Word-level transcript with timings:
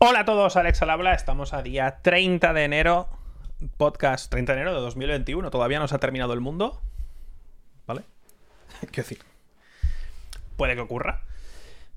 Hola 0.00 0.20
a 0.20 0.24
todos, 0.24 0.56
Alex 0.56 0.80
al 0.82 0.90
habla. 0.90 1.12
Estamos 1.12 1.52
a 1.52 1.60
día 1.60 1.98
30 2.02 2.52
de 2.52 2.62
enero, 2.62 3.08
podcast 3.78 4.30
30 4.30 4.52
de 4.54 4.60
enero 4.60 4.76
de 4.76 4.80
2021. 4.80 5.50
Todavía 5.50 5.80
no 5.80 5.88
se 5.88 5.96
ha 5.96 5.98
terminado 5.98 6.34
el 6.34 6.40
mundo. 6.40 6.80
¿Vale? 7.84 8.02
Quiero 8.92 8.92
decir, 9.08 9.18
puede 10.56 10.76
que 10.76 10.82
ocurra. 10.82 11.22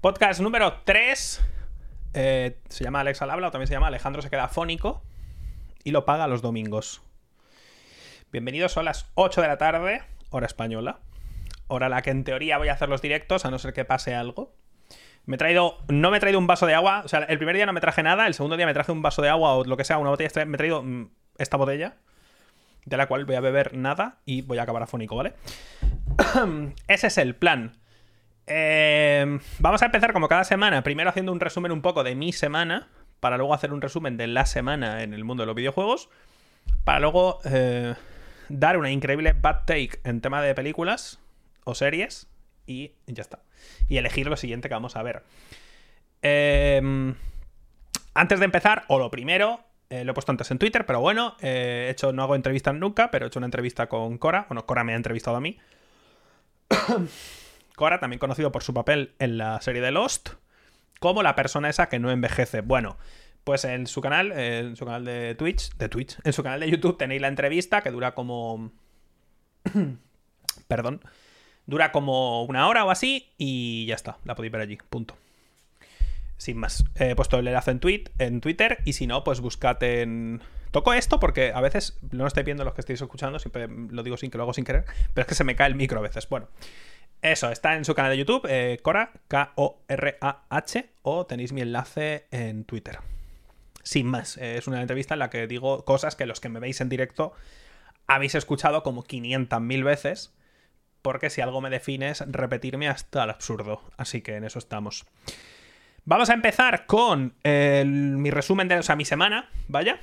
Podcast 0.02 0.42
número 0.42 0.82
3. 0.84 1.42
eh, 2.16 2.58
se 2.70 2.84
llama 2.84 3.02
Alex 3.02 3.22
al 3.22 3.30
habla 3.30 3.50
o 3.50 3.52
también 3.52 3.68
se 3.68 3.76
llama 3.76 3.88
Alejandro 3.88 4.24
se 4.24 4.32
queda 4.32 4.48
fónico 4.48 5.04
y 5.84 5.92
lo 5.92 6.04
paga 6.04 6.26
los 6.26 6.42
domingos. 6.42 7.04
Bienvenidos, 8.32 8.72
son 8.72 8.86
las 8.86 9.12
8 9.14 9.44
de 9.44 9.48
la 9.48 9.60
tarde, 9.60 10.02
hora 10.32 10.48
española. 10.48 11.02
Hora 11.68 11.86
a 11.86 11.90
la 11.90 12.02
que 12.02 12.10
en 12.10 12.24
teoría 12.24 12.58
voy 12.58 12.70
a 12.70 12.74
hacer 12.74 12.90
los 12.90 13.04
directos, 13.04 13.46
a 13.46 13.52
no 13.52 13.60
ser 13.60 13.74
que 13.74 13.86
pase 13.86 14.16
algo. 14.16 14.56
Me 15.26 15.36
he 15.36 15.38
traído. 15.38 15.78
No 15.88 16.12
me 16.12 16.18
he 16.18 16.20
traído 16.20 16.40
un 16.40 16.48
vaso 16.48 16.66
de 16.66 16.74
agua. 16.74 17.02
O 17.06 17.08
sea, 17.08 17.20
el 17.20 17.38
primer 17.38 17.56
día 17.56 17.66
no 17.66 17.74
me 17.74 17.82
traje 17.82 18.04
nada. 18.04 18.28
El 18.28 18.34
segundo 18.34 18.58
día 18.58 18.66
me 18.66 18.74
traje 18.74 18.92
un 18.92 19.02
vaso 19.02 19.22
de 19.22 19.30
agua 19.30 19.56
o 19.56 19.64
lo 19.64 19.78
que 19.78 19.84
sea, 19.84 19.98
una 19.98 20.10
botella. 20.10 20.46
Me 20.46 20.56
he 20.56 20.58
traído 20.58 20.84
mm, 20.84 21.10
esta 21.38 21.58
botella. 21.58 21.96
De 22.86 22.98
la 22.98 23.08
cual 23.08 23.26
voy 23.26 23.36
a 23.36 23.42
beber 23.42 23.76
nada 23.76 24.18
y 24.26 24.42
voy 24.42 24.58
a 24.58 24.64
acabar 24.64 24.82
afónico, 24.82 25.16
¿vale? 25.16 25.34
Ese 26.88 27.08
es 27.08 27.18
el 27.18 27.36
plan. 27.36 27.78
Eh, 28.48 29.40
vamos 29.60 29.82
a 29.82 29.86
empezar 29.86 30.14
como 30.14 30.28
cada 30.28 30.44
semana. 30.44 30.82
Primero 30.82 31.10
haciendo 31.10 31.32
un 31.32 31.40
resumen 31.40 31.72
un 31.72 31.82
poco 31.82 32.04
de 32.04 32.16
mi 32.16 32.34
semana. 32.34 32.90
Para 33.20 33.38
luego 33.38 33.54
hacer 33.54 33.72
un 33.72 33.82
resumen 33.82 34.18
de 34.18 34.26
la 34.26 34.48
semana 34.48 35.04
en 35.04 35.14
el 35.14 35.24
mundo 35.24 35.44
de 35.44 35.48
los 35.48 35.56
videojuegos. 35.56 36.10
Para 36.84 37.00
luego 37.00 37.40
eh, 37.46 37.94
dar 38.50 38.78
una 38.78 38.90
increíble 38.90 39.34
bad 39.34 39.66
take 39.66 40.00
en 40.04 40.22
tema 40.22 40.42
de 40.42 40.56
películas 40.56 41.20
o 41.64 41.76
series. 41.76 42.31
Y 42.72 42.94
ya 43.08 43.22
está 43.22 43.40
y 43.90 43.98
elegir 43.98 44.28
lo 44.28 44.38
siguiente 44.38 44.70
que 44.70 44.74
vamos 44.74 44.96
a 44.96 45.04
ver. 45.04 45.24
Eh, 46.22 47.14
antes 48.14 48.40
de 48.40 48.46
empezar, 48.46 48.86
o 48.88 49.00
lo 49.00 49.12
primero, 49.12 49.60
eh, 49.90 50.06
lo 50.06 50.12
he 50.12 50.14
puesto 50.14 50.32
antes 50.32 50.50
en 50.52 50.60
Twitter, 50.60 50.86
pero 50.86 51.02
bueno, 51.02 51.36
eh, 51.42 51.86
he 51.88 51.92
hecho, 51.92 52.14
no 52.14 52.24
hago 52.24 52.36
entrevistas 52.36 52.74
nunca, 52.74 53.12
pero 53.12 53.26
he 53.26 53.28
hecho 53.28 53.40
una 53.40 53.48
entrevista 53.48 53.88
con 53.88 54.18
Cora. 54.18 54.46
Bueno, 54.48 54.66
Cora 54.66 54.84
me 54.84 54.94
ha 54.94 54.96
entrevistado 54.96 55.38
a 55.38 55.42
mí. 55.42 55.58
Cora, 57.76 58.00
también 58.00 58.20
conocido 58.20 58.52
por 58.52 58.64
su 58.64 58.74
papel 58.74 59.14
en 59.20 59.38
la 59.38 59.60
serie 59.62 59.82
de 59.82 59.92
Lost, 59.92 60.30
como 61.00 61.24
la 61.24 61.36
persona 61.36 61.70
esa 61.70 61.90
que 61.90 62.00
no 62.00 62.12
envejece. 62.12 62.62
Bueno, 62.62 62.98
pues 63.44 63.66
en 63.66 63.88
su 63.88 64.02
canal, 64.02 64.32
en 64.32 64.76
su 64.78 64.86
canal 64.86 65.04
de 65.04 65.36
Twitch, 65.36 65.76
de 65.76 65.90
Twitch, 65.90 66.18
en 66.24 66.32
su 66.32 66.44
canal 66.44 66.62
de 66.62 66.70
YouTube 66.70 66.98
tenéis 66.98 67.22
la 67.22 67.28
entrevista 67.28 67.82
que 67.82 67.92
dura 67.92 68.14
como... 68.14 68.72
Perdón 70.68 71.02
Dura 71.66 71.92
como 71.92 72.44
una 72.44 72.68
hora 72.68 72.86
o 72.86 72.92
así 72.92 73.30
y 73.38 73.86
ya 73.86 73.96
está, 73.96 74.18
la 74.26 74.36
podéis 74.36 74.52
ver 74.52 74.62
allí, 74.62 74.78
punto. 74.90 75.16
Sin 76.38 76.58
más. 76.58 76.84
He 76.96 77.16
puesto 77.16 77.38
el 77.38 77.48
enlace 77.48 77.72
en, 77.72 77.80
tweet, 77.80 78.06
en 78.18 78.42
Twitter 78.42 78.80
y 78.84 78.94
si 78.94 79.08
no, 79.08 79.24
pues 79.24 79.42
buscad 79.42 79.82
en... 79.84 80.42
Toco 80.72 80.94
esto 80.94 81.20
porque 81.20 81.52
a 81.54 81.62
veces 81.62 82.00
no 82.12 82.26
estáis 82.26 82.46
viendo 82.46 82.64
los 82.64 82.74
que 82.74 82.82
estáis 82.82 83.02
escuchando, 83.02 83.38
siempre 83.40 83.68
lo 83.68 84.04
digo 84.04 84.18
sin 84.18 84.32
que 84.32 84.38
lo 84.38 84.44
hago 84.44 84.54
sin 84.54 84.64
querer, 84.64 84.86
pero 85.14 85.24
es 85.24 85.28
que 85.28 85.36
se 85.36 85.44
me 85.44 85.56
cae 85.56 85.68
el 85.68 85.76
micro 85.76 86.00
a 86.00 86.02
veces. 86.02 86.28
Bueno, 86.30 86.48
eso, 87.22 87.52
está 87.52 87.76
en 87.76 87.86
su 87.86 87.94
canal 87.94 88.12
de 88.12 88.18
YouTube, 88.18 88.48
eh, 88.50 88.80
Cora, 88.82 89.12
K-O-R-A-H, 89.28 90.90
o 91.04 91.26
tenéis 91.26 91.54
mi 91.54 91.62
enlace 91.62 92.26
en 92.32 92.64
Twitter. 92.64 93.00
Sin 93.84 94.08
más, 94.08 94.38
eh, 94.38 94.58
es 94.58 94.68
una 94.68 94.82
entrevista 94.82 95.14
en 95.14 95.20
la 95.20 95.30
que 95.30 95.46
digo 95.46 95.86
cosas 95.86 96.16
que 96.16 96.26
los 96.26 96.40
que 96.40 96.50
me 96.50 96.60
veis 96.60 96.82
en 96.82 96.90
directo 96.90 97.34
habéis 98.08 98.36
escuchado 98.36 98.82
como 98.82 99.04
500.000 99.04 99.84
veces 99.84 100.34
porque 101.02 101.30
si 101.30 101.42
algo 101.42 101.62
me 101.62 101.70
define 101.70 102.10
es 102.10 102.24
repetirme 102.28 102.88
hasta 102.88 103.24
el 103.24 103.30
absurdo. 103.30 103.82
Así 103.98 104.22
que 104.22 104.36
en 104.36 104.44
eso 104.44 104.60
estamos. 104.60 105.06
Vamos 106.04 106.30
a 106.30 106.34
empezar 106.34 106.88
con 106.88 107.36
el, 107.44 107.88
mi 107.88 108.32
resumen 108.32 108.68
de 108.68 108.76
o 108.76 108.84
sea, 108.84 108.96
mi 108.96 109.06
semana, 109.06 109.50
vaya, 109.68 110.00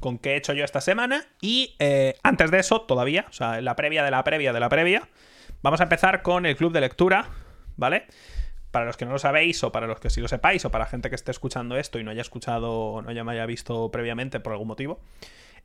con 0.00 0.18
qué 0.18 0.32
he 0.32 0.36
hecho 0.36 0.52
yo 0.52 0.64
esta 0.64 0.80
semana. 0.80 1.26
Y 1.40 1.74
eh, 1.78 2.16
antes 2.22 2.50
de 2.50 2.58
eso, 2.58 2.82
todavía, 2.82 3.26
o 3.28 3.32
sea, 3.32 3.60
la 3.62 3.74
previa 3.74 4.04
de 4.04 4.10
la 4.10 4.24
previa 4.24 4.52
de 4.52 4.60
la 4.60 4.68
previa, 4.68 5.08
vamos 5.62 5.80
a 5.80 5.84
empezar 5.84 6.22
con 6.22 6.44
el 6.44 6.56
club 6.56 6.72
de 6.72 6.82
lectura, 6.82 7.30
¿vale? 7.76 8.06
Para 8.70 8.84
los 8.84 8.98
que 8.98 9.06
no 9.06 9.12
lo 9.12 9.18
sabéis, 9.18 9.64
o 9.64 9.72
para 9.72 9.86
los 9.86 10.00
que 10.00 10.10
sí 10.10 10.20
lo 10.20 10.28
sepáis, 10.28 10.66
o 10.66 10.70
para 10.70 10.84
gente 10.84 11.08
que 11.08 11.16
esté 11.16 11.30
escuchando 11.30 11.78
esto 11.78 11.98
y 11.98 12.04
no 12.04 12.10
haya 12.10 12.20
escuchado, 12.20 12.72
o 12.72 13.02
no 13.02 13.10
ya 13.12 13.24
me 13.24 13.32
haya 13.32 13.46
visto 13.46 13.90
previamente 13.90 14.40
por 14.40 14.52
algún 14.52 14.68
motivo. 14.68 15.00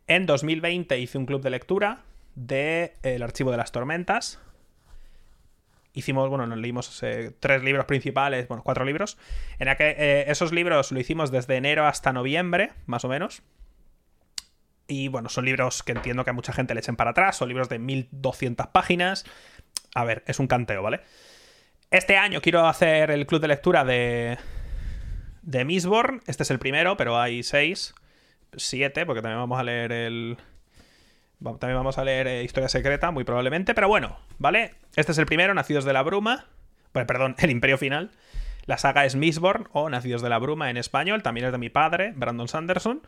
En 0.08 0.26
2020 0.26 0.98
hice 0.98 1.18
un 1.18 1.26
club 1.26 1.42
de 1.42 1.50
lectura 1.50 2.04
de 2.36 2.94
El 3.04 3.22
Archivo 3.22 3.52
de 3.52 3.58
las 3.58 3.74
Tormentas, 3.74 4.40
hicimos, 5.94 6.30
bueno, 6.30 6.46
nos 6.48 6.58
leímos 6.58 7.02
eh, 7.04 7.32
tres 7.40 7.64
libros 7.64 7.86
principales, 7.86 8.48
bueno, 8.48 8.64
cuatro 8.64 8.86
libros. 8.86 9.18
En 9.60 9.70
aquel, 9.70 9.96
eh, 9.98 10.26
esos 10.28 10.52
libros 10.52 10.92
lo 10.92 11.00
hicimos 11.00 11.32
desde 11.32 11.56
enero 11.56 11.86
hasta 11.86 12.12
noviembre, 12.14 12.72
más 12.86 13.06
o 13.06 13.10
menos. 13.10 13.44
Y 14.88 15.08
bueno, 15.08 15.30
son 15.30 15.46
libros 15.46 15.82
que 15.84 15.94
entiendo 15.94 16.24
que 16.24 16.32
a 16.32 16.34
mucha 16.34 16.54
gente 16.54 16.74
le 16.74 16.82
echen 16.82 16.96
para 16.96 17.12
atrás, 17.12 17.38
son 17.38 17.48
libros 17.48 17.70
de 17.70 17.80
1200 17.80 18.68
páginas. 18.68 19.26
A 19.96 20.04
ver, 20.04 20.24
es 20.28 20.40
un 20.40 20.48
canteo, 20.48 20.82
¿vale? 20.84 21.02
Este 21.90 22.18
año 22.18 22.42
quiero 22.42 22.68
hacer 22.68 23.12
el 23.12 23.28
club 23.28 23.40
de 23.40 23.48
lectura 23.48 23.86
de. 23.86 24.38
de 25.44 25.64
Mistborn. 25.64 26.22
Este 26.26 26.44
es 26.44 26.52
el 26.52 26.60
primero, 26.60 26.98
pero 26.98 27.20
hay 27.20 27.44
seis. 27.44 27.94
Siete, 28.56 29.06
porque 29.06 29.22
también 29.22 29.40
vamos 29.40 29.60
a 29.60 29.64
leer 29.64 29.92
el. 29.92 30.38
También 31.44 31.76
vamos 31.76 31.98
a 31.98 32.06
leer 32.06 32.28
eh, 32.28 32.44
Historia 32.44 32.70
Secreta, 32.70 33.12
muy 33.12 33.26
probablemente, 33.26 33.74
pero 33.74 33.90
bueno, 33.90 34.18
¿vale? 34.38 34.76
Este 34.96 35.12
es 35.12 35.18
el 35.18 35.26
primero, 35.26 35.54
Nacidos 35.54 35.84
de 35.84 35.92
la 35.92 36.02
Bruma. 36.02 36.46
Bueno, 36.94 37.06
perdón, 37.06 37.36
El 37.40 37.52
Imperio 37.52 37.78
Final. 37.78 38.12
La 38.66 38.78
saga 38.78 39.06
es 39.06 39.16
Mistborn 39.16 39.68
o 39.74 39.90
Nacidos 39.90 40.22
de 40.22 40.30
la 40.30 40.40
Bruma 40.40 40.70
en 40.70 40.78
español, 40.78 41.22
también 41.22 41.48
es 41.48 41.52
de 41.52 41.58
mi 41.58 41.70
padre, 41.70 42.14
Brandon 42.16 42.48
Sanderson. 42.48 43.02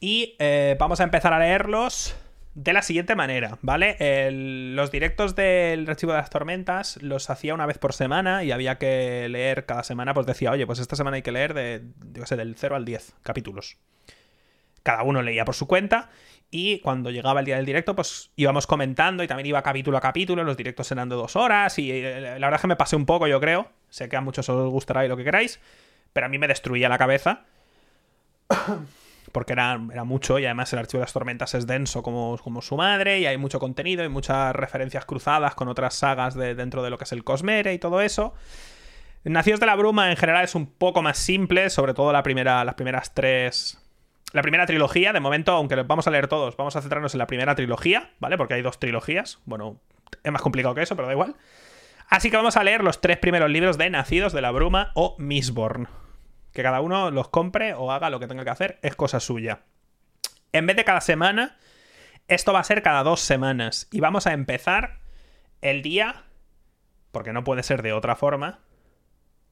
Y 0.00 0.34
eh, 0.40 0.76
vamos 0.80 1.00
a 1.00 1.04
empezar 1.04 1.32
a 1.32 1.38
leerlos 1.38 2.16
de 2.54 2.72
la 2.72 2.82
siguiente 2.82 3.14
manera, 3.14 3.58
¿vale? 3.62 3.96
Los 4.74 4.90
directos 4.90 5.36
del 5.36 5.88
Archivo 5.88 6.10
de 6.10 6.18
las 6.18 6.30
Tormentas 6.30 7.00
los 7.02 7.30
hacía 7.30 7.54
una 7.54 7.66
vez 7.66 7.78
por 7.78 7.92
semana 7.92 8.42
y 8.42 8.50
había 8.50 8.78
que 8.78 9.28
leer 9.28 9.64
cada 9.64 9.84
semana, 9.84 10.12
pues 10.12 10.26
decía, 10.26 10.50
oye, 10.50 10.66
pues 10.66 10.80
esta 10.80 10.96
semana 10.96 11.16
hay 11.16 11.22
que 11.22 11.30
leer 11.30 11.54
de, 11.54 11.82
yo 12.14 12.26
sé, 12.26 12.34
del 12.34 12.56
0 12.56 12.74
al 12.74 12.84
10 12.84 13.14
capítulos. 13.22 13.76
Cada 14.82 15.04
uno 15.04 15.22
leía 15.22 15.44
por 15.44 15.54
su 15.54 15.68
cuenta 15.68 16.10
y 16.50 16.80
cuando 16.80 17.10
llegaba 17.10 17.40
el 17.40 17.46
día 17.46 17.56
del 17.56 17.66
directo, 17.66 17.94
pues 17.94 18.30
íbamos 18.36 18.66
comentando 18.66 19.22
y 19.22 19.26
también 19.26 19.46
iba 19.46 19.62
capítulo 19.62 19.98
a 19.98 20.00
capítulo. 20.00 20.44
Los 20.44 20.56
directos 20.56 20.90
eran 20.90 21.08
de 21.08 21.16
dos 21.16 21.36
horas 21.36 21.78
y 21.78 21.90
eh, 21.90 22.20
la 22.38 22.46
verdad 22.46 22.54
es 22.54 22.60
que 22.62 22.68
me 22.68 22.76
pasé 22.76 22.96
un 22.96 23.04
poco, 23.04 23.26
yo 23.26 23.38
creo. 23.38 23.70
Sé 23.90 24.08
que 24.08 24.16
a 24.16 24.20
muchos 24.22 24.48
os 24.48 24.70
gustará 24.70 25.04
y 25.04 25.08
lo 25.08 25.16
que 25.16 25.24
queráis, 25.24 25.60
pero 26.12 26.26
a 26.26 26.28
mí 26.28 26.38
me 26.38 26.48
destruía 26.48 26.88
la 26.88 26.98
cabeza. 26.98 27.44
Porque 29.32 29.52
era, 29.52 29.78
era 29.92 30.04
mucho 30.04 30.38
y 30.38 30.46
además 30.46 30.72
el 30.72 30.78
archivo 30.78 31.00
de 31.00 31.04
las 31.04 31.12
tormentas 31.12 31.54
es 31.54 31.66
denso 31.66 32.02
como, 32.02 32.38
como 32.42 32.62
su 32.62 32.78
madre 32.78 33.18
y 33.18 33.26
hay 33.26 33.36
mucho 33.36 33.60
contenido 33.60 34.02
y 34.02 34.08
muchas 34.08 34.56
referencias 34.56 35.04
cruzadas 35.04 35.54
con 35.54 35.68
otras 35.68 35.94
sagas 35.94 36.34
de, 36.34 36.54
dentro 36.54 36.82
de 36.82 36.88
lo 36.88 36.96
que 36.96 37.04
es 37.04 37.12
el 37.12 37.24
Cosmere 37.24 37.74
y 37.74 37.78
todo 37.78 38.00
eso. 38.00 38.32
Nacidos 39.24 39.60
de 39.60 39.66
la 39.66 39.76
Bruma 39.76 40.10
en 40.10 40.16
general 40.16 40.44
es 40.44 40.54
un 40.54 40.66
poco 40.66 41.02
más 41.02 41.18
simple, 41.18 41.68
sobre 41.68 41.92
todo 41.92 42.10
la 42.10 42.22
primera, 42.22 42.64
las 42.64 42.74
primeras 42.74 43.12
tres 43.12 43.77
la 44.32 44.42
primera 44.42 44.66
trilogía, 44.66 45.12
de 45.12 45.20
momento, 45.20 45.52
aunque 45.52 45.76
vamos 45.76 46.06
a 46.06 46.10
leer 46.10 46.28
todos, 46.28 46.56
vamos 46.56 46.76
a 46.76 46.82
centrarnos 46.82 47.14
en 47.14 47.18
la 47.18 47.26
primera 47.26 47.54
trilogía, 47.54 48.10
¿vale? 48.20 48.36
Porque 48.36 48.54
hay 48.54 48.62
dos 48.62 48.78
trilogías. 48.78 49.40
Bueno, 49.44 49.80
es 50.22 50.32
más 50.32 50.42
complicado 50.42 50.74
que 50.74 50.82
eso, 50.82 50.96
pero 50.96 51.06
da 51.06 51.14
igual. 51.14 51.36
Así 52.08 52.30
que 52.30 52.36
vamos 52.36 52.56
a 52.56 52.64
leer 52.64 52.82
los 52.82 53.00
tres 53.00 53.18
primeros 53.18 53.50
libros 53.50 53.78
de 53.78 53.90
Nacidos 53.90 54.32
de 54.32 54.40
la 54.40 54.50
Bruma 54.50 54.92
o 54.94 55.16
Mistborn. 55.18 55.88
Que 56.52 56.62
cada 56.62 56.80
uno 56.80 57.10
los 57.10 57.28
compre 57.28 57.74
o 57.74 57.92
haga 57.92 58.10
lo 58.10 58.20
que 58.20 58.26
tenga 58.26 58.44
que 58.44 58.50
hacer, 58.50 58.78
es 58.82 58.96
cosa 58.96 59.20
suya. 59.20 59.60
En 60.52 60.66
vez 60.66 60.76
de 60.76 60.84
cada 60.84 61.00
semana, 61.00 61.56
esto 62.26 62.52
va 62.52 62.60
a 62.60 62.64
ser 62.64 62.82
cada 62.82 63.02
dos 63.02 63.20
semanas. 63.20 63.88
Y 63.92 64.00
vamos 64.00 64.26
a 64.26 64.32
empezar 64.32 65.00
el 65.60 65.82
día, 65.82 66.24
porque 67.12 67.32
no 67.32 67.44
puede 67.44 67.62
ser 67.62 67.82
de 67.82 67.92
otra 67.92 68.16
forma, 68.16 68.60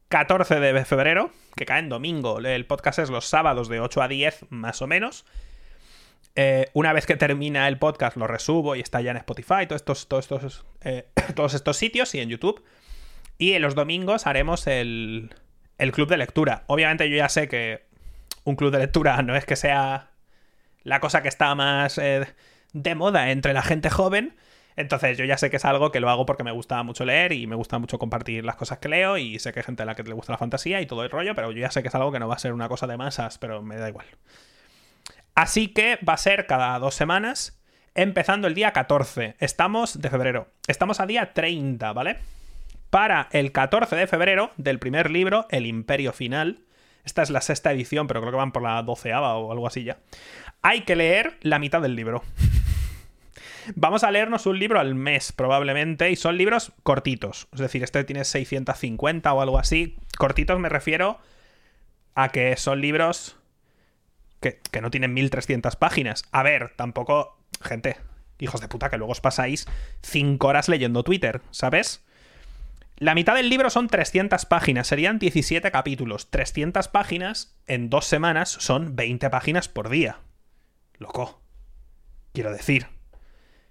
14 0.08 0.60
de 0.60 0.84
febrero, 0.84 1.30
que 1.56 1.66
cae 1.66 1.80
en 1.80 1.88
domingo. 1.88 2.38
El 2.38 2.66
podcast 2.66 2.98
es 2.98 3.10
los 3.10 3.26
sábados 3.26 3.68
de 3.68 3.80
8 3.80 4.02
a 4.02 4.08
10, 4.08 4.46
más 4.50 4.82
o 4.82 4.86
menos. 4.86 5.24
Eh, 6.36 6.68
una 6.74 6.92
vez 6.92 7.06
que 7.06 7.16
termina 7.16 7.66
el 7.66 7.78
podcast, 7.78 8.16
lo 8.16 8.26
resubo 8.26 8.76
y 8.76 8.80
está 8.80 9.00
ya 9.00 9.10
en 9.10 9.16
Spotify, 9.16 9.66
todos 9.66 9.80
estos, 9.80 10.06
todos 10.06 10.24
estos, 10.24 10.66
eh, 10.82 11.08
todos 11.34 11.54
estos 11.54 11.76
sitios 11.76 12.14
y 12.14 12.20
en 12.20 12.28
YouTube. 12.28 12.62
Y 13.38 13.52
en 13.52 13.62
los 13.62 13.74
domingos 13.74 14.26
haremos 14.26 14.66
el, 14.66 15.34
el 15.78 15.92
club 15.92 16.08
de 16.08 16.18
lectura. 16.18 16.64
Obviamente, 16.66 17.08
yo 17.10 17.16
ya 17.16 17.28
sé 17.28 17.48
que 17.48 17.86
un 18.44 18.56
club 18.56 18.70
de 18.70 18.78
lectura 18.78 19.20
no 19.22 19.34
es 19.34 19.44
que 19.44 19.56
sea 19.56 20.10
la 20.84 21.00
cosa 21.00 21.22
que 21.22 21.28
está 21.28 21.54
más 21.54 21.98
eh, 21.98 22.26
de 22.72 22.94
moda 22.94 23.30
entre 23.30 23.52
la 23.52 23.62
gente 23.62 23.90
joven 23.90 24.36
entonces 24.76 25.16
yo 25.16 25.24
ya 25.24 25.38
sé 25.38 25.50
que 25.50 25.56
es 25.56 25.64
algo 25.64 25.90
que 25.90 26.00
lo 26.00 26.10
hago 26.10 26.26
porque 26.26 26.44
me 26.44 26.52
gusta 26.52 26.82
mucho 26.82 27.04
leer 27.04 27.32
y 27.32 27.46
me 27.46 27.56
gusta 27.56 27.78
mucho 27.78 27.98
compartir 27.98 28.44
las 28.44 28.56
cosas 28.56 28.78
que 28.78 28.88
leo 28.88 29.16
y 29.16 29.38
sé 29.38 29.52
que 29.52 29.60
hay 29.60 29.64
gente 29.64 29.82
a 29.82 29.86
la 29.86 29.94
que 29.94 30.02
le 30.02 30.12
gusta 30.12 30.32
la 30.32 30.38
fantasía 30.38 30.80
y 30.80 30.86
todo 30.86 31.02
el 31.02 31.10
rollo, 31.10 31.34
pero 31.34 31.50
yo 31.50 31.60
ya 31.60 31.70
sé 31.70 31.82
que 31.82 31.88
es 31.88 31.94
algo 31.94 32.12
que 32.12 32.18
no 32.18 32.28
va 32.28 32.34
a 32.34 32.38
ser 32.38 32.52
una 32.52 32.68
cosa 32.68 32.86
de 32.86 32.96
masas, 32.96 33.38
pero 33.38 33.62
me 33.62 33.76
da 33.76 33.88
igual. 33.88 34.06
Así 35.34 35.68
que 35.68 35.98
va 36.06 36.14
a 36.14 36.18
ser 36.18 36.46
cada 36.46 36.78
dos 36.78 36.94
semanas, 36.94 37.60
empezando 37.94 38.48
el 38.48 38.54
día 38.54 38.72
14. 38.72 39.36
Estamos 39.38 40.00
de 40.00 40.10
febrero. 40.10 40.48
Estamos 40.66 41.00
a 41.00 41.06
día 41.06 41.32
30, 41.32 41.92
¿vale? 41.92 42.18
Para 42.90 43.28
el 43.32 43.52
14 43.52 43.96
de 43.96 44.06
febrero 44.06 44.52
del 44.56 44.78
primer 44.78 45.10
libro, 45.10 45.46
El 45.50 45.66
Imperio 45.66 46.12
Final. 46.12 46.60
Esta 47.04 47.22
es 47.22 47.30
la 47.30 47.40
sexta 47.40 47.72
edición, 47.72 48.06
pero 48.06 48.20
creo 48.20 48.32
que 48.32 48.38
van 48.38 48.52
por 48.52 48.62
la 48.62 48.82
doceava 48.82 49.36
o 49.36 49.52
algo 49.52 49.66
así 49.66 49.84
ya. 49.84 49.98
Hay 50.62 50.82
que 50.82 50.96
leer 50.96 51.38
la 51.42 51.58
mitad 51.58 51.80
del 51.80 51.96
libro. 51.96 52.22
Vamos 53.74 54.04
a 54.04 54.10
leernos 54.10 54.46
un 54.46 54.58
libro 54.58 54.78
al 54.78 54.94
mes, 54.94 55.32
probablemente, 55.32 56.10
y 56.10 56.16
son 56.16 56.36
libros 56.36 56.72
cortitos. 56.82 57.48
Es 57.52 57.60
decir, 57.60 57.82
este 57.82 58.04
tiene 58.04 58.24
650 58.24 59.32
o 59.32 59.40
algo 59.40 59.58
así. 59.58 59.96
Cortitos 60.18 60.58
me 60.58 60.68
refiero 60.68 61.18
a 62.14 62.28
que 62.28 62.56
son 62.56 62.80
libros 62.80 63.36
que, 64.40 64.60
que 64.70 64.80
no 64.80 64.90
tienen 64.90 65.14
1300 65.14 65.76
páginas. 65.76 66.24
A 66.32 66.42
ver, 66.42 66.72
tampoco. 66.76 67.38
Gente, 67.62 67.96
hijos 68.38 68.60
de 68.60 68.68
puta, 68.68 68.90
que 68.90 68.98
luego 68.98 69.12
os 69.12 69.20
pasáis 69.20 69.66
5 70.02 70.46
horas 70.46 70.68
leyendo 70.68 71.02
Twitter, 71.02 71.40
¿sabes? 71.50 72.04
La 72.98 73.14
mitad 73.14 73.34
del 73.34 73.48
libro 73.48 73.68
son 73.70 73.88
300 73.88 74.46
páginas, 74.46 74.86
serían 74.86 75.18
17 75.18 75.70
capítulos. 75.70 76.30
300 76.30 76.88
páginas 76.88 77.56
en 77.66 77.90
dos 77.90 78.06
semanas 78.06 78.48
son 78.48 78.96
20 78.96 79.28
páginas 79.30 79.68
por 79.68 79.88
día. 79.88 80.20
Loco. 80.98 81.40
Quiero 82.32 82.52
decir 82.52 82.95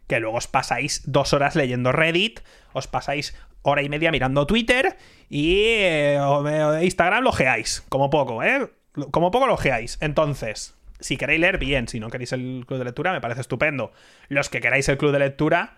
que 0.07 0.19
luego 0.19 0.38
os 0.38 0.48
pasáis 0.48 1.02
dos 1.06 1.34
horas 1.34 1.56
leyendo 1.56 1.92
Reddit, 1.92 2.42
os 2.74 2.88
pasáis 2.88 3.36
hora 3.62 3.81
y 3.81 3.90
media 3.90 4.12
mirando 4.12 4.46
Twitter 4.46 4.98
y 5.30 5.62
eh, 5.62 6.19
Instagram 6.81 7.24
lo 7.24 7.31
geáis, 7.31 7.84
como 7.90 8.10
poco, 8.10 8.44
¿eh? 8.44 8.69
Como 9.12 9.31
poco 9.31 9.48
lo 9.48 9.57
geáis. 9.57 9.98
Entonces, 10.02 10.75
si 11.00 11.18
queréis 11.18 11.42
leer, 11.42 11.57
bien. 11.57 11.88
Si 11.88 12.00
no 12.00 12.10
queréis 12.10 12.31
el 12.31 12.63
club 12.66 12.80
de 12.80 12.86
lectura, 12.86 13.12
me 13.12 13.22
parece 13.22 13.42
estupendo. 13.42 13.92
Los 14.30 14.50
que 14.50 14.62
queráis 14.62 14.88
el 14.88 14.98
club 14.98 15.12
de 15.12 15.19
lectura, 15.19 15.78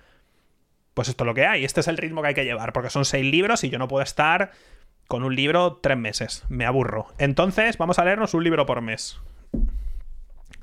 pues 0.94 1.07
esto 1.07 1.23
es 1.23 1.25
lo 1.25 1.33
que 1.33 1.45
hay. 1.45 1.65
Este 1.65 1.80
es 1.80 1.88
el 1.88 1.97
ritmo 1.97 2.21
que 2.21 2.30
hay 2.30 2.33
que 2.33 2.45
llevar, 2.45 2.73
porque 2.73 2.89
son 2.89 3.06
seis 3.06 3.25
libros 3.25 3.63
y 3.63 3.69
yo 3.69 3.80
no 3.80 3.88
puedo 3.88 4.03
estar 4.03 4.51
con 5.07 5.23
un 5.23 5.35
libro 5.35 5.77
tres 5.77 5.97
meses. 5.97 6.44
Me 6.50 6.65
aburro. 6.65 7.07
Entonces, 7.18 7.77
vamos 7.77 7.97
a 8.00 8.06
leernos 8.06 8.33
un 8.33 8.44
libro 8.44 8.65
por 8.65 8.81
mes. 8.81 9.19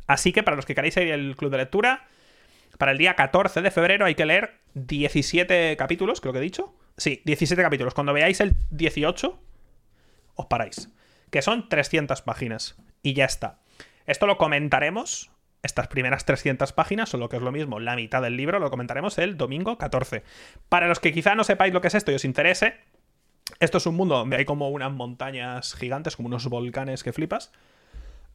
Así 0.07 0.33
que 0.33 0.43
para 0.43 0.57
los 0.57 0.67
que 0.67 0.75
queráis 0.75 0.97
ir 0.99 1.09
el 1.09 1.35
club 1.37 1.51
de 1.51 1.59
lectura, 1.59 2.07
para 2.79 2.93
el 2.93 2.99
día 2.99 3.15
14 3.15 3.63
de 3.63 3.71
febrero 3.71 4.07
hay 4.07 4.15
que 4.15 4.27
leer 4.27 4.61
17 4.75 5.77
capítulos, 5.77 6.21
creo 6.21 6.33
que 6.33 6.39
he 6.41 6.43
dicho. 6.43 6.75
Sí, 6.97 7.23
17 7.25 7.61
capítulos. 7.63 7.95
Cuando 7.95 8.13
veáis 8.13 8.41
el 8.41 8.55
18, 8.71 9.41
os 10.35 10.47
paráis. 10.47 10.91
Que 11.31 11.43
son 11.43 11.69
300 11.69 12.23
páginas. 12.23 12.77
Y 13.03 13.15
ya 13.15 13.25
está. 13.25 13.61
Esto 14.07 14.27
lo 14.27 14.39
comentaremos, 14.39 15.31
estas 15.63 15.89
primeras 15.89 16.25
300 16.25 16.73
páginas, 16.73 17.13
o 17.15 17.19
lo 17.19 17.29
que 17.29 17.37
es 17.37 17.43
lo 17.43 17.53
mismo, 17.53 17.81
la 17.81 17.97
mitad 17.97 18.23
del 18.23 18.37
libro, 18.37 18.59
lo 18.59 18.71
comentaremos 18.71 19.19
el 19.19 19.37
domingo 19.37 19.79
14. 19.79 20.23
Para 20.69 20.89
los 20.89 21.01
que 21.01 21.13
quizá 21.13 21.35
no 21.35 21.45
sepáis 21.45 21.73
lo 21.73 21.81
que 21.81 21.89
es 21.89 21.95
esto 21.95 22.13
y 22.13 22.15
os 22.15 22.25
interese, 22.25 22.77
esto 23.61 23.79
es 23.79 23.87
un 23.87 23.95
mundo 23.95 24.17
donde 24.17 24.37
hay 24.37 24.45
como 24.45 24.71
unas 24.71 24.93
montañas 24.93 25.75
gigantes, 25.75 26.17
como 26.17 26.29
unos 26.29 26.47
volcanes 26.49 27.03
que 27.03 27.13
flipas. 27.13 27.53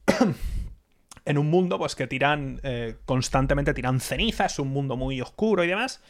en 1.30 1.38
un 1.38 1.48
mundo 1.48 1.78
pues 1.78 1.94
que 1.94 2.06
tiran 2.06 2.60
eh, 2.62 2.96
constantemente 3.06 3.74
tiran 3.74 4.00
ceniza, 4.00 4.46
es 4.46 4.58
un 4.58 4.68
mundo 4.68 4.96
muy 4.96 5.20
oscuro 5.20 5.64
y 5.64 5.68
demás. 5.68 6.02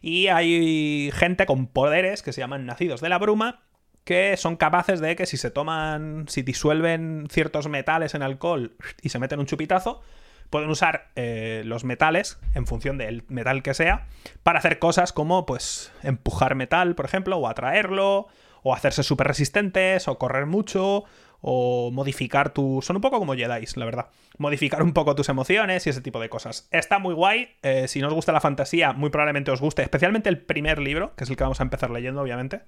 Y 0.00 0.28
hay 0.28 1.10
gente 1.12 1.44
con 1.46 1.66
poderes 1.66 2.22
que 2.22 2.32
se 2.32 2.40
llaman 2.40 2.66
nacidos 2.66 3.00
de 3.00 3.08
la 3.08 3.18
bruma 3.18 3.62
que 4.04 4.38
son 4.38 4.56
capaces 4.56 5.00
de 5.00 5.16
que 5.16 5.26
si 5.26 5.36
se 5.36 5.50
toman, 5.50 6.24
si 6.28 6.40
disuelven 6.40 7.26
ciertos 7.30 7.68
metales 7.68 8.14
en 8.14 8.22
alcohol 8.22 8.74
y 9.02 9.10
se 9.10 9.18
meten 9.18 9.38
un 9.38 9.44
chupitazo, 9.44 10.00
pueden 10.48 10.70
usar 10.70 11.10
eh, 11.14 11.62
los 11.66 11.84
metales, 11.84 12.38
en 12.54 12.66
función 12.66 12.96
del 12.96 13.24
metal 13.28 13.62
que 13.62 13.74
sea, 13.74 14.06
para 14.42 14.60
hacer 14.60 14.78
cosas 14.78 15.12
como, 15.12 15.44
pues, 15.44 15.92
empujar 16.02 16.54
metal, 16.54 16.94
por 16.94 17.04
ejemplo, 17.04 17.36
o 17.36 17.48
atraerlo, 17.48 18.28
o 18.62 18.74
hacerse 18.74 19.02
súper 19.02 19.28
resistentes, 19.28 20.08
o 20.08 20.18
correr 20.18 20.46
mucho, 20.46 21.04
o 21.40 21.90
modificar 21.92 22.50
tu... 22.50 22.80
Son 22.82 22.96
un 22.96 23.02
poco 23.02 23.18
como 23.18 23.34
Jedi, 23.34 23.64
la 23.76 23.84
verdad. 23.84 24.06
Modificar 24.38 24.82
un 24.82 24.92
poco 24.92 25.14
tus 25.14 25.28
emociones 25.28 25.86
y 25.86 25.90
ese 25.90 26.00
tipo 26.00 26.20
de 26.20 26.28
cosas. 26.28 26.68
Está 26.70 26.98
muy 26.98 27.14
guay. 27.14 27.56
Eh, 27.62 27.86
si 27.88 28.00
no 28.00 28.08
os 28.08 28.14
gusta 28.14 28.32
la 28.32 28.40
fantasía, 28.40 28.92
muy 28.92 29.10
probablemente 29.10 29.50
os 29.50 29.60
guste. 29.60 29.82
Especialmente 29.82 30.28
el 30.28 30.38
primer 30.38 30.80
libro, 30.80 31.14
que 31.16 31.24
es 31.24 31.30
el 31.30 31.36
que 31.36 31.44
vamos 31.44 31.60
a 31.60 31.62
empezar 31.62 31.90
leyendo, 31.90 32.20
obviamente. 32.20 32.62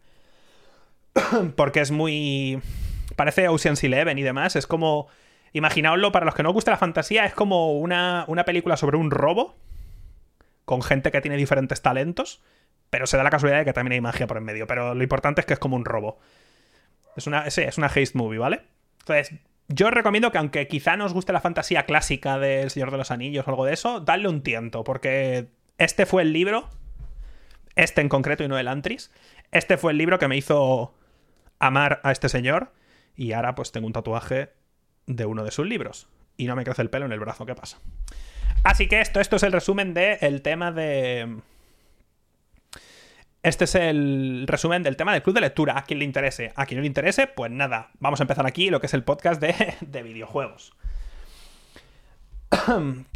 Porque 1.56 1.80
es 1.80 1.90
muy... 1.90 2.60
Parece 3.16 3.48
Ocean's 3.48 3.82
Eleven 3.82 4.18
y 4.18 4.22
demás. 4.22 4.56
Es 4.56 4.66
como... 4.66 5.08
Imaginaoslo, 5.52 6.12
para 6.12 6.26
los 6.26 6.36
que 6.36 6.44
no 6.44 6.50
os 6.50 6.54
gusta 6.54 6.70
la 6.70 6.76
fantasía, 6.76 7.24
es 7.24 7.34
como 7.34 7.76
una, 7.76 8.24
una 8.28 8.44
película 8.44 8.76
sobre 8.76 8.96
un 8.96 9.10
robo. 9.10 9.56
Con 10.64 10.80
gente 10.82 11.10
que 11.10 11.20
tiene 11.20 11.36
diferentes 11.36 11.82
talentos. 11.82 12.40
Pero 12.88 13.08
se 13.08 13.16
da 13.16 13.24
la 13.24 13.30
casualidad 13.30 13.60
de 13.60 13.64
que 13.64 13.72
también 13.72 13.94
hay 13.94 14.00
magia 14.00 14.28
por 14.28 14.36
en 14.36 14.44
medio. 14.44 14.68
Pero 14.68 14.94
lo 14.94 15.02
importante 15.02 15.40
es 15.40 15.46
que 15.46 15.54
es 15.54 15.58
como 15.58 15.74
un 15.74 15.84
robo. 15.84 16.20
Es 17.16 17.26
una, 17.26 17.46
es 17.46 17.78
una 17.78 17.88
haste 17.88 18.12
movie, 18.14 18.38
¿vale? 18.38 18.62
Entonces, 19.00 19.32
yo 19.68 19.86
os 19.86 19.94
recomiendo 19.94 20.32
que 20.32 20.38
aunque 20.38 20.66
quizá 20.66 20.96
no 20.96 21.08
guste 21.08 21.32
la 21.32 21.40
fantasía 21.40 21.84
clásica 21.84 22.38
del 22.38 22.70
Señor 22.70 22.90
de 22.90 22.98
los 22.98 23.10
Anillos 23.10 23.46
o 23.46 23.50
algo 23.50 23.64
de 23.64 23.72
eso, 23.72 24.00
dadle 24.00 24.28
un 24.28 24.42
tiento, 24.42 24.82
porque 24.82 25.48
este 25.78 26.06
fue 26.06 26.22
el 26.22 26.32
libro, 26.32 26.68
este 27.76 28.00
en 28.00 28.08
concreto 28.08 28.42
y 28.42 28.48
no 28.48 28.58
el 28.58 28.68
Antris, 28.68 29.12
este 29.52 29.76
fue 29.76 29.92
el 29.92 29.98
libro 29.98 30.18
que 30.18 30.28
me 30.28 30.36
hizo 30.36 30.92
amar 31.60 32.00
a 32.02 32.10
este 32.10 32.28
señor 32.28 32.72
y 33.16 33.32
ahora 33.32 33.54
pues 33.54 33.70
tengo 33.70 33.86
un 33.86 33.92
tatuaje 33.92 34.50
de 35.06 35.26
uno 35.26 35.44
de 35.44 35.52
sus 35.52 35.66
libros 35.66 36.08
y 36.36 36.46
no 36.46 36.56
me 36.56 36.64
crece 36.64 36.82
el 36.82 36.90
pelo 36.90 37.06
en 37.06 37.12
el 37.12 37.20
brazo, 37.20 37.46
¿qué 37.46 37.54
pasa? 37.54 37.78
Así 38.64 38.88
que 38.88 39.00
esto, 39.00 39.20
esto 39.20 39.36
es 39.36 39.42
el 39.42 39.52
resumen 39.52 39.94
del 39.94 40.42
tema 40.42 40.72
de 40.72 41.40
este 43.42 43.64
es 43.64 43.74
el 43.74 44.44
resumen 44.46 44.82
del 44.82 44.96
tema 44.96 45.12
del 45.12 45.22
club 45.22 45.34
de 45.34 45.40
lectura. 45.40 45.78
A 45.78 45.84
quien 45.84 45.98
le 45.98 46.04
interese. 46.04 46.52
A 46.56 46.66
quien 46.66 46.78
no 46.78 46.82
le 46.82 46.88
interese, 46.88 47.26
pues 47.26 47.50
nada. 47.50 47.90
Vamos 47.98 48.20
a 48.20 48.24
empezar 48.24 48.46
aquí 48.46 48.68
lo 48.68 48.80
que 48.80 48.86
es 48.86 48.94
el 48.94 49.02
podcast 49.04 49.40
de, 49.40 49.76
videojuegos. 50.02 50.72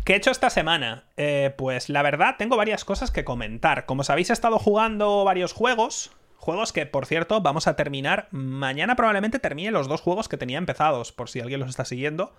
¿Qué 0.05 0.13
he 0.15 0.17
hecho 0.17 0.31
esta 0.31 0.49
semana? 0.49 1.05
Eh, 1.17 1.53
pues 1.59 1.91
la 1.91 2.03
verdad, 2.03 2.37
tengo 2.39 2.57
varias 2.57 2.85
cosas 2.85 3.11
que 3.11 3.25
comentar. 3.25 3.85
Como 3.85 4.03
sabéis, 4.03 4.31
he 4.31 4.33
estado 4.33 4.59
jugando 4.59 5.25
varios 5.25 5.53
juegos. 5.53 6.11
Juegos 6.39 6.73
que, 6.73 6.87
por 6.87 7.07
cierto, 7.07 7.41
vamos 7.43 7.67
a 7.67 7.77
terminar. 7.77 8.29
Mañana 8.31 8.97
probablemente 8.97 9.39
termine 9.39 9.73
los 9.73 9.89
dos 9.89 10.01
juegos 10.01 10.29
que 10.29 10.37
tenía 10.37 10.59
empezados, 10.59 11.13
por 11.13 11.29
si 11.29 11.41
alguien 11.41 11.61
los 11.61 11.69
está 11.69 11.85
siguiendo. 11.85 12.33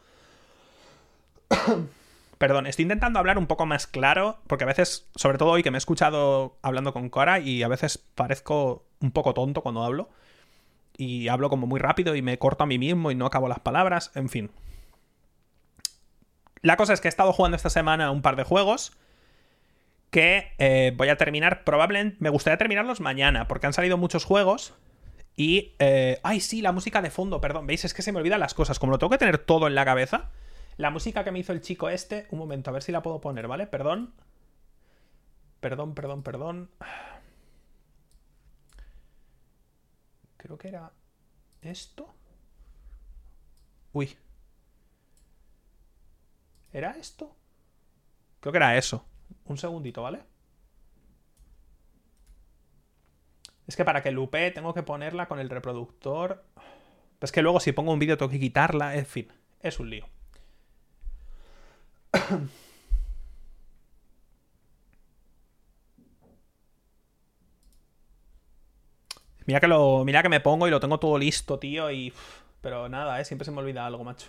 Perdón, 2.38 2.68
estoy 2.68 2.84
intentando 2.84 3.20
hablar 3.20 3.38
un 3.38 3.48
poco 3.48 3.66
más 3.66 3.88
claro, 3.88 4.40
porque 4.48 4.66
a 4.66 4.68
veces, 4.68 5.08
sobre 5.16 5.38
todo 5.38 5.52
hoy 5.52 5.64
que 5.64 5.72
me 5.72 5.78
he 5.78 5.80
escuchado 5.80 6.58
hablando 6.62 6.92
con 6.92 7.10
Cora, 7.10 7.40
y 7.40 7.64
a 7.64 7.68
veces 7.68 7.98
parezco 7.98 8.86
un 9.00 9.12
poco 9.12 9.34
tonto 9.34 9.62
cuando 9.62 9.84
hablo. 9.84 10.10
Y 10.98 11.28
hablo 11.28 11.50
como 11.50 11.68
muy 11.68 11.80
rápido 11.80 12.16
y 12.16 12.22
me 12.22 12.38
corto 12.38 12.64
a 12.64 12.68
mí 12.68 12.78
mismo 12.78 13.12
y 13.12 13.16
no 13.16 13.26
acabo 13.26 13.48
las 13.48 13.60
palabras, 13.60 14.12
en 14.16 14.30
fin. 14.30 14.52
La 16.62 16.78
cosa 16.78 16.94
es 16.94 17.02
que 17.02 17.08
he 17.08 17.10
estado 17.10 17.34
jugando 17.34 17.56
esta 17.58 17.70
semana 17.70 18.12
un 18.12 18.22
par 18.22 18.36
de 18.36 18.44
juegos 18.44 18.98
que 20.10 20.54
eh, 20.58 20.94
voy 20.96 21.10
a 21.10 21.18
terminar, 21.18 21.64
probablemente, 21.66 22.18
me 22.20 22.30
gustaría 22.30 22.58
terminarlos 22.58 23.02
mañana, 23.02 23.48
porque 23.48 23.68
han 23.68 23.74
salido 23.74 23.98
muchos 23.98 24.24
juegos 24.24 24.74
y... 25.36 25.74
Eh, 25.80 26.20
ay, 26.24 26.40
sí, 26.40 26.62
la 26.62 26.72
música 26.72 27.02
de 27.02 27.12
fondo, 27.12 27.42
perdón, 27.42 27.68
veis, 27.68 27.84
es 27.84 27.94
que 27.94 28.02
se 28.02 28.14
me 28.14 28.20
olvidan 28.20 28.40
las 28.40 28.54
cosas, 28.54 28.80
como 28.80 28.94
lo 28.94 29.00
tengo 29.00 29.12
que 29.12 29.18
tener 29.18 29.38
todo 29.38 29.68
en 29.68 29.76
la 29.76 29.84
cabeza 29.84 30.32
la 30.78 30.90
música 30.90 31.24
que 31.24 31.32
me 31.32 31.40
hizo 31.40 31.54
el 31.54 31.62
chico 31.62 31.90
este, 31.90 32.28
un 32.32 32.40
momento, 32.40 32.70
a 32.70 32.74
ver 32.74 32.84
si 32.84 32.92
la 32.92 33.02
puedo 33.02 33.22
poner, 33.22 33.48
¿vale? 33.48 33.68
Perdón. 33.68 34.14
Perdón, 35.60 35.96
perdón, 35.96 36.24
perdón. 36.24 36.70
Creo 40.38 40.58
que 40.58 40.68
era 40.68 40.92
esto. 41.62 42.14
Uy. 43.94 44.16
¿Era 46.72 46.92
esto? 46.98 47.36
Creo 48.42 48.52
que 48.52 48.58
era 48.58 48.78
eso. 48.78 49.06
Un 49.46 49.58
segundito, 49.58 50.04
¿vale? 50.04 50.24
Es 53.66 53.76
que 53.76 53.86
para 53.86 54.04
que 54.04 54.12
lupe 54.12 54.52
tengo 54.52 54.74
que 54.74 54.84
ponerla 54.84 55.28
con 55.28 55.40
el 55.40 55.50
reproductor. 55.50 56.46
Es 57.22 57.32
que 57.32 57.42
luego 57.42 57.60
si 57.60 57.72
pongo 57.72 57.94
un 57.94 58.00
vídeo 58.00 58.18
tengo 58.18 58.32
que 58.32 58.40
quitarla. 58.40 58.96
En 58.96 59.06
fin, 59.06 59.32
es 59.62 59.80
un 59.80 59.90
lío. 59.90 60.06
Mira 69.46 69.60
que 69.60 69.68
lo. 69.68 70.04
Mira 70.06 70.22
que 70.24 70.30
me 70.30 70.40
pongo 70.40 70.68
y 70.68 70.72
lo 70.72 70.80
tengo 70.80 71.00
todo 71.00 71.18
listo, 71.18 71.60
tío, 71.60 71.92
y. 71.92 72.14
Pero 72.62 72.90
nada, 72.90 73.20
eh. 73.22 73.26
Siempre 73.26 73.46
se 73.46 73.52
me 73.52 73.60
olvida 73.60 73.86
algo, 73.86 74.04
macho. 74.04 74.28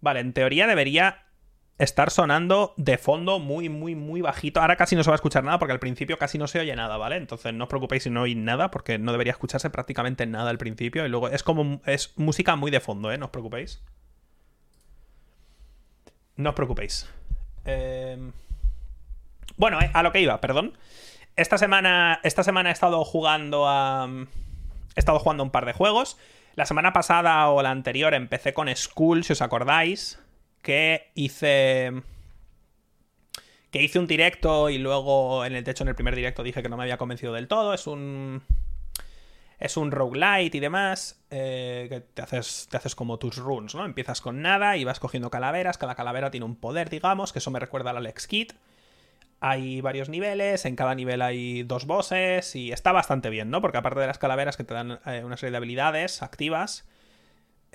Vale, 0.00 0.20
en 0.20 0.32
teoría 0.32 0.66
debería 0.66 1.22
estar 1.78 2.10
sonando 2.10 2.74
de 2.76 2.98
fondo 2.98 3.38
muy, 3.40 3.68
muy, 3.68 3.94
muy 3.94 4.20
bajito. 4.20 4.60
Ahora 4.60 4.76
casi 4.76 4.96
no 4.96 5.02
se 5.02 5.10
va 5.10 5.14
a 5.14 5.16
escuchar 5.16 5.44
nada 5.44 5.58
porque 5.58 5.72
al 5.72 5.80
principio 5.80 6.18
casi 6.18 6.38
no 6.38 6.46
se 6.46 6.60
oye 6.60 6.76
nada, 6.76 6.96
¿vale? 6.98 7.16
Entonces 7.16 7.52
no 7.54 7.64
os 7.64 7.68
preocupéis 7.68 8.04
si 8.04 8.10
no 8.10 8.22
oís 8.22 8.36
nada 8.36 8.70
porque 8.70 8.98
no 8.98 9.12
debería 9.12 9.32
escucharse 9.32 9.70
prácticamente 9.70 10.26
nada 10.26 10.50
al 10.50 10.58
principio 10.58 11.04
y 11.04 11.08
luego 11.08 11.28
es 11.28 11.42
como 11.42 11.80
es 11.86 12.12
música 12.16 12.54
muy 12.56 12.70
de 12.70 12.80
fondo, 12.80 13.10
¿eh? 13.12 13.18
No 13.18 13.26
os 13.26 13.30
preocupéis. 13.32 13.82
No 16.36 16.50
os 16.50 16.56
preocupéis. 16.56 17.08
Em, 17.64 18.32
bueno, 19.56 19.80
eh, 19.80 19.90
a 19.92 20.02
lo 20.02 20.12
que 20.12 20.20
iba, 20.20 20.40
perdón. 20.40 20.76
Esta 21.36 21.58
semana, 21.58 22.20
esta 22.22 22.42
semana 22.44 22.70
he 22.70 22.72
estado 22.72 23.04
jugando 23.04 23.68
a. 23.68 24.08
He 24.96 25.00
estado 25.00 25.18
jugando 25.18 25.42
un 25.42 25.50
par 25.50 25.66
de 25.66 25.72
juegos. 25.72 26.16
La 26.54 26.66
semana 26.66 26.92
pasada 26.92 27.48
o 27.48 27.62
la 27.62 27.70
anterior 27.70 28.14
empecé 28.14 28.54
con 28.54 28.68
School, 28.74 29.24
si 29.24 29.32
os 29.32 29.42
acordáis, 29.42 30.20
que 30.62 31.10
hice 31.14 31.92
que 33.72 33.82
hice 33.82 33.98
un 33.98 34.06
directo 34.06 34.70
y 34.70 34.78
luego 34.78 35.44
en 35.44 35.56
el 35.56 35.64
techo 35.64 35.82
en 35.82 35.88
el 35.88 35.96
primer 35.96 36.14
directo 36.14 36.44
dije 36.44 36.62
que 36.62 36.68
no 36.68 36.76
me 36.76 36.84
había 36.84 36.96
convencido 36.96 37.32
del 37.32 37.48
todo. 37.48 37.74
Es 37.74 37.88
un 37.88 38.42
es 39.58 39.76
un 39.76 39.90
roguelite 39.90 40.56
y 40.56 40.60
demás, 40.60 41.22
eh, 41.30 41.86
que 41.88 42.00
te 42.00 42.22
haces, 42.22 42.68
te 42.70 42.76
haces 42.76 42.94
como 42.94 43.18
tus 43.18 43.36
runes, 43.36 43.74
¿no? 43.74 43.84
Empiezas 43.84 44.20
con 44.20 44.42
nada 44.42 44.76
y 44.76 44.84
vas 44.84 45.00
cogiendo 45.00 45.30
calaveras, 45.30 45.78
cada 45.78 45.94
calavera 45.94 46.30
tiene 46.30 46.46
un 46.46 46.56
poder, 46.56 46.90
digamos, 46.90 47.32
que 47.32 47.38
eso 47.38 47.50
me 47.50 47.60
recuerda 47.60 47.90
al 47.90 47.98
Alex 47.98 48.26
Kit. 48.26 48.52
Hay 49.40 49.80
varios 49.80 50.08
niveles, 50.08 50.64
en 50.64 50.74
cada 50.74 50.94
nivel 50.94 51.20
hay 51.20 51.64
dos 51.64 51.86
bosses 51.86 52.56
y 52.56 52.72
está 52.72 52.92
bastante 52.92 53.30
bien, 53.30 53.50
¿no? 53.50 53.60
Porque 53.60 53.78
aparte 53.78 54.00
de 54.00 54.06
las 54.06 54.18
calaveras 54.18 54.56
que 54.56 54.64
te 54.64 54.74
dan 54.74 55.00
eh, 55.06 55.22
una 55.24 55.36
serie 55.36 55.50
de 55.50 55.58
habilidades 55.58 56.22
activas, 56.22 56.88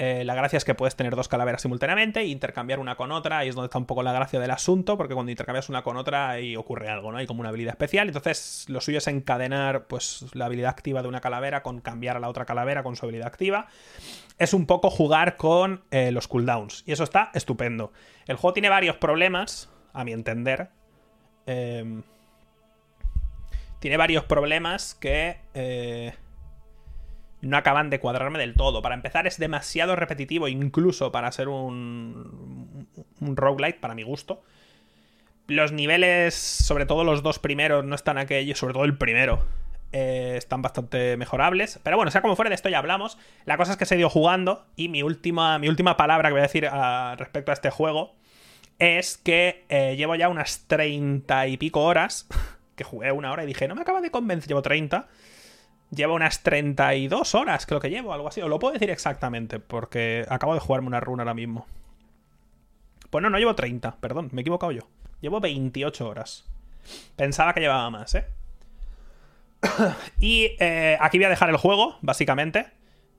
eh, 0.01 0.24
la 0.24 0.34
gracia 0.34 0.56
es 0.56 0.63
que 0.63 0.75
puedes 0.75 0.96
tener 0.96 1.13
dos 1.18 1.27
calaveras 1.27 1.62
simultáneamente 1.62 2.22
e 2.22 2.27
intercambiar 2.27 2.79
una 2.79 2.96
con 2.96 3.12
otra. 3.12 3.39
Ahí 3.39 3.50
es 3.50 3.56
donde 3.56 3.65
está 3.65 3.79
un 3.79 3.86
poco 3.86 4.01
la 4.01 4.13
gracia 4.13 4.39
del 4.39 4.50
asunto, 4.50 4.96
porque 4.96 5.13
cuando 5.13 5.29
intercambias 5.29 5.68
una 5.68 5.84
con 5.84 5.98
otra 5.98 6.29
ahí 6.29 6.56
ocurre 6.56 6.88
algo, 6.88 7.12
¿no? 7.12 7.18
Hay 7.18 7.27
como 7.27 7.41
una 7.41 7.50
habilidad 7.50 7.74
especial. 7.74 8.08
Entonces, 8.08 8.63
lo 8.70 8.79
suyo 8.79 9.00
es 9.00 9.08
encadenar 9.08 9.88
pues, 9.88 10.25
la 10.32 10.46
habilidad 10.46 10.70
activa 10.70 11.01
de 11.01 11.10
una 11.10 11.20
calavera 11.20 11.63
con 11.63 11.82
cambiar 11.82 12.15
a 12.15 12.22
la 12.22 12.29
otra 12.29 12.46
calavera 12.46 12.82
con 12.82 12.96
su 12.96 13.03
habilidad 13.06 13.27
activa. 13.27 13.68
Es 14.38 14.53
un 14.53 14.68
poco 14.68 14.89
jugar 14.89 15.36
con 15.36 15.84
eh, 15.91 16.13
los 16.13 16.29
cooldowns. 16.29 16.84
Y 16.86 16.94
eso 16.94 17.03
está 17.03 17.29
estupendo. 17.34 17.91
El 18.25 18.38
juego 18.38 18.53
tiene 18.53 18.70
varios 18.70 18.96
problemas, 18.96 19.70
a 19.91 20.06
mi 20.06 20.13
entender. 20.13 20.70
Em, 21.46 22.03
tiene 23.82 23.98
varios 23.98 24.24
problemas 24.24 24.96
que. 24.96 25.41
No 27.41 27.58
acaban 27.58 27.89
de 27.89 28.00
cuadrarme 28.00 28.39
del 28.39 28.53
todo. 28.53 28.81
Para 28.81 28.96
empezar, 28.96 29.27
es 29.27 29.38
demasiado 29.38 29.96
repetitivo, 29.96 30.48
incluso 30.48 31.12
para 31.12 31.31
ser 31.31 31.48
un, 31.48 32.88
un 33.22 33.36
roguelite, 33.36 33.79
para 33.79 33.96
mi 33.96 34.03
gusto. 34.03 34.41
Los 35.48 35.72
niveles, 35.72 36.36
sobre 36.36 36.86
todo 36.86 37.03
los 37.03 37.24
dos 37.24 37.39
primeros, 37.39 37.86
no 37.86 37.96
están 37.96 38.17
aquellos, 38.17 38.60
sobre 38.60 38.74
todo 38.74 38.86
el 38.86 38.98
primero, 38.98 39.46
eh, 39.91 40.36
están 40.38 40.62
bastante 40.62 41.17
mejorables. 41.17 41.79
Pero 41.84 41.98
bueno, 41.98 42.12
sea 42.12 42.22
como 42.22 42.36
fuera, 42.36 42.50
de 42.50 42.55
esto 42.55 42.69
ya 42.69 42.77
hablamos. 42.77 43.17
La 43.46 43.58
cosa 43.58 43.72
es 43.72 43.77
que 43.77 43.86
se 43.86 43.96
dio 43.96 44.10
jugando 44.10 44.65
y 44.75 44.89
mi 44.89 45.01
última, 45.01 45.58
mi 45.58 45.67
última 45.67 45.98
palabra 45.98 46.29
que 46.29 46.34
voy 46.34 46.41
a 46.41 46.43
decir 46.43 46.67
ah, 46.72 47.15
respecto 47.17 47.51
a 47.51 47.53
este 47.53 47.72
juego 47.72 48.15
es 48.77 49.17
que 49.17 49.65
eh, 49.69 49.96
llevo 49.98 50.15
ya 50.15 50.29
unas 50.29 50.65
treinta 50.67 51.48
y 51.48 51.58
pico 51.58 51.81
horas, 51.81 52.27
que 52.75 52.84
jugué 52.84 53.12
una 53.12 53.31
hora 53.31 53.43
y 53.43 53.48
dije, 53.48 53.67
no 53.67 53.75
me 53.75 53.81
acaba 53.81 54.01
de 54.01 54.12
convencer, 54.12 54.50
llevo 54.50 54.62
30 54.62 55.08
Lleva 55.91 56.13
unas 56.13 56.43
32 56.43 57.36
horas, 57.36 57.65
creo 57.65 57.79
que 57.79 57.89
llevo, 57.89 58.13
algo 58.13 58.27
así. 58.27 58.41
O 58.41 58.48
lo 58.48 58.60
puedo 58.60 58.74
decir 58.74 58.89
exactamente, 58.89 59.60
porque 59.60 60.25
acabo 60.29 60.53
de 60.53 60.60
jugarme 60.60 60.88
una 60.88 61.00
runa 61.00 61.24
ahora 61.24 61.34
mismo. 61.34 61.65
Pues 63.10 63.24
no, 63.24 63.29
no 63.29 63.39
llevo 63.39 63.55
30, 63.55 63.98
perdón, 64.00 64.29
me 64.31 64.41
he 64.41 64.43
equivocado 64.43 64.72
yo. 64.72 64.84
Llevo 65.22 65.39
28 65.39 66.08
horas. 66.08 66.46
Pensaba 67.15 67.53
que 67.53 67.62
llevaba 67.62 67.89
más, 67.89 68.15
¿eh? 68.15 68.25
y 70.19 70.55
eh, 70.60 70.98
aquí 71.00 71.17
voy 71.17 71.25
a 71.25 71.29
dejar 71.29 71.50
el 71.50 71.58
juego, 71.58 71.98
básicamente. 72.01 72.67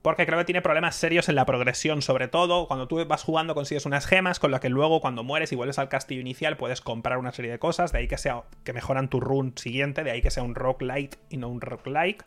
Porque 0.02 0.24
creo 0.24 0.38
que 0.38 0.46
tiene 0.46 0.62
problemas 0.62 0.96
serios 0.96 1.28
en 1.28 1.34
la 1.34 1.44
progresión, 1.44 2.00
sobre 2.00 2.26
todo 2.26 2.66
cuando 2.66 2.88
tú 2.88 3.04
vas 3.06 3.22
jugando 3.22 3.54
consigues 3.54 3.84
unas 3.84 4.06
gemas 4.06 4.38
con 4.38 4.50
las 4.50 4.60
que 4.60 4.70
luego 4.70 5.02
cuando 5.02 5.24
mueres 5.24 5.52
y 5.52 5.56
vuelves 5.56 5.78
al 5.78 5.90
castillo 5.90 6.22
inicial 6.22 6.56
puedes 6.56 6.80
comprar 6.80 7.18
una 7.18 7.32
serie 7.32 7.50
de 7.50 7.58
cosas, 7.58 7.92
de 7.92 7.98
ahí 7.98 8.08
que 8.08 8.16
sea 8.16 8.44
que 8.64 8.72
mejoran 8.72 9.10
tu 9.10 9.20
run 9.20 9.52
siguiente, 9.56 10.02
de 10.02 10.10
ahí 10.10 10.22
que 10.22 10.30
sea 10.30 10.42
un 10.42 10.54
rock 10.54 10.80
light 10.80 11.16
y 11.28 11.36
no 11.36 11.50
un 11.50 11.60
rock 11.60 11.86
like 11.86 12.24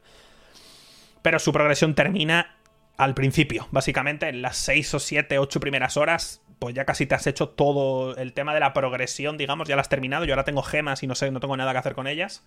pero 1.23 1.39
su 1.39 1.51
progresión 1.51 1.95
termina 1.95 2.57
al 2.97 3.15
principio. 3.15 3.67
Básicamente, 3.71 4.29
en 4.29 4.43
las 4.43 4.57
6 4.57 4.93
o 4.93 4.99
7, 4.99 5.39
8 5.39 5.59
primeras 5.59 5.97
horas, 5.97 6.43
pues 6.59 6.75
ya 6.75 6.85
casi 6.85 7.07
te 7.07 7.15
has 7.15 7.25
hecho 7.25 7.49
todo 7.49 8.15
el 8.15 8.33
tema 8.33 8.53
de 8.53 8.59
la 8.59 8.73
progresión, 8.73 9.37
digamos, 9.37 9.67
ya 9.67 9.75
lo 9.75 9.81
has 9.81 9.89
terminado. 9.89 10.25
Yo 10.25 10.33
ahora 10.33 10.43
tengo 10.43 10.61
gemas 10.61 11.01
y 11.01 11.07
no 11.07 11.15
sé, 11.15 11.31
no 11.31 11.39
tengo 11.39 11.57
nada 11.57 11.71
que 11.71 11.79
hacer 11.79 11.95
con 11.95 12.07
ellas. 12.07 12.45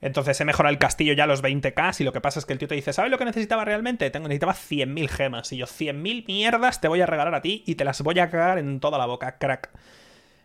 Entonces 0.00 0.40
he 0.40 0.44
mejorado 0.44 0.72
el 0.72 0.78
castillo 0.78 1.12
ya 1.12 1.26
los 1.26 1.42
20k 1.42 2.00
y 2.00 2.04
lo 2.04 2.12
que 2.12 2.20
pasa 2.20 2.38
es 2.38 2.46
que 2.46 2.52
el 2.52 2.58
tío 2.58 2.68
te 2.68 2.74
dice, 2.74 2.92
¿sabes 2.92 3.10
lo 3.10 3.18
que 3.18 3.24
necesitaba 3.24 3.64
realmente? 3.64 4.10
Tengo, 4.10 4.28
necesitaba 4.28 4.54
100.000 4.54 5.08
gemas. 5.08 5.52
Y 5.52 5.56
yo, 5.56 5.66
100.000 5.66 6.26
mierdas 6.26 6.80
te 6.80 6.88
voy 6.88 7.00
a 7.00 7.06
regalar 7.06 7.34
a 7.34 7.42
ti 7.42 7.64
y 7.66 7.74
te 7.74 7.84
las 7.84 8.00
voy 8.02 8.18
a 8.18 8.30
cagar 8.30 8.58
en 8.58 8.80
toda 8.80 8.98
la 8.98 9.06
boca, 9.06 9.38
crack. 9.38 9.70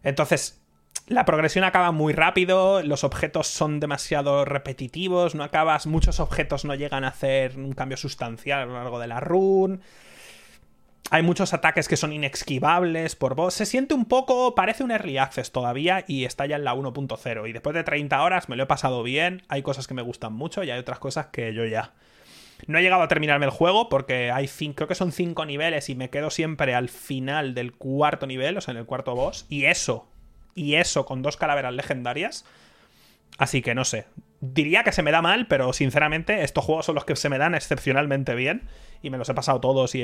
Entonces, 0.02 0.63
la 1.08 1.26
progresión 1.26 1.66
acaba 1.66 1.92
muy 1.92 2.14
rápido, 2.14 2.82
los 2.82 3.04
objetos 3.04 3.48
son 3.48 3.80
demasiado 3.80 4.46
repetitivos, 4.46 5.36
no 5.36 5.44
acabas, 5.44 5.86
muchos 5.86 6.20
objetos 6.20 6.64
no 6.64 6.76
llegan 6.76 7.04
a 7.04 7.10
hacer 7.10 7.58
un 7.58 7.74
cambio 7.74 7.98
sustancial 7.98 8.62
a 8.62 8.66
lo 8.66 8.74
largo 8.74 9.00
de 9.00 9.08
la 9.08 9.20
run. 9.20 9.82
Hay 11.12 11.22
muchos 11.22 11.54
ataques 11.54 11.90
que 11.90 11.98
son 11.98 12.14
inesquivables 12.14 13.16
por 13.16 13.36
vos. 13.36 13.54
Se 13.54 13.66
siente 13.66 13.94
un 13.94 14.06
poco, 14.06 14.56
parece 14.56 14.84
un 14.84 14.92
early 14.92 15.18
access 15.18 15.52
todavía 15.52 16.06
y 16.08 16.24
está 16.24 16.46
ya 16.46 16.56
en 16.56 16.64
la 16.64 16.74
1.0. 16.74 17.50
Y 17.50 17.54
después 17.54 17.76
de 17.76 17.84
30 17.84 18.24
horas 18.24 18.48
me 18.48 18.56
lo 18.56 18.64
he 18.64 18.68
pasado 18.68 19.04
bien. 19.04 19.44
Hay 19.50 19.62
cosas 19.62 19.86
que 19.86 19.94
me 19.94 20.02
gustan 20.02 20.34
mucho 20.34 20.64
y 20.64 20.72
hay 20.72 20.80
otras 20.80 21.00
cosas 21.00 21.28
que 21.28 21.54
yo 21.54 21.66
ya. 21.66 21.92
No 22.66 22.80
he 22.80 22.82
llegado 22.82 23.04
a 23.04 23.10
terminarme 23.10 23.46
el 23.46 23.52
juego 23.52 23.90
porque 23.90 24.32
hay 24.32 24.48
cinco, 24.48 24.78
creo 24.78 24.88
que 24.88 24.96
son 24.96 25.12
5 25.12 25.46
niveles 25.46 25.90
y 25.90 25.96
me 25.96 26.10
quedo 26.10 26.30
siempre 26.30 26.74
al 26.74 26.88
final 26.88 27.54
del 27.54 27.74
cuarto 27.74 28.26
nivel, 28.26 28.58
o 28.58 28.62
sea, 28.62 28.72
en 28.72 28.78
el 28.78 28.86
cuarto 28.86 29.14
boss. 29.14 29.46
Y 29.50 29.66
eso 29.66 30.08
y 30.56 30.76
eso 30.76 31.06
con 31.06 31.22
dos 31.22 31.38
calaveras 31.38 31.74
legendarias. 31.74 32.46
Así 33.38 33.62
que 33.62 33.76
no 33.76 33.86
sé. 33.86 34.06
Diría 34.42 34.84
que 34.84 34.92
se 34.92 35.04
me 35.04 35.12
da 35.12 35.22
mal, 35.22 35.48
pero 35.48 35.74
sinceramente 35.74 36.44
estos 36.44 36.66
juegos 36.66 36.86
son 36.86 36.96
los 36.96 37.06
que 37.06 37.16
se 37.16 37.30
me 37.30 37.38
dan 37.38 37.56
excepcionalmente 37.56 38.36
bien. 38.36 38.68
Y 39.02 39.10
me 39.10 39.18
los 39.18 39.28
he 39.30 39.34
pasado 39.34 39.60
todos 39.60 39.96
y 39.96 40.04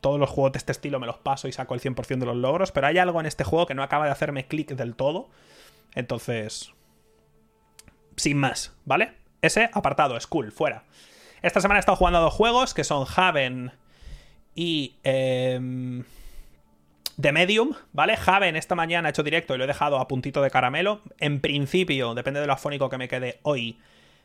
todos 0.00 0.20
los 0.20 0.30
juegos 0.30 0.52
de 0.52 0.58
este 0.58 0.72
estilo 0.72 1.00
me 1.00 1.06
los 1.06 1.18
paso 1.18 1.48
y 1.48 1.52
saco 1.52 1.74
el 1.74 1.80
100% 1.80 2.18
de 2.18 2.26
los 2.26 2.36
logros. 2.36 2.72
Pero 2.72 2.86
hay 2.86 2.98
algo 2.98 3.20
en 3.20 3.26
este 3.26 3.44
juego 3.44 3.66
que 3.66 3.74
no 3.74 3.82
acaba 3.82 4.04
de 4.04 4.10
hacerme 4.10 4.46
clic 4.46 4.70
del 4.72 4.94
todo. 4.94 5.28
Entonces... 5.94 6.72
Sin 8.16 8.38
más, 8.38 8.74
¿vale? 8.86 9.12
Ese 9.42 9.68
apartado, 9.74 10.18
School, 10.18 10.50
fuera. 10.50 10.84
Esta 11.42 11.60
semana 11.60 11.78
he 11.78 11.80
estado 11.80 11.96
jugando 11.96 12.18
a 12.18 12.22
dos 12.22 12.34
juegos 12.34 12.74
que 12.74 12.84
son 12.84 13.06
Haven 13.16 13.72
y... 14.54 14.96
Eh, 15.04 16.02
The 17.20 17.32
Medium, 17.32 17.74
¿vale? 17.92 18.16
Javen 18.16 18.56
esta 18.56 18.74
mañana 18.74 19.08
ha 19.08 19.10
hecho 19.10 19.22
directo 19.22 19.54
y 19.54 19.58
lo 19.58 19.64
he 19.64 19.66
dejado 19.68 19.98
a 19.98 20.08
puntito 20.08 20.42
de 20.42 20.50
caramelo. 20.50 21.00
En 21.18 21.40
principio, 21.40 22.14
depende 22.14 22.40
de 22.40 22.46
lo 22.46 22.52
afónico 22.52 22.90
que 22.90 22.98
me 22.98 23.08
quede 23.08 23.38
hoy, 23.42 23.78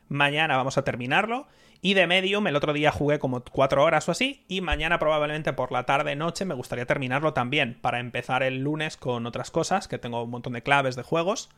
mañana 0.08 0.56
vamos 0.56 0.76
a 0.78 0.84
terminarlo. 0.84 1.46
Y 1.84 1.94
The 1.94 2.06
Medium, 2.06 2.46
el 2.46 2.54
otro 2.54 2.72
día 2.72 2.92
jugué 2.92 3.18
como 3.18 3.42
4 3.42 3.82
horas 3.82 4.08
o 4.08 4.12
así. 4.12 4.44
Y 4.46 4.60
mañana, 4.60 5.00
probablemente 5.00 5.52
por 5.52 5.72
la 5.72 5.84
tarde, 5.84 6.14
noche, 6.14 6.44
me 6.44 6.54
gustaría 6.54 6.86
terminarlo 6.86 7.32
también. 7.32 7.76
Para 7.80 7.98
empezar 7.98 8.44
el 8.44 8.62
lunes 8.62 8.96
con 8.96 9.26
otras 9.26 9.50
cosas, 9.50 9.88
que 9.88 9.98
tengo 9.98 10.22
un 10.22 10.30
montón 10.30 10.52
de 10.52 10.62
claves 10.62 10.94
de 10.94 11.02
juegos. 11.02 11.48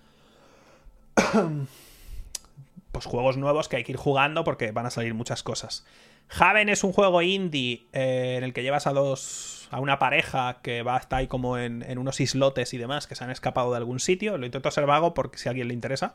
pues 2.92 3.04
juegos 3.04 3.36
nuevos 3.36 3.68
que 3.68 3.76
hay 3.76 3.84
que 3.84 3.92
ir 3.92 3.98
jugando 3.98 4.44
porque 4.44 4.72
van 4.72 4.86
a 4.86 4.90
salir 4.90 5.12
muchas 5.12 5.42
cosas. 5.42 5.84
Haven 6.28 6.68
es 6.68 6.84
un 6.84 6.92
juego 6.92 7.22
indie 7.22 7.86
eh, 7.92 8.34
en 8.38 8.44
el 8.44 8.52
que 8.52 8.62
llevas 8.62 8.86
a 8.86 8.92
dos. 8.92 9.68
a 9.70 9.80
una 9.80 9.98
pareja 9.98 10.58
que 10.62 10.82
va 10.82 10.96
hasta 10.96 11.16
ahí 11.16 11.26
como 11.26 11.58
en, 11.58 11.98
unos 11.98 12.20
islotes 12.20 12.74
y 12.74 12.78
demás 12.78 13.06
que 13.06 13.14
se 13.14 13.24
han 13.24 13.30
escapado 13.30 13.70
de 13.70 13.76
algún 13.76 14.00
sitio. 14.00 14.38
Lo 14.38 14.46
intento 14.46 14.70
ser 14.70 14.86
vago 14.86 15.14
porque 15.14 15.38
si 15.38 15.48
a 15.48 15.50
alguien 15.50 15.68
le 15.68 15.74
interesa. 15.74 16.14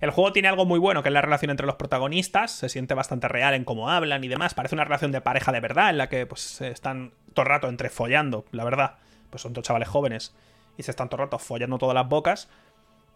El 0.00 0.10
juego 0.10 0.32
tiene 0.32 0.48
algo 0.48 0.66
muy 0.66 0.78
bueno, 0.78 1.02
que 1.02 1.08
es 1.08 1.12
la 1.12 1.22
relación 1.22 1.50
entre 1.50 1.66
los 1.66 1.76
protagonistas. 1.76 2.50
Se 2.50 2.68
siente 2.68 2.94
bastante 2.94 3.28
real 3.28 3.54
en 3.54 3.64
cómo 3.64 3.90
hablan 3.90 4.22
y 4.24 4.28
demás. 4.28 4.54
Parece 4.54 4.74
una 4.74 4.84
relación 4.84 5.12
de 5.12 5.20
pareja 5.20 5.52
de 5.52 5.60
verdad, 5.60 5.90
en 5.90 5.98
la 5.98 6.08
que 6.08 6.26
pues 6.26 6.60
están 6.60 7.12
todo 7.32 7.44
el 7.44 7.50
rato 7.50 7.68
entre 7.68 7.90
follando, 7.90 8.44
la 8.50 8.64
verdad. 8.64 8.96
Pues 9.30 9.42
son 9.42 9.52
dos 9.52 9.64
chavales 9.64 9.88
jóvenes 9.88 10.34
y 10.76 10.82
se 10.82 10.90
están 10.90 11.08
todo 11.08 11.22
el 11.22 11.26
rato 11.26 11.38
follando 11.38 11.78
todas 11.78 11.94
las 11.94 12.08
bocas. 12.08 12.48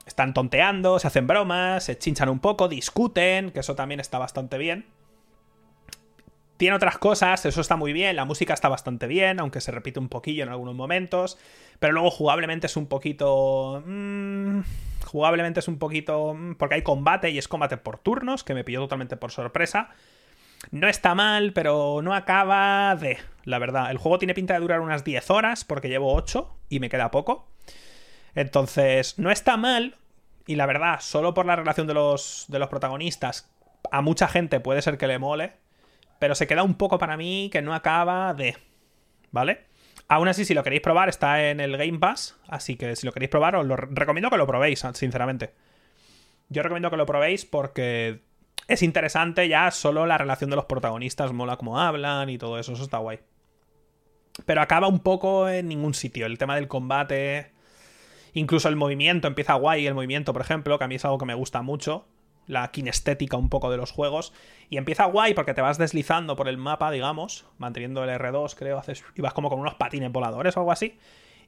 Están 0.06 0.32
tonteando, 0.32 0.98
se 0.98 1.06
hacen 1.06 1.26
bromas, 1.26 1.84
se 1.84 1.98
chinchan 1.98 2.28
un 2.28 2.38
poco, 2.38 2.68
discuten, 2.68 3.50
que 3.50 3.60
eso 3.60 3.74
también 3.74 4.00
está 4.00 4.18
bastante 4.18 4.56
bien. 4.56 4.86
Tiene 6.58 6.74
otras 6.74 6.98
cosas, 6.98 7.46
eso 7.46 7.60
está 7.60 7.76
muy 7.76 7.92
bien, 7.92 8.16
la 8.16 8.24
música 8.24 8.52
está 8.52 8.68
bastante 8.68 9.06
bien, 9.06 9.38
aunque 9.38 9.60
se 9.60 9.70
repite 9.70 10.00
un 10.00 10.08
poquillo 10.08 10.42
en 10.42 10.48
algunos 10.48 10.74
momentos, 10.74 11.38
pero 11.78 11.92
luego 11.92 12.10
jugablemente 12.10 12.66
es 12.66 12.76
un 12.76 12.86
poquito... 12.88 13.82
Mmm, 13.86 14.60
jugablemente 15.06 15.60
es 15.60 15.68
un 15.68 15.78
poquito... 15.78 16.34
Mm, 16.34 16.56
porque 16.56 16.74
hay 16.74 16.82
combate 16.82 17.30
y 17.30 17.38
es 17.38 17.46
combate 17.46 17.76
por 17.76 17.98
turnos, 17.98 18.42
que 18.42 18.54
me 18.54 18.64
pilló 18.64 18.80
totalmente 18.80 19.16
por 19.16 19.30
sorpresa. 19.30 19.90
No 20.72 20.88
está 20.88 21.14
mal, 21.14 21.52
pero 21.52 22.00
no 22.02 22.12
acaba 22.12 22.96
de... 22.96 23.18
La 23.44 23.60
verdad, 23.60 23.92
el 23.92 23.98
juego 23.98 24.18
tiene 24.18 24.34
pinta 24.34 24.54
de 24.54 24.60
durar 24.60 24.80
unas 24.80 25.04
10 25.04 25.30
horas, 25.30 25.64
porque 25.64 25.88
llevo 25.88 26.12
8 26.12 26.52
y 26.68 26.80
me 26.80 26.88
queda 26.88 27.12
poco. 27.12 27.46
Entonces, 28.34 29.16
no 29.16 29.30
está 29.30 29.56
mal, 29.56 29.94
y 30.48 30.56
la 30.56 30.66
verdad, 30.66 30.98
solo 30.98 31.34
por 31.34 31.46
la 31.46 31.54
relación 31.54 31.86
de 31.86 31.94
los, 31.94 32.46
de 32.48 32.58
los 32.58 32.68
protagonistas, 32.68 33.48
a 33.92 34.00
mucha 34.02 34.26
gente 34.26 34.58
puede 34.58 34.82
ser 34.82 34.98
que 34.98 35.06
le 35.06 35.20
mole, 35.20 35.52
pero 36.18 36.34
se 36.34 36.46
queda 36.46 36.62
un 36.62 36.74
poco 36.74 36.98
para 36.98 37.16
mí 37.16 37.48
que 37.52 37.62
no 37.62 37.74
acaba 37.74 38.34
de... 38.34 38.56
¿Vale? 39.30 39.66
Aún 40.08 40.28
así, 40.28 40.44
si 40.44 40.54
lo 40.54 40.62
queréis 40.62 40.80
probar, 40.80 41.08
está 41.08 41.50
en 41.50 41.60
el 41.60 41.76
Game 41.76 41.98
Pass, 41.98 42.38
así 42.48 42.76
que 42.76 42.96
si 42.96 43.04
lo 43.04 43.12
queréis 43.12 43.30
probar, 43.30 43.56
os 43.56 43.66
lo 43.66 43.76
recomiendo 43.76 44.30
que 44.30 44.38
lo 44.38 44.46
probéis, 44.46 44.84
sinceramente. 44.94 45.52
Yo 46.48 46.62
recomiendo 46.62 46.90
que 46.90 46.96
lo 46.96 47.04
probéis 47.04 47.44
porque 47.44 48.22
es 48.68 48.82
interesante 48.82 49.48
ya 49.48 49.70
solo 49.70 50.06
la 50.06 50.16
relación 50.16 50.48
de 50.48 50.56
los 50.56 50.64
protagonistas, 50.64 51.32
mola 51.32 51.58
cómo 51.58 51.78
hablan 51.78 52.30
y 52.30 52.38
todo 52.38 52.58
eso, 52.58 52.72
eso 52.72 52.84
está 52.84 52.98
guay. 52.98 53.20
Pero 54.46 54.62
acaba 54.62 54.88
un 54.88 55.00
poco 55.00 55.48
en 55.48 55.68
ningún 55.68 55.92
sitio. 55.92 56.24
El 56.24 56.38
tema 56.38 56.54
del 56.54 56.68
combate, 56.68 57.52
incluso 58.32 58.70
el 58.70 58.76
movimiento 58.76 59.28
empieza 59.28 59.54
guay, 59.54 59.86
el 59.86 59.94
movimiento, 59.94 60.32
por 60.32 60.40
ejemplo, 60.40 60.78
que 60.78 60.84
a 60.84 60.88
mí 60.88 60.94
es 60.94 61.04
algo 61.04 61.18
que 61.18 61.26
me 61.26 61.34
gusta 61.34 61.60
mucho 61.60 62.06
la 62.48 62.68
kinestética 62.72 63.36
un 63.36 63.48
poco 63.48 63.70
de 63.70 63.76
los 63.76 63.92
juegos. 63.92 64.32
Y 64.68 64.76
empieza 64.76 65.04
guay 65.04 65.34
porque 65.34 65.54
te 65.54 65.60
vas 65.60 65.78
deslizando 65.78 66.34
por 66.34 66.48
el 66.48 66.56
mapa, 66.56 66.90
digamos, 66.90 67.44
manteniendo 67.58 68.02
el 68.02 68.10
R2, 68.10 68.56
creo, 68.56 68.78
haces, 68.78 69.04
y 69.14 69.22
vas 69.22 69.34
como 69.34 69.48
con 69.48 69.60
unos 69.60 69.74
patines 69.74 70.10
voladores 70.10 70.56
o 70.56 70.60
algo 70.60 70.72
así. 70.72 70.98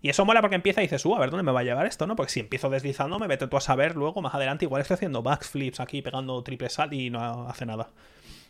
Y 0.02 0.09
eso 0.09 0.25
mola 0.25 0.40
porque 0.40 0.57
empieza 0.57 0.80
y 0.80 0.85
dices, 0.85 1.04
uh, 1.04 1.16
a 1.16 1.19
ver 1.19 1.30
dónde 1.30 1.42
me 1.42 1.52
va 1.52 1.61
a 1.61 1.64
llevar 1.64 1.87
esto, 1.87 2.07
¿no? 2.07 2.16
Porque 2.16 2.33
si 2.33 2.40
empiezo 2.40 2.71
deslizando, 2.71 3.19
me 3.19 3.26
vete 3.26 3.49
tú 3.49 3.57
a 3.57 3.61
saber 3.61 3.97
luego 3.97 4.23
más 4.23 4.35
adelante, 4.35 4.64
igual 4.64 4.80
estoy 4.80 4.95
haciendo 4.95 5.23
backflips 5.23 5.80
aquí, 5.80 6.00
pegando 6.00 6.42
triple 6.42 6.71
sal 6.71 6.95
y 6.95 7.11
no 7.11 7.49
hace 7.49 7.66
nada. 7.66 7.90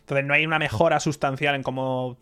Entonces 0.01 0.25
no 0.25 0.33
hay 0.33 0.45
una 0.45 0.59
mejora 0.59 0.99
sustancial 0.99 1.55
en 1.55 1.63
cómo 1.63 2.17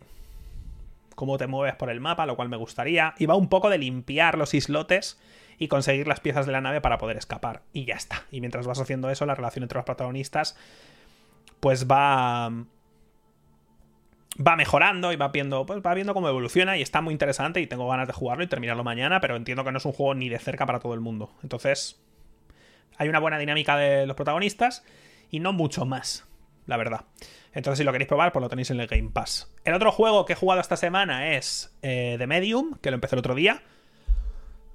cómo 1.20 1.36
te 1.36 1.46
mueves 1.46 1.74
por 1.74 1.90
el 1.90 2.00
mapa, 2.00 2.24
lo 2.24 2.34
cual 2.34 2.48
me 2.48 2.56
gustaría. 2.56 3.14
Y 3.18 3.26
va 3.26 3.36
un 3.36 3.50
poco 3.50 3.68
de 3.68 3.76
limpiar 3.76 4.38
los 4.38 4.54
islotes 4.54 5.20
y 5.60 5.68
conseguir 5.68 6.08
las 6.08 6.18
piezas 6.18 6.46
de 6.46 6.52
la 6.52 6.62
nave 6.62 6.80
para 6.80 6.98
poder 6.98 7.18
escapar. 7.18 7.62
Y 7.72 7.84
ya 7.84 7.94
está. 7.94 8.24
Y 8.32 8.40
mientras 8.40 8.66
vas 8.66 8.80
haciendo 8.80 9.10
eso, 9.10 9.26
la 9.26 9.36
relación 9.36 9.62
entre 9.62 9.76
los 9.76 9.84
protagonistas 9.84 10.56
pues 11.60 11.86
va 11.86 12.50
va 14.46 14.56
mejorando 14.56 15.12
y 15.12 15.16
va 15.16 15.28
viendo, 15.28 15.66
pues 15.66 15.82
va 15.84 15.92
viendo 15.92 16.14
cómo 16.14 16.28
evoluciona 16.28 16.78
y 16.78 16.82
está 16.82 17.02
muy 17.02 17.12
interesante 17.12 17.60
y 17.60 17.66
tengo 17.66 17.86
ganas 17.88 18.06
de 18.06 18.14
jugarlo 18.14 18.42
y 18.42 18.46
terminarlo 18.46 18.82
mañana, 18.82 19.20
pero 19.20 19.36
entiendo 19.36 19.64
que 19.64 19.72
no 19.72 19.76
es 19.76 19.84
un 19.84 19.92
juego 19.92 20.14
ni 20.14 20.30
de 20.30 20.38
cerca 20.38 20.64
para 20.64 20.80
todo 20.80 20.94
el 20.94 21.00
mundo. 21.00 21.30
Entonces, 21.42 22.00
hay 22.96 23.10
una 23.10 23.18
buena 23.18 23.38
dinámica 23.38 23.76
de 23.76 24.06
los 24.06 24.16
protagonistas 24.16 24.82
y 25.30 25.40
no 25.40 25.52
mucho 25.52 25.84
más, 25.84 26.26
la 26.66 26.78
verdad. 26.78 27.04
Entonces, 27.52 27.78
si 27.78 27.84
lo 27.84 27.92
queréis 27.92 28.08
probar, 28.08 28.32
pues 28.32 28.40
lo 28.40 28.48
tenéis 28.48 28.70
en 28.70 28.80
el 28.80 28.86
Game 28.86 29.10
Pass. 29.12 29.52
El 29.64 29.74
otro 29.74 29.92
juego 29.92 30.24
que 30.24 30.32
he 30.32 30.36
jugado 30.36 30.62
esta 30.62 30.76
semana 30.76 31.34
es 31.34 31.76
eh, 31.82 32.14
The 32.16 32.26
Medium, 32.26 32.78
que 32.80 32.90
lo 32.90 32.94
empecé 32.94 33.16
el 33.16 33.18
otro 33.18 33.34
día. 33.34 33.62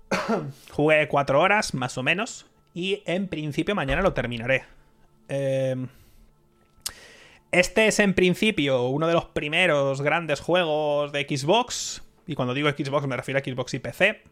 Jugué 0.71 1.07
cuatro 1.07 1.41
horas, 1.41 1.73
más 1.73 1.97
o 1.97 2.03
menos. 2.03 2.45
Y 2.73 3.03
en 3.05 3.27
principio 3.27 3.75
mañana 3.75 4.01
lo 4.01 4.13
terminaré. 4.13 4.65
Em, 5.27 5.87
este 7.51 7.87
es 7.87 7.99
en 7.99 8.13
principio 8.13 8.87
uno 8.87 9.07
de 9.07 9.13
los 9.13 9.25
primeros 9.25 10.01
grandes 10.01 10.41
juegos 10.41 11.11
de 11.11 11.25
Xbox. 11.27 12.03
Y 12.27 12.35
cuando 12.35 12.53
digo 12.53 12.69
Xbox 12.69 13.07
me 13.07 13.15
refiero 13.15 13.39
a 13.39 13.43
Xbox 13.43 13.73
y 13.73 13.79
PC. 13.79 14.23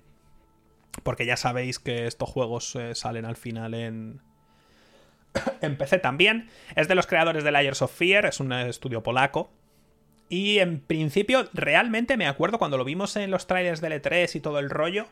Porque 1.03 1.25
ya 1.25 1.38
sabéis 1.38 1.80
que 1.80 2.06
estos 2.06 2.30
juegos 2.30 2.75
eh, 2.75 2.94
salen 2.96 3.25
al 3.25 3.36
final 3.36 3.74
en, 3.74 4.22
en 5.62 5.77
PC 5.77 6.00
también. 6.00 6.50
Es 6.75 6.88
de 6.88 6.96
los 6.96 7.08
creadores 7.08 7.44
de 7.44 7.51
Layers 7.51 7.82
of 7.82 7.96
Fear, 7.96 8.25
es 8.25 8.39
un 8.39 8.51
estudio 8.51 9.01
polaco. 9.03 9.51
Y 10.30 10.60
en 10.60 10.80
principio, 10.80 11.48
realmente 11.53 12.18
me 12.18 12.27
acuerdo 12.27 12.58
cuando 12.58 12.77
lo 12.77 12.84
vimos 12.84 13.15
en 13.15 13.32
los 13.32 13.48
trailers 13.48 13.82
del 13.82 13.94
E3 13.94 14.36
y 14.36 14.39
todo 14.39 14.60
el 14.60 14.70
rollo 14.70 15.08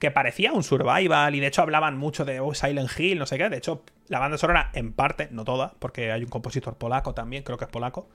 que 0.00 0.10
parecía 0.10 0.52
un 0.52 0.64
survival 0.64 1.34
y 1.34 1.40
de 1.40 1.46
hecho 1.46 1.60
hablaban 1.60 1.96
mucho 1.96 2.24
de 2.24 2.40
oh, 2.40 2.54
Silent 2.54 2.90
Hill, 2.98 3.18
no 3.18 3.26
sé 3.26 3.36
qué. 3.36 3.50
De 3.50 3.58
hecho, 3.58 3.84
la 4.08 4.18
banda 4.18 4.38
sonora, 4.38 4.70
en 4.72 4.94
parte, 4.94 5.28
no 5.30 5.44
toda, 5.44 5.74
porque 5.78 6.10
hay 6.10 6.24
un 6.24 6.30
compositor 6.30 6.76
polaco 6.76 7.14
también, 7.14 7.42
creo 7.42 7.58
que 7.58 7.66
es 7.66 7.70
polaco. 7.70 8.08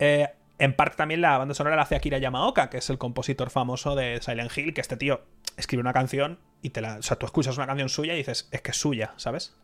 Eh, 0.00 0.28
en 0.58 0.74
parte 0.74 0.96
también 0.96 1.20
la 1.20 1.38
banda 1.38 1.54
sonora 1.54 1.76
la 1.76 1.82
hace 1.82 1.94
Akira 1.94 2.18
Yamaoka, 2.18 2.68
que 2.68 2.78
es 2.78 2.90
el 2.90 2.98
compositor 2.98 3.48
famoso 3.50 3.94
de 3.94 4.20
Silent 4.20 4.50
Hill, 4.58 4.74
que 4.74 4.80
este 4.80 4.96
tío 4.96 5.22
escribe 5.56 5.80
una 5.80 5.92
canción 5.92 6.40
y 6.62 6.70
te 6.70 6.80
la. 6.80 6.96
O 6.96 7.02
sea, 7.02 7.16
tú 7.16 7.26
escuchas 7.26 7.56
una 7.56 7.68
canción 7.68 7.88
suya 7.88 8.14
y 8.14 8.18
dices, 8.18 8.48
es 8.50 8.60
que 8.60 8.72
es 8.72 8.76
suya, 8.76 9.14
¿sabes? 9.16 9.56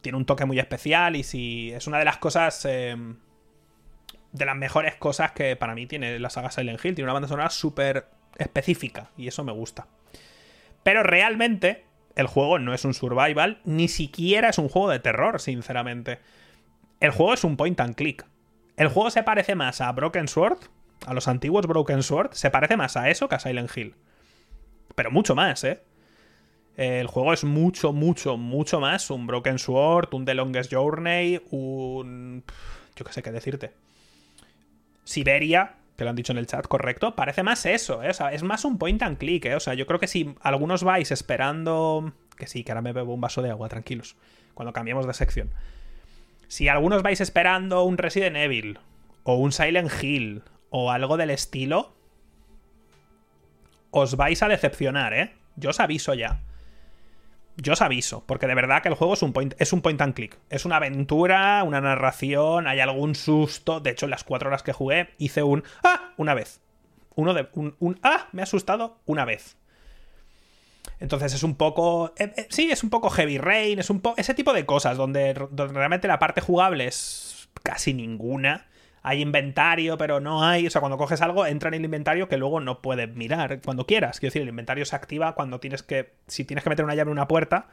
Tiene 0.00 0.18
un 0.18 0.24
toque 0.24 0.46
muy 0.46 0.58
especial 0.58 1.14
y 1.14 1.22
si. 1.22 1.70
Es 1.70 1.86
una 1.86 1.98
de 2.00 2.04
las 2.04 2.18
cosas. 2.18 2.66
Eh, 2.68 2.96
de 4.32 4.44
las 4.46 4.56
mejores 4.56 4.94
cosas 4.94 5.32
que 5.32 5.56
para 5.56 5.74
mí 5.74 5.86
tiene 5.86 6.18
la 6.18 6.30
saga 6.30 6.50
Silent 6.50 6.84
Hill. 6.84 6.94
Tiene 6.94 7.04
una 7.04 7.12
banda 7.12 7.28
sonora 7.28 7.50
súper 7.50 8.06
específica 8.36 9.10
y 9.16 9.28
eso 9.28 9.44
me 9.44 9.52
gusta. 9.52 9.86
Pero 10.82 11.02
realmente 11.02 11.84
el 12.16 12.26
juego 12.26 12.58
no 12.58 12.74
es 12.74 12.84
un 12.84 12.94
survival, 12.94 13.60
ni 13.64 13.88
siquiera 13.88 14.48
es 14.48 14.58
un 14.58 14.68
juego 14.68 14.90
de 14.90 14.98
terror, 14.98 15.40
sinceramente. 15.40 16.18
El 17.00 17.10
juego 17.10 17.34
es 17.34 17.44
un 17.44 17.56
point 17.56 17.80
and 17.80 17.94
click. 17.94 18.26
El 18.76 18.88
juego 18.88 19.10
se 19.10 19.22
parece 19.22 19.54
más 19.54 19.80
a 19.80 19.92
Broken 19.92 20.28
Sword, 20.28 20.58
a 21.06 21.14
los 21.14 21.28
antiguos 21.28 21.66
Broken 21.66 22.02
Sword, 22.02 22.32
se 22.32 22.50
parece 22.50 22.76
más 22.76 22.96
a 22.96 23.10
eso 23.10 23.28
que 23.28 23.34
a 23.34 23.40
Silent 23.40 23.70
Hill. 23.76 23.94
Pero 24.94 25.10
mucho 25.10 25.34
más, 25.34 25.64
¿eh? 25.64 25.82
El 26.76 27.06
juego 27.08 27.32
es 27.32 27.44
mucho, 27.44 27.92
mucho, 27.92 28.36
mucho 28.36 28.80
más 28.80 29.10
un 29.10 29.26
Broken 29.26 29.58
Sword, 29.58 30.14
un 30.14 30.24
The 30.24 30.34
Longest 30.34 30.72
Journey, 30.72 31.40
un... 31.50 32.42
yo 32.96 33.04
qué 33.04 33.12
sé 33.12 33.22
qué 33.22 33.32
decirte. 33.32 33.72
Siberia, 35.04 35.74
que 36.00 36.04
lo 36.04 36.10
han 36.10 36.16
dicho 36.16 36.32
en 36.32 36.38
el 36.38 36.46
chat, 36.46 36.66
correcto, 36.66 37.14
parece 37.14 37.42
más 37.42 37.66
eso, 37.66 38.02
¿eh? 38.02 38.08
O 38.08 38.14
sea, 38.14 38.32
es 38.32 38.42
más 38.42 38.64
un 38.64 38.78
point 38.78 39.02
and 39.02 39.18
click, 39.18 39.44
¿eh? 39.44 39.54
O 39.54 39.60
sea, 39.60 39.74
yo 39.74 39.84
creo 39.86 40.00
que 40.00 40.06
si 40.06 40.34
algunos 40.40 40.82
vais 40.82 41.10
esperando... 41.10 42.14
Que 42.38 42.46
sí, 42.46 42.64
que 42.64 42.72
ahora 42.72 42.80
me 42.80 42.94
bebo 42.94 43.12
un 43.12 43.20
vaso 43.20 43.42
de 43.42 43.50
agua, 43.50 43.68
tranquilos, 43.68 44.16
cuando 44.54 44.72
cambiemos 44.72 45.06
de 45.06 45.12
sección. 45.12 45.50
Si 46.48 46.68
algunos 46.68 47.02
vais 47.02 47.20
esperando 47.20 47.82
un 47.84 47.98
Resident 47.98 48.34
Evil, 48.36 48.78
o 49.24 49.34
un 49.34 49.52
Silent 49.52 49.92
Hill, 50.02 50.42
o 50.70 50.90
algo 50.90 51.18
del 51.18 51.28
estilo, 51.28 51.94
os 53.90 54.16
vais 54.16 54.42
a 54.42 54.48
decepcionar, 54.48 55.12
¿eh? 55.12 55.34
Yo 55.56 55.68
os 55.68 55.80
aviso 55.80 56.14
ya. 56.14 56.40
Yo 57.60 57.74
os 57.74 57.82
aviso, 57.82 58.24
porque 58.26 58.46
de 58.46 58.54
verdad 58.54 58.82
que 58.82 58.88
el 58.88 58.94
juego 58.94 59.14
es 59.14 59.22
un 59.22 59.32
point, 59.32 59.54
es 59.58 59.72
un 59.72 59.82
point 59.82 60.00
and 60.00 60.14
click. 60.14 60.38
Es 60.48 60.64
una 60.64 60.76
aventura, 60.76 61.62
una 61.64 61.80
narración, 61.80 62.66
hay 62.66 62.80
algún 62.80 63.14
susto. 63.14 63.80
De 63.80 63.90
hecho, 63.90 64.06
en 64.06 64.10
las 64.10 64.24
cuatro 64.24 64.48
horas 64.48 64.62
que 64.62 64.72
jugué, 64.72 65.10
hice 65.18 65.42
un 65.42 65.62
¡Ah! 65.84 66.12
una 66.16 66.34
vez. 66.34 66.60
Uno 67.16 67.34
de. 67.34 67.48
Un, 67.52 67.98
¡Ah! 68.02 68.28
Me 68.32 68.40
ha 68.40 68.44
asustado 68.44 68.98
una 69.04 69.24
vez. 69.24 69.56
Entonces 71.00 71.34
es 71.34 71.42
un 71.42 71.54
poco. 71.54 72.14
Eh, 72.16 72.32
eh, 72.36 72.46
sí, 72.48 72.70
es 72.70 72.82
un 72.82 72.88
poco 72.88 73.10
Heavy 73.10 73.36
Rain, 73.36 73.78
es 73.78 73.90
un 73.90 74.00
poco. 74.00 74.16
Ese 74.18 74.32
tipo 74.32 74.54
de 74.54 74.64
cosas, 74.64 74.96
donde, 74.96 75.34
donde 75.50 75.74
realmente 75.74 76.08
la 76.08 76.18
parte 76.18 76.40
jugable 76.40 76.86
es 76.86 77.50
casi 77.62 77.92
ninguna 77.92 78.69
hay 79.02 79.22
inventario, 79.22 79.96
pero 79.96 80.20
no 80.20 80.44
hay. 80.44 80.66
O 80.66 80.70
sea, 80.70 80.80
cuando 80.80 80.98
coges 80.98 81.20
algo, 81.22 81.46
entra 81.46 81.68
en 81.68 81.74
el 81.74 81.84
inventario 81.84 82.28
que 82.28 82.36
luego 82.36 82.60
no 82.60 82.82
puedes 82.82 83.14
mirar 83.14 83.60
cuando 83.62 83.86
quieras. 83.86 84.20
Quiero 84.20 84.30
decir, 84.30 84.42
el 84.42 84.48
inventario 84.48 84.84
se 84.84 84.96
activa 84.96 85.34
cuando 85.34 85.60
tienes 85.60 85.82
que. 85.82 86.14
Si 86.26 86.44
tienes 86.44 86.64
que 86.64 86.70
meter 86.70 86.84
una 86.84 86.94
llave 86.94 87.08
en 87.08 87.12
una 87.12 87.28
puerta, 87.28 87.68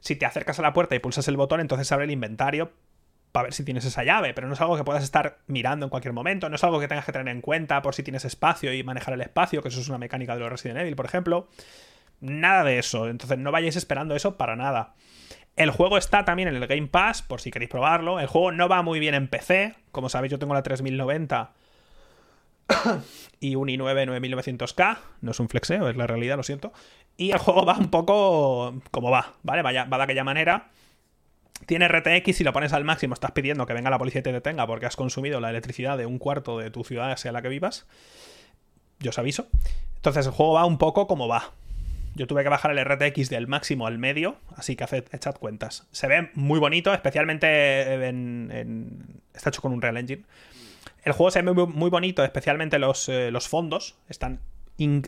si 0.00 0.16
te 0.16 0.26
acercas 0.26 0.58
a 0.58 0.62
la 0.62 0.72
puerta 0.72 0.94
y 0.94 0.98
pulsas 0.98 1.26
el 1.28 1.36
botón, 1.36 1.60
entonces 1.60 1.90
abre 1.92 2.04
el 2.04 2.10
inventario 2.10 2.72
para 3.32 3.44
ver 3.44 3.54
si 3.54 3.64
tienes 3.64 3.84
esa 3.84 4.04
llave. 4.04 4.34
Pero 4.34 4.46
no 4.46 4.54
es 4.54 4.60
algo 4.60 4.76
que 4.76 4.84
puedas 4.84 5.02
estar 5.02 5.38
mirando 5.46 5.86
en 5.86 5.90
cualquier 5.90 6.12
momento. 6.12 6.48
No 6.48 6.56
es 6.56 6.64
algo 6.64 6.80
que 6.80 6.88
tengas 6.88 7.06
que 7.06 7.12
tener 7.12 7.28
en 7.28 7.40
cuenta 7.40 7.80
por 7.80 7.94
si 7.94 8.02
tienes 8.02 8.24
espacio 8.24 8.72
y 8.74 8.82
manejar 8.82 9.14
el 9.14 9.22
espacio, 9.22 9.62
que 9.62 9.68
eso 9.68 9.80
es 9.80 9.88
una 9.88 9.98
mecánica 9.98 10.34
de 10.34 10.40
los 10.40 10.50
Resident 10.50 10.80
Evil, 10.80 10.96
por 10.96 11.06
ejemplo. 11.06 11.48
Nada 12.20 12.64
de 12.64 12.78
eso. 12.78 13.08
Entonces 13.08 13.38
no 13.38 13.52
vayáis 13.52 13.76
esperando 13.76 14.14
eso 14.14 14.36
para 14.36 14.54
nada. 14.54 14.94
El 15.56 15.70
juego 15.70 15.96
está 15.96 16.24
también 16.24 16.48
en 16.48 16.56
el 16.56 16.66
Game 16.66 16.86
Pass, 16.86 17.22
por 17.22 17.40
si 17.40 17.50
queréis 17.50 17.70
probarlo. 17.70 18.20
El 18.20 18.26
juego 18.26 18.52
no 18.52 18.68
va 18.68 18.82
muy 18.82 19.00
bien 19.00 19.14
en 19.14 19.26
PC. 19.26 19.74
Como 19.90 20.10
sabéis, 20.10 20.30
yo 20.30 20.38
tengo 20.38 20.52
la 20.52 20.62
3090 20.62 21.52
y 23.40 23.54
un 23.54 23.68
i9 23.68 24.06
9900K. 24.20 24.98
No 25.22 25.30
es 25.30 25.40
un 25.40 25.48
flexeo, 25.48 25.88
es 25.88 25.96
la 25.96 26.06
realidad, 26.06 26.36
lo 26.36 26.42
siento. 26.42 26.72
Y 27.16 27.30
el 27.30 27.38
juego 27.38 27.64
va 27.64 27.78
un 27.78 27.90
poco 27.90 28.74
como 28.90 29.10
va, 29.10 29.32
¿vale? 29.42 29.62
Va 29.62 29.72
de 29.72 30.02
aquella 30.02 30.24
manera. 30.24 30.68
Tiene 31.64 31.88
RTX, 31.88 32.36
si 32.36 32.44
lo 32.44 32.52
pones 32.52 32.74
al 32.74 32.84
máximo, 32.84 33.14
estás 33.14 33.30
pidiendo 33.30 33.64
que 33.64 33.72
venga 33.72 33.88
la 33.88 33.96
policía 33.96 34.18
y 34.20 34.24
te 34.24 34.32
detenga 34.32 34.66
porque 34.66 34.84
has 34.84 34.94
consumido 34.94 35.40
la 35.40 35.48
electricidad 35.48 35.96
de 35.96 36.04
un 36.04 36.18
cuarto 36.18 36.58
de 36.58 36.70
tu 36.70 36.84
ciudad, 36.84 37.16
sea 37.16 37.32
la 37.32 37.40
que 37.40 37.48
vivas. 37.48 37.86
Yo 39.00 39.08
os 39.08 39.18
aviso. 39.18 39.46
Entonces 39.94 40.26
el 40.26 40.32
juego 40.32 40.52
va 40.52 40.66
un 40.66 40.76
poco 40.76 41.06
como 41.06 41.28
va. 41.28 41.52
Yo 42.16 42.26
tuve 42.26 42.42
que 42.42 42.48
bajar 42.48 42.76
el 42.76 42.82
RTX 42.82 43.28
del 43.28 43.46
máximo 43.46 43.86
al 43.86 43.98
medio, 43.98 44.36
así 44.56 44.74
que 44.74 44.84
haced, 44.84 45.04
echad 45.12 45.34
cuentas. 45.34 45.86
Se 45.92 46.08
ve 46.08 46.30
muy 46.32 46.58
bonito, 46.58 46.92
especialmente 46.94 48.06
en, 48.06 49.20
está 49.34 49.50
hecho 49.50 49.60
con 49.60 49.72
un 49.72 49.82
Real 49.82 49.98
Engine. 49.98 50.24
El 51.02 51.12
juego 51.12 51.30
se 51.30 51.42
ve 51.42 51.52
muy, 51.52 51.90
bonito, 51.90 52.24
especialmente 52.24 52.78
los, 52.78 53.10
eh, 53.10 53.30
los 53.30 53.48
fondos. 53.48 53.96
Están 54.08 54.40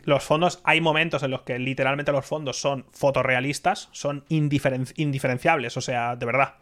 los 0.05 0.23
fondos, 0.23 0.61
hay 0.63 0.81
momentos 0.81 1.23
en 1.23 1.31
los 1.31 1.41
que 1.41 1.57
literalmente 1.57 2.11
los 2.11 2.25
fondos 2.25 2.61
son 2.61 2.85
fotorrealistas, 2.91 3.89
son 3.91 4.23
indiferenciables, 4.29 5.77
o 5.77 5.81
sea, 5.81 6.15
de 6.15 6.25
verdad. 6.25 6.55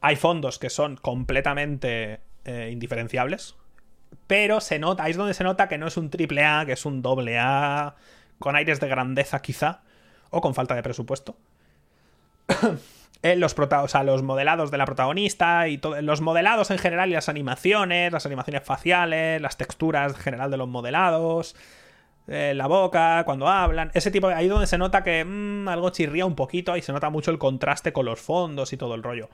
Hay 0.00 0.16
fondos 0.16 0.58
que 0.58 0.70
son 0.70 0.96
completamente 0.96 2.20
eh, 2.44 2.70
indiferenciables, 2.72 3.54
pero 4.26 4.60
se 4.60 4.78
nota, 4.78 5.04
ahí 5.04 5.12
es 5.12 5.16
donde 5.16 5.34
se 5.34 5.44
nota 5.44 5.68
que 5.68 5.78
no 5.78 5.86
es 5.86 5.96
un 5.96 6.10
triple 6.10 6.44
A, 6.44 6.64
que 6.66 6.72
es 6.72 6.86
un 6.86 7.02
doble 7.02 7.38
A 7.38 7.96
con 8.38 8.56
aires 8.56 8.80
de 8.80 8.88
grandeza 8.88 9.40
quizá, 9.40 9.82
o 10.30 10.40
con 10.40 10.54
falta 10.54 10.74
de 10.74 10.82
presupuesto. 10.82 11.36
los, 13.22 13.56
o 13.58 13.88
sea, 13.88 14.02
los 14.02 14.22
modelados 14.22 14.70
de 14.70 14.78
la 14.78 14.86
protagonista 14.86 15.68
y 15.68 15.80
los 16.02 16.20
modelados 16.20 16.70
en 16.70 16.78
general 16.78 17.10
y 17.10 17.12
las 17.12 17.28
animaciones, 17.28 18.12
las 18.12 18.26
animaciones 18.26 18.62
faciales, 18.62 19.40
las 19.40 19.56
texturas 19.56 20.14
en 20.14 20.18
general 20.18 20.50
de 20.50 20.56
los 20.56 20.68
modelados, 20.68 21.56
eh, 22.28 22.52
la 22.54 22.66
boca, 22.66 23.24
cuando 23.24 23.48
hablan, 23.48 23.90
ese 23.94 24.10
tipo 24.10 24.28
de... 24.28 24.34
Ahí 24.34 24.48
donde 24.48 24.66
se 24.66 24.76
nota 24.78 25.02
que 25.02 25.24
mm, 25.24 25.66
algo 25.68 25.90
chirría 25.90 26.26
un 26.26 26.36
poquito 26.36 26.76
y 26.76 26.82
se 26.82 26.92
nota 26.92 27.10
mucho 27.10 27.30
el 27.30 27.38
contraste 27.38 27.92
con 27.92 28.04
los 28.04 28.20
fondos 28.20 28.72
y 28.72 28.76
todo 28.76 28.94
el 28.94 29.02
rollo. 29.02 29.30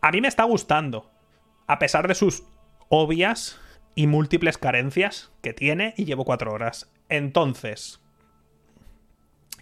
A 0.00 0.10
mí 0.10 0.20
me 0.20 0.28
está 0.28 0.42
gustando, 0.42 1.10
a 1.68 1.78
pesar 1.78 2.08
de 2.08 2.16
sus 2.16 2.42
obvias 2.88 3.60
y 3.94 4.08
múltiples 4.08 4.58
carencias 4.58 5.30
que 5.42 5.52
tiene 5.52 5.94
y 5.96 6.04
llevo 6.04 6.24
cuatro 6.24 6.52
horas. 6.52 6.92
Entonces, 7.08 8.01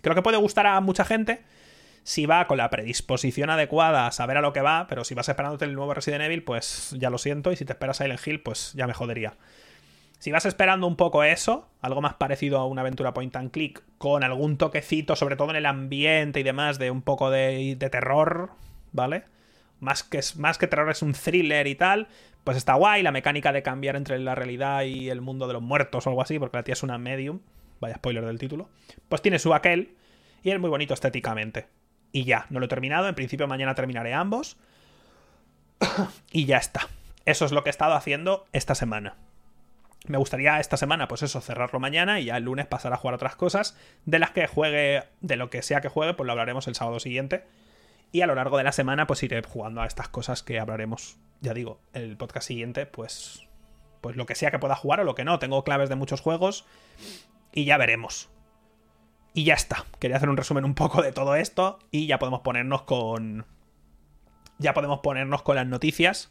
creo 0.01 0.15
que 0.15 0.23
puede 0.23 0.37
gustar 0.37 0.67
a 0.67 0.81
mucha 0.81 1.05
gente 1.05 1.43
si 2.03 2.27
va 2.27 2.47
con 2.47 2.59
la 2.59 2.71
predisposición 2.71 3.51
adecuada 3.51 4.07
a 4.07 4.13
saber 4.13 4.37
a 4.37 4.41
lo 4.41 4.53
que 4.53 4.63
va, 4.63 4.87
pero 4.89 5.05
si 5.05 5.15
vas 5.15 5.29
esperándote 5.29 5.65
el 5.65 5.75
nuevo 5.75 5.95
Resident 5.95 6.23
Evil, 6.23 6.43
pues 6.43 6.95
ya 6.99 7.11
lo 7.11 7.19
siento, 7.19 7.53
y 7.53 7.57
si 7.57 7.65
te 7.65 7.73
esperas 7.73 7.99
Silent 7.99 8.27
Hill, 8.27 8.43
pues 8.43 8.73
ya 8.75 8.87
me 8.87 8.95
jodería. 8.95 9.35
Si 10.19 10.31
vas 10.31 10.45
esperando 10.45 10.87
un 10.87 10.97
poco 10.97 11.25
eso, 11.25 11.69
algo 11.81 12.03
más 12.03 12.15
parecido 12.15 12.59
a 12.59 12.67
una 12.67 12.83
aventura 12.83 13.15
point 13.15 13.35
and 13.37 13.51
click, 13.51 13.83
con 13.97 14.23
algún 14.23 14.59
toquecito, 14.59 15.17
sobre 15.17 15.37
todo 15.37 15.51
en 15.51 15.57
el 15.57 15.67
ambiente 15.67 16.41
y 16.41 16.43
demás, 16.43 16.79
de 16.79 16.91
un 16.91 17.01
poco 17.01 17.31
de, 17.31 17.77
de 17.79 17.91
terror, 17.91 18.51
¿vale? 18.93 19.25
Más 19.79 20.03
que, 20.03 20.21
más 20.37 20.59
que 20.59 20.67
terror 20.67 20.91
es 20.91 21.01
un 21.01 21.15
thriller 21.15 21.67
y 21.67 21.75
tal, 21.75 22.09
pues 22.45 22.59
está 22.59 22.75
guay. 22.75 23.03
La 23.03 23.13
mecánica 23.13 23.51
de 23.51 23.63
cambiar 23.63 23.97
entre 23.97 24.19
la 24.19 24.35
realidad 24.35 24.83
y 24.83 25.09
el 25.09 25.23
mundo 25.23 25.47
de 25.47 25.55
los 25.55 25.63
muertos 25.63 26.07
o 26.07 26.11
algo 26.11 26.21
así, 26.21 26.39
porque 26.39 26.59
la 26.59 26.65
tía 26.65 26.75
es 26.75 26.83
una 26.83 26.99
medium. 26.99 27.41
Vaya 27.81 27.97
spoiler 27.97 28.25
del 28.25 28.39
título. 28.39 28.69
Pues 29.09 29.23
tiene 29.23 29.39
su 29.39 29.55
aquel 29.55 29.97
y 30.43 30.51
es 30.51 30.61
muy 30.61 30.71
bonito 30.71 30.95
estéticamente. 30.95 31.69
Y 32.13 32.25
ya, 32.25 32.47
no 32.51 32.61
lo 32.61 32.67
he 32.67 32.69
terminado. 32.69 33.09
En 33.09 33.15
principio 33.15 33.49
mañana 33.49 33.75
terminaré 33.75 34.15
ambos. 34.15 34.57
y 36.31 36.45
ya 36.45 36.59
está. 36.59 36.89
Eso 37.25 37.45
es 37.45 37.53
lo 37.53 37.63
que 37.63 37.71
he 37.71 37.73
estado 37.73 37.95
haciendo 37.95 38.47
esta 38.53 38.75
semana. 38.75 39.17
Me 40.07 40.19
gustaría 40.19 40.59
esta 40.61 40.79
semana, 40.79 41.09
pues 41.09 41.23
eso, 41.23 41.41
cerrarlo 41.41 41.79
mañana 41.79 42.21
y 42.21 42.25
ya 42.25 42.37
el 42.39 42.45
lunes 42.45 42.67
pasar 42.67 42.93
a 42.93 42.97
jugar 42.97 43.15
otras 43.15 43.37
cosas. 43.37 43.77
De 44.07 44.19
las 44.19 44.31
que 44.31 44.47
juegue, 44.47 45.05
de 45.21 45.37
lo 45.37 45.51
que 45.51 45.63
sea 45.63 45.81
que 45.81 45.89
juegue, 45.89 46.15
pues 46.15 46.27
lo 46.27 46.33
hablaremos 46.33 46.67
el 46.69 46.75
sábado 46.75 47.01
siguiente. 47.01 47.45
Y 48.13 48.23
a 48.23 48.27
lo 48.27 48.35
largo 48.35 48.57
de 48.57 48.65
la 48.65 48.73
semana, 48.73 49.07
pues 49.07 49.23
iré 49.23 49.43
jugando 49.43 49.83
a 49.83 49.87
estas 49.87 50.09
cosas 50.09 50.43
que 50.43 50.59
hablaremos, 50.59 51.19
ya 51.41 51.55
digo, 51.55 51.81
el 51.93 52.17
podcast 52.17 52.49
siguiente, 52.49 52.87
pues. 52.87 53.47
Pues 54.01 54.17
lo 54.17 54.25
que 54.25 54.35
sea 54.35 54.51
que 54.51 54.59
pueda 54.59 54.75
jugar 54.75 55.01
o 55.01 55.05
lo 55.05 55.15
que 55.15 55.25
no. 55.25 55.39
Tengo 55.39 55.63
claves 55.63 55.91
de 55.91 55.95
muchos 55.95 56.23
juegos. 56.23 56.65
Y 57.53 57.65
ya 57.65 57.77
veremos. 57.77 58.31
Y 59.35 59.45
ya 59.45 59.55
está. 59.55 59.85
Quería 59.99 60.17
hacer 60.17 60.29
un 60.29 60.37
resumen 60.37 60.65
un 60.65 60.75
poco 60.75 61.03
de 61.03 61.13
todo 61.13 61.35
esto. 61.35 61.79
Y 61.91 62.07
ya 62.07 62.19
podemos 62.19 62.41
ponernos 62.41 62.83
con. 62.83 63.47
Ya 64.59 64.75
podemos 64.75 65.01
ponernos 65.01 65.43
con 65.43 65.57
las 65.57 65.67
noticias. 65.67 66.31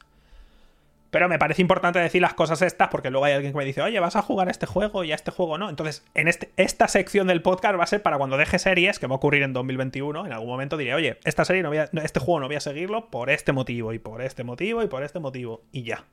Pero 1.11 1.27
me 1.27 1.39
parece 1.39 1.61
importante 1.61 1.97
decir 1.97 2.21
las 2.21 2.35
cosas 2.35 2.61
estas 2.61 2.89
porque 2.89 3.09
luego 3.09 3.25
hay 3.25 3.33
alguien 3.33 3.51
que 3.51 3.57
me 3.57 3.65
dice, 3.65 3.81
oye, 3.81 3.99
vas 3.99 4.15
a 4.15 4.21
jugar 4.21 4.47
a 4.47 4.51
este 4.51 4.67
juego 4.67 5.03
y 5.03 5.11
a 5.11 5.15
este 5.15 5.31
juego 5.31 5.57
no. 5.57 5.69
Entonces, 5.69 6.05
en 6.13 6.27
este, 6.27 6.51
esta 6.55 6.87
sección 6.87 7.25
del 7.25 7.41
podcast 7.41 7.79
va 7.79 7.83
a 7.83 7.87
ser 7.87 8.03
para 8.03 8.17
cuando 8.19 8.37
deje 8.37 8.59
series, 8.59 8.99
que 8.99 9.07
va 9.07 9.15
a 9.15 9.17
ocurrir 9.17 9.41
en 9.41 9.53
2021. 9.53 10.27
En 10.27 10.31
algún 10.31 10.49
momento 10.49 10.77
diré, 10.77 10.93
oye, 10.93 11.19
esta 11.23 11.45
serie 11.45 11.63
no 11.63 11.69
voy 11.69 11.79
a, 11.79 11.89
este 12.03 12.19
juego 12.19 12.39
no 12.41 12.45
voy 12.45 12.57
a 12.57 12.61
seguirlo 12.61 13.09
por 13.09 13.31
este 13.31 13.53
motivo, 13.53 13.91
y 13.93 13.99
por 13.99 14.21
este 14.21 14.43
motivo, 14.43 14.83
y 14.83 14.87
por 14.87 15.01
este 15.01 15.19
motivo. 15.19 15.63
Y 15.71 15.81
ya. 15.81 16.05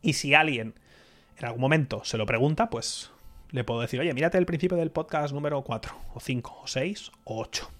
Y 0.00 0.14
si 0.14 0.32
alguien 0.32 0.74
en 1.36 1.44
algún 1.44 1.60
momento 1.60 2.02
se 2.04 2.16
lo 2.16 2.24
pregunta, 2.24 2.70
pues 2.70 3.10
le 3.50 3.64
puedo 3.64 3.80
decir, 3.80 4.00
oye, 4.00 4.12
mírate 4.12 4.38
el 4.38 4.46
principio 4.46 4.76
del 4.76 4.90
podcast 4.90 5.32
número 5.32 5.62
4, 5.62 5.94
o 6.14 6.20
5, 6.20 6.60
o 6.62 6.66
6, 6.66 7.10
o 7.24 7.40
8. 7.40 7.70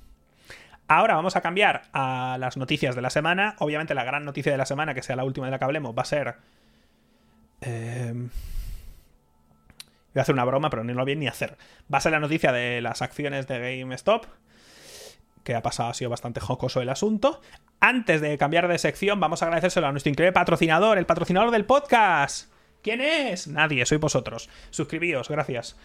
Ahora 0.88 1.14
vamos 1.14 1.36
a 1.36 1.42
cambiar 1.42 1.82
a 1.92 2.38
las 2.40 2.56
noticias 2.56 2.94
de 2.94 3.02
la 3.02 3.10
semana. 3.10 3.56
Obviamente 3.58 3.94
la 3.94 4.04
gran 4.04 4.24
noticia 4.24 4.50
de 4.50 4.58
la 4.58 4.64
semana, 4.64 4.94
que 4.94 5.02
sea 5.02 5.16
la 5.16 5.24
última 5.24 5.46
de 5.46 5.50
la 5.50 5.58
que 5.58 5.64
hablemos, 5.64 5.96
va 5.96 6.02
a 6.02 6.06
ser... 6.06 6.36
Eh... 7.60 8.12
Voy 10.14 10.20
a 10.20 10.22
hacer 10.22 10.34
una 10.34 10.46
broma, 10.46 10.70
pero 10.70 10.82
no 10.84 10.94
lo 10.94 11.04
voy 11.04 11.16
ni 11.16 11.28
hacer. 11.28 11.58
Va 11.92 11.98
a 11.98 12.00
ser 12.00 12.12
la 12.12 12.20
noticia 12.20 12.50
de 12.50 12.80
las 12.80 13.02
acciones 13.02 13.46
de 13.46 13.78
GameStop, 13.78 14.24
que 15.44 15.54
ha 15.54 15.60
pasado, 15.60 15.90
ha 15.90 15.94
sido 15.94 16.08
bastante 16.08 16.40
jocoso 16.40 16.80
el 16.80 16.88
asunto. 16.88 17.42
Antes 17.78 18.22
de 18.22 18.38
cambiar 18.38 18.66
de 18.68 18.78
sección, 18.78 19.20
vamos 19.20 19.42
a 19.42 19.44
agradecérselo 19.44 19.86
a 19.86 19.90
nuestro 19.92 20.10
increíble 20.10 20.32
patrocinador, 20.32 20.96
el 20.96 21.04
patrocinador 21.04 21.50
del 21.50 21.66
podcast. 21.66 22.50
¿Quién 22.88 23.02
es? 23.02 23.46
Nadie, 23.48 23.84
sois 23.84 24.00
vosotros. 24.00 24.48
Suscribíos, 24.70 25.28
gracias. 25.28 25.76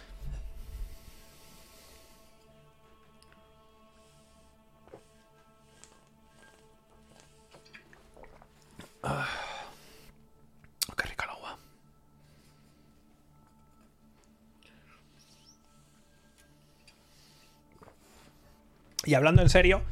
Ah. 9.04 9.28
qué 10.96 11.04
rica 11.10 11.26
el 11.26 11.32
agua. 11.32 11.58
Y 19.04 19.14
hablando 19.16 19.42
en 19.42 19.50
serio, 19.50 19.84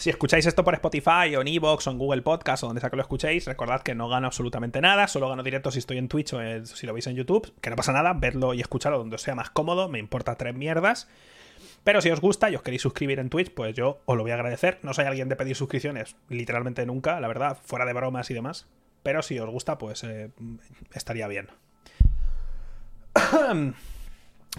si 0.00 0.08
escucháis 0.08 0.46
esto 0.46 0.64
por 0.64 0.72
Spotify 0.72 1.36
o 1.36 1.42
en 1.42 1.48
Evox 1.48 1.86
o 1.86 1.90
en 1.90 1.98
Google 1.98 2.22
Podcast 2.22 2.64
o 2.64 2.68
donde 2.68 2.80
sea 2.80 2.88
que 2.88 2.96
lo 2.96 3.02
escuchéis, 3.02 3.44
recordad 3.44 3.82
que 3.82 3.94
no 3.94 4.08
gano 4.08 4.28
absolutamente 4.28 4.80
nada, 4.80 5.06
solo 5.08 5.28
gano 5.28 5.42
directo 5.42 5.70
si 5.70 5.78
estoy 5.78 5.98
en 5.98 6.08
Twitch 6.08 6.32
o 6.32 6.40
si 6.64 6.86
lo 6.86 6.94
veis 6.94 7.06
en 7.06 7.16
YouTube, 7.16 7.52
que 7.60 7.68
no 7.68 7.76
pasa 7.76 7.92
nada, 7.92 8.14
verlo 8.14 8.54
y 8.54 8.62
escucharlo 8.62 8.96
donde 8.96 9.16
os 9.16 9.22
sea 9.22 9.34
más 9.34 9.50
cómodo, 9.50 9.90
me 9.90 9.98
importa 9.98 10.36
tres 10.36 10.54
mierdas. 10.54 11.06
Pero 11.84 12.00
si 12.00 12.08
os 12.10 12.18
gusta 12.20 12.48
y 12.48 12.56
os 12.56 12.62
queréis 12.62 12.80
suscribir 12.80 13.18
en 13.18 13.28
Twitch, 13.28 13.52
pues 13.52 13.74
yo 13.74 14.00
os 14.06 14.16
lo 14.16 14.22
voy 14.22 14.32
a 14.32 14.36
agradecer. 14.36 14.78
No 14.82 14.94
soy 14.94 15.04
alguien 15.04 15.28
de 15.28 15.36
pedir 15.36 15.54
suscripciones, 15.54 16.16
literalmente 16.30 16.86
nunca, 16.86 17.20
la 17.20 17.28
verdad, 17.28 17.58
fuera 17.62 17.84
de 17.84 17.92
bromas 17.92 18.30
y 18.30 18.34
demás. 18.34 18.66
Pero 19.02 19.20
si 19.20 19.38
os 19.38 19.50
gusta, 19.50 19.76
pues 19.76 20.02
eh, 20.04 20.30
estaría 20.94 21.28
bien. 21.28 21.48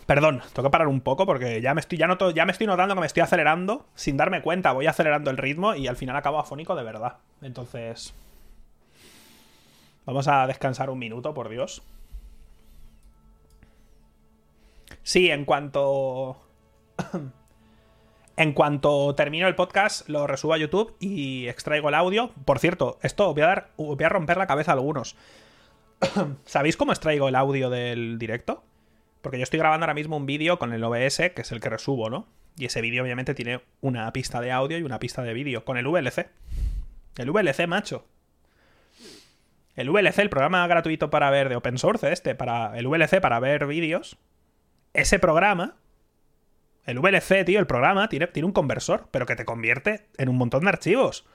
Perdón, 0.06 0.42
tengo 0.54 0.70
que 0.70 0.72
parar 0.72 0.88
un 0.88 1.02
poco 1.02 1.26
porque 1.26 1.62
ya 1.62 1.74
me 1.74 1.82
estoy, 1.82 1.98
ya 1.98 2.08
ya 2.34 2.46
me 2.46 2.52
estoy 2.52 2.68
notando 2.68 2.96
que 2.96 3.02
me 3.02 3.08
estoy 3.08 3.22
acelerando. 3.22 3.86
Sin 3.94 4.16
darme 4.18 4.42
cuenta, 4.42 4.72
voy 4.72 4.88
acelerando 4.88 5.30
el 5.32 5.38
ritmo 5.38 5.76
y 5.76 5.88
al 5.88 5.98
final 5.98 6.16
acabo 6.16 6.40
afónico 6.40 6.76
de 6.76 6.84
verdad. 6.84 7.18
Entonces. 7.42 8.14
Vamos 10.06 10.28
a 10.28 10.48
descansar 10.48 10.90
un 10.90 10.98
minuto, 10.98 11.34
por 11.34 11.50
Dios. 11.50 11.84
Sí, 15.04 15.30
en 15.30 15.46
cuanto 15.46 16.38
en 18.38 18.54
cuanto 18.54 19.14
termino 19.16 19.48
el 19.48 19.56
podcast, 19.56 20.08
lo 20.08 20.26
resubo 20.26 20.54
a 20.54 20.58
YouTube 20.58 20.96
y 21.00 21.48
extraigo 21.48 21.90
el 21.90 21.96
audio. 21.96 22.32
Por 22.46 22.60
cierto, 22.60 22.98
esto 23.02 23.34
voy 23.34 23.44
a 23.44 23.48
dar. 23.48 23.72
Voy 23.76 24.04
a 24.04 24.10
romper 24.10 24.38
la 24.38 24.48
cabeza 24.48 24.72
a 24.72 24.76
algunos. 24.76 25.18
¿Sabéis 26.46 26.78
cómo 26.78 26.94
extraigo 26.94 27.28
el 27.28 27.36
audio 27.36 27.70
del 27.70 28.18
directo? 28.18 28.64
Porque 29.22 29.38
yo 29.38 29.44
estoy 29.44 29.60
grabando 29.60 29.86
ahora 29.86 29.94
mismo 29.94 30.18
un 30.18 30.26
vídeo 30.26 30.60
con 30.60 30.74
el 30.74 30.84
OBS, 30.84 31.32
que 31.36 31.42
es 31.42 31.52
el 31.52 31.60
que 31.60 31.70
resubo, 31.70 32.10
¿no? 32.10 32.28
Y 32.58 32.66
ese 32.66 32.82
vídeo 32.82 33.04
obviamente 33.04 33.34
tiene 33.34 33.62
una 33.82 34.12
pista 34.14 34.42
de 34.42 34.52
audio 34.52 34.78
y 34.78 34.84
una 34.84 35.00
pista 35.00 35.22
de 35.22 35.34
vídeo. 35.34 35.64
Con 35.64 35.78
el 35.78 35.88
VLC. 35.88 36.30
El 37.18 37.32
VLC, 37.32 37.68
macho. 37.68 38.06
El 39.76 39.90
VLC, 39.90 40.20
el 40.20 40.30
programa 40.30 40.66
gratuito 40.68 41.10
para 41.10 41.30
ver 41.30 41.50
de 41.50 41.56
open 41.56 41.78
source, 41.78 42.12
este, 42.12 42.36
para 42.36 42.78
el 42.78 42.88
VLC 42.88 43.22
para 43.22 43.40
ver 43.40 43.66
vídeos. 43.68 44.18
Ese 44.94 45.18
programa 45.20 45.78
el 46.86 47.00
VLC, 47.00 47.46
tío, 47.46 47.60
el 47.60 47.68
programa, 47.68 48.10
tiene, 48.10 48.28
tiene 48.28 48.48
un 48.48 48.54
conversor, 48.54 49.08
pero 49.12 49.26
que 49.26 49.36
te 49.36 49.46
convierte 49.46 50.08
en 50.18 50.30
un 50.30 50.38
montón 50.38 50.64
de 50.64 50.70
archivos. 50.70 51.26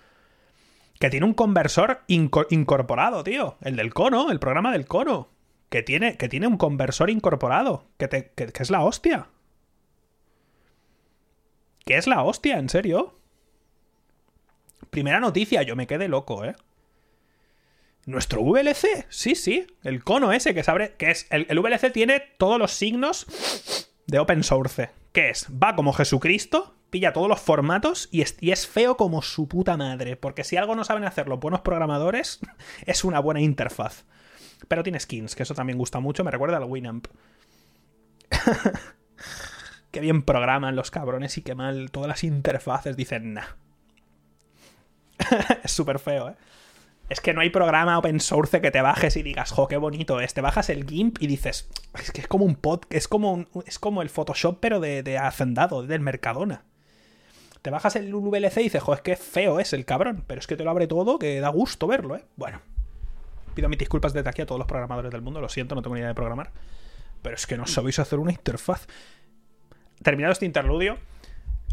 Que 0.99 1.11
tiene 1.11 1.27
un 1.27 1.35
conversor 1.35 2.01
incorporado, 2.09 3.23
tío. 3.23 3.57
El 3.61 3.77
del 3.77 3.95
cono, 3.95 4.31
el 4.31 4.41
programa 4.41 4.73
del 4.73 4.87
cono. 4.87 5.29
Que 5.69 5.83
tiene, 5.83 6.17
que 6.17 6.29
tiene 6.29 6.47
un 6.47 6.57
conversor 6.57 7.11
incorporado. 7.11 7.85
Que, 7.99 8.09
te, 8.09 8.31
que, 8.33 8.53
es 8.59 8.71
la 8.71 8.85
hostia. 8.85 9.29
Que 11.85 11.97
es 11.97 12.07
la 12.07 12.23
hostia, 12.23 12.59
en 12.59 12.69
serio. 12.69 13.19
Primera 14.91 15.21
noticia, 15.21 15.63
yo 15.63 15.77
me 15.77 15.87
quedé 15.87 16.09
loco, 16.09 16.45
¿eh? 16.45 16.55
¿Nuestro 18.07 18.43
VLC? 18.43 19.07
Sí, 19.09 19.35
sí. 19.35 19.67
El 19.83 20.05
cono 20.05 20.33
ese 20.33 20.55
que 20.55 20.63
se 20.63 20.71
abre. 20.71 20.95
Que 20.97 21.11
es. 21.11 21.27
El, 21.31 21.47
el 21.49 21.59
VLC 21.59 21.93
tiene 21.93 22.21
todos 22.39 22.59
los 22.59 22.73
signos 22.73 23.27
de 24.07 24.19
open 24.19 24.45
source. 24.45 24.91
¿Qué 25.13 25.31
es? 25.31 25.47
Va 25.51 25.75
como 25.75 25.93
Jesucristo, 25.93 26.75
pilla 26.91 27.13
todos 27.13 27.29
los 27.29 27.41
formatos 27.41 28.09
y 28.13 28.23
es, 28.23 28.67
feo 28.67 28.97
como 28.97 29.23
su 29.23 29.49
puta 29.49 29.77
madre. 29.77 30.17
Porque 30.17 30.45
si 30.45 30.57
algo 30.57 30.75
no 30.75 30.85
saben 30.85 31.05
hacer 31.05 31.29
los 31.29 31.41
buenos 31.41 31.61
programadores, 31.61 32.41
es 32.87 33.05
una 33.05 33.21
buena 33.21 33.41
interfaz. 33.41 34.05
Pero 34.69 34.83
tiene 34.83 35.01
skins, 35.01 35.35
que 35.35 35.43
eso 35.43 35.55
también 35.55 35.79
gusta 35.79 36.01
mucho. 36.01 36.25
Me 36.25 36.31
recuerda 36.31 36.57
al 36.57 36.65
Winamp. 36.65 37.07
qué 39.91 40.01
bien 40.01 40.23
programan 40.23 40.77
los 40.77 40.91
cabrones 40.91 41.39
y 41.39 41.43
qué 41.43 41.55
mal 41.55 41.91
todas 41.91 42.09
las 42.09 42.25
interfaces 42.25 42.97
dicen 42.97 43.35
nah. 43.35 43.47
es 45.65 45.71
súper 45.71 45.99
feo, 45.99 46.31
¿eh? 46.31 46.35
Es 47.09 47.21
que 47.21 47.33
no 47.33 47.41
hay 47.41 47.51
programa 47.51 47.99
open 47.99 48.19
source 48.19 48.61
que 48.61 48.73
te 48.73 48.83
bajes 48.83 49.17
y 49.17 49.23
digas, 49.23 49.53
jo, 49.53 49.69
qué 49.69 49.77
bonito 49.77 50.21
es. 50.21 50.35
Te 50.35 50.41
bajas 50.41 50.71
el 50.71 50.85
GIMP 50.87 51.23
y 51.23 51.29
dices, 51.29 51.69
es 51.95 52.11
que 52.11 52.21
es 52.21 52.27
como 52.27 52.45
un 52.45 52.57
pod, 52.57 52.81
es 52.91 53.07
como, 53.07 53.47
es 53.65 53.79
como 53.79 54.03
el 54.03 54.11
Photoshop, 54.11 54.59
pero 54.61 54.81
de, 54.81 55.05
de 55.05 55.17
Hacendado, 55.17 55.85
del 55.85 56.01
Mercadona. 56.01 56.65
Te 57.63 57.71
bajas 57.71 57.95
el 57.95 58.13
VLC 58.13 58.59
y 58.59 58.65
dices, 58.65 58.83
jo, 58.83 58.93
es 58.93 59.03
que 59.03 59.15
feo 59.15 59.61
es 59.61 59.73
el 59.73 59.85
cabrón, 59.85 60.25
pero 60.27 60.41
es 60.41 60.49
que 60.49 60.57
te 60.57 60.65
lo 60.65 60.71
abre 60.71 60.89
todo, 60.89 61.21
que 61.21 61.39
da 61.39 61.49
gusto 61.49 61.87
verlo, 61.87 62.17
¿eh? 62.17 62.25
Bueno, 62.35 62.61
pido 63.57 63.69
mis 63.69 63.79
disculpas 63.79 64.13
desde 64.13 64.29
aquí 64.29 64.43
a 64.43 64.47
todos 64.47 64.61
los 64.61 64.69
programadores 64.69 65.11
del 65.11 65.23
mundo, 65.23 65.41
lo 65.41 65.49
siento, 65.49 65.75
no 65.75 65.83
tengo 65.83 65.97
ni 65.97 66.01
idea 66.01 66.11
de 66.11 66.15
programar, 66.15 66.53
pero 67.23 67.35
es 67.35 67.47
que 67.47 67.57
no 67.57 67.67
sabéis 67.67 67.99
hacer 67.99 68.21
una 68.21 68.31
interfaz. 68.31 68.87
Terminado 70.03 70.33
este 70.33 70.47
interludio, 70.47 70.99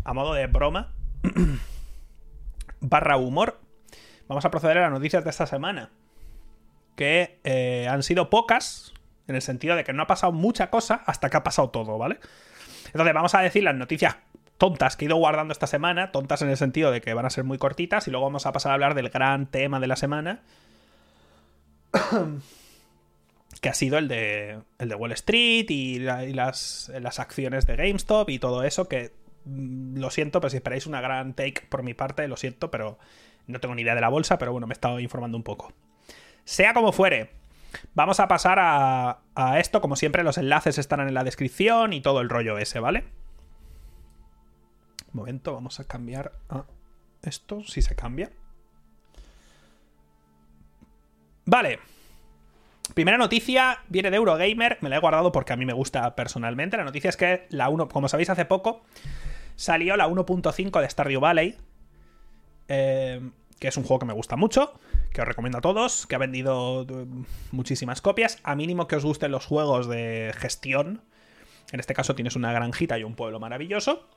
a 0.03 0.13
modo 0.13 0.33
de 0.33 0.47
broma, 0.47 0.93
barra 2.79 3.17
humor, 3.17 3.59
vamos 4.27 4.45
a 4.45 4.49
proceder 4.49 4.79
a 4.79 4.81
las 4.83 4.91
noticias 4.91 5.23
de 5.23 5.29
esta 5.29 5.45
semana. 5.45 5.91
Que 6.95 7.39
eh, 7.43 7.87
han 7.89 8.01
sido 8.01 8.29
pocas, 8.29 8.93
en 9.27 9.35
el 9.35 9.41
sentido 9.41 9.75
de 9.75 9.83
que 9.83 9.93
no 9.93 10.03
ha 10.03 10.07
pasado 10.07 10.31
mucha 10.31 10.69
cosa 10.69 11.03
hasta 11.05 11.29
que 11.29 11.37
ha 11.37 11.43
pasado 11.43 11.69
todo, 11.69 11.97
¿vale? 11.97 12.19
Entonces 12.87 13.13
vamos 13.13 13.35
a 13.35 13.41
decir 13.41 13.63
las 13.63 13.75
noticias 13.75 14.17
tontas 14.57 14.95
que 14.95 15.05
he 15.05 15.07
ido 15.07 15.17
guardando 15.17 15.51
esta 15.51 15.67
semana, 15.67 16.11
tontas 16.11 16.41
en 16.43 16.49
el 16.49 16.57
sentido 16.57 16.91
de 16.91 17.01
que 17.01 17.13
van 17.13 17.25
a 17.25 17.29
ser 17.29 17.43
muy 17.43 17.57
cortitas, 17.57 18.07
y 18.07 18.11
luego 18.11 18.25
vamos 18.25 18.45
a 18.45 18.53
pasar 18.53 18.71
a 18.71 18.73
hablar 18.75 18.93
del 18.93 19.09
gran 19.09 19.47
tema 19.47 19.79
de 19.79 19.87
la 19.87 19.95
semana, 19.95 20.41
que 23.61 23.69
ha 23.69 23.73
sido 23.73 23.97
el 23.97 24.07
de, 24.07 24.59
el 24.79 24.89
de 24.89 24.95
Wall 24.95 25.11
Street 25.13 25.65
y, 25.69 25.99
las, 25.99 26.91
las, 26.99 27.19
acciones 27.19 27.65
de 27.65 27.75
GameStop 27.75 28.29
y 28.29 28.39
todo 28.39 28.63
eso, 28.63 28.87
que 28.87 29.11
mm, 29.45 29.97
lo 29.99 30.09
siento, 30.09 30.41
pero 30.41 30.49
si 30.49 30.57
esperáis 30.57 30.87
una 30.87 31.01
gran 31.01 31.33
take 31.33 31.65
por 31.69 31.83
mi 31.83 31.93
parte, 31.93 32.27
lo 32.27 32.37
siento, 32.37 32.71
pero 32.71 32.97
no 33.47 33.59
tengo 33.59 33.75
ni 33.75 33.83
idea 33.83 33.95
de 33.95 34.01
la 34.01 34.09
bolsa, 34.09 34.37
pero 34.37 34.51
bueno, 34.51 34.67
me 34.67 34.73
he 34.73 34.75
estado 34.75 34.99
informando 34.99 35.37
un 35.37 35.43
poco. 35.43 35.71
Sea 36.45 36.73
como 36.73 36.91
fuere, 36.91 37.31
vamos 37.93 38.19
a 38.19 38.27
pasar 38.27 38.59
a, 38.59 39.19
a 39.35 39.59
esto, 39.59 39.81
como 39.81 39.95
siempre 39.95 40.23
los 40.23 40.37
enlaces 40.37 40.77
estarán 40.77 41.07
en 41.07 41.13
la 41.13 41.23
descripción 41.23 41.93
y 41.93 42.01
todo 42.01 42.21
el 42.21 42.29
rollo 42.29 42.57
ese, 42.57 42.79
¿vale? 42.79 43.05
Un 45.13 45.19
momento, 45.19 45.53
vamos 45.53 45.79
a 45.79 45.85
cambiar 45.85 46.33
a 46.49 46.65
esto, 47.21 47.63
si 47.63 47.81
se 47.81 47.95
cambia. 47.95 48.31
Vale. 51.45 51.79
Primera 52.93 53.17
noticia 53.17 53.79
viene 53.87 54.11
de 54.11 54.17
Eurogamer, 54.17 54.77
me 54.81 54.89
la 54.89 54.97
he 54.97 54.99
guardado 54.99 55.31
porque 55.31 55.53
a 55.53 55.55
mí 55.55 55.65
me 55.65 55.73
gusta 55.73 56.15
personalmente. 56.15 56.77
La 56.77 56.83
noticia 56.83 57.09
es 57.09 57.17
que 57.17 57.47
la 57.49 57.69
1, 57.69 57.87
como 57.87 58.07
sabéis 58.07 58.29
hace 58.29 58.45
poco, 58.45 58.83
salió 59.55 59.95
la 59.95 60.07
1.5 60.07 60.81
de 60.81 60.89
Stardew 60.89 61.19
Valley, 61.19 61.57
eh, 62.67 63.21
que 63.59 63.67
es 63.69 63.77
un 63.77 63.83
juego 63.83 63.99
que 63.99 64.05
me 64.05 64.13
gusta 64.13 64.35
mucho, 64.35 64.79
que 65.11 65.21
os 65.21 65.27
recomiendo 65.27 65.57
a 65.57 65.61
todos, 65.61 66.05
que 66.05 66.15
ha 66.15 66.19
vendido 66.19 66.83
eh, 66.83 67.05
muchísimas 67.51 68.01
copias. 68.01 68.39
A 68.43 68.55
mínimo 68.55 68.87
que 68.87 68.97
os 68.97 69.05
gusten 69.05 69.31
los 69.31 69.45
juegos 69.45 69.87
de 69.87 70.33
gestión. 70.37 71.01
En 71.71 71.79
este 71.79 71.93
caso 71.93 72.13
tienes 72.13 72.35
una 72.35 72.51
granjita 72.51 72.99
y 72.99 73.03
un 73.03 73.15
pueblo 73.15 73.39
maravilloso. 73.39 74.07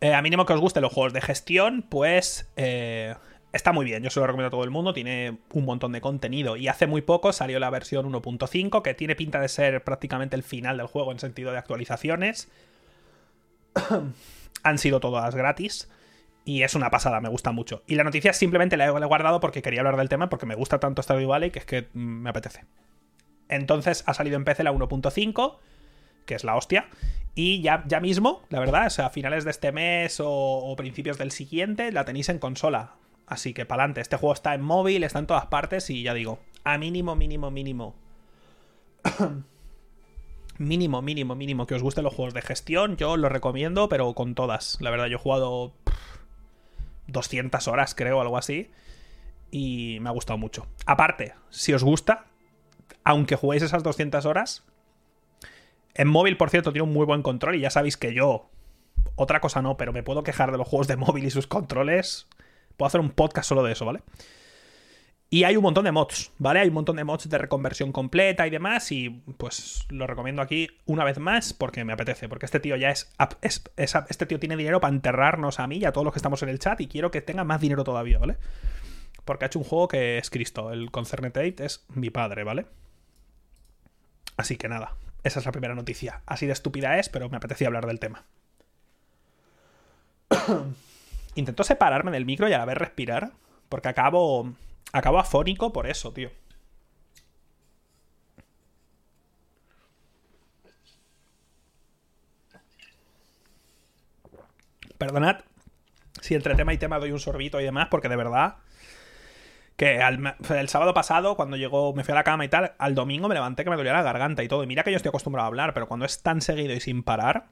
Eh, 0.00 0.12
a 0.12 0.20
mínimo 0.20 0.44
que 0.44 0.52
os 0.52 0.60
gusten 0.60 0.82
los 0.82 0.92
juegos 0.92 1.12
de 1.12 1.20
gestión, 1.20 1.86
pues 1.88 2.50
está 3.52 3.72
muy 3.72 3.84
bien, 3.84 4.02
yo 4.02 4.10
se 4.10 4.18
lo 4.18 4.26
recomiendo 4.26 4.48
a 4.48 4.50
todo 4.50 4.64
el 4.64 4.70
mundo, 4.70 4.92
tiene 4.92 5.38
un 5.52 5.64
montón 5.64 5.92
de 5.92 6.00
contenido 6.00 6.56
y 6.56 6.68
hace 6.68 6.86
muy 6.86 7.02
poco 7.02 7.32
salió 7.32 7.58
la 7.58 7.70
versión 7.70 8.10
1.5 8.10 8.82
que 8.82 8.94
tiene 8.94 9.14
pinta 9.14 9.40
de 9.40 9.48
ser 9.48 9.84
prácticamente 9.84 10.36
el 10.36 10.42
final 10.42 10.78
del 10.78 10.86
juego 10.86 11.12
en 11.12 11.18
sentido 11.18 11.52
de 11.52 11.58
actualizaciones. 11.58 12.50
Han 14.64 14.78
sido 14.78 15.00
todas 15.00 15.34
gratis 15.34 15.88
y 16.44 16.62
es 16.62 16.74
una 16.74 16.90
pasada, 16.90 17.20
me 17.20 17.28
gusta 17.28 17.52
mucho. 17.52 17.82
Y 17.86 17.94
la 17.94 18.04
noticia 18.04 18.32
simplemente 18.32 18.76
la 18.76 18.86
he 18.86 18.90
guardado 18.90 19.40
porque 19.40 19.62
quería 19.62 19.80
hablar 19.80 19.96
del 19.96 20.08
tema 20.08 20.28
porque 20.28 20.46
me 20.46 20.54
gusta 20.54 20.80
tanto 20.80 21.02
Stardew 21.02 21.28
Valley 21.28 21.50
que 21.50 21.58
es 21.58 21.66
que 21.66 21.88
mm, 21.92 22.22
me 22.22 22.30
apetece. 22.30 22.64
Entonces 23.48 24.02
ha 24.06 24.14
salido 24.14 24.36
en 24.36 24.44
PC 24.44 24.64
la 24.64 24.72
1.5, 24.72 25.58
que 26.24 26.34
es 26.34 26.44
la 26.44 26.56
hostia, 26.56 26.88
y 27.34 27.60
ya, 27.60 27.84
ya 27.86 28.00
mismo, 28.00 28.42
la 28.48 28.60
verdad, 28.60 28.86
o 28.86 28.90
sea, 28.90 29.06
a 29.06 29.10
finales 29.10 29.44
de 29.44 29.50
este 29.50 29.72
mes 29.72 30.20
o, 30.20 30.30
o 30.30 30.74
principios 30.76 31.18
del 31.18 31.32
siguiente, 31.32 31.92
la 31.92 32.06
tenéis 32.06 32.30
en 32.30 32.38
consola. 32.38 32.94
Así 33.32 33.54
que 33.54 33.64
para 33.64 33.84
adelante. 33.84 34.02
Este 34.02 34.18
juego 34.18 34.34
está 34.34 34.52
en 34.52 34.60
móvil, 34.60 35.04
está 35.04 35.18
en 35.18 35.26
todas 35.26 35.46
partes 35.46 35.88
y 35.88 36.02
ya 36.02 36.12
digo, 36.12 36.38
a 36.64 36.76
mínimo, 36.76 37.16
mínimo, 37.16 37.50
mínimo. 37.50 37.94
mínimo, 40.58 41.00
mínimo, 41.00 41.34
mínimo 41.34 41.66
que 41.66 41.74
os 41.74 41.82
gusten 41.82 42.04
los 42.04 42.12
juegos 42.12 42.34
de 42.34 42.42
gestión. 42.42 42.98
Yo 42.98 43.16
los 43.16 43.32
recomiendo, 43.32 43.88
pero 43.88 44.12
con 44.12 44.34
todas. 44.34 44.76
La 44.82 44.90
verdad, 44.90 45.06
yo 45.06 45.16
he 45.16 45.18
jugado 45.18 45.72
200 47.06 47.66
horas, 47.68 47.94
creo, 47.94 48.20
algo 48.20 48.36
así. 48.36 48.70
Y 49.50 49.96
me 50.02 50.10
ha 50.10 50.12
gustado 50.12 50.36
mucho. 50.36 50.66
Aparte, 50.84 51.32
si 51.48 51.72
os 51.72 51.82
gusta, 51.82 52.26
aunque 53.04 53.36
juguéis 53.36 53.62
esas 53.62 53.82
200 53.82 54.26
horas, 54.26 54.62
en 55.94 56.06
móvil, 56.06 56.36
por 56.36 56.50
cierto, 56.50 56.70
tiene 56.74 56.86
un 56.86 56.92
muy 56.92 57.06
buen 57.06 57.22
control 57.22 57.54
y 57.54 57.60
ya 57.60 57.70
sabéis 57.70 57.96
que 57.96 58.12
yo, 58.12 58.50
otra 59.16 59.40
cosa 59.40 59.62
no, 59.62 59.78
pero 59.78 59.94
me 59.94 60.02
puedo 60.02 60.22
quejar 60.22 60.52
de 60.52 60.58
los 60.58 60.68
juegos 60.68 60.86
de 60.86 60.96
móvil 60.96 61.24
y 61.24 61.30
sus 61.30 61.46
controles 61.46 62.28
Puedo 62.76 62.86
hacer 62.86 63.00
un 63.00 63.10
podcast 63.10 63.48
solo 63.48 63.62
de 63.62 63.72
eso, 63.72 63.84
¿vale? 63.84 64.00
Y 65.32 65.44
hay 65.44 65.56
un 65.56 65.62
montón 65.62 65.86
de 65.86 65.92
mods, 65.92 66.30
¿vale? 66.36 66.60
Hay 66.60 66.68
un 66.68 66.74
montón 66.74 66.96
de 66.96 67.04
mods 67.04 67.26
de 67.26 67.38
reconversión 67.38 67.90
completa 67.90 68.46
y 68.46 68.50
demás. 68.50 68.92
Y 68.92 69.08
pues 69.08 69.86
lo 69.88 70.06
recomiendo 70.06 70.42
aquí 70.42 70.68
una 70.84 71.04
vez 71.04 71.18
más 71.18 71.54
porque 71.54 71.86
me 71.86 71.94
apetece. 71.94 72.28
Porque 72.28 72.44
este 72.44 72.60
tío 72.60 72.76
ya 72.76 72.90
es, 72.90 73.10
Este 73.40 74.26
tío 74.26 74.38
tiene 74.38 74.58
dinero 74.58 74.78
para 74.78 74.92
enterrarnos 74.92 75.58
a 75.58 75.66
mí 75.66 75.78
y 75.78 75.86
a 75.86 75.92
todos 75.92 76.04
los 76.04 76.12
que 76.12 76.18
estamos 76.18 76.42
en 76.42 76.50
el 76.50 76.58
chat. 76.58 76.78
Y 76.82 76.86
quiero 76.86 77.10
que 77.10 77.22
tenga 77.22 77.44
más 77.44 77.62
dinero 77.62 77.82
todavía, 77.82 78.18
¿vale? 78.18 78.36
Porque 79.24 79.46
ha 79.46 79.46
hecho 79.46 79.58
un 79.58 79.64
juego 79.64 79.88
que 79.88 80.18
es 80.18 80.28
Cristo. 80.28 80.70
El 80.70 80.90
Concernetate 80.90 81.64
es 81.64 81.86
mi 81.88 82.10
padre, 82.10 82.44
¿vale? 82.44 82.66
Así 84.36 84.58
que 84.58 84.68
nada. 84.68 84.96
Esa 85.24 85.40
es 85.40 85.46
la 85.46 85.52
primera 85.52 85.74
noticia. 85.74 86.20
Así 86.26 86.44
de 86.44 86.52
estúpida 86.52 86.98
es, 86.98 87.08
pero 87.08 87.30
me 87.30 87.38
apetecía 87.38 87.68
hablar 87.68 87.86
del 87.86 88.00
tema. 88.00 88.26
Intento 91.34 91.64
separarme 91.64 92.10
del 92.10 92.26
micro 92.26 92.48
y 92.48 92.52
a 92.52 92.58
la 92.58 92.64
vez 92.64 92.76
respirar. 92.76 93.32
Porque 93.68 93.88
acabo. 93.88 94.52
Acabo 94.92 95.18
afónico 95.18 95.72
por 95.72 95.86
eso, 95.86 96.12
tío. 96.12 96.30
Perdonad 104.98 105.40
si 106.22 106.34
entre 106.36 106.54
tema 106.54 106.72
y 106.72 106.78
tema 106.78 106.98
doy 106.98 107.10
un 107.10 107.18
sorbito 107.18 107.60
y 107.60 107.64
demás, 107.64 107.88
porque 107.90 108.08
de 108.08 108.16
verdad 108.16 108.56
que 109.76 110.00
el 110.00 110.68
sábado 110.68 110.94
pasado, 110.94 111.34
cuando 111.34 111.56
llegó, 111.56 111.92
me 111.94 112.04
fui 112.04 112.12
a 112.12 112.14
la 112.14 112.22
cama 112.22 112.44
y 112.44 112.48
tal, 112.48 112.74
al 112.78 112.94
domingo 112.94 113.26
me 113.28 113.34
levanté 113.34 113.64
que 113.64 113.70
me 113.70 113.76
dolía 113.76 113.92
la 113.92 114.02
garganta 114.02 114.44
y 114.44 114.48
todo. 114.48 114.62
Y 114.62 114.68
mira 114.68 114.84
que 114.84 114.92
yo 114.92 114.96
estoy 114.96 115.08
acostumbrado 115.08 115.46
a 115.46 115.48
hablar, 115.48 115.74
pero 115.74 115.88
cuando 115.88 116.06
es 116.06 116.22
tan 116.22 116.40
seguido 116.40 116.72
y 116.74 116.80
sin 116.80 117.02
parar, 117.02 117.46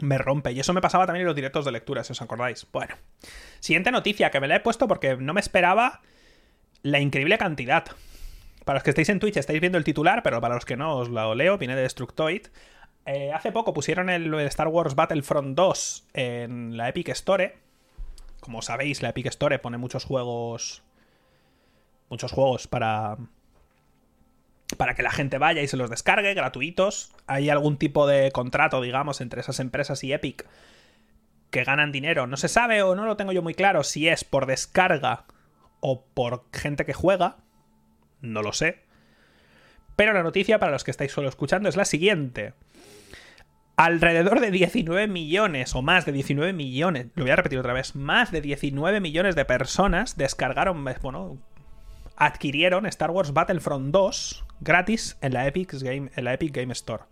me 0.00 0.18
rompe. 0.18 0.52
Y 0.52 0.60
eso 0.60 0.72
me 0.72 0.80
pasaba 0.80 1.06
también 1.06 1.22
en 1.22 1.26
los 1.26 1.36
directos 1.36 1.64
de 1.64 1.72
lectura, 1.72 2.04
si 2.04 2.12
os 2.12 2.22
acordáis. 2.22 2.66
Bueno, 2.72 2.96
siguiente 3.60 3.90
noticia 3.90 4.30
que 4.30 4.40
me 4.40 4.48
la 4.48 4.56
he 4.56 4.60
puesto 4.60 4.88
porque 4.88 5.16
no 5.16 5.34
me 5.34 5.40
esperaba 5.40 6.00
la 6.82 7.00
increíble 7.00 7.38
cantidad. 7.38 7.84
Para 8.64 8.76
los 8.76 8.82
que 8.82 8.90
estáis 8.90 9.08
en 9.08 9.20
Twitch 9.20 9.36
estáis 9.36 9.60
viendo 9.60 9.78
el 9.78 9.84
titular, 9.84 10.22
pero 10.22 10.40
para 10.40 10.54
los 10.54 10.64
que 10.64 10.76
no 10.76 10.96
os 10.96 11.08
lo 11.08 11.34
leo, 11.34 11.58
viene 11.58 11.76
de 11.76 11.82
Destructoid. 11.82 12.46
Eh, 13.06 13.32
hace 13.32 13.52
poco 13.52 13.72
pusieron 13.72 14.10
el 14.10 14.32
Star 14.40 14.68
Wars 14.68 14.94
Battlefront 14.94 15.56
2 15.56 16.08
en 16.12 16.76
la 16.76 16.88
Epic 16.88 17.08
Store. 17.08 17.56
Como 18.40 18.62
sabéis, 18.62 19.02
la 19.02 19.10
Epic 19.10 19.26
Store 19.26 19.58
pone 19.58 19.78
muchos 19.78 20.04
juegos. 20.04 20.82
Muchos 22.08 22.32
juegos 22.32 22.66
para, 22.66 23.16
para 24.80 24.94
que 24.94 25.02
la 25.02 25.10
gente 25.10 25.36
vaya 25.36 25.60
y 25.60 25.68
se 25.68 25.76
los 25.76 25.90
descargue 25.90 26.32
gratuitos. 26.32 27.12
Hay 27.26 27.50
algún 27.50 27.76
tipo 27.76 28.06
de 28.06 28.32
contrato, 28.32 28.80
digamos, 28.80 29.20
entre 29.20 29.42
esas 29.42 29.60
empresas 29.60 30.02
y 30.04 30.14
Epic 30.14 30.46
que 31.50 31.64
ganan 31.64 31.92
dinero. 31.92 32.26
No 32.26 32.38
se 32.38 32.48
sabe 32.48 32.82
o 32.82 32.94
no 32.94 33.04
lo 33.04 33.18
tengo 33.18 33.32
yo 33.32 33.42
muy 33.42 33.52
claro 33.52 33.84
si 33.84 34.08
es 34.08 34.24
por 34.24 34.46
descarga 34.46 35.24
o 35.80 36.06
por 36.06 36.46
gente 36.54 36.86
que 36.86 36.94
juega. 36.94 37.36
No 38.22 38.40
lo 38.40 38.54
sé. 38.54 38.78
Pero 39.96 40.14
la 40.14 40.22
noticia 40.22 40.58
para 40.58 40.72
los 40.72 40.82
que 40.82 40.92
estáis 40.92 41.12
solo 41.12 41.28
escuchando 41.28 41.68
es 41.68 41.76
la 41.76 41.84
siguiente. 41.84 42.54
Alrededor 43.76 44.40
de 44.40 44.50
19 44.50 45.08
millones 45.08 45.74
o 45.74 45.82
más 45.82 46.06
de 46.06 46.12
19 46.12 46.54
millones, 46.54 47.08
lo 47.16 47.24
voy 47.24 47.32
a 47.32 47.36
repetir 47.36 47.58
otra 47.58 47.74
vez, 47.74 47.94
más 47.94 48.32
de 48.32 48.40
19 48.40 49.00
millones 49.00 49.36
de 49.36 49.44
personas 49.44 50.16
descargaron, 50.16 50.82
bueno, 51.02 51.36
adquirieron 52.16 52.86
Star 52.86 53.10
Wars 53.10 53.34
Battlefront 53.34 53.92
2 53.92 54.46
gratis 54.60 55.16
en 55.20 55.34
la 55.34 55.46
Epic 55.46 55.72
Game, 55.74 56.10
en 56.14 56.24
la 56.24 56.34
Epic 56.34 56.54
Game 56.54 56.72
Store. 56.72 57.04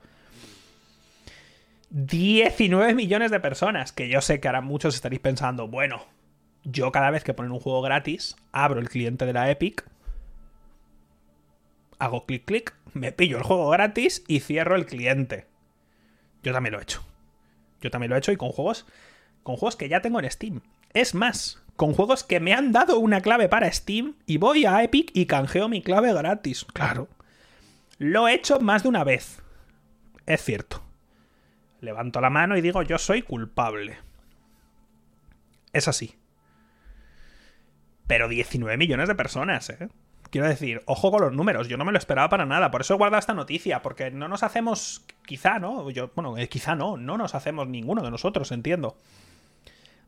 19 1.91 2.95
millones 2.95 3.31
de 3.31 3.41
personas, 3.41 3.93
que 3.93 4.09
yo 4.09 4.21
sé 4.21 4.41
que 4.41 4.49
ahora 4.49 4.61
muchos 4.61 4.95
estaréis 4.95 5.21
pensando, 5.21 5.69
bueno, 5.69 6.05
yo 6.65 6.93
cada 6.93 7.11
vez 7.11 7.25
que 7.25 7.35
ponen 7.35 7.53
un 7.53 7.61
juego 7.61 7.81
gratis, 7.81 8.37
abro 8.53 8.81
el 8.81 8.89
cliente 8.89 9.25
de 9.25 9.33
la 9.33 9.51
Epic, 9.51 9.85
hago 11.99 12.27
clic 12.27 12.45
clic, 12.45 12.75
me 12.93 13.13
pillo 13.13 13.39
el 13.39 13.45
juego 13.45 13.71
gratis 13.71 14.23
y 14.29 14.41
cierro 14.41 14.77
el 14.77 14.87
cliente. 14.87 15.47
Yo 16.43 16.53
también 16.53 16.73
lo 16.73 16.79
he 16.79 16.83
hecho. 16.83 17.05
Yo 17.81 17.91
también 17.91 18.11
lo 18.11 18.17
he 18.17 18.19
hecho 18.19 18.33
y 18.33 18.37
con 18.37 18.51
juegos 18.51 18.87
con 19.43 19.57
juegos 19.57 19.77
que 19.77 19.89
ya 19.89 20.03
tengo 20.03 20.21
en 20.21 20.31
Steam. 20.31 20.61
Es 20.93 21.15
más, 21.15 21.63
con 21.77 21.95
juegos 21.95 22.23
que 22.23 22.39
me 22.39 22.53
han 22.53 22.71
dado 22.71 22.99
una 22.99 23.23
clave 23.23 23.49
para 23.49 23.73
Steam 23.73 24.17
y 24.27 24.37
voy 24.37 24.67
a 24.67 24.83
Epic 24.83 25.11
y 25.15 25.25
canjeo 25.25 25.71
mi 25.71 25.81
clave 25.81 26.13
gratis. 26.13 26.67
Claro. 26.67 27.09
Lo 27.99 28.29
he 28.29 28.35
hecho 28.35 28.61
más 28.61 28.85
de 28.85 28.89
una 28.89 29.05
vez. 29.05 29.43
Es 30.27 30.43
cierto. 30.43 30.83
Levanto 31.81 32.21
la 32.21 32.31
mano 32.31 32.57
y 32.57 32.61
digo 32.61 32.83
yo 32.83 32.99
soy 32.99 33.23
culpable. 33.23 33.99
Es 35.73 35.89
así. 35.89 36.17
Pero 38.07 38.29
19 38.29 38.77
millones 38.77 39.09
de 39.09 39.15
personas, 39.15 39.69
¿eh? 39.71 39.89
Quiero 40.31 40.47
decir, 40.47 40.83
ojo 40.85 41.11
con 41.11 41.23
los 41.23 41.33
números, 41.33 41.69
yo 41.69 41.79
no 41.79 41.87
me 41.87 41.93
lo 41.93 41.99
esperaba 41.99 42.29
para 42.29 42.45
nada, 42.45 42.71
por 42.71 42.83
eso 42.83 42.93
he 42.93 42.99
guardado 42.99 43.19
esta 43.19 43.33
noticia, 43.33 43.81
porque 43.81 44.11
no 44.11 44.29
nos 44.29 44.43
hacemos, 44.43 45.07
quizá, 45.25 45.59
¿no? 45.59 45.89
Yo, 45.91 46.11
bueno, 46.15 46.37
eh, 46.37 46.49
quizá 46.49 46.75
no, 46.75 46.99
no 46.99 47.17
nos 47.17 47.35
hacemos 47.35 47.67
ninguno 47.67 48.03
de 48.03 48.11
nosotros, 48.11 48.53
entiendo. 48.53 48.99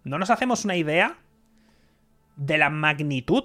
No 0.05 0.19
nos 0.19 0.29
hacemos 0.29 0.67
una 0.67 0.77
idea 0.77 1.17
de 2.37 2.59
la 2.59 2.69
magnitud 2.69 3.45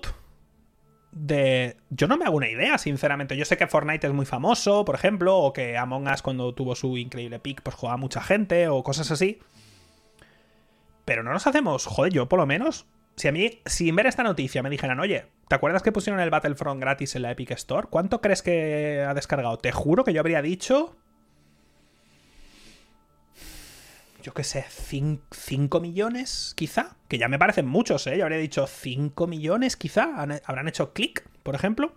de... 1.15 1.77
Yo 1.89 2.07
no 2.07 2.17
me 2.17 2.25
hago 2.25 2.37
una 2.37 2.49
idea, 2.49 2.77
sinceramente. 2.77 3.35
Yo 3.35 3.45
sé 3.45 3.57
que 3.57 3.65
Fortnite 3.65 4.05
es 4.05 4.13
muy 4.13 4.27
famoso, 4.27 4.85
por 4.85 4.93
ejemplo, 4.93 5.37
o 5.37 5.53
que 5.53 5.77
Among 5.77 6.07
Us 6.07 6.21
cuando 6.21 6.53
tuvo 6.53 6.75
su 6.75 6.97
increíble 6.97 7.39
pick, 7.39 7.63
pues 7.63 7.75
jugaba 7.75 7.97
mucha 7.97 8.21
gente, 8.21 8.67
o 8.67 8.83
cosas 8.83 9.09
así. 9.09 9.39
Pero 11.05 11.23
no 11.23 11.31
nos 11.31 11.47
hacemos, 11.47 11.85
joder, 11.87 12.11
yo 12.11 12.27
por 12.27 12.39
lo 12.39 12.45
menos, 12.45 12.85
si 13.15 13.27
a 13.27 13.31
mí, 13.31 13.61
sin 13.65 13.95
ver 13.95 14.07
esta 14.07 14.23
noticia 14.23 14.61
me 14.61 14.69
dijeran, 14.69 14.99
oye, 14.99 15.27
¿te 15.47 15.55
acuerdas 15.55 15.81
que 15.81 15.91
pusieron 15.91 16.19
el 16.19 16.29
Battlefront 16.29 16.81
gratis 16.81 17.15
en 17.15 17.21
la 17.21 17.31
Epic 17.31 17.51
Store? 17.51 17.87
¿Cuánto 17.89 18.21
crees 18.21 18.41
que 18.41 19.05
ha 19.07 19.13
descargado? 19.13 19.57
Te 19.57 19.71
juro 19.71 20.03
que 20.03 20.13
yo 20.13 20.19
habría 20.19 20.41
dicho... 20.41 20.97
Yo 24.25 24.33
qué 24.33 24.43
sé, 24.43 24.65
5 24.67 25.79
millones, 25.79 26.53
quizá. 26.57 26.97
Que 27.07 27.19
ya 27.19 27.27
me 27.27 27.37
parecen 27.37 27.67
muchos, 27.67 28.07
¿eh? 28.07 28.17
Yo 28.17 28.23
habría 28.23 28.39
dicho 28.39 28.65
5 28.65 29.27
millones, 29.27 29.77
quizá. 29.77 30.19
Habrán 30.45 30.67
hecho 30.67 30.93
clic, 30.93 31.29
por 31.43 31.53
ejemplo. 31.53 31.93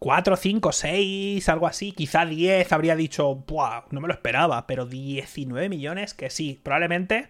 4, 0.00 0.36
5, 0.36 0.72
6, 0.72 1.48
algo 1.48 1.68
así. 1.68 1.92
Quizá 1.92 2.26
10 2.26 2.72
habría 2.72 2.96
dicho, 2.96 3.32
¡buah! 3.32 3.84
No 3.92 4.00
me 4.00 4.08
lo 4.08 4.14
esperaba. 4.14 4.66
Pero 4.66 4.86
19 4.86 5.68
millones, 5.68 6.14
que 6.14 6.30
sí. 6.30 6.58
Probablemente 6.64 7.28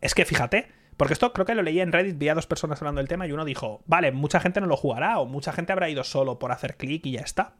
es 0.00 0.14
que 0.14 0.24
fíjate, 0.24 0.68
porque 0.96 1.14
esto 1.14 1.32
creo 1.32 1.46
que 1.46 1.56
lo 1.56 1.62
leí 1.62 1.80
en 1.80 1.90
Reddit, 1.90 2.16
vi 2.16 2.28
a 2.28 2.36
dos 2.36 2.46
personas 2.46 2.80
hablando 2.80 3.00
del 3.00 3.08
tema 3.08 3.26
y 3.26 3.32
uno 3.32 3.44
dijo, 3.44 3.82
vale, 3.86 4.12
mucha 4.12 4.38
gente 4.38 4.60
no 4.60 4.68
lo 4.68 4.76
jugará 4.76 5.18
o 5.18 5.26
mucha 5.26 5.52
gente 5.52 5.72
habrá 5.72 5.88
ido 5.88 6.04
solo 6.04 6.38
por 6.38 6.52
hacer 6.52 6.76
clic 6.76 7.04
y 7.06 7.12
ya 7.14 7.22
está. 7.22 7.54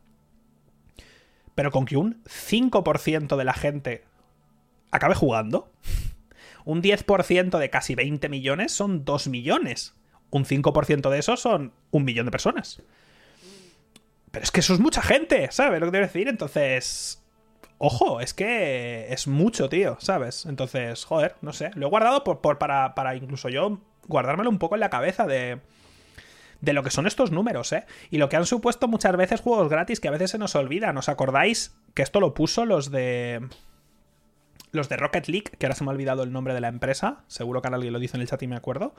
Pero 1.56 1.72
con 1.72 1.86
que 1.86 1.96
un 1.96 2.22
5% 2.22 3.36
de 3.36 3.44
la 3.44 3.52
gente 3.52 4.09
acabe 4.90 5.14
jugando, 5.14 5.70
un 6.64 6.82
10% 6.82 7.58
de 7.58 7.70
casi 7.70 7.94
20 7.94 8.28
millones 8.28 8.72
son 8.72 9.04
2 9.04 9.28
millones. 9.28 9.94
Un 10.30 10.44
5% 10.44 11.10
de 11.10 11.18
eso 11.18 11.36
son 11.36 11.72
un 11.90 12.04
millón 12.04 12.26
de 12.26 12.30
personas. 12.30 12.82
Pero 14.30 14.44
es 14.44 14.50
que 14.50 14.60
eso 14.60 14.74
es 14.74 14.80
mucha 14.80 15.02
gente, 15.02 15.48
¿sabes 15.50 15.80
lo 15.80 15.86
que 15.86 15.90
quiero 15.90 16.06
decir? 16.06 16.28
Entonces, 16.28 17.22
ojo, 17.78 18.20
es 18.20 18.32
que 18.32 19.12
es 19.12 19.26
mucho, 19.26 19.68
tío, 19.68 19.96
¿sabes? 20.00 20.46
Entonces, 20.46 21.04
joder, 21.04 21.34
no 21.40 21.52
sé. 21.52 21.72
Lo 21.74 21.86
he 21.86 21.90
guardado 21.90 22.22
por, 22.22 22.58
para, 22.58 22.94
para 22.94 23.16
incluso 23.16 23.48
yo 23.48 23.80
guardármelo 24.06 24.50
un 24.50 24.58
poco 24.58 24.76
en 24.76 24.80
la 24.80 24.90
cabeza 24.90 25.26
de, 25.26 25.60
de 26.60 26.72
lo 26.72 26.82
que 26.82 26.90
son 26.90 27.06
estos 27.06 27.30
números, 27.30 27.72
¿eh? 27.72 27.86
Y 28.10 28.18
lo 28.18 28.28
que 28.28 28.36
han 28.36 28.46
supuesto 28.46 28.86
muchas 28.86 29.16
veces 29.16 29.40
juegos 29.40 29.68
gratis 29.68 29.98
que 29.98 30.08
a 30.08 30.12
veces 30.12 30.30
se 30.30 30.38
nos 30.38 30.54
olvidan. 30.54 30.96
¿Os 30.96 31.08
acordáis 31.08 31.74
que 31.94 32.02
esto 32.02 32.20
lo 32.20 32.34
puso 32.34 32.64
los 32.66 32.90
de... 32.90 33.48
Los 34.72 34.88
de 34.88 34.96
Rocket 34.96 35.26
League, 35.28 35.50
que 35.58 35.66
ahora 35.66 35.74
se 35.74 35.84
me 35.84 35.90
ha 35.90 35.94
olvidado 35.94 36.22
el 36.22 36.32
nombre 36.32 36.54
de 36.54 36.60
la 36.60 36.68
empresa. 36.68 37.24
Seguro 37.26 37.60
que 37.60 37.68
ahora 37.68 37.76
alguien 37.76 37.92
lo 37.92 37.98
dice 37.98 38.16
en 38.16 38.22
el 38.22 38.28
chat 38.28 38.42
y 38.42 38.46
me 38.46 38.56
acuerdo. 38.56 38.94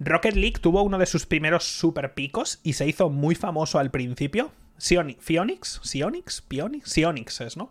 Rocket 0.00 0.34
League 0.34 0.58
tuvo 0.60 0.82
uno 0.82 0.98
de 0.98 1.06
sus 1.06 1.26
primeros 1.26 1.64
super 1.64 2.14
picos 2.14 2.60
y 2.62 2.74
se 2.74 2.86
hizo 2.86 3.10
muy 3.10 3.34
famoso 3.34 3.78
al 3.78 3.90
principio. 3.90 4.50
Sionix, 4.76 5.24
Sionix, 5.24 6.42
Pionix, 6.42 6.92
Sionix 6.92 7.40
es, 7.40 7.56
¿no? 7.56 7.70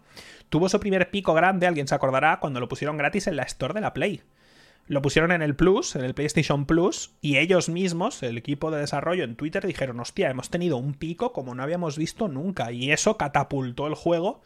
Tuvo 0.49 0.69
su 0.69 0.79
primer 0.79 1.11
pico 1.11 1.33
grande, 1.33 1.67
alguien 1.67 1.87
se 1.87 1.95
acordará, 1.95 2.39
cuando 2.39 2.59
lo 2.59 2.69
pusieron 2.69 2.97
gratis 2.97 3.27
en 3.27 3.35
la 3.35 3.43
Store 3.43 3.73
de 3.73 3.81
la 3.81 3.93
Play. 3.93 4.21
Lo 4.87 5.01
pusieron 5.01 5.31
en 5.31 5.41
el 5.41 5.55
Plus, 5.55 5.95
en 5.95 6.03
el 6.03 6.13
PlayStation 6.13 6.65
Plus, 6.65 7.11
y 7.21 7.37
ellos 7.37 7.69
mismos, 7.69 8.23
el 8.23 8.37
equipo 8.37 8.71
de 8.71 8.79
desarrollo 8.79 9.23
en 9.23 9.35
Twitter, 9.35 9.65
dijeron, 9.65 9.99
hostia, 9.99 10.29
hemos 10.29 10.49
tenido 10.49 10.77
un 10.77 10.93
pico 10.93 11.33
como 11.33 11.55
no 11.55 11.63
habíamos 11.63 11.97
visto 11.97 12.27
nunca, 12.27 12.71
y 12.71 12.91
eso 12.91 13.17
catapultó 13.17 13.87
el 13.87 13.95
juego, 13.95 14.41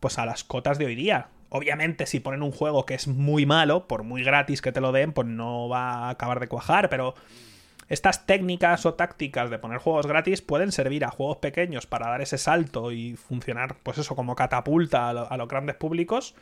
pues 0.00 0.18
a 0.18 0.26
las 0.26 0.44
cotas 0.44 0.78
de 0.78 0.86
hoy 0.86 0.94
día. 0.94 1.28
Obviamente, 1.54 2.06
si 2.06 2.18
ponen 2.18 2.42
un 2.42 2.50
juego 2.50 2.86
que 2.86 2.94
es 2.94 3.06
muy 3.08 3.44
malo, 3.44 3.86
por 3.86 4.04
muy 4.04 4.24
gratis 4.24 4.62
que 4.62 4.72
te 4.72 4.80
lo 4.80 4.90
den, 4.90 5.12
pues 5.12 5.28
no 5.28 5.68
va 5.68 6.06
a 6.06 6.10
acabar 6.10 6.40
de 6.40 6.48
cuajar, 6.48 6.88
pero 6.88 7.14
estas 7.90 8.24
técnicas 8.24 8.86
o 8.86 8.94
tácticas 8.94 9.50
de 9.50 9.58
poner 9.58 9.76
juegos 9.76 10.06
gratis 10.06 10.40
pueden 10.40 10.72
servir 10.72 11.04
a 11.04 11.10
juegos 11.10 11.36
pequeños 11.36 11.86
para 11.86 12.08
dar 12.08 12.22
ese 12.22 12.38
salto 12.38 12.90
y 12.90 13.16
funcionar, 13.16 13.76
pues 13.82 13.98
eso, 13.98 14.16
como 14.16 14.34
catapulta 14.34 15.10
a, 15.10 15.36
los 15.36 15.46
grandes 15.46 15.76
públicos. 15.76 16.34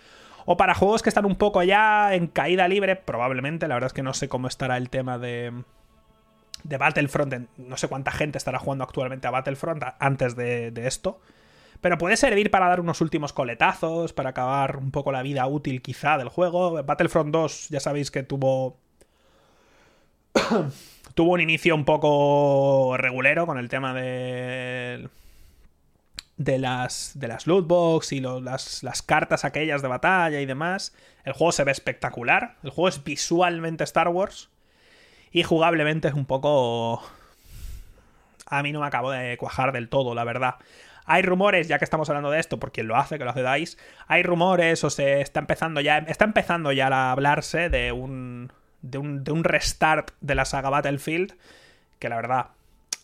O 0.46 0.56
para 0.56 0.74
juegos 0.74 1.02
que 1.02 1.08
están 1.08 1.24
un 1.24 1.34
poco 1.34 1.64
ya 1.64 2.14
en 2.14 2.28
caída 2.28 2.68
libre, 2.68 2.94
probablemente. 2.94 3.66
La 3.66 3.74
verdad 3.74 3.88
es 3.88 3.92
que 3.92 4.04
no 4.04 4.14
sé 4.14 4.28
cómo 4.28 4.46
estará 4.46 4.76
el 4.76 4.90
tema 4.90 5.18
de, 5.18 5.64
Battlefront. 6.62 7.48
No 7.56 7.76
sé 7.76 7.88
cuánta 7.88 8.12
gente 8.12 8.38
estará 8.38 8.60
jugando 8.60 8.84
actualmente 8.84 9.26
a 9.26 9.32
Battlefront 9.32 9.82
antes 9.98 10.36
de, 10.36 10.72
esto. 10.86 11.20
Pero 11.80 11.98
puede 11.98 12.16
servir 12.16 12.50
para 12.50 12.68
dar 12.68 12.80
unos 12.80 13.00
últimos 13.00 13.32
coletazos, 13.32 14.12
para 14.12 14.30
acabar 14.30 14.76
un 14.76 14.90
poco 14.90 15.12
la 15.12 15.22
vida 15.22 15.46
útil 15.46 15.80
quizá 15.82 16.18
del 16.18 16.28
juego. 16.28 16.82
Battlefront 16.82 17.32
2 17.32 17.68
ya 17.70 17.80
sabéis 17.80 18.10
que 18.10 18.22
tuvo 18.22 18.78
tuvo 21.14 21.32
un 21.32 21.40
inicio 21.40 21.74
un 21.74 21.84
poco 21.84 22.96
regulero 22.96 23.46
con 23.46 23.58
el 23.58 23.68
tema 23.68 23.94
de 23.94 25.08
de 26.40 26.58
las, 26.58 27.12
de 27.16 27.28
las 27.28 27.46
lootbox 27.46 28.12
y 28.12 28.20
las, 28.20 28.82
las, 28.82 29.02
cartas 29.02 29.44
aquellas 29.44 29.82
de 29.82 29.88
batalla 29.88 30.40
y 30.40 30.46
demás. 30.46 30.94
El 31.22 31.34
juego 31.34 31.52
se 31.52 31.64
ve 31.64 31.72
espectacular. 31.72 32.56
El 32.62 32.70
juego 32.70 32.88
es 32.88 33.04
visualmente 33.04 33.84
Star 33.84 34.08
Wars. 34.08 34.48
Y 35.32 35.42
jugablemente 35.42 36.08
es 36.08 36.14
un 36.14 36.24
poco... 36.24 37.02
A 38.46 38.62
mí 38.62 38.72
no 38.72 38.80
me 38.80 38.86
acabo 38.86 39.10
de 39.10 39.36
cuajar 39.36 39.72
del 39.72 39.90
todo, 39.90 40.14
la 40.14 40.24
verdad. 40.24 40.54
Hay 41.12 41.22
rumores, 41.22 41.66
ya 41.66 41.80
que 41.80 41.84
estamos 41.84 42.08
hablando 42.08 42.30
de 42.30 42.38
esto, 42.38 42.60
por 42.60 42.70
quien 42.70 42.86
lo 42.86 42.94
hace, 42.94 43.18
que 43.18 43.24
lo 43.24 43.30
hace 43.30 43.42
DICE, 43.42 43.76
hay 44.06 44.22
rumores 44.22 44.84
o 44.84 44.90
se 44.90 45.20
está 45.20 45.40
empezando 45.40 45.80
ya, 45.80 45.98
está 45.98 46.24
empezando 46.24 46.70
ya 46.70 46.86
a 46.86 47.10
hablarse 47.10 47.68
de 47.68 47.90
un, 47.90 48.52
de 48.82 48.98
un, 48.98 49.42
restart 49.42 50.12
de 50.20 50.36
la 50.36 50.44
saga 50.44 50.70
Battlefield, 50.70 51.34
que 51.98 52.08
la 52.08 52.14
verdad 52.14 52.46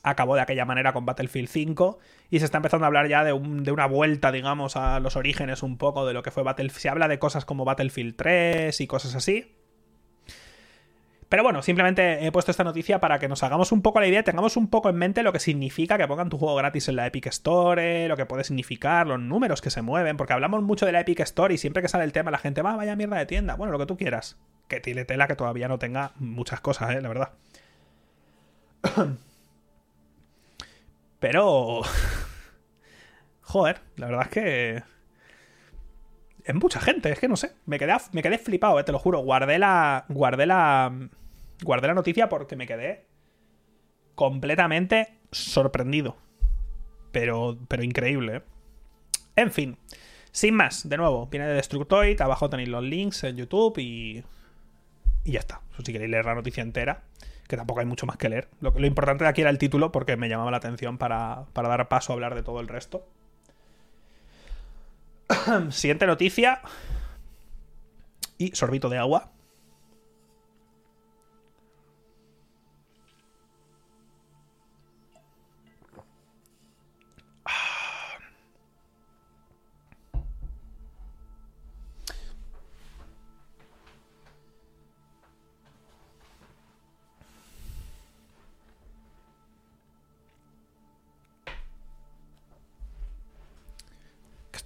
acabó 0.05 0.37
de 0.37 0.43
aquella 0.43 0.65
manera 0.65 0.93
con 0.93 1.05
Battlefield 1.05 1.49
5 1.49 1.99
y 2.31 2.39
se 2.39 2.45
está 2.45 2.59
empezando 2.59 2.85
a 2.85 2.87
hablar 2.87 3.09
ya 3.09 3.25
de, 3.25 3.33
de, 3.33 3.73
una 3.73 3.87
vuelta, 3.87 4.31
digamos, 4.31 4.77
a 4.77 5.01
los 5.01 5.17
orígenes 5.17 5.65
un 5.65 5.77
poco 5.77 6.07
de 6.07 6.15
lo 6.15 6.23
que 6.23 6.31
fue 6.31 6.45
Battlefield. 6.45 6.81
Se 6.81 6.89
habla 6.89 7.09
de 7.09 7.19
cosas 7.19 7.45
como 7.45 7.65
Battlefield 7.65 8.15
3 8.15 8.81
y 8.81 8.87
cosas 8.87 9.17
así. 9.17 9.57
Pero 11.29 11.43
bueno, 11.43 11.61
simplemente 11.61 12.25
he 12.25 12.31
puesto 12.31 12.53
esta 12.53 12.63
noticia 12.63 13.01
para 13.01 13.19
que 13.19 13.27
nos 13.27 13.43
hagamos 13.43 13.73
un 13.73 13.83
poco 13.83 13.99
la 13.99 14.07
idea, 14.07 14.23
tengamos 14.23 14.57
un 14.57 14.69
poco 14.69 14.89
en 14.89 14.97
mente 14.97 15.25
lo 15.25 15.33
que 15.33 15.41
significa 15.41 15.99
que 15.99 16.07
pongan 16.07 16.29
tu 16.29 16.39
juego 16.39 16.55
gratis 16.55 16.89
en 16.89 16.97
la 16.97 17.07
Epic 17.07 17.27
Store, 17.27 18.07
lo 18.07 18.17
que 18.17 18.27
puede 18.27 18.45
significar, 18.45 19.09
los 19.09 19.19
números 19.19 19.61
que 19.61 19.71
se 19.71 19.83
mueven, 19.83 20.17
porque 20.17 20.35
hablamos 20.35 20.63
mucho 20.63 20.87
de 20.87 20.93
la 20.93 21.01
Epic 21.01 21.21
Store 21.21 21.53
y 21.53 21.59
siempre 21.59 21.83
que 21.83 21.89
sale 21.89 22.05
el 22.05 22.13
tema 22.13 22.31
la 22.31 22.39
gente 22.39 22.63
va, 22.63 22.77
vaya 22.77 22.95
mierda 22.95 23.19
de 23.19 23.27
tienda. 23.27 23.57
Bueno, 23.57 23.73
lo 23.73 23.79
que 23.79 23.87
tú 23.87 23.97
quieras 23.97 24.37
que 24.69 24.81
tiene 24.81 25.05
tela 25.05 25.27
que 25.27 25.37
todavía 25.37 25.69
no 25.69 25.79
tenga 25.79 26.13
muchas 26.17 26.61
cosas, 26.61 26.91
¿eh? 26.95 27.01
la 27.01 27.09
verdad. 27.09 27.33
Pero... 31.19 31.83
Joder, 33.43 33.81
la 33.97 34.07
verdad 34.07 34.23
es 34.25 34.31
que... 34.31 34.83
Es 36.47 36.55
mucha 36.55 36.81
gente, 36.81 37.11
es 37.11 37.19
que 37.19 37.29
no 37.29 37.37
sé. 37.37 37.53
Me 37.67 37.79
quedé, 37.79 37.95
me 38.13 38.23
quedé 38.23 38.39
flipado, 38.39 38.79
¿eh? 38.81 38.85
te 38.85 38.93
lo 38.93 38.99
juro. 38.99 39.19
Guardé 39.19 39.59
la... 39.59 40.07
Guardé 40.09 40.47
la... 40.47 41.09
Guardé 41.63 41.89
la 41.89 41.95
noticia 41.95 42.29
porque 42.29 42.57
me 42.57 42.67
quedé 42.67 43.07
completamente 44.15 45.19
sorprendido. 45.33 46.17
Pero, 47.13 47.59
pero 47.69 47.83
increíble, 47.83 48.37
¿eh? 48.37 48.43
En 49.35 49.51
fin. 49.51 49.77
Sin 50.31 50.55
más, 50.55 50.89
de 50.89 50.97
nuevo, 50.97 51.27
viene 51.27 51.47
de 51.47 51.55
Destructoid. 51.55 52.21
Abajo 52.21 52.49
tenéis 52.49 52.69
los 52.69 52.85
links 52.85 53.25
en 53.25 53.37
YouTube 53.37 53.79
y 53.79 54.25
y 55.27 55.33
ya 55.33 55.41
está. 55.41 55.61
si 55.85 55.93
queréis 55.93 56.11
leer 56.11 56.25
la 56.25 56.37
noticia 56.37 56.63
entera, 56.63 57.03
que 57.49 57.57
tampoco 57.57 57.81
hay 57.81 57.87
mucho 57.87 58.07
más 58.07 58.17
que 58.17 58.29
leer. 58.29 58.49
Lo, 58.61 58.71
lo 58.71 58.87
importante 58.87 59.25
de 59.25 59.31
aquí 59.31 59.41
era 59.41 59.51
el 59.51 59.59
título 59.59 59.91
porque 59.91 60.17
me 60.17 60.29
llamaba 60.29 60.53
la 60.53 60.59
atención 60.59 60.99
para, 60.99 61.47
para 61.53 61.69
dar 61.69 61.89
paso 61.89 62.13
a 62.13 62.15
hablar 62.15 62.37
de 62.37 62.45
todo 62.45 62.61
el 62.61 62.69
resto. 62.69 63.05
Siguiente 65.71 66.07
noticia. 66.07 66.61
Y 68.39 68.55
sorbito 68.55 68.89
de 68.89 68.99
agua. 68.99 69.33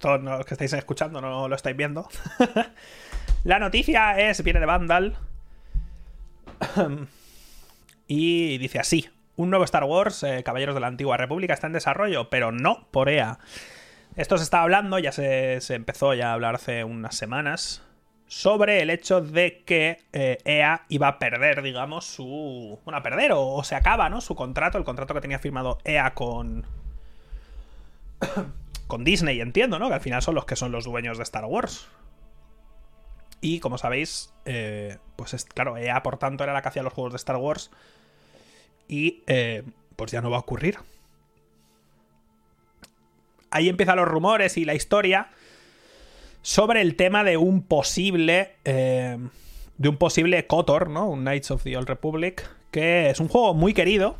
Esto 0.01 0.17
no, 0.17 0.43
que 0.43 0.55
estáis 0.55 0.73
escuchando 0.73 1.21
no 1.21 1.47
lo 1.47 1.55
estáis 1.55 1.77
viendo. 1.77 2.09
la 3.43 3.59
noticia 3.59 4.19
es, 4.19 4.43
viene 4.43 4.59
de 4.59 4.65
Vandal. 4.65 5.15
y 8.07 8.57
dice 8.57 8.79
así. 8.79 9.07
Un 9.35 9.51
nuevo 9.51 9.63
Star 9.63 9.83
Wars, 9.83 10.23
eh, 10.23 10.41
Caballeros 10.43 10.73
de 10.73 10.81
la 10.81 10.87
Antigua 10.87 11.17
República, 11.17 11.53
está 11.53 11.67
en 11.67 11.73
desarrollo, 11.73 12.31
pero 12.31 12.51
no 12.51 12.87
por 12.89 13.09
EA. 13.09 13.37
Esto 14.15 14.39
se 14.39 14.43
está 14.43 14.63
hablando, 14.63 14.97
ya 14.97 15.11
se, 15.11 15.59
empezó 15.69 16.15
ya 16.15 16.31
a 16.31 16.33
hablar 16.33 16.55
hace 16.55 16.83
unas 16.83 17.15
semanas 17.15 17.83
sobre 18.25 18.81
el 18.81 18.89
hecho 18.89 19.21
de 19.21 19.61
que 19.65 19.99
EA 20.13 20.81
e 20.89 20.95
iba 20.95 21.09
a 21.09 21.19
perder, 21.19 21.61
digamos, 21.61 22.05
su... 22.05 22.79
Bueno, 22.85 22.97
a 22.97 23.03
perder 23.03 23.33
o 23.35 23.63
se 23.63 23.75
acaba, 23.75 24.09
¿no? 24.09 24.19
Su 24.19 24.33
contrato, 24.33 24.79
el 24.79 24.83
contrato 24.83 25.13
que 25.13 25.21
tenía 25.21 25.37
firmado 25.37 25.77
EA 25.83 26.15
con... 26.15 26.65
con 28.91 29.05
Disney, 29.05 29.39
entiendo, 29.39 29.79
¿no? 29.79 29.87
Que 29.87 29.93
al 29.93 30.01
final 30.01 30.21
son 30.21 30.35
los 30.35 30.43
que 30.43 30.57
son 30.57 30.73
los 30.73 30.83
dueños 30.83 31.15
de 31.15 31.23
Star 31.23 31.45
Wars. 31.45 31.87
Y 33.39 33.61
como 33.61 33.77
sabéis, 33.77 34.33
eh, 34.43 34.97
pues 35.15 35.33
es, 35.33 35.45
claro, 35.45 35.77
EA 35.77 36.03
por 36.03 36.17
tanto 36.17 36.43
era 36.43 36.51
la 36.51 36.61
que 36.61 36.67
hacía 36.67 36.83
los 36.83 36.91
juegos 36.91 37.13
de 37.13 37.15
Star 37.15 37.37
Wars. 37.37 37.71
Y 38.89 39.23
eh, 39.27 39.63
pues 39.95 40.11
ya 40.11 40.19
no 40.19 40.29
va 40.29 40.35
a 40.35 40.39
ocurrir. 40.41 40.77
Ahí 43.49 43.69
empiezan 43.69 43.95
los 43.95 44.09
rumores 44.09 44.57
y 44.57 44.65
la 44.65 44.73
historia 44.73 45.29
sobre 46.41 46.81
el 46.81 46.97
tema 46.97 47.23
de 47.23 47.37
un 47.37 47.63
posible. 47.63 48.57
Eh, 48.65 49.17
de 49.77 49.87
un 49.87 49.95
posible 49.95 50.47
KOTOR, 50.47 50.89
¿no? 50.89 51.07
Un 51.07 51.21
Knights 51.21 51.51
of 51.51 51.63
the 51.63 51.77
Old 51.77 51.87
Republic. 51.87 52.45
Que 52.71 53.09
es 53.09 53.21
un 53.21 53.29
juego 53.29 53.53
muy 53.53 53.73
querido. 53.73 54.17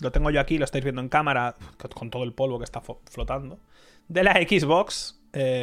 Lo 0.00 0.12
tengo 0.12 0.30
yo 0.30 0.38
aquí, 0.38 0.56
lo 0.56 0.66
estáis 0.66 0.84
viendo 0.84 1.00
en 1.00 1.08
cámara. 1.08 1.56
Con 1.92 2.10
todo 2.10 2.22
el 2.22 2.32
polvo 2.32 2.58
que 2.58 2.64
está 2.64 2.80
flotando. 2.80 3.58
De 4.08 4.22
la 4.22 4.34
Xbox 4.34 5.20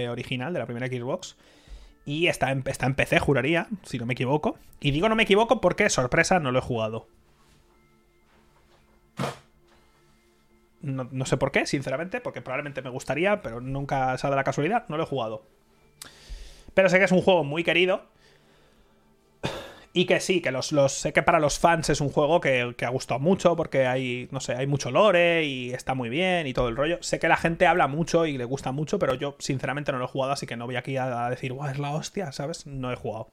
original, 0.09 0.53
de 0.53 0.59
la 0.59 0.65
primera 0.65 0.87
Xbox. 0.87 1.35
Y 2.05 2.27
está 2.27 2.51
en, 2.51 2.63
está 2.67 2.85
en 2.85 2.95
PC, 2.95 3.19
juraría, 3.19 3.67
si 3.83 3.97
no 3.97 4.05
me 4.05 4.13
equivoco. 4.13 4.57
Y 4.79 4.91
digo 4.91 5.09
no 5.09 5.15
me 5.15 5.23
equivoco 5.23 5.59
porque, 5.59 5.89
sorpresa, 5.89 6.39
no 6.39 6.51
lo 6.51 6.59
he 6.59 6.61
jugado. 6.61 7.07
No, 10.85 11.25
sé 11.25 11.37
por 11.37 11.51
qué, 11.51 11.65
sinceramente, 11.65 12.21
porque 12.21 12.43
probablemente 12.43 12.83
me 12.83 12.91
gustaría, 12.91 13.41
pero 13.41 13.59
nunca 13.59 14.15
se 14.19 14.27
ha 14.27 14.29
dado 14.29 14.35
la 14.35 14.43
casualidad, 14.43 14.85
no 14.87 14.97
lo 14.97 15.03
he 15.03 15.07
jugado. 15.07 15.43
Pero 16.75 16.89
sé 16.89 16.99
que 16.99 17.05
es 17.05 17.11
un 17.11 17.23
juego 17.23 17.43
muy 17.43 17.63
querido 17.63 18.03
y 19.97 20.05
que 20.07 20.19
sí, 20.19 20.41
que 20.41 20.51
los, 20.51 20.73
sé 20.91 21.13
que 21.13 21.23
para 21.23 21.39
los 21.39 21.57
fans 21.57 21.89
es 21.89 22.01
un 22.01 22.09
juego 22.09 22.41
que, 22.41 22.75
ha 22.85 22.89
gustado 22.89 23.21
mucho 23.21 23.55
porque 23.55 23.87
hay, 23.87 24.27
no 24.29 24.41
sé, 24.41 24.53
hay 24.53 24.67
mucho 24.67 24.91
lore 24.91 25.45
y 25.45 25.71
está 25.71 25.93
muy 25.93 26.09
bien 26.09 26.47
y 26.47 26.53
todo 26.53 26.67
el 26.67 26.75
rollo. 26.75 26.97
Sé 27.01 27.17
que 27.17 27.29
la 27.29 27.37
gente 27.37 27.65
habla 27.65 27.87
mucho 27.87 28.25
y 28.25 28.37
le 28.37 28.43
gusta 28.43 28.73
mucho, 28.73 28.99
pero 28.99 29.13
yo 29.13 29.37
sinceramente 29.39 29.93
no 29.93 29.97
lo 29.99 30.03
he 30.03 30.07
jugado, 30.09 30.33
así 30.33 30.45
que 30.45 30.57
no 30.57 30.65
voy 30.65 30.75
aquí 30.75 30.97
a 30.97 31.29
decir, 31.29 31.53
guau, 31.53 31.71
es 31.71 31.79
la 31.79 31.91
hostia, 31.91 32.33
¿sabes? 32.33 32.67
No 32.67 32.91
he 32.91 32.95
jugado. 32.97 33.31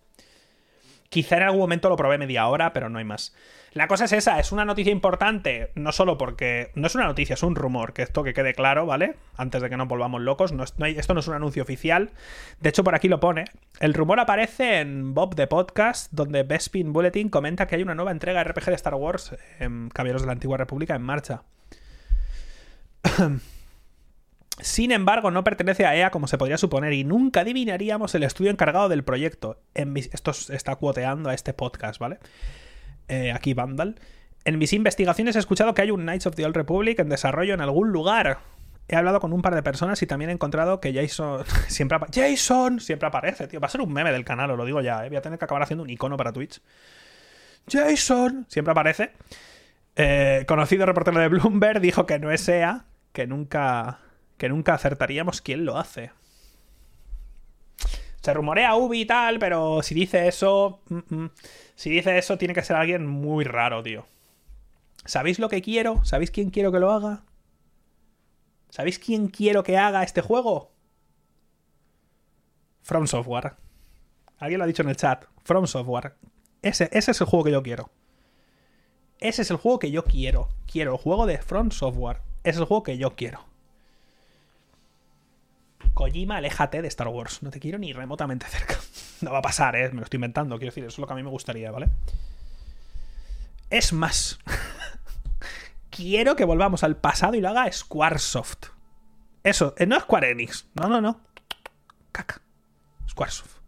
Quizá 1.09 1.39
en 1.39 1.43
algún 1.43 1.59
momento 1.63 1.89
lo 1.89 1.97
probé 1.97 2.17
media 2.17 2.47
hora, 2.47 2.73
pero 2.73 2.89
no 2.89 3.01
hay 3.01 3.05
más. 3.05 3.35
La 3.75 3.89
cosa 3.89 4.05
es 4.05 4.13
esa, 4.13 4.39
es 4.39 4.53
una 4.53 4.67
noticia 4.67 4.93
importante, 4.93 5.73
no 5.75 5.93
solo 5.93 6.19
porque 6.19 6.73
no 6.75 6.87
es 6.87 6.95
una 6.95 7.07
noticia, 7.07 7.35
es 7.35 7.43
un 7.43 7.57
rumor, 7.57 7.95
que 7.95 8.03
esto 8.03 8.23
que 8.23 8.35
quede 8.35 8.53
claro, 8.53 8.85
¿vale? 8.85 9.17
Antes 9.35 9.63
de 9.63 9.71
que 9.71 9.79
nos 9.79 9.89
volvamos 9.89 10.21
locos, 10.21 10.53
no 10.53 10.63
esto 10.63 11.15
no 11.15 11.21
es 11.21 11.29
un 11.29 11.35
anuncio 11.35 11.63
oficial. 11.63 12.11
De 12.61 12.69
hecho, 12.69 12.85
por 12.85 12.95
aquí 12.95 13.09
lo 13.09 13.19
pone. 13.19 13.47
El 13.81 13.95
rumor 13.95 14.21
aparece 14.21 14.81
en 14.81 15.15
Bob 15.15 15.35
the 15.37 15.47
Podcast, 15.47 16.13
donde 16.13 16.43
Bespin 16.43 16.93
Bulletin 16.93 17.31
comenta 17.31 17.67
que 17.67 17.77
hay 17.77 17.83
una 17.83 17.95
nueva 17.95 18.11
entrega 18.11 18.45
RPG 18.45 18.67
de 18.67 18.75
Star 18.75 18.95
Wars, 18.95 19.35
en 19.59 19.89
Caballeros 19.89 20.21
de 20.21 20.27
la 20.27 20.33
Antigua 20.33 20.59
República, 20.59 20.95
en 20.95 21.03
marcha. 21.03 21.43
Sin 24.61 24.93
embargo, 24.93 25.31
no 25.31 25.45
pertenece 25.45 25.87
a 25.87 25.97
EA 25.97 26.11
como 26.11 26.29
se 26.29 26.37
podría 26.37 26.59
suponer 26.59 26.93
y 26.93 27.05
nunca 27.05 27.41
adivinaríamos 27.41 28.15
el 28.15 28.23
estudio 28.23 28.51
encargado 28.51 28.91
del 28.91 29.03
proyecto. 29.03 29.63
esto 29.75 30.33
está 30.53 30.77
cuoteando 30.77 31.31
a 31.31 31.35
este 31.35 31.55
podcast, 31.55 31.99
¿vale? 31.99 32.19
Eh, 33.09 33.33
aquí 33.33 33.55
Vandal. 33.55 33.97
En 34.45 34.59
mis 34.59 34.73
investigaciones 34.73 35.37
he 35.37 35.39
escuchado 35.39 35.75
que 35.75 35.83
hay 35.83 35.91
un 35.91 36.03
Knights 36.03 36.27
of 36.27 36.35
the 36.35 36.45
Old 36.45 36.57
Republic 36.57 36.99
en 36.99 37.09
desarrollo 37.09 37.55
en 37.55 37.61
algún 37.61 37.91
lugar. 37.91 38.41
He 38.89 38.97
hablado 38.97 39.21
con 39.21 39.33
un 39.33 39.43
par 39.43 39.55
de 39.55 39.63
personas 39.63 40.03
y 40.03 40.07
también 40.07 40.31
he 40.31 40.33
encontrado 40.33 40.81
que 40.81 40.93
Jason 40.93 41.45
siempre 41.69 41.99
Jason 42.13 42.81
siempre 42.81 43.09
aparece, 43.09 43.47
tío. 43.47 43.61
Va 43.61 43.67
a 43.67 43.71
ser 43.71 43.81
un 43.81 43.93
meme 43.93 44.13
del 44.13 44.25
canal, 44.25 44.51
os 44.51 44.59
lo 44.59 44.65
digo 44.65 44.81
ya, 44.81 45.05
¿eh? 45.05 45.09
Voy 45.09 45.17
a 45.17 45.23
tener 45.23 45.39
que 45.39 45.45
acabar 45.45 45.63
haciendo 45.63 45.85
un 45.85 45.91
icono 45.91 46.17
para 46.17 46.33
Twitch. 46.33 46.61
Jason 47.69 48.47
siempre 48.49 48.73
aparece. 48.73 49.13
Eh, 49.95 50.45
conocido 50.49 50.87
reportero 50.87 51.21
de 51.21 51.29
Bloomberg 51.29 51.81
dijo 51.81 52.07
que 52.07 52.19
no 52.19 52.31
es 52.31 52.49
EA, 52.49 52.87
que 53.13 53.27
nunca 53.27 53.99
que 54.37 54.49
nunca 54.49 54.75
acertaríamos 54.75 55.41
quién 55.41 55.65
lo 55.65 55.79
hace. 55.79 56.11
Se 58.21 58.35
rumorea 58.35 58.75
Ubi 58.75 59.03
y 59.03 59.07
tal, 59.07 59.39
pero 59.39 59.83
si 59.83 59.95
dice 59.95 60.27
eso. 60.27 60.81
Mm, 60.89 61.15
mm, 61.15 61.31
si 61.75 61.91
dice 61.91 62.19
eso, 62.19 62.39
tiene 62.39 62.55
que 62.55 62.63
ser 62.63 62.77
alguien 62.77 63.07
muy 63.07 63.45
raro, 63.45 63.83
tío. 63.83 64.07
¿Sabéis 65.05 65.39
lo 65.39 65.49
que 65.49 65.63
quiero? 65.63 66.05
¿Sabéis 66.05 66.31
quién 66.31 66.51
quiero 66.51 66.71
que 66.71 66.79
lo 66.79 66.93
haga? 66.93 67.25
¿Sabéis 68.71 68.99
quién 68.99 69.29
quiero 69.29 69.63
que 69.63 69.77
haga 69.77 70.03
este 70.03 70.21
juego? 70.21 70.71
From 72.83 73.07
Software. 73.07 73.55
Alguien 74.39 74.59
lo 74.59 74.65
ha 74.65 74.67
dicho 74.67 74.83
en 74.83 74.89
el 74.89 74.97
chat. 74.97 75.25
From 75.45 75.67
Software. 75.67 76.15
Ese, 76.63 76.89
es 76.93 77.09
el 77.09 77.27
juego 77.27 77.45
que 77.45 77.51
yo 77.51 77.63
quiero. 77.63 77.91
Ese 79.19 79.43
es 79.43 79.51
el 79.51 79.57
juego 79.57 79.79
que 79.79 79.91
yo 79.91 80.05
quiero. 80.05 80.49
Quiero 80.67 80.93
el 80.93 80.99
juego 80.99 81.27
de 81.27 81.39
From 81.39 81.71
Software. 81.71 82.21
Es 82.45 82.57
el 82.57 82.65
juego 82.65 82.83
que 82.83 82.99
yo 82.99 83.15
quiero. 83.15 83.45
Kojima, 85.95 86.37
aléjate 86.37 86.83
de 86.83 86.89
Star 86.89 87.09
Wars. 87.09 87.43
No 87.43 87.51
te 87.51 87.61
quiero 87.61 87.79
ni 87.79 87.93
remotamente 87.93 88.47
cerca. 88.47 88.77
No 89.23 89.31
va 89.31 89.39
a 89.39 89.43
pasar, 89.43 89.77
¿eh? 89.77 89.89
Me 89.91 89.99
lo 89.99 90.03
estoy 90.03 90.17
inventando. 90.17 90.59
Quiero 90.59 90.73
decir, 90.73 90.83
eso 90.83 90.95
es 90.95 90.99
lo 90.99 91.07
que 91.07 91.13
a 91.13 91.17
mí 91.17 91.23
me 91.23 91.31
gustaría, 91.31 91.71
¿vale? 91.71 91.91
Es 93.71 93.93
más. 93.93 94.41
quiero 95.91 96.35
que 96.35 96.45
volvamos 96.45 96.83
al 96.83 96.97
pasado 96.97 97.37
y 97.37 97.41
lo 97.41 97.49
haga 97.49 97.71
Squaresoft. 97.71 98.71
Eso, 99.45 99.75
eh, 99.79 99.87
no 99.87 100.01
Square 100.01 100.33
Enix. 100.33 100.67
No, 100.75 100.89
no, 100.89 101.01
no. 101.01 101.21
Caca. 102.11 102.41
Squaresoft. 103.09 103.59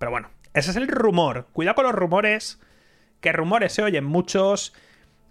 Pero 0.00 0.10
bueno, 0.10 0.30
ese 0.52 0.70
es 0.70 0.76
el 0.76 0.88
rumor. 0.88 1.46
Cuidado 1.52 1.76
con 1.76 1.84
los 1.84 1.94
rumores. 1.94 2.58
Que 3.20 3.32
rumores 3.32 3.72
se 3.72 3.84
oyen 3.84 4.04
muchos 4.04 4.74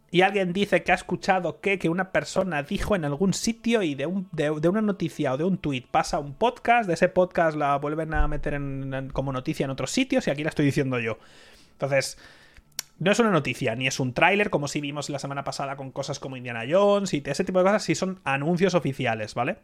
y 0.09 0.21
alguien 0.21 0.53
dice 0.53 0.83
que 0.83 0.93
ha 0.93 0.95
escuchado 0.95 1.59
que, 1.59 1.77
que 1.77 1.89
una 1.89 2.11
persona 2.11 2.63
dijo 2.63 2.95
en 2.95 3.03
algún 3.03 3.33
sitio 3.33 3.83
y 3.83 3.93
de, 3.93 4.05
un, 4.05 4.29
de, 4.31 4.49
una 4.49 4.81
noticia 4.81 5.33
o 5.33 5.37
de 5.37 5.43
un 5.43 5.57
tweet 5.57 5.83
pasa 5.91 6.19
un 6.19 6.33
podcast, 6.33 6.87
de 6.87 6.93
ese 6.93 7.09
podcast 7.09 7.57
la 7.57 7.77
vuelven 7.77 8.13
a 8.13 8.27
meter 8.27 8.59
como 9.11 9.33
noticia 9.33 9.65
en 9.65 9.71
otros 9.71 9.91
sitios 9.91 10.25
y 10.27 10.31
aquí 10.31 10.43
la 10.43 10.49
estoy 10.49 10.65
diciendo 10.65 10.99
yo. 10.99 11.17
Entonces, 11.73 12.17
no 12.99 13.11
es 13.11 13.19
una 13.19 13.31
noticia, 13.31 13.75
ni 13.75 13.85
es 13.85 13.99
un 13.99 14.13
tráiler 14.13 14.49
como 14.49 14.69
si 14.69 14.79
vimos 14.79 15.09
la 15.09 15.19
semana 15.19 15.43
pasada 15.43 15.75
con 15.75 15.91
cosas 15.91 16.19
como 16.19 16.37
Indiana 16.37 16.63
Jones 16.69 17.13
y 17.13 17.21
ese 17.25 17.43
tipo 17.43 17.59
de 17.59 17.65
cosas, 17.65 17.83
si 17.83 17.93
son 17.93 18.21
anuncios 18.23 18.75
oficiales, 18.75 19.35
¿vale? 19.35 19.57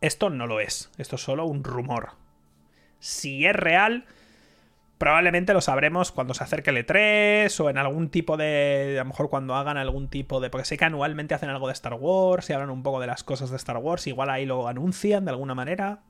Esto 0.00 0.30
no 0.30 0.46
lo 0.46 0.60
es, 0.60 0.90
esto 0.98 1.16
es 1.16 1.22
solo 1.22 1.46
un 1.46 1.64
rumor. 1.64 2.10
Si 3.00 3.44
es 3.44 3.56
real 3.56 4.04
Probablemente 5.02 5.52
lo 5.52 5.60
sabremos 5.60 6.12
cuando 6.12 6.32
se 6.32 6.44
acerque 6.44 6.70
el 6.70 6.86
E3 6.86 7.58
o 7.58 7.68
en 7.68 7.76
algún 7.76 8.08
tipo 8.08 8.36
de. 8.36 8.98
A 9.00 9.02
lo 9.02 9.06
mejor 9.06 9.30
cuando 9.30 9.56
hagan 9.56 9.76
algún 9.76 10.06
tipo 10.06 10.38
de. 10.38 10.48
Porque 10.48 10.64
sé 10.64 10.78
que 10.78 10.84
anualmente 10.84 11.34
hacen 11.34 11.48
algo 11.48 11.66
de 11.66 11.72
Star 11.72 11.94
Wars 11.94 12.48
y 12.48 12.52
hablan 12.52 12.70
un 12.70 12.84
poco 12.84 13.00
de 13.00 13.08
las 13.08 13.24
cosas 13.24 13.50
de 13.50 13.56
Star 13.56 13.78
Wars. 13.78 14.06
Igual 14.06 14.30
ahí 14.30 14.46
lo 14.46 14.68
anuncian 14.68 15.24
de 15.24 15.32
alguna 15.32 15.56
manera. 15.56 16.02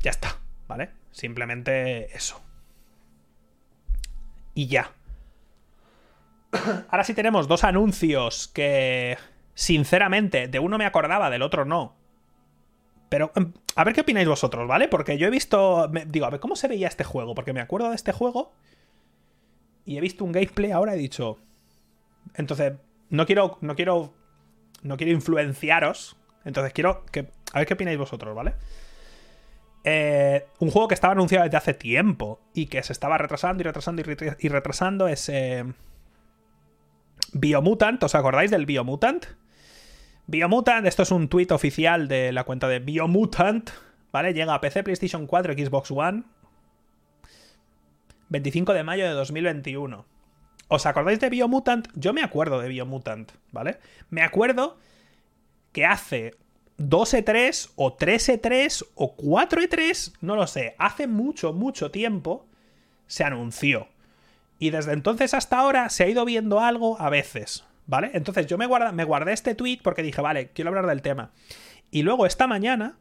Ya 0.00 0.10
está, 0.10 0.40
¿vale? 0.68 0.90
Simplemente 1.10 2.14
eso. 2.14 2.38
Y 4.52 4.66
ya. 4.66 4.90
Ahora 6.90 7.04
sí 7.04 7.14
tenemos 7.14 7.48
dos 7.48 7.64
anuncios 7.64 8.48
que. 8.48 9.16
Sinceramente, 9.54 10.48
de 10.48 10.58
uno 10.58 10.76
me 10.76 10.84
acordaba, 10.84 11.30
del 11.30 11.40
otro 11.40 11.64
no. 11.64 11.96
Pero 13.12 13.30
em, 13.34 13.52
a 13.76 13.84
ver 13.84 13.92
qué 13.92 14.00
opináis 14.00 14.26
vosotros, 14.26 14.66
¿vale? 14.66 14.88
Porque 14.88 15.18
yo 15.18 15.26
he 15.26 15.30
visto. 15.30 15.86
digo, 16.06 16.24
a 16.24 16.30
ver, 16.30 16.40
¿cómo 16.40 16.56
se 16.56 16.66
veía 16.66 16.88
este 16.88 17.04
juego? 17.04 17.34
Porque 17.34 17.52
me 17.52 17.60
acuerdo 17.60 17.90
de 17.90 17.94
este 17.94 18.10
juego. 18.10 18.54
Y 19.84 19.98
he 19.98 20.00
visto 20.00 20.24
un 20.24 20.32
gameplay 20.32 20.70
ahora 20.70 20.94
he 20.94 20.96
dicho. 20.96 21.36
Entonces, 22.36 22.72
no 23.10 23.26
quiero. 23.26 23.58
No 23.60 23.76
quiero. 23.76 24.14
No 24.82 24.96
quiero 24.96 25.12
influenciaros. 25.12 26.16
Entonces 26.46 26.72
quiero 26.72 27.04
que. 27.12 27.28
A 27.52 27.58
ver 27.58 27.68
qué 27.68 27.74
opináis 27.74 27.98
vosotros, 27.98 28.34
¿vale? 28.34 28.54
Eh, 29.84 30.46
un 30.60 30.70
juego 30.70 30.88
que 30.88 30.94
estaba 30.94 31.12
anunciado 31.12 31.44
desde 31.44 31.58
hace 31.58 31.74
tiempo 31.74 32.40
y 32.54 32.64
que 32.64 32.82
se 32.82 32.94
estaba 32.94 33.18
retrasando 33.18 33.60
y 33.60 33.64
retrasando 33.64 34.00
y, 34.38 34.48
retrasando 34.48 35.06
es. 35.06 35.28
Eh, 35.28 35.64
Biomutant, 37.34 38.02
¿os 38.04 38.14
acordáis 38.14 38.50
del 38.50 38.64
Biomutant? 38.64 39.26
Biomutant, 40.26 40.86
esto 40.86 41.02
es 41.02 41.10
un 41.10 41.28
tweet 41.28 41.48
oficial 41.50 42.08
de 42.08 42.32
la 42.32 42.44
cuenta 42.44 42.68
de 42.68 42.78
Biomutant, 42.78 43.70
¿vale? 44.12 44.32
Llega 44.32 44.54
a 44.54 44.60
PC, 44.60 44.84
PlayStation 44.84 45.26
4, 45.26 45.54
Xbox 45.54 45.90
One. 45.90 46.22
25 48.28 48.72
de 48.72 48.84
mayo 48.84 49.04
de 49.04 49.12
2021. 49.12 50.06
¿Os 50.68 50.86
acordáis 50.86 51.20
de 51.20 51.28
Biomutant? 51.28 51.88
Yo 51.94 52.12
me 52.12 52.22
acuerdo 52.22 52.60
de 52.60 52.68
Biomutant, 52.68 53.32
¿vale? 53.50 53.78
Me 54.10 54.22
acuerdo 54.22 54.78
que 55.72 55.84
hace 55.84 56.36
2 56.78 57.14
E3 57.14 57.70
o 57.76 57.94
3 57.94 58.28
E3 58.28 58.86
o 58.94 59.14
4 59.14 59.60
E3, 59.60 60.14
no 60.20 60.36
lo 60.36 60.46
sé, 60.46 60.74
hace 60.78 61.06
mucho, 61.06 61.52
mucho 61.52 61.90
tiempo 61.90 62.46
se 63.06 63.24
anunció. 63.24 63.88
Y 64.58 64.70
desde 64.70 64.92
entonces 64.92 65.34
hasta 65.34 65.58
ahora 65.58 65.88
se 65.90 66.04
ha 66.04 66.08
ido 66.08 66.24
viendo 66.24 66.60
algo 66.60 66.98
a 67.00 67.10
veces, 67.10 67.64
¿Vale? 67.92 68.10
Entonces 68.14 68.46
yo 68.46 68.56
me, 68.56 68.66
me 68.94 69.04
guardé 69.04 69.34
este 69.34 69.54
tweet 69.54 69.80
porque 69.82 70.02
dije, 70.02 70.22
vale, 70.22 70.48
quiero 70.54 70.70
hablar 70.70 70.86
del 70.86 71.02
tema. 71.02 71.30
Y 71.90 72.04
luego 72.04 72.24
esta 72.24 72.46
mañana 72.46 72.96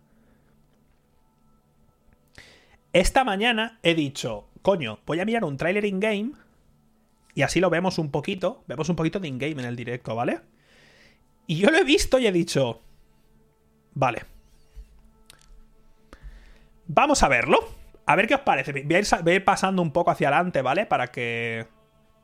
esta 2.91 3.23
mañana 3.23 3.79
he 3.83 3.95
dicho, 3.95 4.49
coño, 4.61 4.99
voy 5.05 5.21
a 5.21 5.25
mirar 5.25 5.45
un 5.45 5.55
trailer 5.55 5.85
in-game 5.85 6.33
y 7.33 7.43
así 7.43 7.61
lo 7.61 7.69
vemos 7.69 7.99
un 7.99 8.11
poquito, 8.11 8.65
vemos 8.67 8.89
un 8.89 8.97
poquito 8.97 9.21
de 9.21 9.29
in-game 9.29 9.61
en 9.61 9.65
el 9.69 9.77
directo, 9.77 10.13
¿vale? 10.13 10.41
Y 11.47 11.55
yo 11.55 11.69
lo 11.69 11.77
he 11.77 11.85
visto 11.85 12.19
y 12.19 12.27
he 12.27 12.31
dicho, 12.33 12.81
vale. 13.93 14.23
Vamos 16.87 17.23
a 17.23 17.29
verlo. 17.29 17.59
A 18.05 18.17
ver 18.17 18.27
qué 18.27 18.35
os 18.35 18.41
parece. 18.41 18.73
Voy 18.73 18.93
a 18.93 19.33
ir, 19.35 19.45
pasando 19.45 19.81
un 19.81 19.93
poco 19.93 20.11
hacia 20.11 20.27
adelante, 20.27 20.61
¿vale? 20.61 20.85
Para 20.85 21.07
que... 21.07 21.65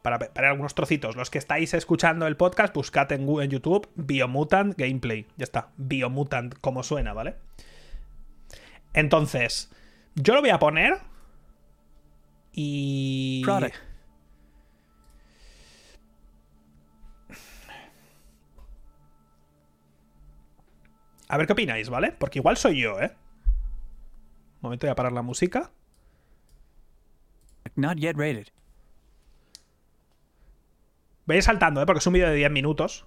Para 0.01 0.49
algunos 0.49 0.73
trocitos. 0.73 1.15
Los 1.15 1.29
que 1.29 1.37
estáis 1.37 1.73
escuchando 1.73 2.27
el 2.27 2.37
podcast, 2.37 2.73
buscad 2.73 3.11
en, 3.11 3.27
en 3.27 3.49
YouTube 3.49 3.89
Biomutant 3.95 4.77
Gameplay. 4.77 5.27
Ya 5.37 5.43
está. 5.43 5.69
Biomutant, 5.77 6.55
como 6.61 6.83
suena, 6.83 7.13
¿vale? 7.13 7.35
Entonces, 8.93 9.69
yo 10.15 10.33
lo 10.33 10.41
voy 10.41 10.49
a 10.49 10.59
poner. 10.59 10.99
Y. 12.53 13.43
A 21.29 21.37
ver 21.37 21.45
qué 21.45 21.53
opináis, 21.53 21.89
¿vale? 21.89 22.13
Porque 22.13 22.39
igual 22.39 22.57
soy 22.57 22.81
yo, 22.81 22.99
¿eh? 23.01 23.11
Un 24.55 24.61
momento, 24.61 24.87
voy 24.87 24.91
a 24.91 24.95
parar 24.95 25.11
la 25.11 25.21
música. 25.21 25.71
Not 27.75 27.97
yet 27.97 28.15
rated. 28.15 28.47
Voy 31.27 31.35
a 31.35 31.37
ir 31.37 31.43
saltando, 31.43 31.81
¿eh? 31.81 31.85
Porque 31.85 31.99
es 31.99 32.07
un 32.07 32.13
vídeo 32.13 32.29
de 32.29 32.35
10 32.35 32.51
minutos. 32.51 33.05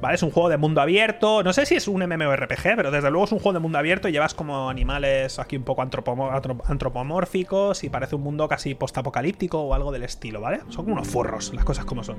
¿Vale? 0.00 0.16
Es 0.16 0.22
un 0.22 0.30
juego 0.30 0.50
de 0.50 0.58
mundo 0.58 0.82
abierto. 0.82 1.42
No 1.42 1.54
sé 1.54 1.64
si 1.64 1.76
es 1.76 1.88
un 1.88 2.06
MMORPG, 2.06 2.76
pero 2.76 2.90
desde 2.90 3.10
luego 3.10 3.24
es 3.24 3.32
un 3.32 3.38
juego 3.38 3.54
de 3.54 3.60
mundo 3.60 3.78
abierto 3.78 4.06
y 4.08 4.12
llevas 4.12 4.34
como 4.34 4.68
animales 4.68 5.38
aquí 5.38 5.56
un 5.56 5.62
poco 5.62 5.82
antropomórficos 5.82 7.84
y 7.84 7.88
parece 7.88 8.16
un 8.16 8.22
mundo 8.22 8.46
casi 8.48 8.74
postapocalíptico 8.74 9.62
o 9.62 9.72
algo 9.72 9.92
del 9.92 10.02
estilo, 10.02 10.42
¿vale? 10.42 10.60
Son 10.68 10.84
como 10.84 10.92
unos 10.92 11.08
furros, 11.08 11.54
las 11.54 11.64
cosas 11.64 11.86
como 11.86 12.04
son. 12.04 12.18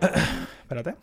Espérate. 0.62 0.94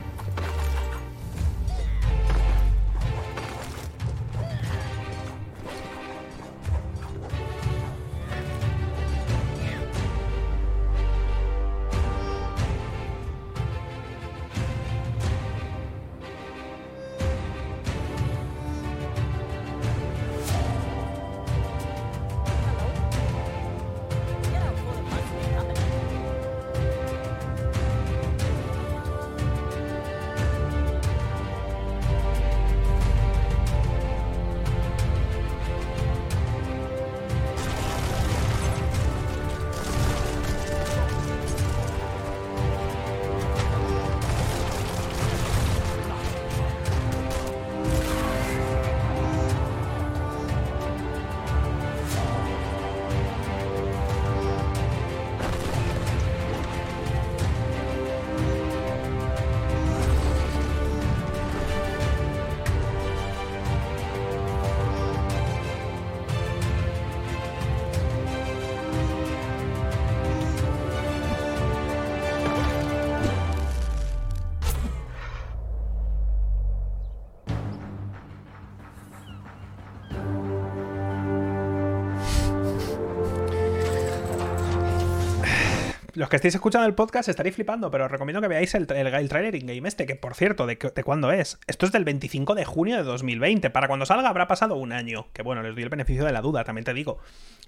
Los 86.15 86.29
que 86.29 86.37
estéis 86.37 86.55
escuchando 86.55 86.87
el 86.87 86.95
podcast 86.95 87.27
estaréis 87.27 87.55
flipando, 87.55 87.91
pero 87.91 88.07
recomiendo 88.07 88.39
que 88.39 88.47
veáis 88.47 88.73
el, 88.73 88.89
el, 88.89 89.29
trailer 89.29 89.53
in-game 89.53 89.85
este, 89.85 90.05
que 90.05 90.15
por 90.15 90.33
cierto, 90.33 90.65
de, 90.65 90.77
cuándo 90.77 91.29
es? 91.33 91.59
Esto 91.67 91.85
es 91.85 91.91
del 91.91 92.05
25 92.05 92.55
de 92.55 92.63
junio 92.63 92.95
de 92.95 93.03
2020. 93.03 93.69
Para 93.69 93.89
cuando 93.89 94.05
salga 94.05 94.29
habrá 94.29 94.47
pasado 94.47 94.75
un 94.75 94.93
año. 94.93 95.27
Que 95.33 95.41
bueno, 95.41 95.61
les 95.61 95.75
doy 95.75 95.83
el 95.83 95.89
beneficio 95.89 96.23
de 96.23 96.31
la 96.31 96.39
duda, 96.39 96.63
también 96.63 96.85
te 96.85 96.93
digo. 96.93 97.19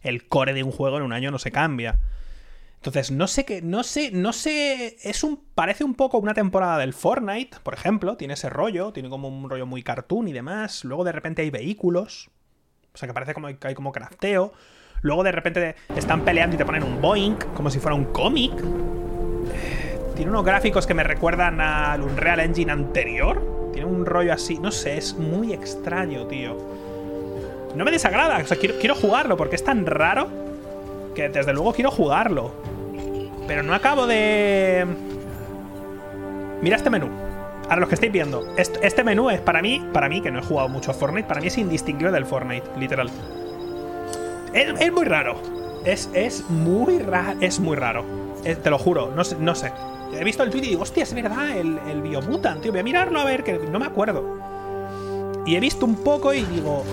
El 0.02 0.30
core 0.30 0.54
de 0.54 0.64
un 0.64 0.72
juego 0.72 0.96
en 0.96 1.04
un 1.04 1.12
año 1.12 1.30
no 1.30 1.40
se 1.40 1.52
cambia. 1.52 2.00
Entonces, 2.78 3.12
no 3.12 3.28
sé 3.28 3.44
qué, 3.44 3.62
no 3.62 3.84
sé, 3.84 4.12
no 4.12 4.32
sé, 4.32 4.96
es 5.04 5.26
un, 5.26 5.44
parece 5.54 5.84
un 5.84 5.96
poco 5.96 6.18
una 6.20 6.34
temporada 6.34 6.78
del 6.78 6.94
Fortnite, 6.94 7.58
por 7.64 7.74
ejemplo, 7.74 8.16
tiene 8.16 8.36
ese 8.36 8.50
rollo, 8.50 8.94
tiene 8.94 9.10
como 9.10 9.28
un 9.28 9.50
rollo 9.50 9.66
muy 9.66 9.82
cartoon 9.82 10.28
y 10.28 10.32
demás, 10.32 10.86
luego 10.86 11.04
de 11.04 11.12
repente 11.12 11.42
hay 11.42 11.50
vehículos, 11.50 12.30
o 12.94 12.98
sea 12.98 13.08
que 13.08 13.14
parece 13.16 13.34
como 13.34 13.48
que 13.48 13.68
hay 13.68 13.74
como 13.74 13.92
crafteo, 13.92 14.54
Luego 15.02 15.24
de 15.24 15.32
repente 15.32 15.76
están 15.96 16.22
peleando 16.22 16.56
y 16.56 16.58
te 16.58 16.66
ponen 16.66 16.84
un 16.84 17.02
Boink, 17.02 17.54
como 17.54 17.70
si 17.70 17.80
fuera 17.80 17.96
un 17.96 18.06
cómic. 18.06 18.54
Tiene 20.16 20.32
unos 20.32 20.44
gráficos 20.44 20.88
que 20.88 20.94
me 20.94 21.04
recuerdan 21.04 21.62
al 21.62 22.02
Unreal 22.02 22.40
Engine 22.40 22.72
anterior. 22.72 23.70
Tiene 23.72 23.88
un 23.88 24.06
rollo 24.06 24.34
así, 24.34 24.58
no 24.58 24.72
sé, 24.72 24.98
es 24.98 25.16
muy 25.16 25.54
extraño, 25.54 26.26
tío. 26.26 26.58
No 27.76 27.86
me 27.86 27.92
desagrada, 27.92 28.40
o 28.40 28.48
sea, 28.48 28.58
quiero, 28.58 28.76
quiero 28.80 28.96
jugarlo 28.96 29.38
porque 29.38 29.56
es 29.56 29.64
tan 29.64 29.86
raro 29.86 30.28
que 31.14 31.30
desde 31.30 31.54
luego 31.54 31.74
quiero 31.74 31.92
jugarlo. 31.92 32.52
Pero 33.48 33.64
no 33.64 33.74
acabo 33.74 34.08
de... 34.08 34.86
Mira 36.62 36.76
este 36.76 36.90
menú. 36.90 37.08
Ahora, 37.64 37.82
los 37.82 37.90
que 37.90 37.96
estáis 37.96 38.12
viendo, 38.12 38.46
este, 38.58 39.04
menú 39.04 39.30
es 39.30 39.42
para 39.42 39.62
mí, 39.62 39.86
para 39.94 40.08
mí, 40.08 40.22
que 40.22 40.32
no 40.32 40.40
he 40.40 40.42
jugado 40.42 40.70
mucho 40.70 40.92
a 40.92 40.94
Fortnite, 40.94 41.28
para 41.28 41.42
mí 41.42 41.48
es 41.48 41.58
indistinguible 41.58 42.14
del 42.14 42.26
Fortnite, 42.26 42.66
literal. 42.80 43.10
Es, 44.54 44.92
muy 44.92 45.06
raro. 45.06 45.42
Es, 45.86 46.10
es 46.14 46.50
muy 46.50 47.00
raro. 47.00 47.38
Es 47.42 47.60
muy 47.60 47.76
raro. 47.76 48.06
te 48.44 48.70
lo 48.70 48.78
juro, 48.78 49.12
no 49.16 49.24
sé, 49.24 49.36
no 49.40 49.56
sé. 49.56 49.72
He 50.14 50.24
visto 50.24 50.44
el 50.44 50.50
tweet 50.50 50.64
y 50.64 50.68
digo, 50.70 50.84
hostia, 50.84 51.04
es 51.04 51.14
verdad, 51.14 51.50
el, 51.58 51.78
el 51.90 52.02
Biomutant, 52.02 52.62
tío. 52.62 52.72
Voy 52.72 52.80
a 52.80 52.84
mirarlo 52.84 53.20
a 53.20 53.26
ver, 53.26 53.44
que 53.44 53.58
no 53.58 53.80
me 53.80 53.86
acuerdo. 53.86 54.40
Y 55.46 55.56
he 55.56 55.60
visto 55.60 55.86
un 55.86 55.96
poco 56.04 56.34
y 56.34 56.44
digo. 56.44 56.84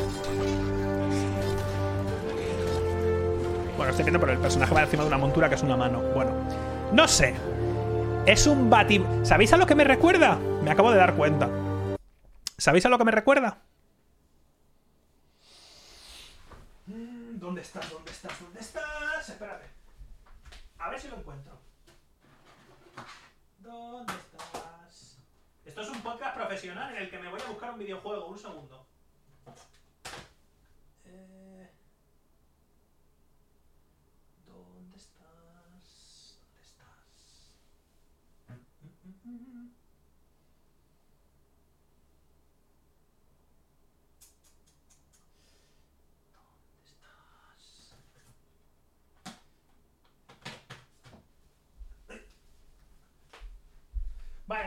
Bueno, 3.77 3.91
estoy 3.91 4.05
viendo, 4.05 4.21
pero 4.21 4.33
el 4.33 4.39
personaje 4.39 4.75
va 4.75 4.83
encima 4.83 5.03
de 5.03 5.09
una 5.09 5.19
montura 5.19 5.49
que 5.49 5.57
es 5.57 5.63
una 5.63 5.77
mano. 5.77 6.01
Bueno, 6.15 6.33
no 6.93 7.09
sé. 7.09 7.35
Es 8.27 8.47
un 8.47 8.71
bati. 8.71 9.05
¿Sabéis 9.23 9.53
a 9.53 9.57
lo 9.57 9.67
que 9.67 9.75
me 9.75 9.85
recuerda? 9.85 10.39
Me 10.63 10.71
acabo 10.71 10.91
de 10.91 10.99
dar 10.99 11.15
cuenta. 11.15 11.49
¿Sabéis 12.57 12.87
a 12.87 12.89
lo 12.89 12.99
que 12.99 13.05
me 13.05 13.11
recuerda? 13.11 13.59
¿Dónde 17.55 17.63
estás? 17.63 17.89
¿Dónde 17.89 18.11
estás? 18.11 18.41
¿Dónde 18.41 18.59
estás? 18.59 19.29
Espérate. 19.29 19.65
A 20.77 20.91
ver 20.91 21.01
si 21.01 21.07
lo 21.07 21.19
encuentro. 21.19 21.57
¿Dónde 23.59 24.13
estás? 24.13 25.19
Esto 25.65 25.83
es 25.83 25.89
un 25.89 26.03
podcast 26.03 26.35
profesional 26.35 26.97
en 26.97 27.03
el 27.05 27.11
que 27.11 27.19
me 27.21 27.31
voy 27.31 27.41
a 27.41 27.49
buscar 27.49 27.71
un 27.71 27.79
videojuego. 27.79 28.27
Un 28.27 28.39
segundo. 28.41 28.89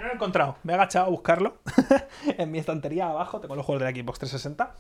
Lo 0.08 0.14
he 0.14 0.16
encontrado. 0.16 0.58
Me 0.64 0.74
he 0.74 0.76
agachado 0.76 1.06
a 1.06 1.10
buscarlo. 1.10 1.62
en 2.38 2.52
mi 2.52 2.60
estantería 2.60 3.08
abajo 3.08 3.40
tengo 3.40 3.56
los 3.56 3.66
juegos 3.66 3.84
de 3.84 3.92
la 3.92 3.98
Xbox 3.98 4.20
360. 4.20 4.76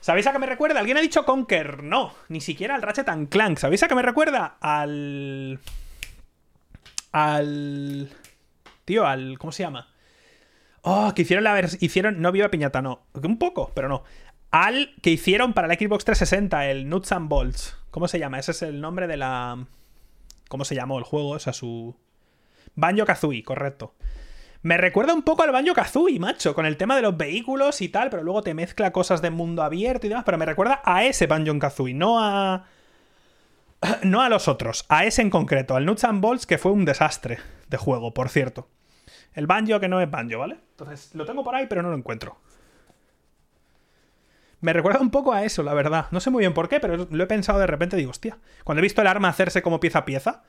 ¿Sabéis 0.00 0.26
a 0.26 0.32
qué 0.32 0.40
me 0.40 0.46
recuerda? 0.46 0.80
¿Alguien 0.80 0.96
ha 0.96 1.00
dicho 1.00 1.24
Conker? 1.24 1.84
No, 1.84 2.12
ni 2.28 2.40
siquiera 2.40 2.74
al 2.74 2.82
Ratchet 2.82 3.08
and 3.08 3.28
Clank. 3.28 3.58
¿Sabéis 3.58 3.84
a 3.84 3.88
qué 3.88 3.94
me 3.94 4.02
recuerda? 4.02 4.56
Al. 4.60 5.60
Al. 7.12 8.10
Tío, 8.84 9.06
al. 9.06 9.38
¿Cómo 9.38 9.52
se 9.52 9.62
llama? 9.62 9.88
Oh, 10.80 11.12
que 11.14 11.22
hicieron 11.22 11.44
la. 11.44 11.60
Hicieron. 11.78 12.20
No 12.20 12.32
viva 12.32 12.48
piñata, 12.48 12.82
no. 12.82 13.06
Un 13.14 13.38
poco, 13.38 13.70
pero 13.76 13.88
no. 13.88 14.02
al 14.50 14.92
que 15.02 15.10
hicieron 15.10 15.52
para 15.52 15.68
la 15.68 15.74
Xbox 15.74 16.04
360, 16.04 16.68
el 16.68 16.88
Nuts 16.88 17.12
and 17.12 17.28
Bolts. 17.28 17.76
¿Cómo 17.92 18.08
se 18.08 18.18
llama? 18.18 18.40
Ese 18.40 18.50
es 18.50 18.62
el 18.62 18.80
nombre 18.80 19.06
de 19.06 19.16
la. 19.16 19.66
¿Cómo 20.48 20.64
se 20.64 20.74
llamó 20.74 20.98
el 20.98 21.04
juego? 21.04 21.30
O 21.30 21.38
sea, 21.38 21.52
su. 21.52 21.96
Banjo 22.74 23.04
Kazooie, 23.04 23.42
correcto. 23.42 23.94
Me 24.62 24.76
recuerda 24.76 25.12
un 25.12 25.22
poco 25.22 25.42
al 25.42 25.50
Banjo 25.50 25.74
Kazooie, 25.74 26.20
macho, 26.20 26.54
con 26.54 26.66
el 26.66 26.76
tema 26.76 26.94
de 26.94 27.02
los 27.02 27.16
vehículos 27.16 27.80
y 27.80 27.88
tal, 27.88 28.10
pero 28.10 28.22
luego 28.22 28.42
te 28.42 28.54
mezcla 28.54 28.92
cosas 28.92 29.20
de 29.20 29.30
mundo 29.30 29.62
abierto 29.62 30.06
y 30.06 30.08
demás. 30.08 30.24
Pero 30.24 30.38
me 30.38 30.46
recuerda 30.46 30.80
a 30.84 31.04
ese 31.04 31.26
Banjo 31.26 31.58
Kazooie, 31.58 31.94
no 31.94 32.20
a. 32.20 32.66
No 34.04 34.22
a 34.22 34.28
los 34.28 34.46
otros, 34.46 34.84
a 34.88 35.04
ese 35.04 35.22
en 35.22 35.30
concreto, 35.30 35.74
al 35.74 35.84
Nuts 35.84 36.04
and 36.04 36.20
Bolts, 36.20 36.46
que 36.46 36.58
fue 36.58 36.70
un 36.70 36.84
desastre 36.84 37.40
de 37.68 37.76
juego, 37.76 38.14
por 38.14 38.28
cierto. 38.28 38.68
El 39.34 39.48
Banjo 39.48 39.80
que 39.80 39.88
no 39.88 40.00
es 40.00 40.08
Banjo, 40.08 40.38
¿vale? 40.38 40.58
Entonces, 40.70 41.12
lo 41.14 41.24
tengo 41.24 41.42
por 41.42 41.56
ahí, 41.56 41.66
pero 41.66 41.82
no 41.82 41.90
lo 41.90 41.96
encuentro. 41.96 42.38
Me 44.60 44.72
recuerda 44.72 45.00
un 45.00 45.10
poco 45.10 45.32
a 45.32 45.42
eso, 45.42 45.64
la 45.64 45.74
verdad. 45.74 46.06
No 46.12 46.20
sé 46.20 46.30
muy 46.30 46.42
bien 46.42 46.54
por 46.54 46.68
qué, 46.68 46.78
pero 46.78 47.08
lo 47.10 47.24
he 47.24 47.26
pensado 47.26 47.58
de 47.58 47.66
repente. 47.66 47.96
Digo, 47.96 48.12
hostia. 48.12 48.38
Cuando 48.62 48.78
he 48.78 48.82
visto 48.82 49.00
el 49.00 49.08
arma 49.08 49.28
hacerse 49.28 49.60
como 49.60 49.80
pieza 49.80 50.00
a 50.00 50.04
pieza, 50.04 50.44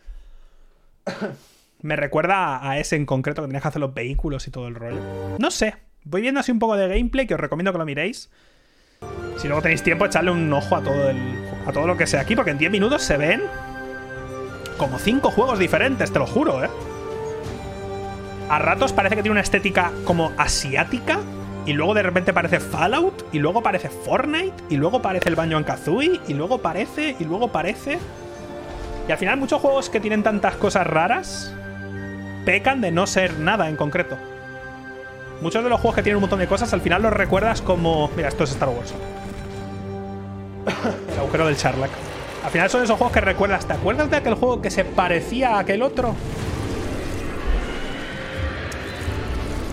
me 1.83 1.97
recuerda 1.97 2.67
a 2.67 2.79
ese 2.79 2.95
en 2.95 3.05
concreto 3.05 3.41
que 3.41 3.47
tenías 3.47 3.61
que 3.61 3.67
hacer 3.67 3.81
los 3.81 3.93
vehículos 3.93 4.47
y 4.47 4.51
todo 4.51 4.67
el 4.67 4.75
rollo. 4.75 5.01
No 5.37 5.51
sé. 5.51 5.75
Voy 6.05 6.21
viendo 6.21 6.39
así 6.39 6.51
un 6.51 6.59
poco 6.59 6.75
de 6.75 6.87
gameplay 6.87 7.27
que 7.27 7.35
os 7.35 7.39
recomiendo 7.39 7.71
que 7.71 7.77
lo 7.77 7.85
miréis. 7.85 8.29
Si 9.37 9.47
luego 9.47 9.61
tenéis 9.61 9.83
tiempo, 9.83 10.05
echarle 10.05 10.31
un 10.31 10.51
ojo 10.51 10.77
a 10.77 10.81
todo, 10.81 11.09
el, 11.09 11.17
a 11.67 11.71
todo 11.73 11.85
lo 11.85 11.97
que 11.97 12.07
sea 12.07 12.21
aquí, 12.21 12.35
porque 12.35 12.51
en 12.51 12.57
10 12.57 12.71
minutos 12.71 13.03
se 13.03 13.17
ven 13.17 13.41
como 14.77 14.97
5 14.97 15.29
juegos 15.31 15.59
diferentes, 15.59 16.11
te 16.11 16.19
lo 16.19 16.25
juro, 16.25 16.63
¿eh? 16.63 16.69
A 18.49 18.59
ratos 18.59 18.93
parece 18.93 19.17
que 19.17 19.21
tiene 19.21 19.33
una 19.33 19.41
estética 19.41 19.91
como 20.05 20.31
asiática 20.37 21.19
y 21.65 21.73
luego 21.73 21.93
de 21.93 22.03
repente 22.03 22.33
parece 22.33 22.59
Fallout, 22.59 23.25
y 23.33 23.39
luego 23.39 23.61
parece 23.61 23.89
Fortnite, 23.89 24.55
y 24.69 24.77
luego 24.77 25.01
parece 25.01 25.29
el 25.29 25.35
Banjo 25.35 25.63
Kazooie, 25.63 26.19
y 26.27 26.33
luego 26.33 26.59
parece, 26.59 27.15
y 27.19 27.23
luego 27.23 27.49
parece. 27.49 27.99
Y 29.07 29.11
al 29.11 29.17
final 29.17 29.37
muchos 29.37 29.61
juegos 29.61 29.89
que 29.89 29.99
tienen 29.99 30.23
tantas 30.23 30.55
cosas 30.55 30.85
raras 30.87 31.53
pecan 32.45 32.81
de 32.81 32.91
no 32.91 33.07
ser 33.07 33.39
nada 33.39 33.69
en 33.69 33.75
concreto. 33.75 34.17
Muchos 35.41 35.63
de 35.63 35.69
los 35.69 35.79
juegos 35.79 35.95
que 35.95 36.03
tienen 36.03 36.17
un 36.17 36.21
montón 36.21 36.39
de 36.39 36.47
cosas 36.47 36.71
al 36.73 36.81
final 36.81 37.01
los 37.01 37.13
recuerdas 37.13 37.61
como... 37.61 38.09
Mira, 38.15 38.29
esto 38.29 38.43
es 38.43 38.51
Star 38.51 38.69
Wars. 38.69 38.93
el 41.13 41.19
agujero 41.19 41.47
del 41.47 41.57
Charlac. 41.57 41.91
Al 42.43 42.51
final 42.51 42.69
son 42.69 42.83
esos 42.83 42.97
juegos 42.97 43.13
que 43.13 43.21
recuerdas. 43.21 43.65
¿Te 43.65 43.73
acuerdas 43.73 44.09
de 44.09 44.17
aquel 44.17 44.35
juego 44.35 44.61
que 44.61 44.69
se 44.69 44.85
parecía 44.85 45.55
a 45.55 45.59
aquel 45.59 45.81
otro? 45.81 46.15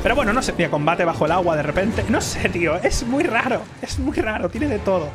Pero 0.02 0.14
bueno, 0.14 0.32
no 0.32 0.40
sé, 0.40 0.52
tío, 0.52 0.70
combate 0.70 1.04
bajo 1.04 1.26
el 1.26 1.32
agua 1.32 1.56
de 1.56 1.62
repente. 1.62 2.04
No 2.08 2.20
sé, 2.20 2.48
tío, 2.48 2.76
es 2.76 3.02
muy 3.04 3.22
raro. 3.22 3.62
Es 3.82 3.98
muy 3.98 4.16
raro, 4.16 4.48
tiene 4.48 4.66
de 4.66 4.78
todo. 4.78 5.08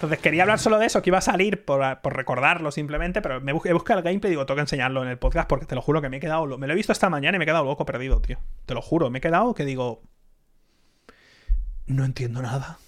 Entonces 0.00 0.20
quería 0.20 0.44
hablar 0.44 0.58
solo 0.58 0.78
de 0.78 0.86
eso, 0.86 1.02
que 1.02 1.10
iba 1.10 1.18
a 1.18 1.20
salir 1.20 1.66
por, 1.66 1.82
recordarlo 2.04 2.72
simplemente, 2.72 3.20
pero 3.20 3.42
me 3.42 3.52
buscado 3.52 3.98
el 3.98 4.02
gameplay 4.02 4.32
y 4.32 4.34
digo, 4.34 4.46
que 4.46 4.58
enseñarlo 4.58 5.02
en 5.02 5.10
el 5.10 5.18
podcast 5.18 5.46
porque 5.46 5.66
te 5.66 5.74
lo 5.74 5.82
juro 5.82 6.00
que 6.00 6.08
me 6.08 6.16
he 6.16 6.20
quedado... 6.20 6.56
Me 6.56 6.66
lo 6.66 6.72
he 6.72 6.76
visto 6.76 6.90
esta 6.90 7.10
mañana 7.10 7.36
y 7.36 7.38
me 7.38 7.44
he 7.44 7.46
quedado 7.46 7.66
loco 7.66 7.84
perdido, 7.84 8.18
tío. 8.22 8.38
Te 8.64 8.72
lo 8.72 8.80
juro, 8.80 9.10
me 9.10 9.18
he 9.18 9.20
quedado 9.20 9.52
que 9.52 9.66
digo... 9.66 10.00
No 11.84 12.06
entiendo 12.06 12.40
nada. 12.40 12.78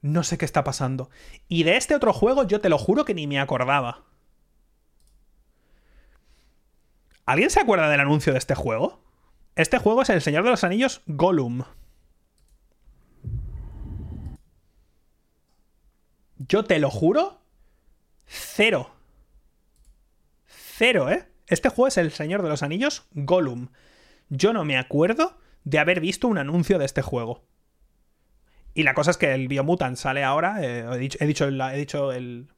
No 0.00 0.22
sé 0.22 0.38
qué 0.38 0.44
está 0.44 0.62
pasando. 0.62 1.10
Y 1.48 1.64
de 1.64 1.76
este 1.76 1.96
otro 1.96 2.12
juego 2.12 2.44
yo 2.44 2.60
te 2.60 2.68
lo 2.68 2.78
juro 2.78 3.04
que 3.04 3.14
ni 3.14 3.26
me 3.26 3.40
acordaba. 3.40 4.04
¿Alguien 7.26 7.50
se 7.50 7.58
acuerda 7.58 7.90
del 7.90 7.98
anuncio 7.98 8.32
de 8.32 8.38
este 8.38 8.54
juego? 8.54 9.02
Este 9.56 9.78
juego 9.78 10.02
es 10.02 10.10
El 10.10 10.22
Señor 10.22 10.44
de 10.44 10.50
los 10.50 10.62
Anillos 10.62 11.02
Gollum. 11.06 11.64
Yo 16.38 16.64
te 16.64 16.78
lo 16.78 16.90
juro. 16.90 17.40
Cero. 18.26 18.90
Cero, 20.46 21.10
¿eh? 21.10 21.26
Este 21.48 21.68
juego 21.68 21.88
es 21.88 21.96
El 21.96 22.12
Señor 22.12 22.42
de 22.42 22.48
los 22.48 22.62
Anillos 22.62 23.06
Gollum. 23.12 23.68
Yo 24.28 24.52
no 24.52 24.64
me 24.64 24.76
acuerdo 24.76 25.38
de 25.64 25.78
haber 25.78 26.00
visto 26.00 26.28
un 26.28 26.38
anuncio 26.38 26.78
de 26.78 26.84
este 26.84 27.02
juego. 27.02 27.42
Y 28.74 28.84
la 28.84 28.94
cosa 28.94 29.10
es 29.10 29.16
que 29.16 29.34
el 29.34 29.48
Biomutant 29.48 29.96
sale 29.96 30.22
ahora. 30.22 30.58
Eh, 30.62 30.86
he, 30.92 30.98
dicho, 30.98 31.18
he, 31.20 31.26
dicho 31.76 32.12
el, 32.12 32.48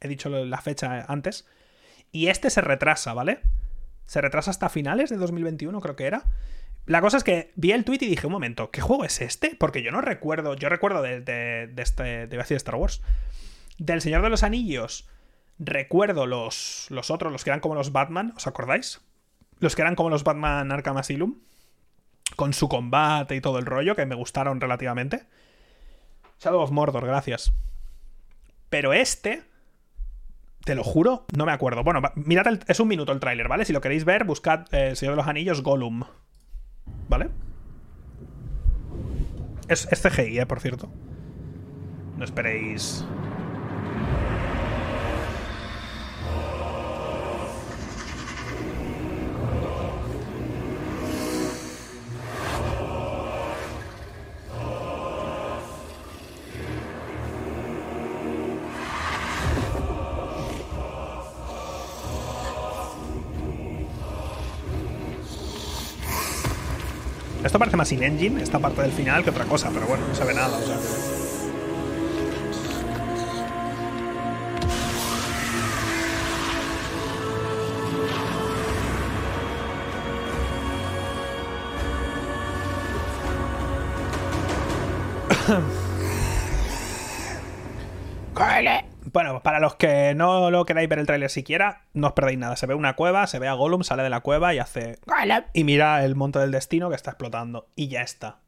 he 0.00 0.08
dicho 0.08 0.28
la 0.28 0.60
fecha 0.60 1.06
antes. 1.08 1.46
Y 2.10 2.26
este 2.26 2.50
se 2.50 2.60
retrasa, 2.60 3.14
¿vale? 3.14 3.40
Se 4.06 4.20
retrasa 4.20 4.50
hasta 4.50 4.68
finales 4.68 5.08
de 5.08 5.16
2021, 5.16 5.80
creo 5.80 5.96
que 5.96 6.06
era. 6.06 6.24
La 6.84 7.00
cosa 7.00 7.16
es 7.16 7.24
que 7.24 7.52
vi 7.54 7.72
el 7.72 7.84
tweet 7.84 7.98
y 8.00 8.08
dije, 8.08 8.26
un 8.26 8.32
momento, 8.32 8.70
¿qué 8.70 8.80
juego 8.80 9.04
es 9.04 9.20
este? 9.20 9.54
Porque 9.58 9.82
yo 9.82 9.92
no 9.92 10.00
recuerdo, 10.00 10.54
yo 10.54 10.68
recuerdo 10.68 11.00
de, 11.00 11.20
de, 11.20 11.70
este, 11.76 12.26
de 12.26 12.40
Star 12.56 12.74
Wars. 12.74 13.02
Del 13.78 14.00
Señor 14.00 14.22
de 14.22 14.30
los 14.30 14.42
Anillos, 14.42 15.08
recuerdo 15.58 16.26
los, 16.26 16.86
los 16.90 17.10
otros, 17.10 17.32
los 17.32 17.44
que 17.44 17.50
eran 17.50 17.60
como 17.60 17.74
los 17.74 17.92
Batman, 17.92 18.32
¿os 18.36 18.46
acordáis? 18.46 19.00
Los 19.60 19.76
que 19.76 19.82
eran 19.82 19.94
como 19.94 20.10
los 20.10 20.24
Batman 20.24 20.72
Arkham 20.72 20.96
Asylum, 20.96 21.38
con 22.36 22.52
su 22.52 22.68
combate 22.68 23.36
y 23.36 23.40
todo 23.40 23.58
el 23.58 23.66
rollo, 23.66 23.94
que 23.94 24.06
me 24.06 24.16
gustaron 24.16 24.60
relativamente. 24.60 25.24
Shadow 26.40 26.60
of 26.60 26.72
Mordor, 26.72 27.06
gracias. 27.06 27.52
Pero 28.68 28.92
este, 28.92 29.44
te 30.64 30.74
lo 30.74 30.82
juro, 30.82 31.26
no 31.36 31.46
me 31.46 31.52
acuerdo. 31.52 31.84
Bueno, 31.84 32.02
mirad, 32.16 32.60
es 32.66 32.80
un 32.80 32.88
minuto 32.88 33.12
el 33.12 33.20
tráiler, 33.20 33.46
¿vale? 33.46 33.64
Si 33.64 33.72
lo 33.72 33.80
queréis 33.80 34.04
ver, 34.04 34.24
buscad 34.24 34.66
eh, 34.74 34.88
El 34.90 34.96
Señor 34.96 35.12
de 35.12 35.18
los 35.18 35.28
Anillos 35.28 35.62
Gollum. 35.62 36.04
¿Vale? 37.12 37.28
Es, 39.68 39.86
es 39.92 40.00
CGI, 40.00 40.38
eh, 40.38 40.46
por 40.46 40.60
cierto. 40.60 40.88
No 42.16 42.24
esperéis 42.24 43.04
parece 67.62 67.76
más 67.76 67.92
in-engine, 67.92 68.42
esta 68.42 68.58
parte 68.58 68.82
del 68.82 68.90
final, 68.90 69.22
que 69.22 69.30
otra 69.30 69.44
cosa, 69.44 69.70
pero 69.72 69.86
bueno, 69.86 70.04
no 70.08 70.14
se 70.16 70.24
ve 70.24 70.34
nada, 70.34 70.58
o 70.58 70.62
sea. 70.66 70.76
Bueno, 89.12 89.42
para 89.42 89.60
los 89.60 89.74
que 89.74 90.14
no 90.14 90.50
lo 90.50 90.64
queráis 90.64 90.88
ver 90.88 90.98
el 90.98 91.06
tráiler 91.06 91.30
siquiera, 91.30 91.84
no 91.92 92.08
os 92.08 92.12
perdéis 92.14 92.38
nada. 92.38 92.56
Se 92.56 92.66
ve 92.66 92.74
una 92.74 92.96
cueva, 92.96 93.26
se 93.26 93.38
ve 93.38 93.46
a 93.46 93.52
Gollum, 93.52 93.82
sale 93.82 94.02
de 94.02 94.10
la 94.10 94.20
cueva 94.20 94.54
y 94.54 94.58
hace... 94.58 94.98
Y 95.52 95.64
mira 95.64 96.02
el 96.04 96.14
monte 96.14 96.38
del 96.38 96.50
destino 96.50 96.88
que 96.88 96.96
está 96.96 97.10
explotando. 97.10 97.68
Y 97.76 97.88
ya 97.88 98.00
está. 98.00 98.38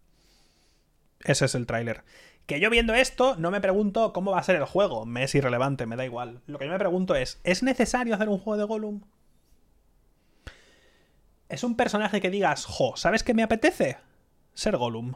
Ese 1.20 1.44
es 1.44 1.54
el 1.54 1.66
tráiler. 1.66 2.02
Que 2.46 2.60
yo 2.60 2.70
viendo 2.70 2.94
esto 2.94 3.36
no 3.36 3.50
me 3.50 3.60
pregunto 3.60 4.12
cómo 4.12 4.32
va 4.32 4.38
a 4.38 4.42
ser 4.42 4.56
el 4.56 4.64
juego. 4.64 5.04
Me 5.04 5.24
es 5.24 5.34
irrelevante, 5.34 5.86
me 5.86 5.96
da 5.96 6.04
igual. 6.06 6.40
Lo 6.46 6.58
que 6.58 6.64
yo 6.64 6.72
me 6.72 6.78
pregunto 6.78 7.14
es, 7.14 7.40
¿es 7.44 7.62
necesario 7.62 8.14
hacer 8.14 8.30
un 8.30 8.38
juego 8.38 8.58
de 8.58 8.64
Gollum? 8.64 9.02
Es 11.50 11.62
un 11.62 11.76
personaje 11.76 12.22
que 12.22 12.30
digas, 12.30 12.64
jo, 12.64 12.96
¿sabes 12.96 13.22
qué 13.22 13.34
me 13.34 13.42
apetece? 13.42 13.98
Ser 14.54 14.78
Gollum. 14.78 15.14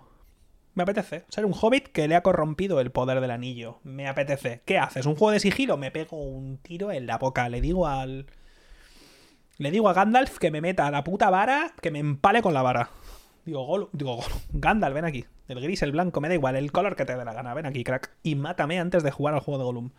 Me 0.78 0.84
apetece. 0.84 1.24
Ser 1.28 1.44
un 1.44 1.56
hobbit 1.60 1.88
que 1.88 2.06
le 2.06 2.14
ha 2.14 2.22
corrompido 2.22 2.78
el 2.78 2.92
poder 2.92 3.20
del 3.20 3.32
anillo. 3.32 3.80
Me 3.82 4.06
apetece. 4.06 4.62
¿Qué 4.64 4.78
haces? 4.78 5.06
¿Un 5.06 5.16
juego 5.16 5.32
de 5.32 5.40
sigilo? 5.40 5.76
Me 5.76 5.90
pego 5.90 6.22
un 6.22 6.58
tiro 6.58 6.92
en 6.92 7.04
la 7.08 7.18
boca. 7.18 7.48
Le 7.48 7.60
digo 7.60 7.88
al. 7.88 8.26
Le 9.56 9.72
digo 9.72 9.88
a 9.88 9.92
Gandalf 9.92 10.38
que 10.38 10.52
me 10.52 10.60
meta 10.60 10.88
la 10.92 11.02
puta 11.02 11.30
vara, 11.30 11.72
que 11.82 11.90
me 11.90 11.98
empale 11.98 12.42
con 12.42 12.54
la 12.54 12.62
vara. 12.62 12.90
Digo, 13.44 13.66
Gol 13.66 13.88
digo, 13.92 14.20
Gandalf, 14.52 14.94
ven 14.94 15.04
aquí. 15.04 15.24
El 15.48 15.60
gris, 15.60 15.82
el 15.82 15.90
blanco, 15.90 16.20
me 16.20 16.28
da 16.28 16.34
igual, 16.34 16.54
el 16.54 16.70
color 16.70 16.94
que 16.94 17.04
te 17.04 17.16
dé 17.16 17.24
la 17.24 17.34
gana. 17.34 17.54
Ven 17.54 17.66
aquí, 17.66 17.82
crack. 17.82 18.12
Y 18.22 18.36
mátame 18.36 18.78
antes 18.78 19.02
de 19.02 19.10
jugar 19.10 19.34
al 19.34 19.40
juego 19.40 19.58
de 19.58 19.64
Gollum. 19.64 19.90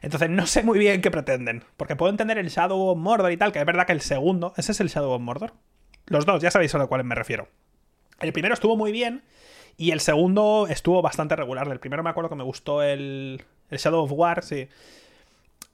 Entonces 0.00 0.30
no 0.30 0.46
sé 0.46 0.62
muy 0.62 0.78
bien 0.78 1.02
qué 1.02 1.10
pretenden. 1.10 1.62
Porque 1.76 1.94
puedo 1.94 2.08
entender 2.08 2.38
el 2.38 2.48
Shadow 2.48 2.88
of 2.88 2.96
Mordor 2.96 3.32
y 3.32 3.36
tal, 3.36 3.52
que 3.52 3.58
es 3.58 3.66
verdad 3.66 3.84
que 3.84 3.92
el 3.92 4.00
segundo. 4.00 4.54
Ese 4.56 4.72
es 4.72 4.80
el 4.80 4.88
Shadow 4.88 5.12
of 5.12 5.20
Mordor. 5.20 5.52
Los 6.06 6.24
dos, 6.24 6.40
ya 6.42 6.50
sabéis 6.50 6.74
a 6.74 6.78
lo 6.78 6.88
cuales 6.88 7.04
me 7.04 7.14
refiero. 7.14 7.48
El 8.20 8.32
primero 8.32 8.54
estuvo 8.54 8.78
muy 8.78 8.90
bien. 8.90 9.24
Y 9.76 9.90
el 9.90 10.00
segundo 10.00 10.66
estuvo 10.68 11.02
bastante 11.02 11.36
regular. 11.36 11.68
El 11.68 11.80
primero 11.80 12.02
me 12.02 12.10
acuerdo 12.10 12.30
que 12.30 12.36
me 12.36 12.44
gustó 12.44 12.82
el, 12.82 13.42
el 13.70 13.78
Shadow 13.78 14.04
of 14.04 14.12
War, 14.12 14.42
sí. 14.44 14.68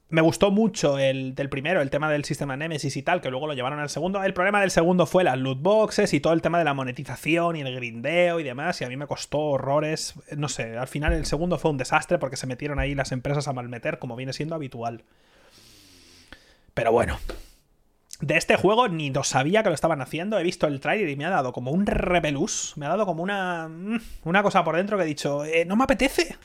me 0.08 0.22
gustó 0.22 0.50
mucho 0.50 0.98
el 0.98 1.34
del 1.34 1.48
primero, 1.50 1.82
el 1.82 1.90
tema 1.90 2.10
del 2.10 2.24
sistema 2.24 2.56
Nemesis 2.56 2.96
y 2.96 3.02
tal, 3.02 3.20
que 3.20 3.30
luego 3.30 3.46
lo 3.46 3.54
llevaron 3.54 3.78
al 3.78 3.90
segundo. 3.90 4.22
El 4.24 4.32
problema 4.32 4.60
del 4.62 4.70
segundo 4.70 5.06
fue 5.06 5.22
las 5.22 5.38
loot 5.38 5.60
boxes 5.60 6.14
y 6.14 6.20
todo 6.20 6.32
el 6.32 6.40
tema 6.42 6.58
de 6.58 6.64
la 6.64 6.74
monetización 6.74 7.56
y 7.56 7.60
el 7.60 7.74
grindeo 7.74 8.40
y 8.40 8.42
demás. 8.42 8.80
Y 8.80 8.84
a 8.84 8.88
mí 8.88 8.96
me 8.96 9.06
costó 9.06 9.38
horrores. 9.38 10.14
No 10.36 10.48
sé, 10.48 10.78
al 10.78 10.88
final 10.88 11.12
el 11.12 11.26
segundo 11.26 11.58
fue 11.58 11.70
un 11.70 11.76
desastre 11.76 12.18
porque 12.18 12.36
se 12.36 12.46
metieron 12.46 12.78
ahí 12.78 12.94
las 12.94 13.12
empresas 13.12 13.48
a 13.48 13.52
malmeter, 13.52 13.98
como 13.98 14.16
viene 14.16 14.32
siendo 14.32 14.54
habitual. 14.54 15.04
Pero 16.74 16.92
bueno. 16.92 17.18
De 18.20 18.36
este 18.36 18.56
juego 18.56 18.88
ni 18.88 19.10
lo 19.10 19.24
sabía 19.24 19.62
que 19.62 19.70
lo 19.70 19.74
estaban 19.74 20.02
haciendo. 20.02 20.38
He 20.38 20.42
visto 20.42 20.66
el 20.66 20.80
trailer 20.80 21.08
y 21.08 21.16
me 21.16 21.24
ha 21.24 21.30
dado 21.30 21.52
como 21.52 21.70
un 21.70 21.86
rebelús. 21.86 22.74
Me 22.76 22.86
ha 22.86 22.90
dado 22.90 23.06
como 23.06 23.22
una. 23.22 23.68
Mm, 23.68 24.00
una 24.24 24.42
cosa 24.42 24.62
por 24.64 24.76
dentro 24.76 24.96
que 24.98 25.04
he 25.04 25.06
dicho. 25.06 25.44
Eh, 25.44 25.64
no 25.64 25.76
me 25.76 25.84
apetece 25.84 26.36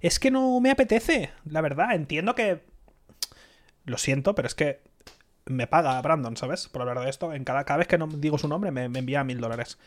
es 0.00 0.18
que 0.18 0.30
no 0.30 0.60
me 0.60 0.70
apetece, 0.70 1.30
la 1.44 1.60
verdad. 1.60 1.94
Entiendo 1.94 2.34
que... 2.34 2.64
Lo 3.84 3.98
siento, 3.98 4.34
pero 4.34 4.48
es 4.48 4.54
que 4.54 4.80
me 5.44 5.68
paga 5.68 6.00
Brandon, 6.02 6.36
¿sabes? 6.36 6.68
Por 6.68 6.82
hablar 6.82 7.00
de 7.00 7.10
esto. 7.10 7.32
En 7.32 7.44
cada, 7.44 7.64
cada 7.64 7.78
vez 7.78 7.86
que 7.86 7.98
no 7.98 8.08
digo 8.08 8.36
su 8.36 8.48
nombre 8.48 8.72
me, 8.72 8.84
envía 8.84 9.22
mil 9.22 9.40
dólares. 9.40 9.78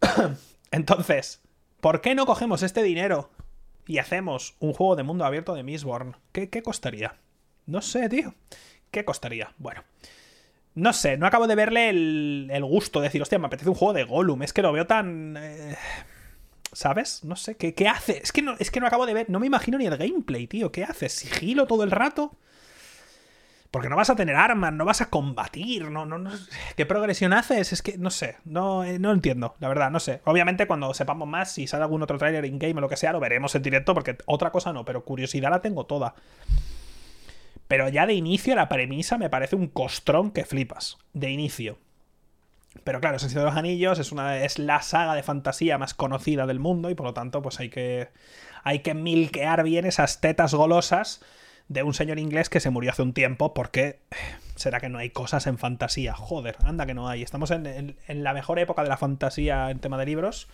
Entonces, 0.70 1.40
¿por 1.80 2.02
qué 2.02 2.14
no 2.14 2.26
cogemos 2.26 2.62
este 2.62 2.82
dinero 2.82 3.30
y 3.86 3.98
hacemos 3.98 4.56
un 4.60 4.74
juego 4.74 4.96
de 4.96 5.02
mundo 5.02 5.24
abierto 5.24 5.54
de 5.54 5.62
Mistborn? 5.62 6.16
¿Qué, 6.32 6.50
qué 6.50 6.62
costaría? 6.62 7.16
No 7.64 7.80
sé, 7.80 8.08
tío. 8.10 8.34
¿Qué 8.94 9.04
costaría? 9.04 9.52
Bueno. 9.58 9.82
No 10.76 10.92
sé, 10.92 11.16
no 11.16 11.26
acabo 11.26 11.48
de 11.48 11.56
verle 11.56 11.88
el, 11.88 12.48
el 12.52 12.64
gusto 12.64 13.00
de 13.00 13.08
decir, 13.08 13.20
hostia, 13.20 13.40
me 13.40 13.46
apetece 13.46 13.68
un 13.68 13.74
juego 13.74 13.92
de 13.92 14.04
Gollum. 14.04 14.42
Es 14.44 14.52
que 14.52 14.62
lo 14.62 14.72
veo 14.72 14.86
tan... 14.86 15.36
Eh, 15.36 15.76
¿Sabes? 16.72 17.24
No 17.24 17.34
sé, 17.34 17.56
¿qué, 17.56 17.74
¿qué, 17.74 17.88
hace? 17.88 18.20
Es 18.22 18.30
que, 18.30 18.40
no, 18.40 18.54
es 18.60 18.70
que 18.70 18.78
no 18.78 18.86
acabo 18.86 19.06
de 19.06 19.14
ver, 19.14 19.30
no 19.30 19.40
me 19.40 19.46
imagino 19.46 19.78
ni 19.78 19.86
el 19.86 19.96
gameplay, 19.96 20.46
tío. 20.46 20.70
¿Qué 20.70 20.84
haces? 20.84 21.12
¿Sigilo 21.12 21.66
todo 21.66 21.82
el 21.82 21.90
rato? 21.90 22.36
Porque 23.72 23.88
no 23.88 23.96
vas 23.96 24.10
a 24.10 24.16
tener 24.16 24.36
armas, 24.36 24.72
no 24.72 24.84
vas 24.84 25.00
a 25.00 25.10
combatir, 25.10 25.90
no, 25.90 26.06
no, 26.06 26.18
no 26.18 26.30
¿Qué 26.76 26.86
progresión 26.86 27.32
haces? 27.32 27.72
Es 27.72 27.82
que 27.82 27.98
no 27.98 28.10
sé, 28.10 28.36
no, 28.44 28.84
eh, 28.84 29.00
no 29.00 29.10
entiendo, 29.10 29.56
la 29.58 29.66
verdad, 29.66 29.90
no 29.90 29.98
sé. 29.98 30.20
Obviamente 30.24 30.68
cuando 30.68 30.94
sepamos 30.94 31.26
más, 31.26 31.50
si 31.50 31.66
sale 31.66 31.82
algún 31.82 32.00
otro 32.02 32.16
trailer 32.16 32.44
in-game 32.44 32.78
o 32.78 32.80
lo 32.80 32.88
que 32.88 32.96
sea, 32.96 33.12
lo 33.12 33.18
veremos 33.18 33.52
en 33.56 33.62
directo, 33.62 33.92
porque 33.92 34.16
otra 34.26 34.52
cosa 34.52 34.72
no, 34.72 34.84
pero 34.84 35.04
curiosidad 35.04 35.50
la 35.50 35.60
tengo 35.60 35.86
toda. 35.86 36.14
Pero 37.68 37.88
ya 37.88 38.06
de 38.06 38.14
inicio 38.14 38.54
la 38.54 38.68
premisa 38.68 39.18
me 39.18 39.30
parece 39.30 39.56
un 39.56 39.68
costrón 39.68 40.30
que 40.30 40.44
flipas. 40.44 40.98
De 41.12 41.30
inicio. 41.30 41.78
Pero 42.82 43.00
claro, 43.00 43.18
Señor 43.18 43.40
de 43.40 43.44
los 43.44 43.56
Anillos 43.56 43.98
es, 43.98 44.12
una, 44.12 44.38
es 44.38 44.58
la 44.58 44.82
saga 44.82 45.14
de 45.14 45.22
fantasía 45.22 45.78
más 45.78 45.94
conocida 45.94 46.46
del 46.46 46.58
mundo 46.58 46.90
y 46.90 46.94
por 46.94 47.06
lo 47.06 47.14
tanto 47.14 47.40
pues 47.40 47.60
hay 47.60 47.70
que, 47.70 48.08
hay 48.64 48.80
que 48.80 48.94
milquear 48.94 49.62
bien 49.62 49.86
esas 49.86 50.20
tetas 50.20 50.54
golosas 50.54 51.22
de 51.68 51.82
un 51.82 51.94
señor 51.94 52.18
inglés 52.18 52.50
que 52.50 52.60
se 52.60 52.70
murió 52.70 52.90
hace 52.90 53.02
un 53.02 53.14
tiempo 53.14 53.54
porque 53.54 54.00
será 54.56 54.80
que 54.80 54.88
no 54.88 54.98
hay 54.98 55.10
cosas 55.10 55.46
en 55.46 55.58
fantasía. 55.58 56.14
Joder, 56.14 56.56
anda 56.64 56.84
que 56.86 56.94
no 56.94 57.08
hay. 57.08 57.22
Estamos 57.22 57.50
en, 57.50 57.96
en 58.06 58.24
la 58.24 58.34
mejor 58.34 58.58
época 58.58 58.82
de 58.82 58.88
la 58.88 58.96
fantasía 58.96 59.70
en 59.70 59.78
tema 59.78 59.96
de 59.96 60.06
libros. 60.06 60.48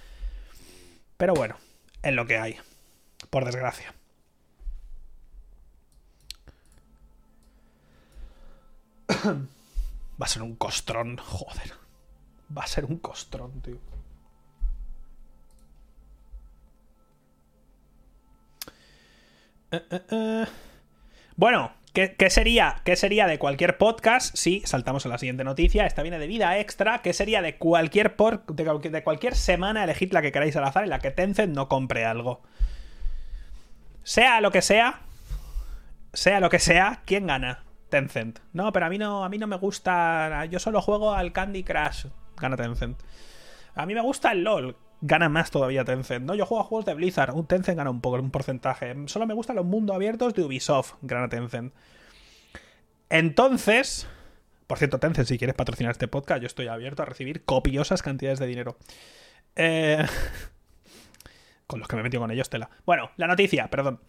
Pero 1.16 1.34
bueno, 1.34 1.56
es 2.02 2.14
lo 2.14 2.26
que 2.26 2.38
hay. 2.38 2.56
Por 3.30 3.44
desgracia. 3.44 3.94
Va 10.20 10.26
a 10.26 10.28
ser 10.28 10.42
un 10.42 10.54
costrón, 10.56 11.16
joder 11.16 11.80
va 12.56 12.62
a 12.62 12.66
ser 12.66 12.84
un 12.84 12.98
costrón, 12.98 13.60
tío. 13.62 13.78
Eh, 19.72 19.82
eh, 19.90 20.00
eh. 20.10 20.46
Bueno, 21.36 21.72
¿qué, 21.92 22.16
sería, 22.28 22.80
¿qué 22.84 22.96
sería 22.96 23.26
de 23.26 23.38
cualquier 23.38 23.78
podcast 23.78 24.36
si 24.36 24.62
saltamos 24.66 25.06
a 25.06 25.08
la 25.08 25.18
siguiente 25.18 25.44
noticia? 25.44 25.86
Esta 25.86 26.02
viene 26.02 26.18
de 26.18 26.26
vida 26.26 26.58
extra. 26.58 27.02
¿Qué 27.02 27.12
sería 27.12 27.40
de 27.40 27.56
cualquier, 27.56 28.16
por, 28.16 28.44
de, 28.46 29.02
cualquier 29.04 29.36
semana? 29.36 29.84
Elegid 29.84 30.12
la 30.12 30.22
que 30.22 30.32
queráis 30.32 30.56
al 30.56 30.64
azar 30.64 30.84
en 30.84 30.90
la 30.90 30.98
que 30.98 31.12
Tencent 31.12 31.54
no 31.54 31.68
compre 31.68 32.04
algo. 32.04 32.42
Sea 34.02 34.40
lo 34.40 34.50
que 34.50 34.60
sea, 34.60 35.00
sea 36.12 36.40
lo 36.40 36.50
que 36.50 36.58
sea, 36.58 37.02
¿quién 37.04 37.28
gana? 37.28 37.62
Tencent. 37.90 38.38
No, 38.52 38.72
pero 38.72 38.86
a 38.86 38.88
mí 38.88 38.98
no, 38.98 39.24
a 39.24 39.28
mí 39.28 39.38
no 39.38 39.46
me 39.46 39.56
gusta. 39.56 40.46
Yo 40.46 40.58
solo 40.58 40.80
juego 40.80 41.14
al 41.14 41.32
Candy 41.32 41.62
Crush 41.64 42.06
gana 42.40 42.56
Tencent. 42.56 42.98
A 43.74 43.86
mí 43.86 43.94
me 43.94 44.00
gusta 44.00 44.32
el 44.32 44.42
LOL, 44.42 44.76
gana 45.00 45.28
más 45.28 45.50
todavía 45.50 45.84
Tencent. 45.84 46.24
No, 46.24 46.34
yo 46.34 46.46
juego 46.46 46.62
a 46.62 46.66
juegos 46.66 46.86
de 46.86 46.94
Blizzard, 46.94 47.34
un 47.34 47.46
Tencent 47.46 47.76
gana 47.76 47.90
un 47.90 48.00
poco, 48.00 48.16
un 48.16 48.30
porcentaje. 48.30 48.94
Solo 49.06 49.26
me 49.26 49.34
gustan 49.34 49.56
los 49.56 49.64
mundos 49.64 49.94
abiertos 49.94 50.34
de 50.34 50.42
Ubisoft, 50.42 50.94
gana 51.02 51.28
Tencent. 51.28 51.74
Entonces, 53.08 54.08
por 54.66 54.78
cierto, 54.78 54.98
Tencent, 54.98 55.28
si 55.28 55.38
quieres 55.38 55.54
patrocinar 55.54 55.92
este 55.92 56.08
podcast, 56.08 56.40
yo 56.40 56.46
estoy 56.46 56.68
abierto 56.68 57.02
a 57.02 57.06
recibir 57.06 57.44
copiosas 57.44 58.02
cantidades 58.02 58.38
de 58.38 58.46
dinero. 58.46 58.76
Eh, 59.56 60.04
con 61.66 61.78
los 61.78 61.88
que 61.88 61.96
me 61.96 62.00
he 62.00 62.04
metido 62.04 62.20
con 62.20 62.30
ellos, 62.30 62.50
tela. 62.50 62.70
Bueno, 62.86 63.10
la 63.16 63.26
noticia, 63.26 63.68
perdón. 63.68 64.00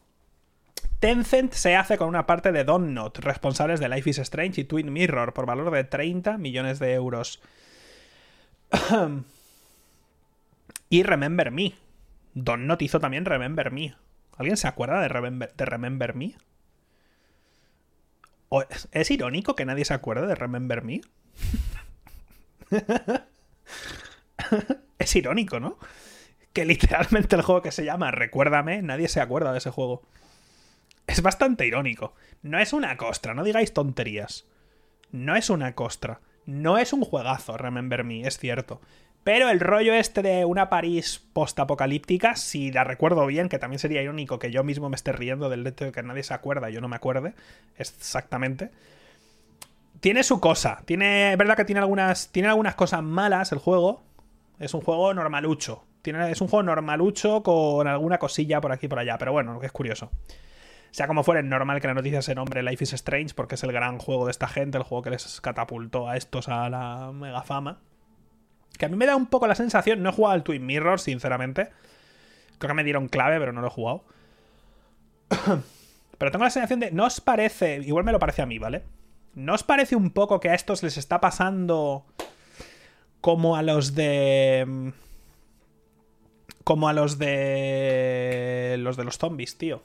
Tencent 1.01 1.53
se 1.53 1.75
hace 1.75 1.97
con 1.97 2.07
una 2.07 2.27
parte 2.27 2.51
de 2.51 2.63
Not, 2.63 3.17
responsables 3.17 3.79
de 3.79 3.89
Life 3.89 4.07
is 4.07 4.19
Strange 4.19 4.61
y 4.61 4.65
Twin 4.65 4.93
Mirror, 4.93 5.33
por 5.33 5.47
valor 5.47 5.71
de 5.71 5.83
30 5.83 6.37
millones 6.37 6.77
de 6.77 6.93
euros. 6.93 7.41
y 10.89 11.01
Remember 11.01 11.49
Me. 11.49 11.73
Don 12.35 12.67
Not 12.67 12.83
hizo 12.83 12.99
también 12.99 13.25
Remember 13.25 13.71
Me. 13.71 13.95
¿Alguien 14.37 14.57
se 14.57 14.67
acuerda 14.67 15.01
de 15.01 15.07
Remember, 15.07 15.51
de 15.51 15.65
Remember 15.65 16.13
Me? 16.13 16.35
¿Es 18.91 19.09
irónico 19.09 19.55
que 19.55 19.65
nadie 19.65 19.85
se 19.85 19.95
acuerde 19.95 20.27
de 20.27 20.35
Remember 20.35 20.83
Me? 20.83 21.01
es 24.99 25.15
irónico, 25.15 25.59
¿no? 25.59 25.79
Que 26.53 26.63
literalmente 26.63 27.35
el 27.35 27.41
juego 27.41 27.63
que 27.63 27.71
se 27.71 27.85
llama 27.85 28.11
Recuérdame, 28.11 28.83
nadie 28.83 29.07
se 29.07 29.19
acuerda 29.19 29.51
de 29.51 29.57
ese 29.57 29.71
juego. 29.71 30.03
Es 31.11 31.21
bastante 31.21 31.67
irónico. 31.67 32.13
No 32.41 32.57
es 32.57 32.71
una 32.71 32.95
costra, 32.95 33.33
no 33.33 33.43
digáis 33.43 33.73
tonterías. 33.73 34.45
No 35.11 35.35
es 35.35 35.49
una 35.49 35.75
costra. 35.75 36.21
No 36.45 36.77
es 36.77 36.93
un 36.93 37.03
juegazo, 37.03 37.57
Remember 37.57 38.05
Me, 38.05 38.25
es 38.25 38.37
cierto. 38.37 38.79
Pero 39.25 39.49
el 39.49 39.59
rollo 39.59 39.93
este 39.93 40.21
de 40.21 40.45
una 40.45 40.69
París 40.69 41.21
postapocalíptica, 41.33 42.37
si 42.37 42.71
la 42.71 42.85
recuerdo 42.85 43.25
bien, 43.25 43.49
que 43.49 43.59
también 43.59 43.79
sería 43.79 44.01
irónico 44.01 44.39
que 44.39 44.51
yo 44.51 44.63
mismo 44.63 44.87
me 44.87 44.95
esté 44.95 45.11
riendo 45.11 45.49
del 45.49 45.67
hecho 45.67 45.83
de 45.83 45.91
que 45.91 46.01
nadie 46.01 46.23
se 46.23 46.33
acuerda 46.33 46.69
yo 46.69 46.79
no 46.79 46.87
me 46.87 46.95
acuerde, 46.95 47.33
exactamente. 47.77 48.71
Tiene 49.99 50.23
su 50.23 50.39
cosa. 50.39 50.81
Tiene. 50.85 51.33
Es 51.33 51.37
verdad 51.37 51.57
que 51.57 51.65
tiene 51.65 51.81
algunas. 51.81 52.31
Tiene 52.31 52.47
algunas 52.47 52.75
cosas 52.75 53.03
malas 53.03 53.51
el 53.51 53.59
juego. 53.59 54.01
Es 54.59 54.73
un 54.73 54.81
juego 54.81 55.13
normalucho. 55.13 55.83
Tiene, 56.01 56.31
es 56.31 56.39
un 56.39 56.47
juego 56.47 56.63
normalucho 56.63 57.43
con 57.43 57.85
alguna 57.87 58.17
cosilla 58.17 58.61
por 58.61 58.71
aquí 58.71 58.85
y 58.85 58.89
por 58.89 58.97
allá. 58.97 59.17
Pero 59.17 59.33
bueno, 59.33 59.59
es 59.61 59.71
curioso. 59.73 60.09
Sea 60.91 61.07
como 61.07 61.23
fuera, 61.23 61.39
es 61.39 61.45
normal 61.47 61.79
que 61.79 61.87
la 61.87 61.93
noticia 61.93 62.21
se 62.21 62.35
nombre 62.35 62.61
Life 62.61 62.83
is 62.83 62.93
Strange 62.93 63.33
porque 63.33 63.55
es 63.55 63.63
el 63.63 63.71
gran 63.71 63.97
juego 63.97 64.25
de 64.25 64.31
esta 64.31 64.47
gente, 64.47 64.77
el 64.77 64.83
juego 64.83 65.03
que 65.03 65.09
les 65.11 65.39
catapultó 65.39 66.09
a 66.09 66.17
estos 66.17 66.49
a 66.49 66.69
la 66.69 67.11
mega 67.13 67.43
fama. 67.43 67.79
Que 68.77 68.85
a 68.85 68.89
mí 68.89 68.97
me 68.97 69.05
da 69.05 69.15
un 69.15 69.27
poco 69.27 69.47
la 69.47 69.55
sensación, 69.55 70.03
no 70.03 70.09
he 70.09 70.13
jugado 70.13 70.33
al 70.33 70.43
Twin 70.43 70.65
Mirror, 70.65 70.99
sinceramente. 70.99 71.69
Creo 72.57 72.69
que 72.69 72.73
me 72.73 72.83
dieron 72.83 73.07
clave, 73.07 73.39
pero 73.39 73.53
no 73.53 73.61
lo 73.61 73.67
he 73.67 73.71
jugado. 73.71 74.03
pero 76.17 76.31
tengo 76.31 76.43
la 76.43 76.51
sensación 76.51 76.81
de, 76.81 76.91
¿no 76.91 77.05
os 77.05 77.21
parece, 77.21 77.77
igual 77.77 78.03
me 78.03 78.11
lo 78.11 78.19
parece 78.19 78.41
a 78.41 78.45
mí, 78.45 78.59
¿vale? 78.59 78.83
¿No 79.33 79.53
os 79.53 79.63
parece 79.63 79.95
un 79.95 80.11
poco 80.11 80.41
que 80.41 80.49
a 80.49 80.55
estos 80.55 80.83
les 80.83 80.97
está 80.97 81.21
pasando 81.21 82.05
como 83.21 83.55
a 83.55 83.61
los 83.61 83.95
de... 83.95 84.91
Como 86.65 86.89
a 86.89 86.93
los 86.93 87.17
de... 87.17 88.75
Los 88.79 88.97
de 88.97 89.05
los 89.05 89.17
zombies, 89.17 89.57
tío 89.57 89.83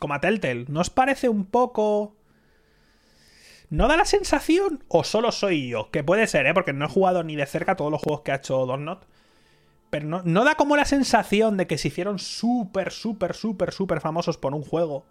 como 0.00 0.14
a 0.14 0.20
Telltale, 0.20 0.64
¿no 0.68 0.80
os 0.80 0.90
parece 0.90 1.28
un 1.28 1.44
poco... 1.44 2.16
¿No 3.68 3.86
da 3.86 3.96
la 3.96 4.04
sensación? 4.04 4.82
¿O 4.88 5.04
solo 5.04 5.30
soy 5.30 5.68
yo? 5.68 5.92
Que 5.92 6.02
puede 6.02 6.26
ser, 6.26 6.46
¿eh? 6.46 6.54
Porque 6.54 6.72
no 6.72 6.86
he 6.86 6.88
jugado 6.88 7.22
ni 7.22 7.36
de 7.36 7.46
cerca 7.46 7.76
todos 7.76 7.92
los 7.92 8.00
juegos 8.00 8.22
que 8.22 8.32
ha 8.32 8.36
hecho 8.36 8.66
Donut. 8.66 9.04
Pero 9.90 10.08
no, 10.08 10.22
no 10.24 10.44
da 10.44 10.56
como 10.56 10.74
la 10.74 10.84
sensación 10.84 11.56
de 11.56 11.68
que 11.68 11.78
se 11.78 11.88
hicieron 11.88 12.18
súper, 12.18 12.90
súper, 12.90 13.34
súper, 13.34 13.72
súper 13.72 14.00
famosos 14.00 14.38
por 14.38 14.54
un 14.54 14.62
juego. 14.62 15.04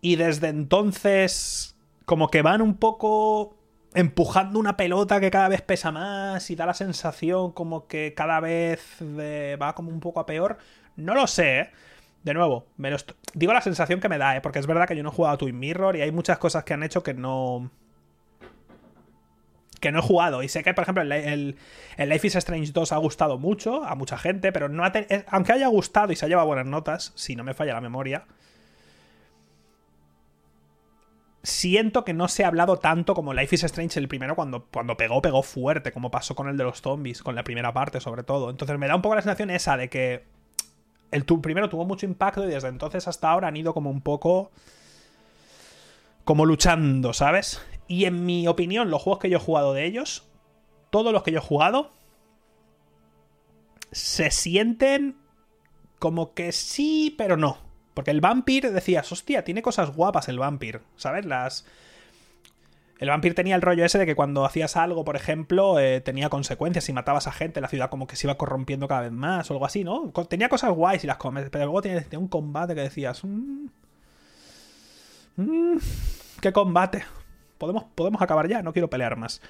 Y 0.00 0.14
desde 0.14 0.48
entonces, 0.48 1.76
como 2.04 2.28
que 2.28 2.42
van 2.42 2.62
un 2.62 2.76
poco 2.76 3.56
empujando 3.94 4.58
una 4.58 4.76
pelota 4.76 5.18
que 5.18 5.30
cada 5.30 5.48
vez 5.48 5.62
pesa 5.62 5.90
más 5.90 6.50
y 6.50 6.56
da 6.56 6.66
la 6.66 6.74
sensación 6.74 7.52
como 7.52 7.86
que 7.86 8.12
cada 8.14 8.40
vez 8.40 8.98
va 9.02 9.74
como 9.74 9.90
un 9.90 10.00
poco 10.00 10.20
a 10.20 10.26
peor. 10.26 10.58
No 10.96 11.14
lo 11.14 11.26
sé, 11.26 11.60
¿eh? 11.60 11.70
De 12.24 12.32
nuevo, 12.32 12.66
me 12.78 12.90
digo 13.34 13.52
la 13.52 13.60
sensación 13.60 14.00
que 14.00 14.08
me 14.08 14.16
da, 14.16 14.36
¿eh? 14.36 14.40
porque 14.40 14.58
es 14.58 14.66
verdad 14.66 14.88
que 14.88 14.96
yo 14.96 15.02
no 15.02 15.10
he 15.10 15.12
jugado 15.12 15.34
a 15.34 15.38
Twin 15.38 15.58
Mirror 15.58 15.96
y 15.96 16.00
hay 16.00 16.10
muchas 16.10 16.38
cosas 16.38 16.64
que 16.64 16.72
han 16.72 16.82
hecho 16.82 17.02
que 17.02 17.12
no. 17.12 17.70
que 19.78 19.92
no 19.92 19.98
he 19.98 20.02
jugado. 20.02 20.42
Y 20.42 20.48
sé 20.48 20.64
que, 20.64 20.72
por 20.72 20.82
ejemplo, 20.82 21.02
el, 21.02 21.56
Life 21.98 22.26
is 22.26 22.36
Strange 22.36 22.72
2 22.72 22.92
ha 22.92 22.96
gustado 22.96 23.38
mucho 23.38 23.84
a 23.84 23.94
mucha 23.94 24.16
gente, 24.16 24.52
pero 24.52 24.70
no 24.70 24.84
aunque 25.28 25.52
haya 25.52 25.66
gustado 25.68 26.12
y 26.12 26.16
se 26.16 26.24
ha 26.24 26.28
llevado 26.28 26.46
buenas 26.46 26.64
notas, 26.64 27.12
si 27.14 27.36
no 27.36 27.44
me 27.44 27.52
falla 27.52 27.74
la 27.74 27.82
memoria, 27.82 28.24
siento 31.42 32.06
que 32.06 32.14
no 32.14 32.28
se 32.28 32.44
ha 32.44 32.48
hablado 32.48 32.78
tanto 32.78 33.14
como 33.14 33.34
Life 33.34 33.54
is 33.54 33.64
Strange 33.64 34.00
el 34.00 34.08
primero 34.08 34.34
cuando, 34.34 34.64
cuando 34.72 34.96
pegó, 34.96 35.20
pegó 35.20 35.42
fuerte, 35.42 35.92
como 35.92 36.10
pasó 36.10 36.34
con 36.34 36.48
el 36.48 36.56
de 36.56 36.64
los 36.64 36.80
zombies, 36.80 37.22
con 37.22 37.34
la 37.34 37.44
primera 37.44 37.74
parte 37.74 38.00
sobre 38.00 38.22
todo. 38.22 38.48
Entonces 38.48 38.78
me 38.78 38.88
da 38.88 38.96
un 38.96 39.02
poco 39.02 39.14
la 39.14 39.20
sensación 39.20 39.50
esa 39.50 39.76
de 39.76 39.90
que 39.90 40.33
el 41.14 41.24
primero 41.24 41.68
tuvo 41.68 41.84
mucho 41.84 42.06
impacto 42.06 42.44
y 42.44 42.48
desde 42.48 42.68
entonces 42.68 43.06
hasta 43.06 43.30
ahora 43.30 43.48
han 43.48 43.56
ido 43.56 43.72
como 43.72 43.88
un 43.88 44.00
poco... 44.00 44.50
como 46.24 46.44
luchando, 46.44 47.12
¿sabes? 47.12 47.62
Y 47.86 48.06
en 48.06 48.26
mi 48.26 48.48
opinión, 48.48 48.90
los 48.90 49.00
juegos 49.02 49.20
que 49.20 49.30
yo 49.30 49.36
he 49.36 49.40
jugado 49.40 49.74
de 49.74 49.84
ellos, 49.84 50.24
todos 50.90 51.12
los 51.12 51.22
que 51.22 51.30
yo 51.30 51.38
he 51.38 51.42
jugado, 51.42 51.92
se 53.92 54.30
sienten 54.30 55.16
como 55.98 56.34
que 56.34 56.50
sí, 56.50 57.14
pero 57.16 57.36
no. 57.36 57.58
Porque 57.94 58.10
el 58.10 58.20
Vampir 58.20 58.72
decías, 58.72 59.10
hostia, 59.12 59.44
tiene 59.44 59.62
cosas 59.62 59.94
guapas 59.94 60.28
el 60.28 60.38
Vampir, 60.38 60.80
¿sabes? 60.96 61.24
Las... 61.26 61.64
El 63.04 63.10
Vampir 63.10 63.34
tenía 63.34 63.54
el 63.54 63.60
rollo 63.60 63.84
ese 63.84 63.98
de 63.98 64.06
que 64.06 64.14
cuando 64.14 64.46
hacías 64.46 64.78
algo, 64.78 65.04
por 65.04 65.14
ejemplo, 65.14 65.78
eh, 65.78 66.00
tenía 66.00 66.30
consecuencias. 66.30 66.84
Si 66.84 66.94
matabas 66.94 67.26
a 67.26 67.32
gente, 67.32 67.60
la 67.60 67.68
ciudad 67.68 67.90
como 67.90 68.06
que 68.06 68.16
se 68.16 68.26
iba 68.26 68.38
corrompiendo 68.38 68.88
cada 68.88 69.02
vez 69.02 69.12
más 69.12 69.50
o 69.50 69.52
algo 69.52 69.66
así, 69.66 69.84
¿no? 69.84 70.10
Tenía 70.26 70.48
cosas 70.48 70.70
guays 70.70 71.04
y 71.04 71.06
las 71.06 71.18
comes, 71.18 71.50
pero 71.50 71.66
luego 71.66 71.82
tenía, 71.82 72.02
un 72.18 72.28
combate 72.28 72.74
que 72.74 72.80
decías... 72.80 73.22
Mmm, 73.22 73.66
¿Qué 76.40 76.50
combate? 76.54 77.04
Podemos, 77.58 77.84
podemos 77.94 78.22
acabar 78.22 78.48
ya, 78.48 78.62
no 78.62 78.72
quiero 78.72 78.88
pelear 78.88 79.16
más. 79.16 79.42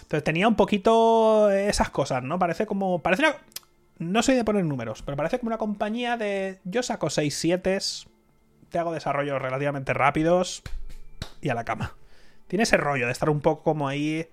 Entonces 0.00 0.24
tenía 0.24 0.48
un 0.48 0.56
poquito 0.56 1.50
esas 1.50 1.90
cosas, 1.90 2.22
¿no? 2.22 2.38
Parece 2.38 2.64
como... 2.64 3.02
Parece 3.02 3.24
no 3.98 4.22
soy 4.22 4.36
de 4.36 4.44
poner 4.44 4.64
números, 4.64 5.02
pero 5.02 5.18
parece 5.18 5.38
como 5.38 5.48
una 5.48 5.58
compañía 5.58 6.16
de. 6.16 6.60
Yo 6.64 6.82
saco 6.82 7.10
6 7.10 7.36
7 7.36 7.78
te 8.70 8.78
hago 8.78 8.92
desarrollos 8.92 9.40
relativamente 9.40 9.92
rápidos 9.92 10.62
y 11.42 11.50
a 11.50 11.54
la 11.54 11.64
cama. 11.64 11.94
Tiene 12.48 12.62
ese 12.62 12.76
rollo 12.76 13.06
de 13.06 13.12
estar 13.12 13.30
un 13.30 13.40
poco 13.40 13.62
como 13.62 13.88
ahí. 13.88 14.28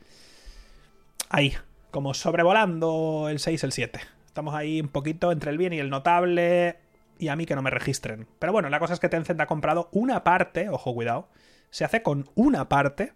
Ahí, 1.30 1.56
como 1.92 2.14
sobrevolando 2.14 3.28
el 3.30 3.40
6 3.40 3.64
el 3.64 3.72
7. 3.72 4.00
Estamos 4.26 4.56
ahí 4.56 4.82
un 4.82 4.90
poquito 4.90 5.32
entre 5.32 5.52
el 5.52 5.58
bien 5.58 5.74
y 5.74 5.80
el 5.80 5.90
notable. 5.90 6.78
Y 7.20 7.28
a 7.28 7.36
mí 7.36 7.46
que 7.46 7.56
no 7.56 7.62
me 7.62 7.70
registren. 7.70 8.28
Pero 8.40 8.52
bueno, 8.52 8.70
la 8.70 8.80
cosa 8.80 8.94
es 8.94 9.00
que 9.00 9.10
Tencent 9.10 9.40
ha 9.40 9.48
comprado 9.48 9.90
una 9.92 10.24
parte, 10.24 10.70
ojo, 10.70 10.94
cuidado. 10.94 11.30
Se 11.70 11.86
hace 11.86 12.04
con 12.04 12.30
una 12.36 12.70
parte 12.70 13.14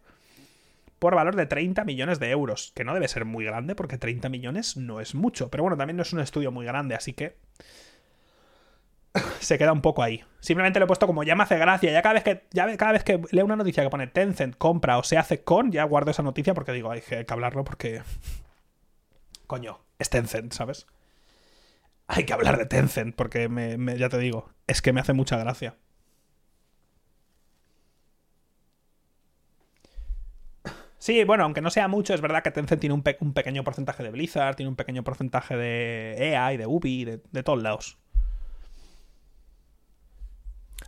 por 1.00 1.16
valor 1.16 1.36
de 1.36 1.46
30 1.46 1.84
millones 1.86 2.20
de 2.20 2.32
euros, 2.32 2.72
que 2.76 2.84
no 2.84 2.94
debe 2.94 3.08
ser 3.08 3.26
muy 3.26 3.46
grande 3.46 3.76
porque 3.76 3.98
30 3.98 4.30
millones 4.30 4.78
no 4.78 5.00
es 5.00 5.14
mucho, 5.14 5.50
pero 5.50 5.64
bueno, 5.64 5.78
también 5.78 5.98
no 5.98 6.04
es 6.04 6.14
un 6.14 6.20
estudio 6.20 6.52
muy 6.52 6.66
grande, 6.66 6.96
así 6.96 7.14
que 7.14 7.36
se 9.40 9.58
queda 9.58 9.72
un 9.72 9.82
poco 9.82 10.04
ahí. 10.04 10.24
Simplemente 10.40 10.80
lo 10.80 10.86
he 10.86 10.88
puesto 10.88 11.08
como 11.08 11.24
ya 11.24 11.36
me 11.36 11.44
hace 11.44 11.58
gracia, 11.58 11.92
ya 11.92 12.02
cada 12.02 12.14
vez 12.14 12.24
que 12.24 12.44
ya 12.52 12.78
cada 12.78 12.94
vez 12.94 13.04
que 13.04 13.22
leo 13.32 13.46
una 13.46 13.56
noticia 13.56 13.84
que 13.84 13.90
pone 13.90 14.08
Tencent 14.08 14.56
compra 14.58 14.98
o 14.98 15.04
se 15.04 15.18
hace 15.18 15.44
con, 15.44 15.72
ya 15.72 15.84
guardo 15.84 16.12
esa 16.12 16.24
noticia 16.24 16.54
porque 16.54 16.72
digo, 16.72 16.92
hay 16.92 17.02
que 17.02 17.26
hablarlo 17.30 17.64
porque 17.64 18.02
coño, 19.48 19.80
es 20.00 20.10
Tencent, 20.10 20.54
¿sabes? 20.54 20.88
Hay 22.08 22.26
que 22.26 22.34
hablar 22.34 22.58
de 22.58 22.66
Tencent 22.66 23.16
porque 23.16 23.50
ya 23.98 24.10
te 24.10 24.18
digo, 24.18 24.50
es 24.68 24.82
que 24.82 24.94
me 24.94 25.02
hace 25.02 25.14
mucha 25.14 25.38
gracia. 25.38 25.76
Sí, 31.00 31.24
bueno, 31.24 31.44
aunque 31.44 31.62
no 31.62 31.70
sea 31.70 31.88
mucho, 31.88 32.14
es 32.14 32.22
verdad 32.22 32.44
que 32.44 32.52
Tencent 32.52 32.82
tiene 32.82 32.94
un, 32.94 33.04
pequeño 33.04 33.64
porcentaje 33.64 34.04
de 34.04 34.10
Blizzard, 34.12 34.56
tiene 34.56 34.70
un 34.70 34.76
pequeño 34.76 35.04
porcentaje 35.04 35.56
de 35.56 36.16
EA 36.18 36.54
y 36.54 36.58
de 36.58 36.66
Ubi, 36.66 37.06
de, 37.06 37.22
de 37.32 37.44
todos 37.44 37.62
lados. 37.62 37.98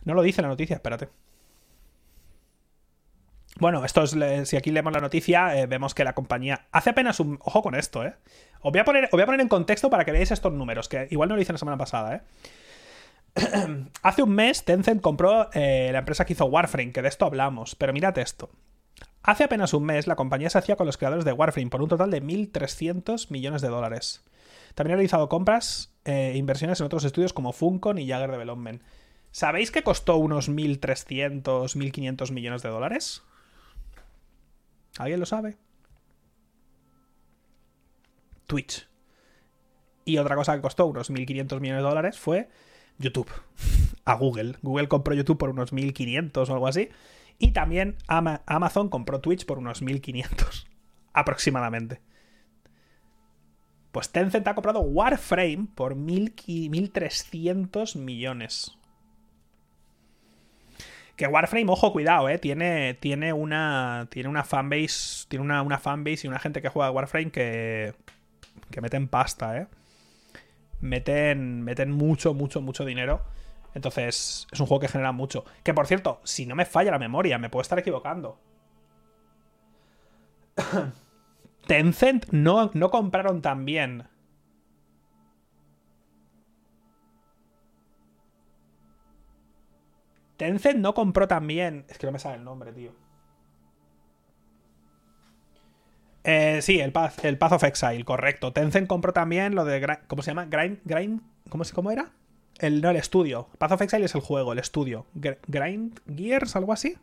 No 0.04 0.14
lo 0.14 0.22
dice 0.22 0.42
la 0.42 0.48
noticia, 0.48 0.74
espérate. 0.74 1.08
Bueno, 3.58 3.84
esto 3.84 4.02
es, 4.02 4.48
si 4.48 4.56
aquí 4.56 4.70
leemos 4.70 4.92
la 4.92 5.00
noticia, 5.00 5.58
eh, 5.58 5.66
vemos 5.66 5.94
que 5.94 6.02
la 6.02 6.14
compañía 6.14 6.66
hace 6.72 6.90
apenas 6.90 7.20
un... 7.20 7.38
Ojo 7.42 7.62
con 7.62 7.74
esto, 7.74 8.04
¿eh? 8.04 8.14
Os 8.62 8.72
voy, 8.72 8.80
a 8.80 8.84
poner, 8.84 9.08
voy 9.12 9.20
a 9.20 9.26
poner 9.26 9.40
en 9.40 9.48
contexto 9.48 9.90
para 9.90 10.04
que 10.04 10.12
veáis 10.12 10.30
estos 10.30 10.52
números, 10.52 10.88
que 10.88 11.08
igual 11.10 11.28
no 11.28 11.36
lo 11.36 11.42
hice 11.42 11.52
la 11.52 11.58
semana 11.58 11.76
pasada, 11.76 12.16
¿eh? 12.16 12.20
hace 14.02 14.22
un 14.22 14.30
mes 14.30 14.64
Tencent 14.64 15.00
compró 15.00 15.50
eh, 15.52 15.90
la 15.92 16.00
empresa 16.00 16.24
que 16.24 16.32
hizo 16.32 16.46
Warframe, 16.46 16.92
que 16.92 17.02
de 17.02 17.08
esto 17.08 17.26
hablamos, 17.26 17.74
pero 17.74 17.92
mirad 17.92 18.16
esto. 18.18 18.50
Hace 19.22 19.44
apenas 19.44 19.74
un 19.74 19.84
mes, 19.84 20.06
la 20.06 20.16
compañía 20.16 20.48
se 20.48 20.58
hacía 20.58 20.76
con 20.76 20.86
los 20.86 20.96
creadores 20.96 21.26
de 21.26 21.32
Warframe 21.32 21.68
por 21.68 21.82
un 21.82 21.88
total 21.88 22.10
de 22.10 22.22
1.300 22.22 23.30
millones 23.30 23.60
de 23.60 23.68
dólares. 23.68 24.24
También 24.74 24.94
ha 24.94 24.96
realizado 24.96 25.28
compras 25.28 25.92
e 26.04 26.32
inversiones 26.36 26.80
en 26.80 26.86
otros 26.86 27.04
estudios 27.04 27.34
como 27.34 27.52
Funcon 27.52 27.98
y 27.98 28.08
Jagger 28.08 28.30
Development. 28.30 28.82
¿Sabéis 29.32 29.70
que 29.70 29.82
costó 29.82 30.16
unos 30.16 30.50
1.300, 30.50 31.42
1.500 31.42 32.32
millones 32.32 32.62
de 32.62 32.68
dólares? 32.68 33.22
¿Alguien 34.98 35.20
lo 35.20 35.26
sabe? 35.26 35.56
Twitch. 38.46 38.88
Y 40.04 40.18
otra 40.18 40.34
cosa 40.34 40.56
que 40.56 40.62
costó 40.62 40.86
unos 40.86 41.10
1.500 41.10 41.60
millones 41.60 41.82
de 41.82 41.88
dólares 41.88 42.18
fue 42.18 42.48
YouTube. 42.98 43.30
A 44.04 44.14
Google. 44.14 44.56
Google 44.62 44.88
compró 44.88 45.14
YouTube 45.14 45.38
por 45.38 45.50
unos 45.50 45.72
1.500 45.72 46.48
o 46.48 46.52
algo 46.52 46.66
así. 46.66 46.88
Y 47.38 47.52
también 47.52 47.96
Amazon 48.08 48.88
compró 48.88 49.20
Twitch 49.20 49.46
por 49.46 49.58
unos 49.58 49.82
1500 49.82 50.66
aproximadamente. 51.12 52.00
Pues 53.92 54.10
Tencent 54.10 54.48
ha 54.48 54.54
comprado 54.54 54.80
Warframe 54.80 55.68
por 55.74 55.94
1300 55.94 57.96
millones. 57.96 58.79
Que 61.20 61.26
Warframe, 61.26 61.70
ojo, 61.70 61.92
cuidado, 61.92 62.30
eh. 62.30 62.38
Tiene, 62.38 62.94
tiene 62.94 63.34
una. 63.34 64.08
Tiene 64.10 64.30
una 64.30 64.42
fanbase. 64.42 65.26
Tiene 65.28 65.44
una, 65.44 65.60
una 65.60 65.76
fanbase 65.76 66.20
y 66.26 66.28
una 66.28 66.38
gente 66.38 66.62
que 66.62 66.70
juega 66.70 66.90
Warframe 66.90 67.30
que. 67.30 67.94
que 68.70 68.80
meten 68.80 69.06
pasta, 69.06 69.58
eh. 69.58 69.66
Meten. 70.80 71.60
Meten 71.60 71.90
mucho, 71.90 72.32
mucho, 72.32 72.62
mucho 72.62 72.86
dinero. 72.86 73.22
Entonces, 73.74 74.46
es 74.50 74.60
un 74.60 74.66
juego 74.66 74.80
que 74.80 74.88
genera 74.88 75.12
mucho. 75.12 75.44
Que 75.62 75.74
por 75.74 75.86
cierto, 75.86 76.22
si 76.24 76.46
no 76.46 76.54
me 76.54 76.64
falla 76.64 76.90
la 76.90 76.98
memoria, 76.98 77.36
me 77.36 77.50
puedo 77.50 77.60
estar 77.60 77.78
equivocando. 77.78 78.40
Tencent 81.66 82.28
no, 82.30 82.70
no 82.72 82.90
compraron 82.90 83.42
también. 83.42 84.08
Tencent 90.40 90.78
no 90.78 90.94
compró 90.94 91.28
también. 91.28 91.84
Es 91.90 91.98
que 91.98 92.06
no 92.06 92.12
me 92.12 92.18
sale 92.18 92.36
el 92.36 92.44
nombre, 92.44 92.72
tío. 92.72 92.94
Eh, 96.24 96.60
sí, 96.62 96.80
el 96.80 96.92
Path, 96.92 97.26
el 97.26 97.36
Path 97.36 97.52
of 97.52 97.64
Exile, 97.64 98.06
correcto. 98.06 98.50
Tencent 98.50 98.88
compró 98.88 99.12
también 99.12 99.54
lo 99.54 99.66
de. 99.66 99.98
¿Cómo 100.06 100.22
se 100.22 100.30
llama? 100.30 100.46
Grind. 100.46 100.78
Grind 100.84 101.20
¿cómo, 101.50 101.64
¿Cómo 101.74 101.90
era? 101.90 102.12
El, 102.58 102.80
no, 102.80 102.88
el 102.88 102.96
estudio. 102.96 103.50
Path 103.58 103.72
of 103.72 103.82
Exile 103.82 104.06
es 104.06 104.14
el 104.14 104.22
juego, 104.22 104.54
el 104.54 104.58
estudio. 104.58 105.04
Grind 105.12 106.00
Gears, 106.16 106.56
algo 106.56 106.72
así. 106.72 106.96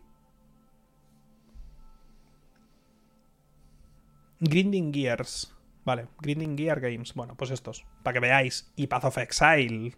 Grinding 4.40 4.92
Gears. 4.92 5.54
Vale, 5.86 6.08
Grinding 6.22 6.58
Gear 6.58 6.80
Games. 6.80 7.14
Bueno, 7.14 7.36
pues 7.36 7.52
estos. 7.52 7.86
Para 8.02 8.16
que 8.16 8.20
veáis. 8.20 8.72
Y 8.76 8.88
Path 8.88 9.06
of 9.06 9.20
Exile. 9.20 9.96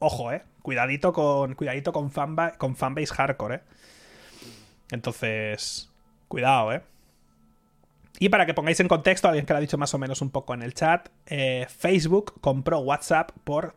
Ojo, 0.00 0.32
eh. 0.32 0.42
Cuidadito 0.62 1.12
con. 1.12 1.54
Cuidadito 1.54 1.92
con, 1.92 2.10
con 2.10 2.76
fanbase 2.76 3.14
hardcore, 3.14 3.54
eh. 3.54 3.60
Entonces. 4.90 5.88
Cuidado, 6.26 6.72
eh. 6.72 6.82
Y 8.18 8.28
para 8.28 8.44
que 8.44 8.54
pongáis 8.54 8.80
en 8.80 8.88
contexto, 8.88 9.28
alguien 9.28 9.46
que 9.46 9.52
lo 9.52 9.58
ha 9.58 9.60
dicho 9.60 9.78
más 9.78 9.94
o 9.94 9.98
menos 9.98 10.20
un 10.20 10.30
poco 10.30 10.52
en 10.52 10.62
el 10.62 10.74
chat, 10.74 11.08
eh, 11.26 11.66
Facebook 11.68 12.40
compró 12.40 12.80
WhatsApp 12.80 13.30
por 13.44 13.74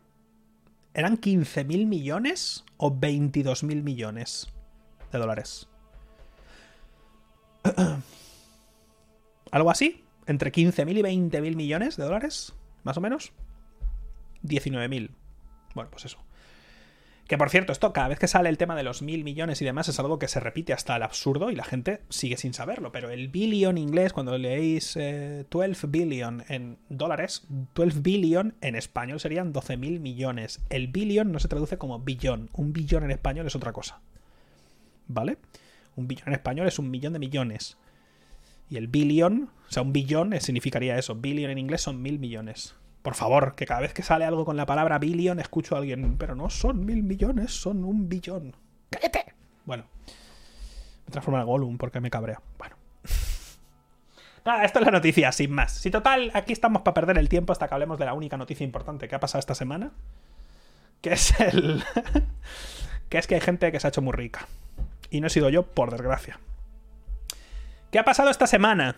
¿Eran 0.93 1.17
15.000 1.17 1.87
millones 1.87 2.63
o 2.77 2.93
22.000 2.93 3.81
millones 3.81 4.47
de 5.11 5.19
dólares? 5.19 5.67
¿Algo 9.51 9.71
así? 9.71 10.03
¿Entre 10.27 10.51
15.000 10.51 10.99
y 10.99 11.01
20.000 11.01 11.55
millones 11.55 11.97
de 11.97 12.03
dólares? 12.03 12.53
¿Más 12.83 12.97
o 12.97 13.01
menos? 13.01 13.33
19.000. 14.43 15.09
Bueno, 15.73 15.89
pues 15.89 16.05
eso. 16.05 16.19
Que 17.27 17.37
por 17.37 17.49
cierto, 17.49 17.71
esto 17.71 17.93
cada 17.93 18.09
vez 18.09 18.19
que 18.19 18.27
sale 18.27 18.49
el 18.49 18.57
tema 18.57 18.75
de 18.75 18.83
los 18.83 19.01
mil 19.01 19.23
millones 19.23 19.61
y 19.61 19.65
demás 19.65 19.87
es 19.87 19.97
algo 19.99 20.19
que 20.19 20.27
se 20.27 20.41
repite 20.41 20.73
hasta 20.73 20.95
el 20.97 21.03
absurdo 21.03 21.51
y 21.51 21.55
la 21.55 21.63
gente 21.63 22.01
sigue 22.09 22.35
sin 22.35 22.53
saberlo. 22.53 22.91
Pero 22.91 23.09
el 23.09 23.29
billion 23.29 23.77
inglés, 23.77 24.11
cuando 24.11 24.37
leéis 24.37 24.93
12 24.95 25.45
eh, 25.49 25.87
billion 25.87 26.43
en 26.49 26.77
dólares, 26.89 27.47
12 27.75 28.01
billion 28.01 28.55
en 28.59 28.75
español 28.75 29.21
serían 29.21 29.53
12 29.53 29.77
mil 29.77 30.01
millones. 30.01 30.61
El 30.69 30.89
billion 30.89 31.31
no 31.31 31.39
se 31.39 31.47
traduce 31.47 31.77
como 31.77 31.99
billón. 31.99 32.49
Un 32.53 32.73
billón 32.73 33.03
en 33.05 33.11
español 33.11 33.47
es 33.47 33.55
otra 33.55 33.71
cosa. 33.71 34.01
¿Vale? 35.07 35.37
Un 35.95 36.07
billón 36.09 36.27
en 36.27 36.33
español 36.33 36.67
es 36.67 36.77
un 36.77 36.91
millón 36.91 37.13
de 37.13 37.19
millones. 37.19 37.77
Y 38.69 38.75
el 38.75 38.87
billion, 38.87 39.49
o 39.69 39.71
sea, 39.71 39.83
un 39.83 39.93
billón 39.93 40.33
significaría 40.41 40.97
eso. 40.97 41.15
Billion 41.15 41.51
en 41.51 41.57
inglés 41.57 41.81
son 41.81 42.01
mil 42.01 42.19
millones. 42.19 42.75
Por 43.03 43.15
favor, 43.15 43.53
que 43.55 43.65
cada 43.65 43.81
vez 43.81 43.93
que 43.93 44.01
sale 44.01 44.23
algo 44.23 44.45
con 44.45 44.55
la 44.55 44.65
palabra 44.65 44.97
billion 44.97 45.39
escucho 45.39 45.75
a 45.75 45.79
alguien, 45.79 46.17
pero 46.17 46.35
no 46.35 46.49
son 46.49 46.85
mil 46.85 47.03
millones, 47.03 47.51
son 47.51 47.83
un 47.83 48.07
billón. 48.07 48.55
¡Cállate! 48.89 49.33
Bueno, 49.65 49.83
transforma 51.11 51.41
en 51.41 51.45
Gollum 51.45 51.77
porque 51.77 51.99
me 51.99 52.09
cabrea. 52.09 52.41
Bueno. 52.57 52.77
Nada, 54.45 54.63
esto 54.63 54.79
es 54.79 54.85
la 54.85 54.91
noticia, 54.91 55.33
sin 55.33 55.51
más. 55.51 55.73
Si 55.73 55.91
total, 55.91 56.31
aquí 56.33 56.53
estamos 56.53 56.81
para 56.81 56.93
perder 56.93 57.17
el 57.17 57.27
tiempo 57.27 57.51
hasta 57.51 57.67
que 57.67 57.73
hablemos 57.73 57.99
de 57.99 58.05
la 58.05 58.13
única 58.13 58.37
noticia 58.37 58.63
importante 58.63 59.09
que 59.09 59.15
ha 59.15 59.19
pasado 59.19 59.39
esta 59.39 59.55
semana. 59.55 59.91
Que 61.01 61.11
es 61.13 61.37
el. 61.41 61.83
que 63.09 63.17
es 63.17 63.27
que 63.27 63.35
hay 63.35 63.41
gente 63.41 63.69
que 63.73 63.81
se 63.81 63.87
ha 63.87 63.89
hecho 63.89 64.01
muy 64.01 64.13
rica. 64.13 64.47
Y 65.09 65.19
no 65.19 65.27
he 65.27 65.29
sido 65.29 65.49
yo, 65.49 65.63
por 65.63 65.91
desgracia. 65.91 66.39
¿Qué 67.91 67.99
ha 67.99 68.05
pasado 68.05 68.29
esta 68.29 68.47
semana? 68.47 68.95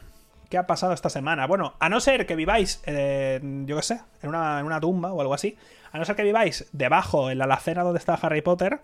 ¿Qué 0.49 0.57
ha 0.57 0.67
pasado 0.67 0.93
esta 0.93 1.09
semana? 1.09 1.47
Bueno, 1.47 1.75
a 1.79 1.89
no 1.89 1.99
ser 1.99 2.25
que 2.25 2.35
viváis, 2.35 2.81
yo 2.85 3.75
qué 3.75 3.81
sé, 3.81 4.01
en 4.21 4.29
una, 4.29 4.79
tumba 4.79 5.11
o 5.13 5.21
algo 5.21 5.33
así, 5.33 5.57
a 5.91 5.97
no 5.97 6.05
ser 6.05 6.15
que 6.15 6.23
viváis 6.23 6.67
debajo 6.71 7.29
en 7.29 7.37
la 7.37 7.45
alacena 7.45 7.83
donde 7.83 7.99
está 7.99 8.13
Harry 8.15 8.41
Potter, 8.41 8.81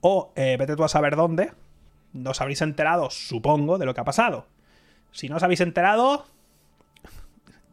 o 0.00 0.32
eh, 0.36 0.56
vete 0.58 0.76
tú 0.76 0.84
a 0.84 0.88
saber 0.88 1.16
dónde, 1.16 1.52
os 2.24 2.40
habréis 2.40 2.62
enterado, 2.62 3.10
supongo, 3.10 3.78
de 3.78 3.86
lo 3.86 3.94
que 3.94 4.00
ha 4.00 4.04
pasado. 4.04 4.46
Si 5.12 5.28
no 5.28 5.36
os 5.36 5.42
habéis 5.42 5.60
enterado, 5.60 6.26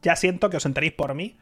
ya 0.01 0.15
siento 0.15 0.49
que 0.49 0.57
os 0.57 0.65
enteréis 0.65 0.93
por 0.93 1.13
mí. 1.13 1.37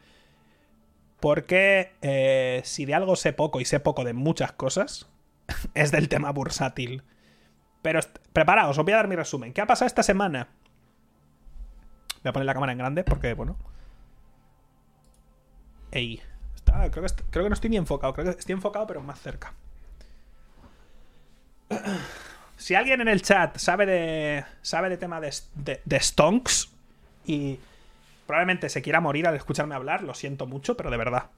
Porque 1.20 1.94
eh, 2.02 2.62
si 2.66 2.86
de 2.86 2.94
algo 2.94 3.16
sé 3.16 3.34
poco 3.34 3.62
y 3.62 3.66
sé 3.66 3.80
poco 3.80 4.04
de 4.04 4.14
muchas 4.14 4.52
cosas, 4.52 5.08
es 5.74 5.92
del 5.92 6.10
tema 6.10 6.32
bursátil. 6.32 7.04
Pero 7.82 8.00
preparaos, 8.34 8.78
os 8.78 8.84
voy 8.84 8.94
a 8.94 8.98
dar 8.98 9.08
mi 9.08 9.16
resumen. 9.16 9.54
¿Qué 9.54 9.62
ha 9.62 9.68
pasado 9.68 9.88
esta 9.88 10.04
semana? 10.04 10.50
Voy 12.26 12.32
a 12.32 12.34
poner 12.34 12.48
la 12.48 12.54
cámara 12.56 12.72
en 12.72 12.80
grande 12.80 13.04
porque, 13.04 13.36
bueno. 13.36 13.56
Ey. 15.92 16.20
creo, 16.66 16.90
que, 16.90 17.14
creo 17.30 17.44
que 17.44 17.50
no 17.50 17.54
estoy 17.54 17.70
ni 17.70 17.78
enfocado. 17.78 18.14
Creo 18.14 18.26
que 18.26 18.40
estoy 18.40 18.54
enfocado, 18.54 18.88
pero 18.88 19.00
más 19.04 19.20
cerca. 19.20 19.54
Si 22.58 22.74
alguien 22.74 23.02
en 23.02 23.10
el 23.10 23.22
chat 23.22 23.58
sabe 23.58 23.86
de. 23.86 24.46
sabe 24.62 24.90
de 24.90 24.98
tema 24.98 25.20
de, 25.20 25.32
de, 25.54 26.00
Stonks 26.00 26.72
y 27.26 27.60
probablemente 28.26 28.70
se 28.70 28.82
quiera 28.82 29.02
morir 29.02 29.28
al 29.28 29.36
escucharme 29.36 29.76
hablar, 29.76 30.02
lo 30.02 30.14
siento 30.14 30.48
mucho, 30.48 30.78
pero 30.78 30.90
de 30.90 30.96
verdad. 30.96 31.30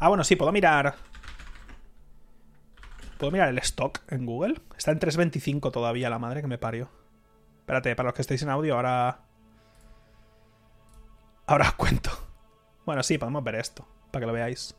Ah, 0.00 0.08
bueno, 0.08 0.24
sí, 0.24 0.34
puedo 0.34 0.50
mirar. 0.50 0.96
¿Puedo 3.18 3.30
mirar 3.30 3.48
el 3.48 3.58
stock 3.58 4.00
en 4.08 4.26
Google? 4.26 4.60
Está 4.76 4.90
en 4.90 4.98
3.25 4.98 5.70
todavía, 5.70 6.10
la 6.10 6.18
madre 6.18 6.42
que 6.42 6.48
me 6.48 6.58
parió. 6.58 6.90
Espérate, 7.66 7.96
para 7.96 8.08
los 8.08 8.14
que 8.14 8.22
estéis 8.22 8.42
en 8.42 8.50
audio, 8.50 8.76
ahora. 8.76 9.18
Ahora 11.46 11.68
os 11.68 11.74
cuento. 11.74 12.10
Bueno, 12.84 13.02
sí, 13.02 13.18
podemos 13.18 13.42
ver 13.42 13.56
esto, 13.56 13.86
para 14.12 14.20
que 14.20 14.26
lo 14.26 14.32
veáis 14.32 14.76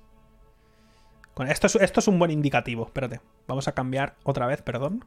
esto, 1.46 1.68
es, 1.68 1.76
esto 1.76 2.00
es 2.00 2.08
un 2.08 2.18
buen 2.18 2.32
indicativo. 2.32 2.86
Espérate. 2.86 3.22
Vamos 3.48 3.68
a 3.68 3.74
cambiar 3.74 4.16
otra 4.24 4.48
vez, 4.48 4.62
perdón. 4.62 5.06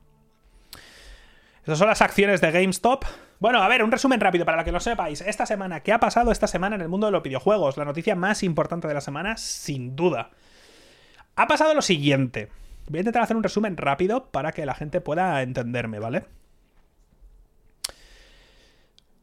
Estas 1.58 1.78
son 1.78 1.88
las 1.88 2.00
acciones 2.00 2.40
de 2.40 2.52
GameStop. 2.52 3.04
Bueno, 3.38 3.62
a 3.62 3.68
ver, 3.68 3.82
un 3.82 3.92
resumen 3.92 4.20
rápido 4.20 4.44
para 4.44 4.64
que 4.64 4.72
lo 4.72 4.80
sepáis. 4.80 5.20
Esta 5.20 5.46
semana, 5.46 5.80
¿qué 5.80 5.92
ha 5.92 6.00
pasado 6.00 6.30
esta 6.30 6.46
semana 6.46 6.76
en 6.76 6.82
el 6.82 6.88
mundo 6.88 7.06
de 7.06 7.12
los 7.12 7.22
videojuegos? 7.22 7.76
La 7.76 7.84
noticia 7.84 8.14
más 8.14 8.42
importante 8.42 8.88
de 8.88 8.94
la 8.94 9.00
semana, 9.00 9.36
sin 9.36 9.96
duda. 9.96 10.30
Ha 11.36 11.46
pasado 11.46 11.74
lo 11.74 11.82
siguiente. 11.82 12.48
Voy 12.88 12.98
a 12.98 13.00
intentar 13.00 13.22
hacer 13.22 13.36
un 13.36 13.42
resumen 13.42 13.76
rápido 13.76 14.30
para 14.30 14.52
que 14.52 14.66
la 14.66 14.74
gente 14.74 15.00
pueda 15.00 15.42
entenderme, 15.42 15.98
¿vale? 15.98 16.24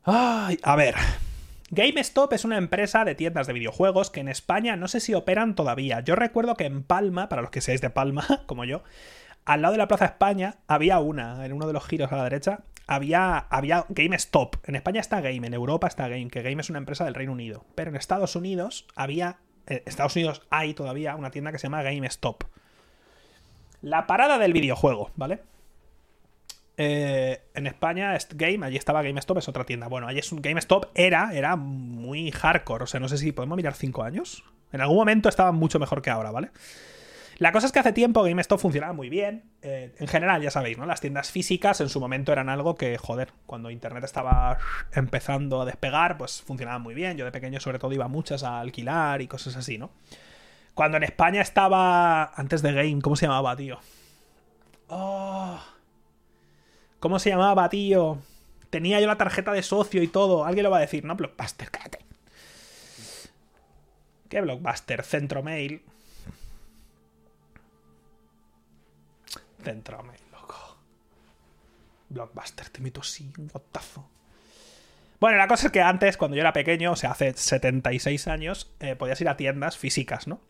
Ay, 0.09 0.57
a 0.63 0.77
ver. 0.77 0.95
GameStop 1.69 2.31
es 2.31 2.45
una 2.45 2.57
empresa 2.57 3.03
de 3.03 3.13
tiendas 3.13 3.45
de 3.45 3.51
videojuegos 3.51 4.09
que 4.09 4.21
en 4.21 4.29
España 4.29 4.77
no 4.77 4.87
sé 4.87 5.01
si 5.01 5.13
operan 5.13 5.53
todavía. 5.53 5.99
Yo 5.99 6.15
recuerdo 6.15 6.55
que 6.55 6.63
en 6.63 6.81
Palma, 6.81 7.27
para 7.27 7.41
los 7.41 7.51
que 7.51 7.59
seáis 7.59 7.81
de 7.81 7.89
Palma, 7.89 8.25
como 8.45 8.63
yo, 8.63 8.83
al 9.43 9.61
lado 9.61 9.73
de 9.73 9.79
la 9.79 9.89
Plaza 9.89 10.05
España 10.05 10.55
había 10.65 10.99
una, 10.99 11.45
en 11.45 11.51
uno 11.51 11.67
de 11.67 11.73
los 11.73 11.85
giros 11.85 12.09
a 12.13 12.15
la 12.15 12.23
derecha, 12.23 12.61
había, 12.87 13.37
había 13.37 13.85
GameStop. 13.89 14.55
En 14.65 14.75
España 14.75 15.01
está 15.01 15.19
Game, 15.19 15.45
en 15.45 15.53
Europa 15.53 15.87
está 15.87 16.07
Game, 16.07 16.29
que 16.29 16.41
Game 16.41 16.61
es 16.61 16.69
una 16.69 16.79
empresa 16.79 17.03
del 17.03 17.13
Reino 17.13 17.33
Unido. 17.33 17.65
Pero 17.75 17.89
en 17.89 17.97
Estados 17.97 18.37
Unidos 18.37 18.87
había, 18.95 19.39
en 19.65 19.83
Estados 19.85 20.15
Unidos 20.15 20.41
hay 20.49 20.73
todavía 20.73 21.17
una 21.17 21.31
tienda 21.31 21.51
que 21.51 21.59
se 21.59 21.63
llama 21.63 21.83
GameStop. 21.83 22.45
La 23.81 24.07
parada 24.07 24.37
del 24.37 24.53
videojuego, 24.53 25.11
¿vale? 25.17 25.41
Eh, 26.77 27.41
en 27.55 27.65
España, 27.65 28.15
Game, 28.35 28.65
allí 28.65 28.77
estaba 28.77 29.01
GameStop, 29.01 29.39
es 29.39 29.49
otra 29.49 29.65
tienda. 29.65 29.87
Bueno, 29.87 30.07
allí 30.07 30.19
es 30.19 30.31
un 30.31 30.41
GameStop, 30.41 30.91
era, 30.93 31.33
era 31.33 31.55
muy 31.55 32.31
hardcore. 32.31 32.83
O 32.83 32.87
sea, 32.87 32.99
no 32.99 33.09
sé 33.09 33.17
si 33.17 33.31
podemos 33.31 33.55
mirar 33.55 33.73
5 33.73 34.03
años. 34.03 34.43
En 34.71 34.81
algún 34.81 34.97
momento 34.97 35.27
estaba 35.27 35.51
mucho 35.51 35.79
mejor 35.79 36.01
que 36.01 36.11
ahora, 36.11 36.29
¿vale? 36.29 36.51
La 37.39 37.51
cosa 37.51 37.67
es 37.67 37.71
que 37.71 37.79
hace 37.79 37.93
tiempo 37.93 38.23
GameStop 38.23 38.59
funcionaba 38.59 38.93
muy 38.93 39.09
bien. 39.09 39.43
Eh, 39.61 39.93
en 39.97 40.07
general, 40.07 40.41
ya 40.41 40.51
sabéis, 40.51 40.77
¿no? 40.77 40.85
Las 40.85 41.01
tiendas 41.01 41.31
físicas 41.31 41.81
en 41.81 41.89
su 41.89 41.99
momento 41.99 42.31
eran 42.31 42.49
algo 42.49 42.75
que, 42.75 42.97
joder, 42.97 43.31
cuando 43.45 43.69
Internet 43.69 44.03
estaba 44.03 44.57
empezando 44.93 45.61
a 45.61 45.65
despegar, 45.65 46.17
pues 46.17 46.41
funcionaban 46.41 46.81
muy 46.81 46.93
bien. 46.93 47.17
Yo 47.17 47.25
de 47.25 47.31
pequeño, 47.31 47.59
sobre 47.59 47.79
todo, 47.79 47.93
iba 47.93 48.07
muchas 48.07 48.43
a 48.43 48.59
alquilar 48.59 49.21
y 49.21 49.27
cosas 49.27 49.55
así, 49.55 49.77
¿no? 49.77 49.91
Cuando 50.73 50.97
en 50.97 51.03
España 51.03 51.41
estaba. 51.41 52.33
Antes 52.35 52.61
de 52.61 52.71
Game, 52.73 53.01
¿cómo 53.01 53.15
se 53.15 53.25
llamaba, 53.25 53.55
tío? 53.55 53.79
Oh. 54.89 55.59
¿Cómo 56.99 57.19
se 57.19 57.29
llamaba, 57.29 57.69
tío? 57.69 58.19
Tenía 58.69 58.99
yo 58.99 59.07
la 59.07 59.17
tarjeta 59.17 59.53
de 59.53 59.63
socio 59.63 60.01
y 60.01 60.07
todo. 60.07 60.45
Alguien 60.45 60.63
lo 60.63 60.71
va 60.71 60.77
a 60.77 60.81
decir, 60.81 61.05
¿no? 61.05 61.15
Blockbuster, 61.15 61.69
cállate. 61.69 61.99
¿Qué 64.29 64.41
Blockbuster? 64.41 65.03
Centromail. 65.03 65.83
Centromail, 69.63 70.19
loco. 70.31 70.77
Blockbuster, 72.09 72.69
te 72.69 72.81
meto 72.81 73.01
así, 73.01 73.31
un 73.37 73.47
guatazo. 73.47 74.09
Bueno, 75.19 75.37
la 75.37 75.47
cosa 75.47 75.67
es 75.67 75.73
que 75.73 75.81
antes, 75.81 76.17
cuando 76.17 76.35
yo 76.35 76.41
era 76.41 76.53
pequeño, 76.53 76.91
o 76.91 76.95
sea, 76.95 77.11
hace 77.11 77.33
76 77.33 78.27
años, 78.27 78.71
eh, 78.79 78.95
podías 78.95 79.19
ir 79.21 79.29
a 79.29 79.37
tiendas 79.37 79.77
físicas, 79.77 80.27
¿no? 80.27 80.41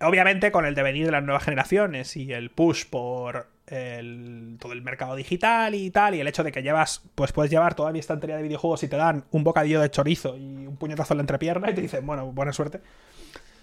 Obviamente 0.00 0.50
con 0.50 0.64
el 0.64 0.74
devenir 0.74 1.06
de 1.06 1.12
las 1.12 1.22
nuevas 1.22 1.44
generaciones 1.44 2.16
y 2.16 2.32
el 2.32 2.50
push 2.50 2.86
por 2.86 3.48
todo 4.58 4.72
el 4.72 4.82
mercado 4.82 5.16
digital 5.16 5.74
y 5.74 5.90
tal, 5.90 6.14
y 6.14 6.20
el 6.20 6.26
hecho 6.26 6.44
de 6.44 6.52
que 6.52 6.62
llevas, 6.62 7.02
pues 7.14 7.32
puedes 7.32 7.50
llevar 7.50 7.74
toda 7.74 7.92
mi 7.92 7.98
estantería 7.98 8.36
de 8.36 8.42
videojuegos 8.42 8.82
y 8.82 8.88
te 8.88 8.96
dan 8.96 9.24
un 9.30 9.44
bocadillo 9.44 9.80
de 9.80 9.90
chorizo 9.90 10.36
y 10.36 10.66
un 10.66 10.76
puñetazo 10.76 11.14
en 11.14 11.18
la 11.18 11.22
entrepierna 11.22 11.70
y 11.70 11.74
te 11.74 11.80
dicen, 11.80 12.06
bueno, 12.06 12.32
buena 12.32 12.52
suerte. 12.52 12.80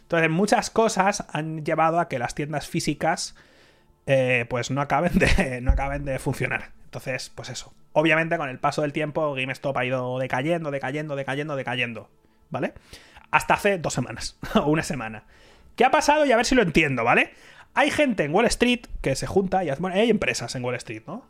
Entonces, 0.01 0.29
muchas 0.31 0.71
cosas 0.71 1.25
han 1.31 1.63
llevado 1.63 1.99
a 1.99 2.07
que 2.07 2.17
las 2.17 2.33
tiendas 2.33 2.67
físicas 2.67 3.35
eh, 4.07 4.47
pues 4.49 4.71
no 4.71 4.81
acaben, 4.81 5.11
de, 5.19 5.61
no 5.61 5.71
acaben 5.71 6.03
de 6.05 6.17
funcionar. 6.17 6.71
Entonces, 6.85 7.31
pues 7.35 7.49
eso. 7.49 7.75
Obviamente, 7.93 8.37
con 8.37 8.49
el 8.49 8.57
paso 8.57 8.81
del 8.81 8.91
tiempo, 8.91 9.35
GameStop 9.35 9.77
ha 9.77 9.85
ido 9.85 10.17
decayendo, 10.17 10.71
decayendo, 10.71 11.15
decayendo, 11.15 11.55
decayendo. 11.55 12.09
¿Vale? 12.49 12.73
Hasta 13.29 13.53
hace 13.53 13.77
dos 13.77 13.93
semanas 13.93 14.39
o 14.55 14.67
una 14.71 14.81
semana. 14.81 15.25
¿Qué 15.75 15.85
ha 15.85 15.91
pasado? 15.91 16.25
Y 16.25 16.31
a 16.31 16.35
ver 16.37 16.47
si 16.47 16.55
lo 16.55 16.63
entiendo, 16.63 17.03
¿vale? 17.03 17.31
Hay 17.73 17.91
gente 17.91 18.23
en 18.23 18.33
Wall 18.33 18.45
Street 18.45 18.87
que 19.01 19.15
se 19.15 19.27
junta 19.27 19.63
y 19.63 19.71
bueno, 19.79 19.95
hay 19.95 20.09
empresas 20.09 20.55
en 20.55 20.63
Wall 20.63 20.75
Street, 20.75 21.03
¿no? 21.07 21.25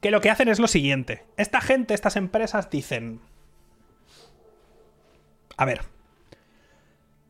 Que 0.00 0.10
lo 0.10 0.20
que 0.20 0.30
hacen 0.30 0.48
es 0.48 0.58
lo 0.58 0.66
siguiente. 0.66 1.24
Esta 1.36 1.60
gente, 1.60 1.94
estas 1.94 2.16
empresas 2.16 2.68
dicen... 2.70 3.20
A 5.56 5.64
ver. 5.64 5.82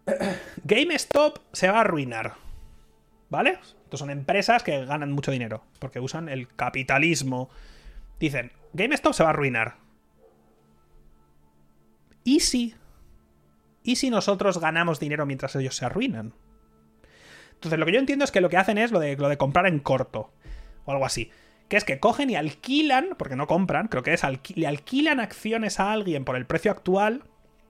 GameStop 0.65 1.39
se 1.53 1.69
va 1.69 1.79
a 1.79 1.81
arruinar. 1.83 2.35
¿Vale? 3.29 3.59
Estos 3.85 4.01
son 4.01 4.11
empresas 4.11 4.63
que 4.63 4.87
ganan 4.87 5.13
mucho 5.13 5.31
dinero. 5.31 5.65
Porque 5.79 6.01
usan 6.01 6.31
el 6.31 6.49
capitalismo. 6.49 7.51
Dicen, 8.19 8.53
GameStop 8.73 9.13
se 9.13 9.23
va 9.23 9.29
a 9.29 9.33
arruinar. 9.33 9.77
¿Y 12.25 12.41
si? 12.41 12.75
¿Y 13.83 13.97
si 13.97 14.09
nosotros 14.09 14.59
ganamos 14.59 14.99
dinero 14.99 15.27
mientras 15.27 15.55
ellos 15.57 15.77
se 15.77 15.85
arruinan? 15.85 16.33
Entonces, 17.63 17.79
lo 17.79 17.87
que 17.87 17.93
yo 17.93 18.01
entiendo 18.01 18.25
es 18.25 18.33
que 18.33 18.41
lo 18.41 18.51
que 18.51 18.57
hacen 18.57 18.77
es 18.77 18.91
lo 18.91 18.99
de, 18.99 19.17
lo 19.17 19.29
de 19.29 19.37
comprar 19.37 19.69
en 19.69 19.79
corto. 19.79 20.33
O 20.85 20.91
algo 20.91 21.07
así. 21.07 21.31
Que 21.69 21.77
es 21.77 21.85
que 21.85 22.01
cogen 22.01 22.29
y 22.29 22.35
alquilan, 22.35 23.11
porque 23.17 23.37
no 23.37 23.47
compran, 23.47 23.87
creo 23.87 24.03
que 24.03 24.13
es, 24.13 24.23
le 24.57 24.67
alquilan 24.67 25.21
acciones 25.21 25.79
a 25.79 25.93
alguien 25.93 26.25
por 26.25 26.35
el 26.35 26.45
precio 26.45 26.73
actual 26.73 27.23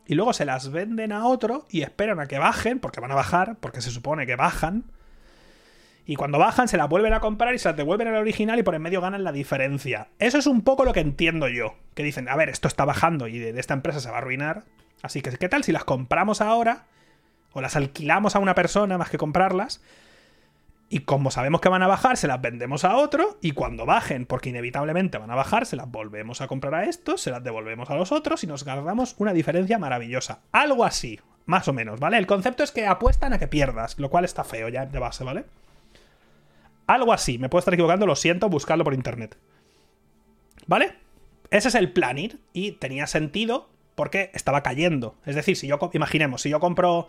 y 0.07 0.15
luego 0.15 0.33
se 0.33 0.47
las 0.47 0.71
venden 0.73 1.13
a 1.13 1.27
otro 1.27 1.67
y 1.69 1.83
esperan 1.83 2.21
a 2.21 2.27
que 2.27 2.39
bajen, 2.39 2.81
porque 2.81 3.01
van 3.01 3.13
a 3.13 3.17
bajar, 3.17 3.59
porque 3.61 3.83
se 3.83 3.91
supone 3.91 4.25
que 4.25 4.35
bajan. 4.35 4.85
Y 6.07 6.17
cuando 6.17 6.39
bajan 6.39 6.69
se 6.69 6.79
las 6.79 6.89
vuelven 6.89 7.13
a 7.13 7.21
comprar 7.21 7.55
y 7.55 7.59
se 7.59 7.69
las 7.69 7.77
devuelven 7.77 8.09
al 8.09 8.17
original 8.17 8.59
y 8.59 8.63
por 8.63 8.75
en 8.75 8.81
medio 8.81 9.03
ganan 9.03 9.25
la 9.25 9.31
diferencia. 9.31 10.09
Eso 10.19 10.39
es 10.39 10.47
un 10.47 10.63
poco 10.63 10.87
lo 10.87 10.95
que 10.95 11.01
entiendo 11.01 11.49
yo. 11.49 11.75
Que 11.95 12.03
dicen, 12.03 12.31
a 12.31 12.37
ver, 12.37 12.49
esto 12.49 12.67
está 12.67 12.87
bajando 12.87 13.29
y 13.29 13.39
de 13.39 13.61
esta 13.61 13.75
empresa 13.75 14.01
se 14.01 14.09
va 14.09 14.15
a 14.15 14.19
arruinar. 14.19 14.65
Así 15.03 15.21
que, 15.21 15.37
¿qué 15.37 15.51
tal 15.51 15.65
si 15.65 15.71
las 15.71 15.85
compramos 15.85 16.41
ahora? 16.41 16.87
O 17.53 17.61
las 17.61 17.77
alquilamos 17.77 18.37
a 18.37 18.39
una 18.39 18.55
persona 18.55 18.99
más 18.99 19.11
que 19.11 19.19
comprarlas. 19.19 19.81
Y 20.89 21.01
como 21.01 21.31
sabemos 21.31 21.63
que 21.63 21.71
van 21.71 21.83
a 21.83 21.87
bajar, 21.87 22.19
se 22.19 22.27
las 22.27 22.43
vendemos 22.43 22.85
a 22.85 22.97
otro. 22.97 23.39
Y 23.41 23.53
cuando 23.53 23.87
bajen, 23.87 24.27
porque 24.27 24.51
inevitablemente 24.51 25.17
van 25.17 25.31
a 25.31 25.35
bajar, 25.35 25.65
se 25.65 25.75
las 25.75 25.91
volvemos 25.91 26.43
a 26.43 26.49
comprar 26.49 26.75
a 26.75 26.85
estos, 26.85 27.23
se 27.23 27.31
las 27.31 27.43
devolvemos 27.43 27.89
a 27.89 27.95
los 27.95 28.13
otros 28.13 28.45
y 28.45 28.47
nos 28.47 28.63
guardamos 28.63 29.15
una 29.17 29.33
diferencia 29.33 29.79
maravillosa. 29.79 30.41
Algo 30.53 30.85
así, 30.85 31.19
más 31.47 31.67
o 31.67 31.73
menos, 31.73 31.99
¿vale? 31.99 32.19
El 32.19 32.27
concepto 32.27 32.63
es 32.63 32.73
que 32.73 32.87
apuestan 32.87 33.33
a 33.33 33.39
que 33.39 33.49
pierdas, 33.49 33.99
lo 33.99 34.11
cual 34.11 34.27
está 34.27 34.45
feo 34.45 34.69
ya 34.69 34.85
de 34.85 34.99
base, 34.99 35.25
¿vale? 35.25 35.47
Algo 36.87 37.15
así. 37.15 37.39
Me 37.39 37.49
puedo 37.49 37.61
estar 37.61 37.73
equivocando, 37.73 38.05
lo 38.05 38.15
siento, 38.15 38.51
buscarlo 38.51 38.85
por 38.85 38.93
internet. 38.93 39.39
¿Vale? 40.67 40.93
Ese 41.51 41.69
es 41.69 41.75
el 41.75 41.91
planning 41.93 42.39
y 42.53 42.73
tenía 42.73 43.07
sentido 43.07 43.71
porque 43.95 44.31
estaba 44.35 44.63
cayendo. 44.63 45.15
Es 45.25 45.37
decir, 45.37 45.57
si 45.57 45.69
yo, 45.69 45.79
imaginemos, 45.95 46.43
si 46.43 46.51
yo 46.51 46.61
compro... 46.61 47.09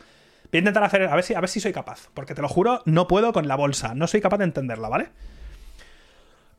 Voy 0.53 0.59
a 0.59 0.59
intentar 0.59 0.83
hacer, 0.83 1.01
a 1.01 1.15
ver, 1.15 1.23
si, 1.23 1.33
a 1.33 1.39
ver 1.39 1.49
si 1.49 1.59
soy 1.59 1.73
capaz, 1.73 2.11
porque 2.13 2.35
te 2.35 2.41
lo 2.43 2.47
juro, 2.47 2.83
no 2.85 3.07
puedo 3.07 3.33
con 3.33 3.47
la 3.47 3.55
bolsa, 3.55 3.95
no 3.95 4.05
soy 4.05 4.21
capaz 4.21 4.37
de 4.37 4.43
entenderla, 4.43 4.87
¿vale? 4.87 5.09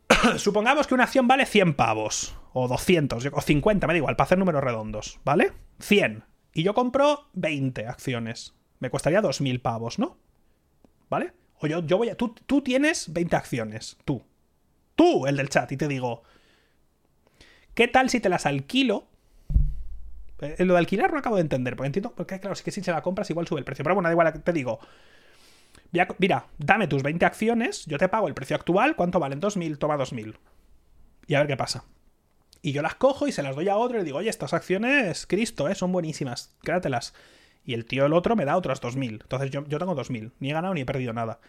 Supongamos 0.36 0.88
que 0.88 0.95
una 0.95 1.05
acción 1.05 1.28
vale 1.28 1.47
100 1.47 1.74
pavos, 1.74 2.36
o 2.55 2.66
200, 2.66 3.24
o 3.32 3.40
50, 3.40 3.86
me 3.86 3.92
da 3.92 3.99
igual, 3.99 4.16
para 4.16 4.24
hacer 4.24 4.38
números 4.38 4.64
redondos, 4.64 5.20
¿vale? 5.24 5.53
100. 5.78 6.24
Y 6.55 6.64
yo 6.64 6.74
compro 6.74 7.28
20 7.34 7.86
acciones. 7.86 8.57
Me 8.80 8.90
costaría 8.90 9.22
2.000 9.22 9.62
pavos, 9.62 10.01
¿no? 10.01 10.18
¿Vale? 11.09 11.32
O 11.61 11.68
yo, 11.68 11.78
yo 11.86 11.97
voy 11.97 12.09
a... 12.09 12.16
Tú, 12.16 12.34
tú 12.34 12.62
tienes 12.62 13.12
20 13.12 13.36
acciones, 13.36 13.97
tú. 14.05 14.24
Tú, 14.97 15.28
el 15.28 15.36
del 15.36 15.51
chat, 15.51 15.70
y 15.70 15.76
te 15.76 15.86
digo... 15.86 16.24
¿Qué 17.74 17.86
tal 17.86 18.11
si 18.11 18.18
te 18.18 18.28
las 18.28 18.45
alquilo 18.45 19.07
eh, 20.45 20.64
lo 20.64 20.74
de 20.74 20.78
alquilar 20.78 21.12
no 21.12 21.18
acabo 21.18 21.36
de 21.36 21.42
entender, 21.42 21.76
porque 21.76 21.86
entiendo, 21.86 22.12
porque 22.14 22.40
claro, 22.40 22.55
sí 22.55 22.64
que 22.64 22.70
si 22.70 22.82
se 22.82 22.90
la 22.92 23.03
compras 23.03 23.30
igual 23.30 23.47
sube 23.47 23.59
el 23.59 23.64
precio. 23.64 23.82
Pero 23.82 23.95
bueno, 23.95 24.09
da 24.09 24.12
igual, 24.12 24.42
te 24.42 24.53
digo. 24.53 24.80
Mira, 26.18 26.47
dame 26.59 26.88
tus 26.88 27.03
20 27.03 27.24
acciones, 27.24 27.86
yo 27.86 27.99
te 27.99 28.09
pago 28.09 28.26
el 28.26 28.34
precio 28.34 28.57
actual, 28.57 28.97
¿cuánto 28.97 29.20
valen? 29.20 29.40
2.000, 29.40 29.78
toma 29.78 29.97
2.000. 29.97 30.36
Y 31.26 31.34
a 31.34 31.38
ver 31.38 31.47
qué 31.47 31.57
pasa. 31.57 31.84
Y 32.62 32.72
yo 32.72 32.82
las 32.82 32.97
cojo 32.97 33.28
y 33.28 33.32
se 33.32 33.42
las 33.42 33.55
doy 33.55 33.68
a 33.68 33.76
otro 33.76 34.01
y 34.01 34.05
digo, 34.05 34.18
oye, 34.18 34.28
estas 34.28 34.55
acciones, 34.55 35.26
Cristo, 35.26 35.68
¿eh? 35.68 35.74
son 35.74 35.92
buenísimas, 35.92 36.57
créatelas. 36.62 37.14
Y 37.64 37.74
el 37.74 37.84
tío 37.84 38.07
el 38.07 38.12
otro 38.12 38.36
me 38.36 38.45
da 38.45 38.57
otras 38.57 38.82
2.000. 38.82 39.22
Entonces 39.22 39.51
yo, 39.51 39.64
yo 39.68 39.78
tengo 39.78 39.95
2.000. 39.95 40.32
Ni 40.40 40.51
he 40.51 40.53
ganado 40.53 40.74
ni 40.74 40.80
he 40.80 40.86
perdido 40.86 41.12
nada. 41.12 41.40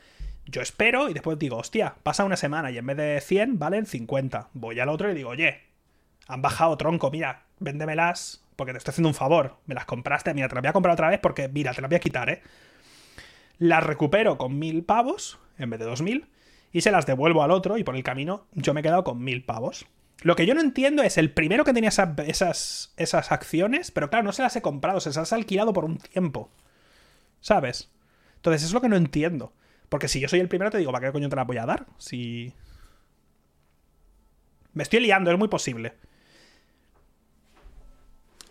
Yo 0.45 0.61
espero 0.61 1.09
y 1.09 1.13
después 1.13 1.39
digo, 1.39 1.57
hostia, 1.57 1.95
pasa 2.03 2.23
una 2.23 2.37
semana 2.37 2.69
y 2.69 2.77
en 2.77 2.85
vez 2.85 2.97
de 2.97 3.21
100 3.21 3.57
valen 3.57 3.85
50. 3.85 4.49
Voy 4.53 4.79
al 4.79 4.89
otro 4.89 5.11
y 5.11 5.15
digo, 5.15 5.29
oye, 5.29 5.61
han 6.27 6.41
bajado 6.41 6.77
tronco, 6.77 7.09
mira, 7.09 7.45
véndemelas 7.59 8.44
porque 8.55 8.71
te 8.71 8.77
estoy 8.77 8.91
haciendo 8.91 9.09
un 9.09 9.15
favor. 9.15 9.57
Me 9.65 9.75
las 9.75 9.85
compraste, 9.85 10.33
mira, 10.33 10.47
te 10.47 10.55
las 10.55 10.61
voy 10.61 10.69
a 10.69 10.73
comprar 10.73 10.93
otra 10.93 11.09
vez 11.09 11.19
porque, 11.19 11.47
mira, 11.47 11.73
te 11.73 11.81
las 11.81 11.89
voy 11.89 11.97
a 11.97 11.99
quitar, 11.99 12.29
¿eh? 12.29 12.41
Las 13.57 13.83
recupero 13.83 14.37
con 14.37 14.59
mil 14.59 14.83
pavos 14.83 15.39
en 15.57 15.69
vez 15.69 15.79
de 15.79 15.85
dos 15.85 16.01
mil 16.01 16.27
y 16.71 16.81
se 16.81 16.91
las 16.91 17.05
devuelvo 17.05 17.41
al 17.43 17.51
otro 17.51 17.77
y 17.77 17.83
por 17.83 17.95
el 17.95 18.03
camino 18.03 18.47
yo 18.51 18.73
me 18.73 18.81
he 18.81 18.83
quedado 18.83 19.03
con 19.03 19.23
mil 19.23 19.45
pavos. 19.45 19.85
Lo 20.21 20.35
que 20.35 20.45
yo 20.45 20.55
no 20.55 20.61
entiendo 20.61 21.03
es 21.03 21.17
el 21.17 21.31
primero 21.31 21.63
que 21.63 21.73
tenía 21.73 21.89
esas, 21.89 22.93
esas, 22.97 23.31
acciones, 23.31 23.91
pero 23.91 24.09
claro, 24.09 24.25
no 24.25 24.31
se 24.31 24.41
las 24.41 24.55
he 24.55 24.61
comprado, 24.61 24.99
se 24.99 25.09
las 25.09 25.31
ha 25.31 25.35
alquilado 25.35 25.73
por 25.73 25.85
un 25.85 25.97
tiempo. 25.97 26.49
¿Sabes? 27.41 27.91
Entonces 28.37 28.63
es 28.63 28.73
lo 28.73 28.81
que 28.81 28.89
no 28.89 28.95
entiendo. 28.95 29.53
Porque 29.89 30.07
si 30.07 30.19
yo 30.19 30.27
soy 30.27 30.39
el 30.39 30.47
primero, 30.47 30.71
te 30.71 30.77
digo, 30.77 30.91
¿para 30.91 31.05
qué 31.05 31.11
coño 31.11 31.29
te 31.29 31.35
la 31.35 31.43
voy 31.43 31.57
a 31.57 31.65
dar? 31.65 31.85
Si. 31.97 32.53
Me 34.73 34.83
estoy 34.83 34.99
liando, 34.99 35.31
es 35.31 35.37
muy 35.37 35.47
posible. 35.47 35.93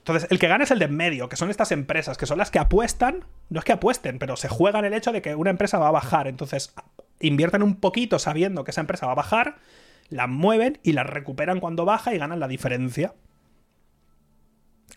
Entonces, 0.05 0.31
el 0.31 0.39
que 0.39 0.49
gana 0.49 0.65
es 0.65 0.71
el 0.71 0.79
de 0.79 0.85
en 0.85 0.95
medio, 0.95 1.31
que 1.31 1.37
son 1.37 1.49
estas 1.49 1.73
empresas, 1.73 2.19
que 2.19 2.27
son 2.27 2.37
las 2.37 2.51
que 2.51 2.59
apuestan, 2.59 3.25
no 3.49 3.59
es 3.59 3.65
que 3.65 3.73
apuesten, 3.73 4.19
pero 4.19 4.37
se 4.37 4.51
juegan 4.51 4.85
el 4.85 4.93
hecho 4.93 5.13
de 5.13 5.23
que 5.23 5.35
una 5.35 5.49
empresa 5.49 5.79
va 5.79 5.89
a 5.89 5.93
bajar. 5.93 6.29
Entonces, 6.29 6.75
invierten 7.21 7.63
un 7.63 7.77
poquito 7.77 8.19
sabiendo 8.19 8.65
que 8.65 8.71
esa 8.71 8.83
empresa 8.83 9.07
va 9.07 9.13
a 9.13 9.15
bajar, 9.15 9.57
la 10.11 10.27
mueven 10.27 10.79
y 10.83 10.93
la 10.93 11.05
recuperan 11.05 11.59
cuando 11.59 11.87
baja 11.87 12.15
y 12.15 12.19
ganan 12.19 12.39
la 12.39 12.49
diferencia. 12.49 13.15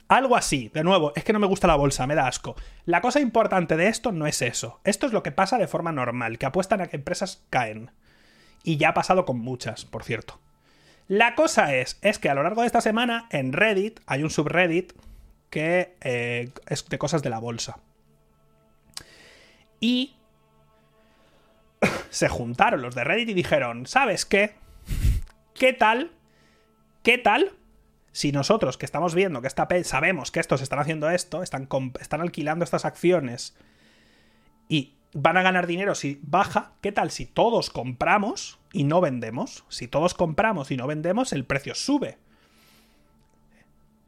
Algo 0.09 0.35
así, 0.35 0.71
de 0.73 0.83
nuevo, 0.83 1.13
es 1.15 1.23
que 1.23 1.31
no 1.31 1.39
me 1.39 1.47
gusta 1.47 1.67
la 1.67 1.77
bolsa, 1.77 2.05
me 2.05 2.15
da 2.15 2.27
asco. 2.27 2.57
La 2.83 2.99
cosa 2.99 3.21
importante 3.21 3.77
de 3.77 3.87
esto 3.87 4.11
no 4.11 4.27
es 4.27 4.41
eso. 4.41 4.81
Esto 4.83 5.07
es 5.07 5.13
lo 5.13 5.23
que 5.23 5.31
pasa 5.31 5.57
de 5.57 5.69
forma 5.69 5.93
normal, 5.93 6.37
que 6.37 6.47
apuestan 6.47 6.81
a 6.81 6.87
que 6.87 6.97
empresas 6.97 7.45
caen. 7.49 7.91
Y 8.61 8.75
ya 8.75 8.89
ha 8.89 8.93
pasado 8.93 9.23
con 9.23 9.39
muchas, 9.39 9.85
por 9.85 10.03
cierto. 10.03 10.37
La 11.07 11.35
cosa 11.35 11.73
es, 11.73 11.97
es 12.01 12.19
que 12.19 12.29
a 12.29 12.33
lo 12.33 12.43
largo 12.43 12.61
de 12.61 12.67
esta 12.67 12.81
semana 12.81 13.27
en 13.31 13.53
Reddit 13.53 14.01
hay 14.05 14.23
un 14.23 14.29
subreddit 14.29 14.93
que 15.49 15.95
eh, 16.01 16.49
es 16.67 16.85
de 16.89 16.97
cosas 16.97 17.23
de 17.23 17.29
la 17.29 17.39
bolsa. 17.39 17.79
Y 19.79 20.15
se 22.09 22.27
juntaron 22.27 22.81
los 22.81 22.95
de 22.95 23.03
Reddit 23.03 23.29
y 23.29 23.33
dijeron, 23.33 23.85
¿sabes 23.87 24.25
qué? 24.25 24.55
¿Qué 25.53 25.73
tal? 25.73 26.11
¿Qué 27.03 27.17
tal? 27.17 27.53
Si 28.11 28.31
nosotros 28.31 28.77
que 28.77 28.85
estamos 28.85 29.15
viendo 29.15 29.41
que 29.41 29.47
esta 29.47 29.67
sabemos 29.83 30.31
que 30.31 30.39
estos 30.39 30.61
están 30.61 30.79
haciendo 30.79 31.09
esto, 31.09 31.41
están, 31.41 31.69
están 32.01 32.21
alquilando 32.21 32.65
estas 32.65 32.83
acciones 32.83 33.55
y 34.67 34.96
van 35.19 35.35
a 35.35 35.41
ganar 35.41 35.65
dinero 35.65 35.95
si 35.95 36.19
baja, 36.21 36.73
¿qué 36.79 36.91
tal 36.91 37.09
si 37.09 37.25
todos 37.25 37.71
compramos 37.71 38.59
y 38.71 38.83
no 38.83 39.01
vendemos? 39.01 39.65
Si 39.67 39.87
todos 39.87 40.13
compramos 40.13 40.69
y 40.69 40.77
no 40.77 40.85
vendemos, 40.85 41.33
el 41.33 41.43
precio 41.43 41.73
sube. 41.73 42.19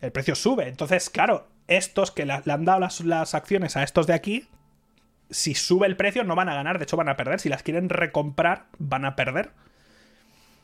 El 0.01 0.11
precio 0.11 0.35
sube. 0.35 0.67
Entonces, 0.67 1.09
claro, 1.09 1.47
estos 1.67 2.11
que 2.11 2.27
le 2.27 2.33
han 2.33 2.63
dado 2.63 2.79
las, 2.79 3.33
acciones 3.33 3.75
a 3.75 3.81
estos 3.81 4.05
de 4.05 4.13
aquí, 4.13 4.47
si 5.31 5.55
sube 5.55 5.87
el 5.87 5.97
precio 5.97 6.23
no 6.23 6.35
van 6.35 6.47
a 6.47 6.53
ganar, 6.53 6.77
de 6.77 6.83
hecho 6.83 6.95
van 6.95 7.09
a 7.09 7.17
perder. 7.17 7.39
Si 7.39 7.49
las 7.49 7.63
quieren 7.63 7.89
recomprar, 7.89 8.67
van 8.77 9.03
a 9.03 9.15
perder. 9.15 9.51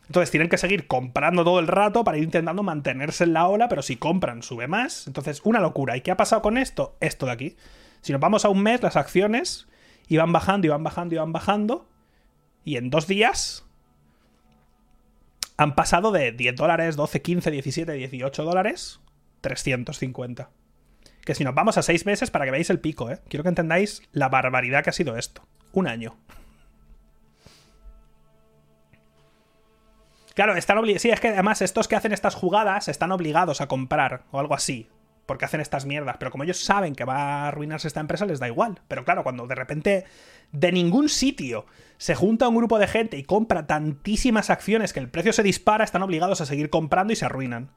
Entonces 0.06 0.30
tienen 0.30 0.50
que 0.50 0.60
seguir 0.60 0.86
comprando 0.86 1.44
todo 1.44 1.60
el 1.60 1.68
rato 1.68 2.04
para 2.04 2.20
ir 2.20 2.24
intentando 2.24 2.62
mantenerse 2.62 3.24
en 3.24 3.34
la 3.34 3.48
ola, 3.48 3.68
pero 3.68 3.82
si 3.82 3.96
compran, 3.96 4.44
sube 4.44 4.68
más. 4.68 5.08
Entonces, 5.08 5.42
una 5.44 5.60
locura. 5.60 5.98
¿Y 5.98 6.02
qué 6.02 6.12
ha 6.12 6.18
pasado 6.18 6.44
con 6.44 6.60
esto? 6.60 6.98
Esto 7.00 7.26
de 7.26 7.32
aquí. 7.32 7.56
Si 8.02 8.12
nos 8.12 8.22
vamos 8.22 8.46
a 8.46 8.50
un 8.50 8.62
mes, 8.62 8.84
las 8.84 8.96
acciones 8.96 9.68
iban 10.08 10.32
bajando, 10.32 10.68
iban 10.68 10.84
bajando, 10.84 11.16
iban 11.16 11.32
bajando. 11.32 11.88
Y 12.64 12.78
en 12.78 12.90
dos 12.90 13.08
días 13.08 13.66
han 15.58 15.76
pasado 15.76 16.12
de 16.12 16.32
10 16.32 16.56
dólares, 16.56 16.96
12, 16.96 17.22
15, 17.22 17.52
17, 17.52 17.94
18 17.94 18.44
dólares, 18.44 19.00
350. 19.42 20.50
Que 21.24 21.36
si 21.36 21.44
nos 21.44 21.56
vamos 21.56 21.78
a 21.78 21.82
seis 21.82 22.06
meses 22.06 22.30
para 22.30 22.46
que 22.46 22.52
veáis 22.52 22.70
el 22.70 22.80
pico, 22.80 23.10
¿eh? 23.10 23.20
Quiero 23.30 23.44
que 23.44 23.50
entendáis 23.50 24.04
la 24.12 24.30
barbaridad 24.30 24.84
que 24.84 24.92
ha 24.92 24.94
sido 24.94 25.18
esto. 25.18 25.48
Un 25.72 25.88
año. 25.88 26.16
Claro, 30.36 30.56
están 30.56 30.78
obligados. 30.78 31.02
Sí, 31.02 31.10
es 31.10 31.20
que 31.20 31.30
además 31.30 31.62
estos 31.62 31.88
que 31.88 31.96
hacen 31.96 32.12
estas 32.12 32.36
jugadas 32.36 32.90
están 32.90 33.12
obligados 33.12 33.62
a 33.62 33.68
comprar 33.68 34.24
o 34.32 34.40
algo 34.40 34.54
así 34.54 34.90
porque 35.26 35.46
hacen 35.46 35.62
estas 35.62 35.86
mierdas. 35.86 36.18
Pero 36.20 36.32
como 36.32 36.44
ellos 36.44 36.60
saben 36.60 36.96
que 36.96 37.06
va 37.06 37.16
a 37.18 37.48
arruinarse 37.48 37.88
esta 37.88 38.00
empresa, 38.00 38.26
les 38.26 38.40
da 38.40 38.48
igual. 38.48 38.82
Pero 38.88 39.04
claro, 39.06 39.24
cuando 39.24 39.48
de 39.48 39.56
repente 39.56 40.06
de 40.52 40.72
ningún 40.72 41.10
sitio 41.10 41.66
se 41.98 42.16
junta 42.16 42.48
un 42.48 42.56
grupo 42.56 42.80
de 42.80 42.88
gente 42.88 43.18
y 43.18 43.24
compra 43.24 43.68
tantísimas 43.68 44.50
acciones 44.50 44.94
que 44.94 45.00
el 45.00 45.10
precio 45.10 45.34
se 45.34 45.44
dispara, 45.44 45.84
están 45.84 46.04
obligados 46.04 46.42
a 46.42 46.46
seguir 46.46 46.70
comprando 46.70 47.14
y 47.14 47.16
se 47.16 47.26
arruinan. 47.26 47.70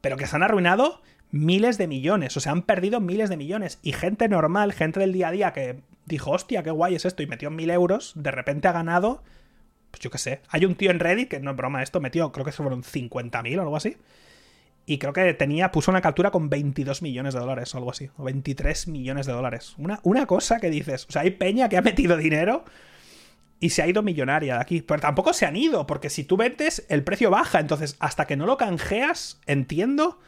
Pero 0.00 0.16
que 0.16 0.26
se 0.26 0.36
han 0.36 0.42
arruinado 0.42 1.02
miles 1.30 1.78
de 1.78 1.88
millones, 1.88 2.36
o 2.36 2.40
sea, 2.40 2.52
han 2.52 2.62
perdido 2.62 3.00
miles 3.00 3.28
de 3.28 3.36
millones. 3.36 3.78
Y 3.82 3.92
gente 3.92 4.28
normal, 4.28 4.72
gente 4.72 5.00
del 5.00 5.12
día 5.12 5.28
a 5.28 5.32
día 5.32 5.52
que 5.52 5.80
dijo, 6.04 6.30
hostia, 6.30 6.62
qué 6.62 6.70
guay 6.70 6.94
es 6.94 7.04
esto, 7.04 7.22
y 7.22 7.26
metió 7.26 7.50
mil 7.50 7.70
euros, 7.70 8.12
de 8.14 8.30
repente 8.30 8.68
ha 8.68 8.72
ganado, 8.72 9.24
pues 9.90 10.00
yo 10.00 10.10
qué 10.10 10.18
sé. 10.18 10.40
Hay 10.48 10.64
un 10.64 10.76
tío 10.76 10.90
en 10.90 11.00
Reddit, 11.00 11.28
que 11.28 11.40
no 11.40 11.50
es 11.50 11.56
broma 11.56 11.82
esto, 11.82 12.00
metió, 12.00 12.30
creo 12.30 12.44
que 12.44 12.52
fueron 12.52 12.84
50.000 12.84 13.58
o 13.58 13.62
algo 13.62 13.76
así 13.76 13.96
y 14.86 14.98
creo 14.98 15.12
que 15.12 15.34
tenía, 15.34 15.72
puso 15.72 15.90
una 15.90 16.00
captura 16.00 16.30
con 16.30 16.48
22 16.48 17.02
millones 17.02 17.34
de 17.34 17.40
dólares 17.40 17.74
o 17.74 17.78
algo 17.78 17.90
así, 17.90 18.08
o 18.16 18.22
23 18.22 18.86
millones 18.86 19.26
de 19.26 19.32
dólares. 19.32 19.74
Una, 19.78 19.98
una 20.04 20.26
cosa 20.26 20.60
que 20.60 20.70
dices, 20.70 21.06
o 21.08 21.12
sea, 21.12 21.22
hay 21.22 21.32
peña 21.32 21.68
que 21.68 21.76
ha 21.76 21.82
metido 21.82 22.16
dinero 22.16 22.64
y 23.58 23.70
se 23.70 23.82
ha 23.82 23.88
ido 23.88 24.02
millonaria 24.02 24.54
de 24.54 24.60
aquí. 24.60 24.82
Pero 24.82 25.00
tampoco 25.00 25.32
se 25.32 25.44
han 25.44 25.56
ido, 25.56 25.88
porque 25.88 26.08
si 26.08 26.22
tú 26.22 26.36
vendes, 26.36 26.86
el 26.88 27.02
precio 27.02 27.30
baja. 27.30 27.58
Entonces, 27.58 27.96
hasta 27.98 28.26
que 28.26 28.36
no 28.36 28.46
lo 28.46 28.56
canjeas, 28.56 29.40
entiendo. 29.46 30.20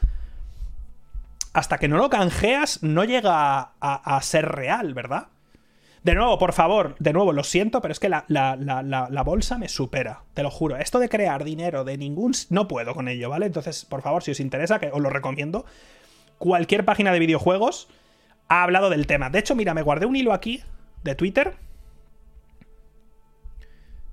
Hasta 1.53 1.79
que 1.79 1.87
no 1.87 1.97
lo 1.97 2.11
canjeas, 2.11 2.83
no 2.83 3.05
llega 3.05 3.61
a, 3.61 3.73
a 3.81 4.23
ser 4.23 4.47
real, 4.49 4.93
¿verdad? 4.93 5.29
De 6.03 6.15
nuevo, 6.15 6.39
por 6.39 6.53
favor, 6.53 6.95
de 6.99 7.13
nuevo, 7.13 7.33
lo 7.33 7.43
siento, 7.43 7.81
pero 7.81 7.93
es 7.93 8.01
que 8.01 8.09
la, 8.09 9.23
bolsa 9.25 9.59
me 9.59 9.69
supera, 9.69 10.23
te 10.35 10.43
lo 10.43 10.51
juro. 10.51 10.77
Esto 10.77 10.99
de 10.99 11.09
crear 11.09 11.45
dinero 11.45 11.85
de 11.85 11.99
ningún... 11.99 12.33
No 12.51 12.69
puedo 12.69 12.95
con 12.95 13.09
ello, 13.09 13.31
¿vale? 13.31 13.47
Entonces, 13.47 13.85
por 13.85 14.03
favor, 14.03 14.23
si 14.23 14.31
os 14.31 14.41
interesa, 14.41 14.79
que 14.79 14.91
os 14.93 15.01
lo 15.01 15.11
recomiendo, 15.11 15.65
cualquier 16.39 16.85
página 16.85 17.13
de 17.13 17.19
videojuegos 17.19 17.89
ha 18.49 18.63
hablado 18.63 18.91
del 18.91 19.07
tema. 19.07 19.31
De 19.31 19.41
hecho, 19.41 19.55
mira, 19.55 19.75
me 19.75 19.83
guardé 19.83 20.07
un 20.07 20.17
hilo 20.17 20.33
aquí 20.33 20.63
de 21.03 21.15
Twitter 21.15 21.57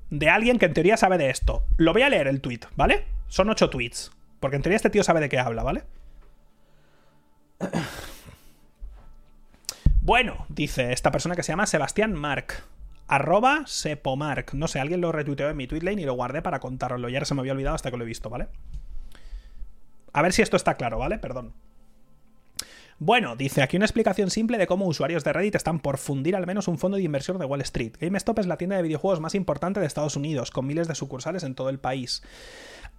de 0.10 0.30
alguien 0.30 0.60
que 0.60 0.66
en 0.66 0.74
teoría 0.74 0.98
sabe 0.98 1.18
de 1.18 1.30
esto. 1.30 1.66
Lo 1.78 1.94
voy 1.94 2.04
a 2.04 2.10
leer 2.10 2.28
el 2.28 2.42
tweet, 2.42 2.62
¿vale? 2.76 3.06
Son 3.28 3.50
ocho 3.50 3.70
tweets. 3.70 4.12
Porque 4.40 4.56
en 4.56 4.62
teoría 4.62 4.78
este 4.78 4.90
tío 4.90 5.04
sabe 5.04 5.20
de 5.20 5.30
qué 5.30 5.40
habla, 5.40 5.64
¿vale? 5.64 5.84
Bueno, 10.06 10.46
dice 10.50 10.94
esta 10.94 11.10
persona 11.10 11.36
que 11.36 11.42
se 11.42 11.52
llama 11.52 11.66
Sebastián 11.66 12.14
Mark. 12.14 12.54
Arroba 13.08 13.64
Sepomark. 13.66 14.54
No 14.54 14.68
sé, 14.68 14.80
alguien 14.80 15.02
lo 15.02 15.12
retuiteó 15.12 15.50
en 15.50 15.58
mi 15.58 15.66
tweetlane 15.66 16.00
y 16.00 16.06
lo 16.06 16.14
guardé 16.14 16.44
para 16.44 16.60
contároslo. 16.60 17.10
Y 17.10 17.16
ahora 17.16 17.26
se 17.26 17.34
me 17.34 17.40
había 17.40 17.54
olvidado 17.54 17.74
hasta 17.74 17.90
que 17.90 17.98
lo 17.98 18.04
he 18.04 18.08
visto, 18.08 18.30
¿vale? 18.30 18.48
A 20.14 20.22
ver 20.22 20.32
si 20.32 20.44
esto 20.44 20.58
está 20.58 20.76
claro, 20.76 21.00
¿vale? 21.00 21.18
Perdón. 21.18 21.54
Bueno, 23.00 23.36
dice 23.36 23.64
aquí 23.64 23.78
una 23.78 23.88
explicación 23.88 24.30
simple 24.30 24.60
de 24.60 24.68
cómo 24.68 24.86
usuarios 24.86 25.24
de 25.24 25.34
Reddit 25.34 25.56
están 25.56 25.80
por 25.80 25.98
fundir 25.98 26.36
al 26.36 26.46
menos 26.46 26.68
un 26.68 26.78
fondo 26.78 26.98
de 26.98 27.04
inversión 27.04 27.40
de 27.40 27.46
Wall 27.46 27.62
Street. 27.62 27.98
GameStop 28.00 28.38
es 28.38 28.46
la 28.46 28.58
tienda 28.58 28.76
de 28.76 28.84
videojuegos 28.84 29.20
más 29.20 29.34
importante 29.34 29.80
de 29.80 29.88
Estados 29.88 30.16
Unidos, 30.16 30.52
con 30.52 30.68
miles 30.68 30.88
de 30.88 30.94
sucursales 30.94 31.42
en 31.42 31.56
todo 31.56 31.70
el 31.70 31.80
país. 31.80 32.22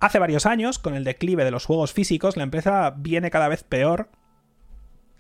Hace 0.01 0.19
varios 0.19 0.45
años, 0.45 0.81
con 0.81 0.97
el 0.97 1.05
declive 1.05 1.45
de 1.45 1.53
los 1.53 1.67
juegos 1.67 1.93
físicos, 1.93 2.37
la 2.37 2.43
empresa 2.43 2.93
viene 2.97 3.31
cada 3.31 3.47
vez 3.47 3.63
peor 3.63 4.09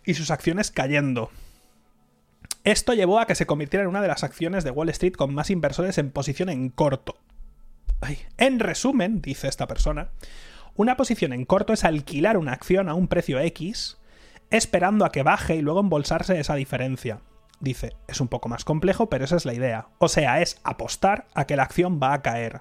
y 0.04 0.14
sus 0.14 0.32
acciones 0.32 0.72
cayendo. 0.72 1.30
Esto 2.64 2.94
llevó 2.94 3.20
a 3.20 3.26
que 3.26 3.34
se 3.34 3.46
convirtiera 3.46 3.84
en 3.84 3.88
una 3.88 4.02
de 4.02 4.08
las 4.08 4.24
acciones 4.24 4.64
de 4.64 4.70
Wall 4.70 4.88
Street 4.88 5.14
con 5.14 5.34
más 5.34 5.50
inversores 5.50 5.98
en 5.98 6.10
posición 6.10 6.48
en 6.48 6.68
corto. 6.68 7.16
En 8.36 8.60
resumen, 8.60 9.22
dice 9.22 9.48
esta 9.48 9.66
persona, 9.66 10.10
una 10.74 10.96
posición 10.96 11.32
en 11.32 11.44
corto 11.44 11.72
es 11.72 11.84
alquilar 11.84 12.36
una 12.36 12.52
acción 12.52 12.88
a 12.88 12.94
un 12.94 13.08
precio 13.08 13.40
X, 13.40 13.98
esperando 14.50 15.04
a 15.04 15.12
que 15.12 15.22
baje 15.22 15.56
y 15.56 15.62
luego 15.62 15.80
embolsarse 15.80 16.38
esa 16.38 16.54
diferencia. 16.54 17.20
Dice, 17.58 17.96
es 18.06 18.20
un 18.20 18.28
poco 18.28 18.48
más 18.48 18.64
complejo, 18.64 19.08
pero 19.08 19.24
esa 19.24 19.36
es 19.36 19.46
la 19.46 19.54
idea. 19.54 19.88
O 19.98 20.08
sea, 20.08 20.42
es 20.42 20.60
apostar 20.62 21.26
a 21.34 21.46
que 21.46 21.56
la 21.56 21.62
acción 21.62 21.98
va 22.02 22.12
a 22.12 22.22
caer. 22.22 22.60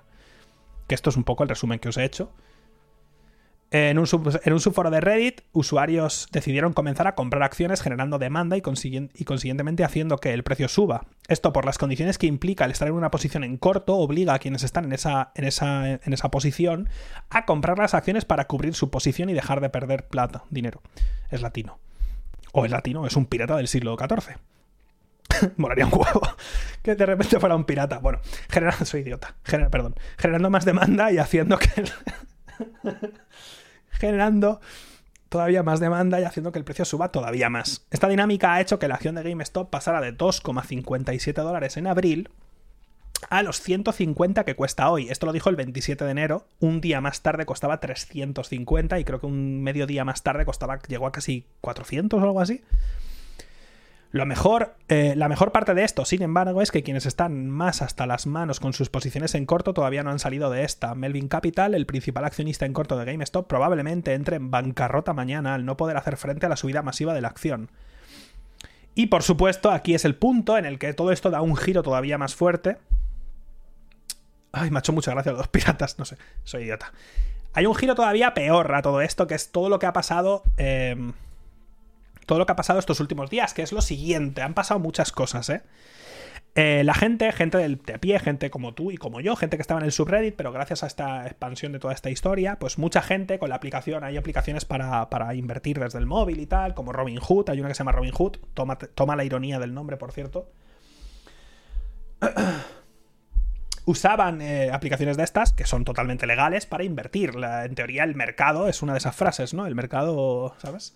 Que 0.88 0.95
esto 0.95 1.10
es 1.10 1.18
un 1.18 1.26
poco 1.26 1.44
el 1.44 1.49
resumen 1.49 1.80
que 1.80 1.90
os 1.90 1.98
he 1.98 2.06
hecho. 2.06 2.32
En 3.77 3.99
un, 3.99 4.07
subforo 4.07 4.89
de 4.89 5.02
Reddit, 5.02 5.41
usuarios 5.52 6.30
decidieron 6.31 6.72
comenzar 6.72 7.07
a 7.07 7.15
comprar 7.15 7.43
acciones 7.43 7.81
generando 7.81 8.18
demanda 8.18 8.56
y, 8.56 8.61
consiguientemente 8.61 9.84
haciendo 9.84 10.15
que 10.15 10.34
el 10.34 10.43
precio 10.43 10.69
suba. 10.69 11.07
Esto 11.27 11.52
por 11.52 11.65
las 11.65 11.77
condiciones 11.77 12.18
que 12.18 12.26
implica 12.26 12.64
el 12.64 12.72
estar 12.72 12.88
en 12.88 12.93
una 12.93 13.11
posición 13.11 13.43
en 13.43 13.57
corto 13.57 13.97
obliga 13.97 14.34
a 14.34 14.39
quienes 14.39 14.64
están 14.64 14.85
en 14.85 14.93
esa, 14.93 15.34
en 15.35 15.43
esa, 15.43 15.89
en 15.89 16.14
esa 16.14 16.31
posición 16.31 16.88
a 17.30 17.43
comprar 17.43 17.77
las 17.77 17.93
acciones 17.93 18.23
para 18.23 18.47
cubrir 18.47 18.76
su 18.76 18.89
posición 18.89 19.30
y 19.30 19.34
dejar 19.34 19.60
de 19.60 19.69
perder 19.69 20.07
plata, 20.07 20.45
dinero. 20.49 20.81
Es 21.30 21.41
latino. 21.41 21.77
O 22.53 22.64
es 22.64 22.72
latino, 22.72 23.06
es 23.06 23.18
un 23.18 23.26
pirata 23.26 23.57
del 23.57 23.68
siglo 23.68 23.97
XIV. 23.99 24.38
Molaría 25.57 25.85
un 25.85 25.91
huevo 25.91 26.22
que 26.81 26.95
de 26.95 27.06
repente 27.06 27.41
fuera 27.41 27.57
un 27.57 27.65
pirata. 27.65 27.99
Bueno, 27.99 28.22
generando, 28.47 28.85
soy 28.85 29.02
idiota. 29.02 29.35
perdón. 29.43 29.95
Generando 30.18 30.49
más 30.49 30.64
demanda 30.64 31.11
y 31.11 31.18
haciendo 31.18 31.57
que 31.57 31.68
generando 33.95 34.59
todavía 35.30 35.63
más 35.63 35.80
demanda 35.80 36.19
y 36.19 36.23
haciendo 36.23 36.51
que 36.51 36.59
el 36.59 36.65
precio 36.65 36.85
suba 36.85 37.11
todavía 37.11 37.49
más. 37.49 37.85
Esta 37.91 38.07
dinámica 38.07 38.53
ha 38.53 38.61
hecho 38.61 38.80
que 38.80 38.88
la 38.88 38.95
acción 38.95 39.15
de 39.15 39.23
GameStop 39.23 39.69
pasara 39.69 40.01
de 40.01 40.17
2,57 40.17 41.34
dólares 41.34 41.77
en 41.77 41.88
abril 41.88 42.30
a 43.30 43.43
los 43.43 43.59
150 43.61 44.43
que 44.45 44.55
cuesta 44.55 44.89
hoy. 44.89 45.09
Esto 45.09 45.26
lo 45.26 45.34
dijo 45.34 45.49
el 45.49 45.55
27 45.55 46.05
de 46.05 46.11
enero. 46.11 46.47
Un 46.59 46.81
día 46.81 47.01
más 47.01 47.22
tarde 47.22 47.45
costaba 47.45 47.80
350 47.80 48.99
y 48.99 49.03
creo 49.03 49.19
que 49.19 49.26
un 49.26 49.61
medio 49.61 49.88
día 49.88 50.05
más 50.05 50.23
tarde 50.23 50.45
costaba, 50.45 50.80
llegó 50.88 51.07
a 51.07 51.11
casi 51.11 51.47
400 51.61 52.22
o 52.22 52.23
algo 52.23 52.41
así. 52.41 52.63
Lo 54.15 54.25
mejor, 54.25 54.77
eh, 54.87 55.13
la 55.17 55.27
mejor 55.27 55.51
parte 55.51 55.73
de 55.73 55.83
esto, 55.83 56.05
sin 56.05 56.21
embargo, 56.21 56.61
es 56.61 56.71
que 56.71 56.83
quienes 56.83 57.05
están 57.05 57.49
más 57.49 57.81
hasta 57.81 58.07
las 58.07 58.27
manos 58.27 58.61
con 58.61 58.71
sus 58.71 58.87
posiciones 58.87 59.35
en 59.35 59.45
corto 59.45 59.73
todavía 59.73 60.03
no 60.03 60.09
han 60.09 60.19
salido 60.19 60.49
de 60.49 60.63
esta. 60.63 60.95
Melvin 60.95 61.27
Capital, 61.27 61.75
el 61.75 61.85
principal 61.85 62.23
accionista 62.23 62.65
en 62.65 62.71
corto 62.71 62.97
de 62.97 63.03
GameStop, 63.03 63.45
probablemente 63.45 64.13
entre 64.13 64.37
en 64.37 64.51
bancarrota 64.51 65.11
mañana 65.11 65.53
al 65.53 65.65
no 65.65 65.75
poder 65.75 65.97
hacer 65.97 66.15
frente 66.15 66.45
a 66.45 66.49
la 66.49 66.55
subida 66.55 66.81
masiva 66.81 67.13
de 67.13 67.19
la 67.19 67.27
acción. 67.27 67.69
Y 68.93 69.07
por 69.07 69.21
supuesto, 69.21 69.69
aquí 69.69 69.95
es 69.95 70.05
el 70.05 70.15
punto 70.15 70.57
en 70.57 70.63
el 70.63 70.79
que 70.79 70.93
todo 70.93 71.11
esto 71.11 71.29
da 71.29 71.41
un 71.41 71.57
giro 71.57 71.83
todavía 71.83 72.17
más 72.17 72.35
fuerte. 72.35 72.77
Ay, 74.53 74.71
me 74.71 74.77
ha 74.77 74.79
hecho 74.79 74.93
mucha 74.93 75.11
gracia 75.11 75.33
los 75.33 75.47
piratas, 75.49 75.99
no 75.99 76.05
sé, 76.05 76.15
soy 76.45 76.63
idiota. 76.63 76.93
Hay 77.51 77.65
un 77.65 77.75
giro 77.75 77.95
todavía 77.95 78.33
peor 78.33 78.75
a 78.75 78.81
todo 78.81 79.01
esto, 79.01 79.27
que 79.27 79.35
es 79.35 79.51
todo 79.51 79.67
lo 79.67 79.77
que 79.77 79.87
ha 79.87 79.93
pasado. 79.93 80.43
Eh, 80.55 81.11
todo 82.26 82.39
lo 82.39 82.45
que 82.45 82.52
ha 82.52 82.56
pasado 82.56 82.80
estos 82.80 82.99
últimos 82.99 83.30
días, 83.30 83.53
que 83.53 83.61
es 83.61 83.72
lo 83.72 83.81
siguiente. 83.81 84.41
Han 84.41 84.53
pasado 84.53 84.80
muchas 84.80 85.11
cosas, 85.11 85.49
¿eh? 85.49 85.61
eh 86.56 86.84
la 86.84 86.93
gente, 86.93 87.31
gente 87.31 87.57
del, 87.57 87.77
de 87.77 87.93
a 87.93 87.97
pie, 87.99 88.19
gente 88.19 88.49
como 88.49 88.73
tú 88.73 88.91
y 88.91 88.97
como 88.97 89.22
yo, 89.22 89.35
gente 89.35 89.57
que 89.57 89.61
estaba 89.61 89.80
en 89.80 89.85
el 89.85 89.91
subreddit, 89.91 90.35
pero 90.35 90.52
gracias 90.52 90.84
a 90.84 90.88
esta 90.88 91.26
expansión 91.26 91.72
de 91.72 91.80
toda 91.80 91.93
esta 91.93 92.10
historia, 92.10 92.57
pues 92.60 92.77
mucha 92.77 93.02
gente 93.02 93.39
con 93.39 93.49
la 93.49 93.56
aplicación, 93.56 94.03
hay 94.03 94.18
aplicaciones 94.18 94.65
para, 94.65 95.35
invertir 95.35 95.80
desde 95.80 95.99
el 95.99 96.06
móvil 96.06 96.39
y 96.39 96.47
tal, 96.47 96.73
como 96.73 96.91
Robinhood, 96.91 97.49
hay 97.49 97.60
una 97.60 97.69
que 97.69 97.76
se 97.76 97.80
llama 97.80 97.91
Robinhood, 97.91 98.38
toma, 98.53 98.77
toma 98.77 99.15
la 99.15 99.23
ironía 99.23 99.60
del 99.60 99.73
nombre, 99.73 99.97
por 99.97 100.11
cierto. 100.11 100.49
Usaban 103.88 104.41
eh, 104.41 104.72
aplicaciones 104.72 105.15
de 105.15 105.23
estas, 105.23 105.53
que 105.53 105.65
son 105.65 105.85
totalmente 105.85 106.26
legales, 106.26 106.65
para 106.65 106.84
invertir. 106.84 107.34
en 107.35 107.76
teoría, 107.76 108.03
el 108.03 108.15
mercado 108.15 108.68
es 108.68 108.81
una 108.81 108.93
de 108.93 108.97
esas 108.97 109.15
frases, 109.15 109.53
¿no? 109.53 109.68
El 109.68 109.76
mercado, 109.76 110.56
¿sabes? 110.57 110.95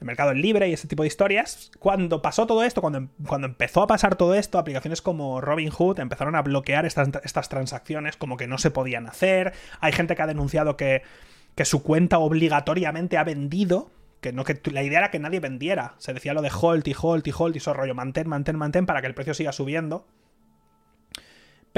El 0.00 0.06
mercado 0.06 0.32
libre 0.32 0.68
y 0.68 0.72
ese 0.72 0.88
tipo 0.88 1.02
de 1.02 1.08
historias. 1.08 1.70
Cuando 1.78 2.22
pasó 2.22 2.46
todo 2.46 2.62
esto, 2.62 2.80
cuando, 2.80 3.08
cuando 3.26 3.46
empezó 3.46 3.82
a 3.82 3.86
pasar 3.86 4.16
todo 4.16 4.34
esto, 4.34 4.58
aplicaciones 4.58 5.02
como 5.02 5.40
Robinhood 5.40 5.98
empezaron 5.98 6.36
a 6.36 6.42
bloquear 6.42 6.86
estas, 6.86 7.08
estas 7.24 7.48
transacciones 7.48 8.16
como 8.16 8.36
que 8.36 8.46
no 8.46 8.58
se 8.58 8.70
podían 8.70 9.06
hacer. 9.06 9.54
Hay 9.80 9.92
gente 9.92 10.14
que 10.14 10.22
ha 10.22 10.26
denunciado 10.26 10.76
que, 10.76 11.02
que 11.54 11.64
su 11.64 11.82
cuenta 11.82 12.18
obligatoriamente 12.18 13.16
ha 13.16 13.24
vendido 13.24 13.90
que 14.20 14.32
no 14.32 14.44
que 14.44 14.60
la 14.72 14.82
idea 14.82 14.98
era 14.98 15.10
que 15.10 15.18
nadie 15.18 15.40
vendiera. 15.40 15.94
Se 15.98 16.12
decía 16.12 16.34
lo 16.34 16.42
de 16.42 16.50
hold 16.50 16.86
y 16.86 16.94
hold 17.00 17.26
y 17.26 17.32
hold 17.36 17.54
y 17.54 17.58
eso 17.58 17.72
rollo 17.72 17.94
mantén, 17.94 18.28
mantén, 18.28 18.56
mantén 18.56 18.86
para 18.86 19.00
que 19.00 19.06
el 19.06 19.14
precio 19.14 19.34
siga 19.34 19.52
subiendo. 19.52 20.06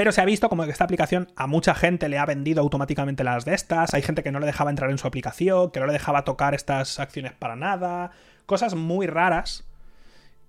Pero 0.01 0.13
se 0.13 0.23
ha 0.23 0.25
visto 0.25 0.49
como 0.49 0.65
que 0.65 0.71
esta 0.71 0.85
aplicación 0.85 1.29
a 1.37 1.47
mucha 1.47 1.75
gente 1.75 2.09
le 2.09 2.17
ha 2.17 2.25
vendido 2.25 2.63
automáticamente 2.63 3.23
las 3.23 3.45
de 3.45 3.53
estas. 3.53 3.93
Hay 3.93 4.01
gente 4.01 4.23
que 4.23 4.33
no 4.33 4.41
le 4.41 4.47
dejaba 4.47 4.71
entrar 4.71 4.91
en 4.91 4.97
su 4.97 5.07
aplicación, 5.07 5.71
que 5.73 5.79
no 5.79 5.85
le 5.85 5.93
dejaba 5.93 6.25
tocar 6.25 6.55
estas 6.55 6.99
acciones 6.99 7.33
para 7.33 7.55
nada. 7.55 8.11
Cosas 8.47 8.75
muy 8.75 9.07
raras 9.07 9.69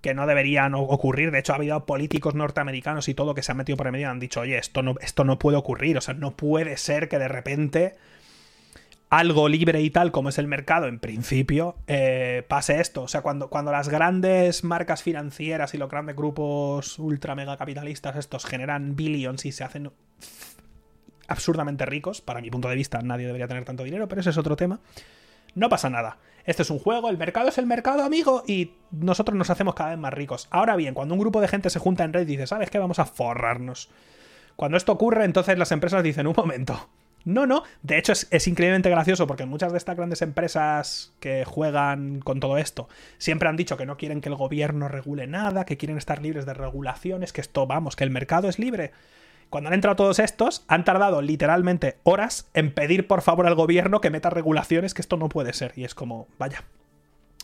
que 0.00 0.14
no 0.14 0.26
deberían 0.26 0.72
ocurrir. 0.74 1.32
De 1.32 1.38
hecho, 1.40 1.52
ha 1.52 1.56
habido 1.56 1.84
políticos 1.84 2.34
norteamericanos 2.34 3.10
y 3.10 3.14
todo 3.14 3.34
que 3.34 3.42
se 3.42 3.52
han 3.52 3.58
metido 3.58 3.76
por 3.76 3.88
el 3.88 3.92
medio 3.92 4.06
y 4.06 4.10
han 4.10 4.20
dicho, 4.20 4.40
oye, 4.40 4.56
esto 4.56 4.82
no, 4.82 4.94
esto 5.02 5.22
no 5.22 5.38
puede 5.38 5.58
ocurrir. 5.58 5.98
O 5.98 6.00
sea, 6.00 6.14
no 6.14 6.34
puede 6.34 6.78
ser 6.78 7.10
que 7.10 7.18
de 7.18 7.28
repente 7.28 7.96
algo 9.12 9.46
libre 9.46 9.82
y 9.82 9.90
tal 9.90 10.10
como 10.10 10.30
es 10.30 10.38
el 10.38 10.46
mercado, 10.46 10.86
en 10.86 10.98
principio, 10.98 11.76
eh, 11.86 12.46
pase 12.48 12.80
esto. 12.80 13.02
O 13.02 13.08
sea, 13.08 13.20
cuando, 13.20 13.50
cuando 13.50 13.70
las 13.70 13.90
grandes 13.90 14.64
marcas 14.64 15.02
financieras 15.02 15.74
y 15.74 15.78
los 15.78 15.90
grandes 15.90 16.16
grupos 16.16 16.98
ultra 16.98 17.34
mega 17.34 17.58
capitalistas 17.58 18.16
estos 18.16 18.46
generan 18.46 18.96
billions 18.96 19.44
y 19.44 19.52
se 19.52 19.64
hacen 19.64 19.92
absurdamente 21.28 21.84
ricos, 21.84 22.22
para 22.22 22.40
mi 22.40 22.50
punto 22.50 22.70
de 22.70 22.74
vista 22.74 23.02
nadie 23.02 23.26
debería 23.26 23.46
tener 23.46 23.66
tanto 23.66 23.84
dinero, 23.84 24.08
pero 24.08 24.22
ese 24.22 24.30
es 24.30 24.38
otro 24.38 24.56
tema, 24.56 24.80
no 25.54 25.68
pasa 25.68 25.90
nada. 25.90 26.16
Este 26.46 26.62
es 26.62 26.70
un 26.70 26.78
juego, 26.78 27.10
el 27.10 27.18
mercado 27.18 27.50
es 27.50 27.58
el 27.58 27.66
mercado, 27.66 28.04
amigo, 28.04 28.44
y 28.46 28.72
nosotros 28.92 29.36
nos 29.36 29.50
hacemos 29.50 29.74
cada 29.74 29.90
vez 29.90 29.98
más 29.98 30.14
ricos. 30.14 30.48
Ahora 30.50 30.74
bien, 30.74 30.94
cuando 30.94 31.12
un 31.12 31.20
grupo 31.20 31.42
de 31.42 31.48
gente 31.48 31.68
se 31.68 31.78
junta 31.78 32.04
en 32.04 32.14
red 32.14 32.22
y 32.22 32.24
dice, 32.24 32.46
¿sabes 32.46 32.70
qué? 32.70 32.78
Vamos 32.78 32.98
a 32.98 33.04
forrarnos. 33.04 33.90
Cuando 34.56 34.78
esto 34.78 34.90
ocurre, 34.92 35.26
entonces 35.26 35.58
las 35.58 35.70
empresas 35.70 36.02
dicen, 36.02 36.26
un 36.26 36.34
momento, 36.34 36.88
no, 37.24 37.46
no. 37.46 37.62
De 37.82 37.98
hecho, 37.98 38.12
es, 38.12 38.48
increíblemente 38.48 38.90
gracioso 38.90 39.26
porque 39.26 39.46
muchas 39.46 39.72
de 39.72 39.78
estas 39.78 39.96
grandes 39.96 40.22
empresas 40.22 41.12
que 41.20 41.44
juegan 41.44 42.20
con 42.20 42.40
todo 42.40 42.58
esto 42.58 42.88
siempre 43.18 43.48
han 43.48 43.56
dicho 43.56 43.76
que 43.76 43.86
no 43.86 43.96
quieren 43.96 44.20
que 44.20 44.28
el 44.28 44.34
gobierno 44.34 44.88
regule 44.88 45.26
nada, 45.26 45.64
que 45.64 45.76
quieren 45.76 45.98
estar 45.98 46.22
libres 46.22 46.46
de 46.46 46.54
regulaciones, 46.54 47.32
que 47.32 47.40
esto, 47.40 47.66
vamos, 47.66 47.96
que 47.96 48.04
el 48.04 48.10
mercado 48.10 48.48
es 48.48 48.58
libre. 48.58 48.92
Cuando 49.50 49.68
han 49.68 49.74
entrado 49.74 49.96
todos 49.96 50.18
estos, 50.18 50.64
han 50.66 50.84
tardado 50.84 51.20
literalmente 51.20 51.98
horas 52.04 52.48
en 52.54 52.72
pedir 52.72 53.06
por 53.06 53.20
favor 53.20 53.46
al 53.46 53.54
gobierno 53.54 54.00
que 54.00 54.10
meta 54.10 54.30
regulaciones, 54.30 54.94
que 54.94 55.02
esto 55.02 55.18
no 55.18 55.28
puede 55.28 55.52
ser. 55.52 55.74
Y 55.76 55.84
es 55.84 55.94
como, 55.94 56.26
vaya. 56.38 56.64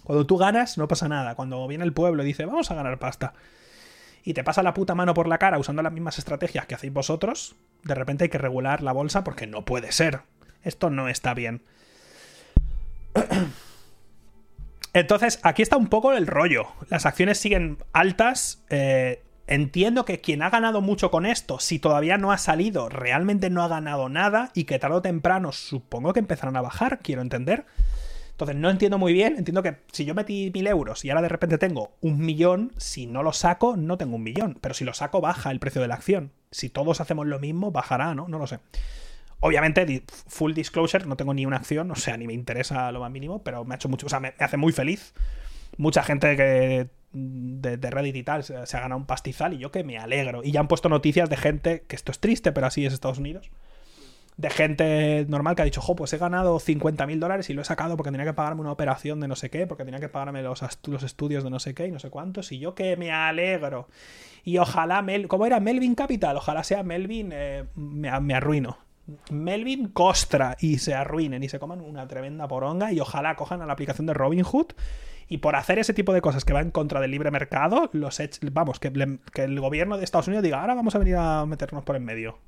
Cuando 0.05 0.27
tú 0.27 0.39
ganas, 0.39 0.79
no 0.79 0.89
pasa 0.89 1.09
nada. 1.09 1.35
Cuando 1.35 1.67
viene 1.69 1.85
el 1.85 1.93
pueblo 1.93 2.23
y 2.23 2.27
dice, 2.27 2.47
vamos 2.47 2.71
a 2.71 2.75
ganar 2.75 2.99
pasta 2.99 3.35
y 4.29 4.35
te 4.35 4.45
pasa 4.45 4.63
la 4.63 4.75
puta 4.75 4.95
mano 4.95 5.15
por 5.15 5.27
la 5.27 5.39
cara 5.39 5.59
usando 5.59 5.81
las 5.81 5.91
mismas 5.91 6.19
estrategias 6.19 6.67
que 6.67 6.75
hacéis 6.75 6.93
vosotros, 6.93 7.57
de 7.83 7.95
repente 7.95 8.25
hay 8.25 8.29
que 8.29 8.37
regular 8.37 8.83
la 8.83 8.93
bolsa 8.93 9.25
porque 9.25 9.47
no 9.47 9.65
puede 9.65 9.91
ser. 9.91 10.21
Esto 10.63 10.91
no 10.91 11.09
está 11.09 11.33
bien. 11.33 11.63
Entonces, 14.93 15.41
aquí 15.45 15.63
está 15.63 15.79
un 15.79 15.87
poco 15.87 16.13
el 16.13 16.27
rollo. 16.27 16.67
Las 16.91 17.07
acciones 17.07 17.39
siguen 17.39 17.79
altas. 17.95 18.63
Eh, 18.69 19.23
entiendo 19.47 20.05
que 20.05 20.21
quien 20.21 20.43
ha 20.43 20.51
ganado 20.51 20.83
mucho 20.83 21.11
con 21.11 21.25
esto, 21.25 21.59
si 21.59 21.79
todavía 21.79 22.19
no 22.19 22.31
ha 22.31 22.37
salido, 22.37 22.91
realmente 22.91 23.49
no 23.49 23.63
ha 23.63 23.69
ganado 23.69 24.11
nada 24.11 24.51
y 24.53 24.65
que 24.65 24.79
tarde 24.79 24.97
o 24.97 25.01
temprano 25.01 25.53
supongo 25.53 26.13
que 26.13 26.21
empezarán 26.21 26.59
a 26.59 26.61
bajar, 26.61 26.99
quiero 26.99 27.23
entender. 27.23 27.65
Entonces 28.39 28.55
no 28.55 28.71
entiendo 28.71 28.99
muy 28.99 29.13
bien, 29.13 29.35
entiendo 29.37 29.65
que 29.65 29.79
si 29.91 30.05
yo 30.05 30.15
metí 30.15 30.53
mil 30.55 30.69
euros 30.69 31.05
y 31.05 31.11
ahora 31.11 31.23
de 31.23 31.29
repente 31.29 31.59
tengo 31.59 31.97
un 32.01 32.21
millón, 32.21 32.71
si 32.77 33.09
no 33.09 33.25
lo 33.25 33.33
saco 33.33 33.77
no 33.77 33.99
tengo 33.99 34.15
un 34.15 34.23
millón, 34.23 34.57
pero 34.61 34.75
si 34.75 34.85
lo 34.85 34.95
saco 34.95 35.21
baja 35.21 35.51
el 35.51 35.59
precio 35.59 35.83
de 35.83 35.89
la 35.89 35.97
acción. 35.97 36.31
Si 36.53 36.69
todos 36.69 37.01
hacemos 37.01 37.27
lo 37.27 37.41
mismo, 37.41 37.73
bajará, 37.73 38.15
¿no? 38.15 38.29
No 38.29 38.39
lo 38.39 38.47
sé. 38.47 38.61
Obviamente, 39.41 40.05
full 40.29 40.53
disclosure, 40.53 41.05
no 41.05 41.17
tengo 41.17 41.35
ni 41.35 41.47
una 41.47 41.57
acción, 41.57 41.91
o 41.91 41.97
sea, 41.97 42.17
ni 42.17 42.29
me 42.29 42.33
interesa 42.33 42.93
lo 42.93 43.01
más 43.01 43.11
mínimo, 43.11 43.43
pero 43.43 43.65
me 43.65 43.75
ha 43.75 43.77
hecho 43.77 43.89
mucho, 43.89 44.07
o 44.07 44.09
sea, 44.09 44.21
me, 44.21 44.35
hace 44.39 44.57
muy 44.57 44.73
feliz. 44.73 45.15
Mucha 45.77 46.05
gente 46.05 46.37
que 46.37 46.89
de, 47.13 47.91
Reddit 47.91 48.15
y 48.15 48.23
tal 48.23 48.45
se, 48.45 48.65
se, 48.67 48.77
ha 48.77 48.81
ganado 48.81 49.01
un 49.01 49.07
pastizal 49.07 49.55
y 49.55 49.59
yo 49.59 49.73
que 49.73 49.83
me 49.83 49.99
alegro. 49.99 50.45
Y 50.45 50.53
ya 50.53 50.61
han 50.61 50.69
puesto 50.69 50.89
noticias 50.89 51.29
de 51.29 51.37
gente, 51.37 51.83
que 51.89 51.97
esto 51.97 52.13
es 52.13 52.21
triste, 52.21 52.53
pero 52.53 52.69
así 52.69 52.87
es 52.87 52.93
Estados 52.93 53.19
Unidos, 53.19 53.51
de 54.39 54.51
gente 54.51 55.27
normal 55.29 55.57
que 55.57 55.63
ha 55.63 55.65
dicho, 55.65 55.81
jo, 55.81 55.97
pues 55.97 56.13
he 56.13 56.17
ganado 56.17 56.61
50.000 56.61 57.19
dólares 57.19 57.51
y 57.51 57.55
lo 57.55 57.63
he 57.63 57.65
sacado 57.65 57.97
porque 57.97 58.13
tenía 58.13 58.25
que 58.25 58.33
pagarme 58.33 58.61
una 58.61 58.71
operación 58.71 59.19
de 59.19 59.27
no 59.27 59.35
sé 59.35 59.51
qué, 59.51 59.67
porque 59.67 59.85
tenía 59.85 59.99
que 59.99 60.09
pagarme 60.09 60.43
los, 60.43 60.63
los 60.87 61.03
estudios 61.03 61.43
de 61.43 61.51
no 61.51 61.59
sé 61.59 61.75
qué 61.75 61.89
y 61.89 61.91
no 61.91 61.99
sé 61.99 62.09
cuántos, 62.09 62.53
y 62.53 62.61
yo 62.61 62.77
que 62.77 62.97
me 62.97 63.11
alegro. 63.11 63.89
Y 64.45 64.59
ojalá, 64.59 65.03
Mel 65.03 65.27
¿cómo 65.27 65.45
era? 65.45 65.59
Melvin 65.59 65.97
Capital, 65.97 66.37
ojalá 66.37 66.63
sea 66.63 66.85
Melvin, 66.85 67.31
eh, 67.33 67.65
me, 67.75 68.35
arruino. 68.35 68.79
Melvin 69.31 69.89
Costra 69.89 70.57
y 70.61 70.79
se 70.79 70.95
arruinen 70.95 71.43
y 71.43 71.49
se 71.49 71.59
coman 71.59 71.81
una 71.81 72.07
tremenda 72.07 72.47
poronga 72.47 72.93
y 72.93 73.01
ojalá 73.01 73.35
cojan 73.35 73.61
a 73.61 73.67
la 73.67 73.73
aplicación 73.73 74.07
de 74.07 74.15
Robinhood 74.15 74.69
y 75.29 75.39
por 75.39 75.57
hacer 75.57 75.81
ese 75.81 75.95
tipo 75.95 76.13
de 76.13 76.21
cosas 76.21 76.45
que 76.45 76.53
va 76.53 76.61
en 76.61 76.71
contra 76.71 77.01
del 77.01 77.11
libre 77.11 77.33
mercado, 77.33 77.91
los 77.93 78.21
vamos, 78.53 78.79
que, 78.79 79.19
que, 79.33 79.43
el 79.43 79.59
gobierno 79.59 79.99
de 79.99 80.05
Estados 80.05 80.29
Unidos 80.29 80.45
diga, 80.45 80.61
ahora 80.61 80.75
vamos 80.75 80.95
a 80.95 80.99
venir 80.99 81.17
a 81.17 81.45
meternos 81.45 81.83
por 81.83 81.97
en 81.97 82.05
medio. 82.05 82.39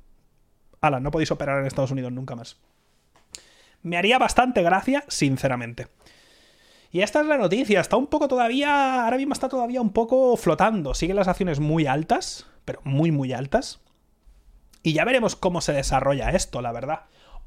Ala, 0.81 0.99
no 0.99 1.11
podéis 1.11 1.29
operar 1.29 1.59
en 1.59 1.67
Estados 1.67 1.91
Unidos 1.91 2.11
nunca 2.11 2.35
más. 2.35 2.57
Me 3.83 3.97
haría 3.97 4.17
bastante 4.17 4.63
gracia, 4.63 5.03
sinceramente. 5.07 5.87
Y 6.91 7.01
esta 7.01 7.21
es 7.21 7.27
la 7.27 7.37
noticia. 7.37 7.79
Está 7.79 7.97
un 7.97 8.07
poco 8.07 8.27
todavía. 8.27 9.03
Ahora 9.03 9.17
mismo 9.17 9.33
está 9.33 9.47
todavía 9.47 9.79
un 9.79 9.91
poco 9.91 10.35
flotando. 10.37 10.95
Siguen 10.95 11.17
las 11.17 11.27
acciones 11.27 11.59
muy 11.59 11.85
altas, 11.85 12.47
pero 12.65 12.81
muy, 12.83 13.11
muy 13.11 13.31
altas. 13.31 13.79
Y 14.81 14.93
ya 14.93 15.05
veremos 15.05 15.35
cómo 15.35 15.61
se 15.61 15.71
desarrolla 15.71 16.31
esto, 16.31 16.63
la 16.63 16.71
verdad. 16.71 17.01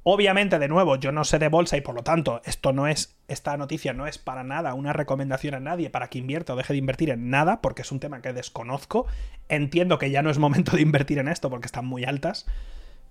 Obviamente, 0.04 0.60
de 0.60 0.68
nuevo, 0.68 0.94
yo 0.96 1.10
no 1.10 1.24
sé 1.24 1.40
de 1.40 1.48
bolsa 1.48 1.76
y 1.76 1.80
por 1.80 1.96
lo 1.96 2.04
tanto, 2.04 2.40
esto 2.44 2.72
no 2.72 2.86
es. 2.86 3.16
Esta 3.26 3.56
noticia 3.56 3.92
no 3.94 4.06
es 4.06 4.18
para 4.18 4.44
nada 4.44 4.74
una 4.74 4.92
recomendación 4.92 5.54
a 5.54 5.60
nadie 5.60 5.90
para 5.90 6.08
que 6.08 6.18
invierta 6.18 6.52
o 6.52 6.56
deje 6.56 6.74
de 6.74 6.78
invertir 6.78 7.10
en 7.10 7.30
nada, 7.30 7.60
porque 7.62 7.82
es 7.82 7.90
un 7.90 7.98
tema 7.98 8.22
que 8.22 8.32
desconozco. 8.32 9.06
Entiendo 9.48 9.98
que 9.98 10.12
ya 10.12 10.22
no 10.22 10.30
es 10.30 10.38
momento 10.38 10.76
de 10.76 10.82
invertir 10.82 11.18
en 11.18 11.26
esto 11.26 11.50
porque 11.50 11.66
están 11.66 11.86
muy 11.86 12.04
altas 12.04 12.46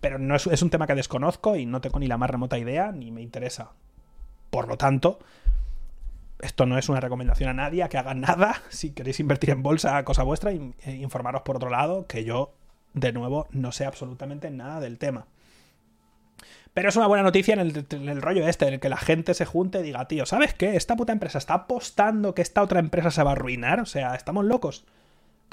pero 0.04 0.20
no 0.20 0.36
es, 0.36 0.62
un 0.62 0.70
tema 0.70 0.86
que 0.86 0.96
desconozco 0.96 1.56
y 1.56 1.66
no 1.66 1.80
tengo 1.80 1.98
ni 1.98 2.08
la 2.08 2.18
más 2.18 2.30
remota 2.30 2.58
idea 2.58 2.92
ni 2.92 3.10
me 3.10 3.22
interesa. 3.22 3.72
Por 4.50 4.68
lo 4.68 4.78
tanto, 4.78 5.20
esto 6.42 6.66
no 6.66 6.78
es 6.78 6.90
una 6.90 7.00
recomendación 7.00 7.50
a 7.50 7.54
nadie 7.54 7.84
a 7.84 7.90
que 7.90 7.98
hagan 7.98 8.20
nada. 8.20 8.62
Si 8.70 8.92
queréis 8.92 9.22
invertir 9.22 9.52
en 9.52 9.64
bolsa, 9.64 10.04
cosa 10.04 10.24
vuestra, 10.24 10.52
e 10.52 10.92
informaros 10.92 11.44
por 11.44 11.56
otro 11.56 11.70
lado, 11.70 12.06
que 12.06 12.26
yo, 12.26 12.54
de 12.94 13.14
nuevo, 13.14 13.48
no 13.52 13.72
sé 13.72 13.86
absolutamente 13.86 14.52
nada 14.52 14.82
del 14.82 15.00
tema. 15.00 15.26
Pero 16.74 16.90
es 16.90 16.98
una 16.98 17.08
buena 17.08 17.24
noticia 17.24 17.54
en 17.54 17.62
el, 17.62 17.86
en 17.90 18.10
el, 18.10 18.22
rollo 18.22 18.46
este, 18.46 18.68
en 18.68 18.74
el 18.74 18.80
que 18.82 18.90
la 18.90 18.98
gente 18.98 19.34
se 19.34 19.46
junte 19.46 19.80
y 19.80 19.84
diga, 19.84 20.06
tío, 20.10 20.26
¿sabes 20.26 20.54
qué? 20.54 20.76
Esta 20.76 20.98
puta 20.98 21.14
empresa 21.14 21.38
está 21.38 21.54
apostando 21.54 22.36
que 22.36 22.42
esta 22.42 22.62
otra 22.62 22.82
empresa 22.82 23.10
se 23.10 23.24
va 23.24 23.30
a 23.30 23.34
arruinar. 23.34 23.80
O 23.80 23.86
sea, 23.86 24.16
estamos 24.16 24.44
locos. 24.44 24.86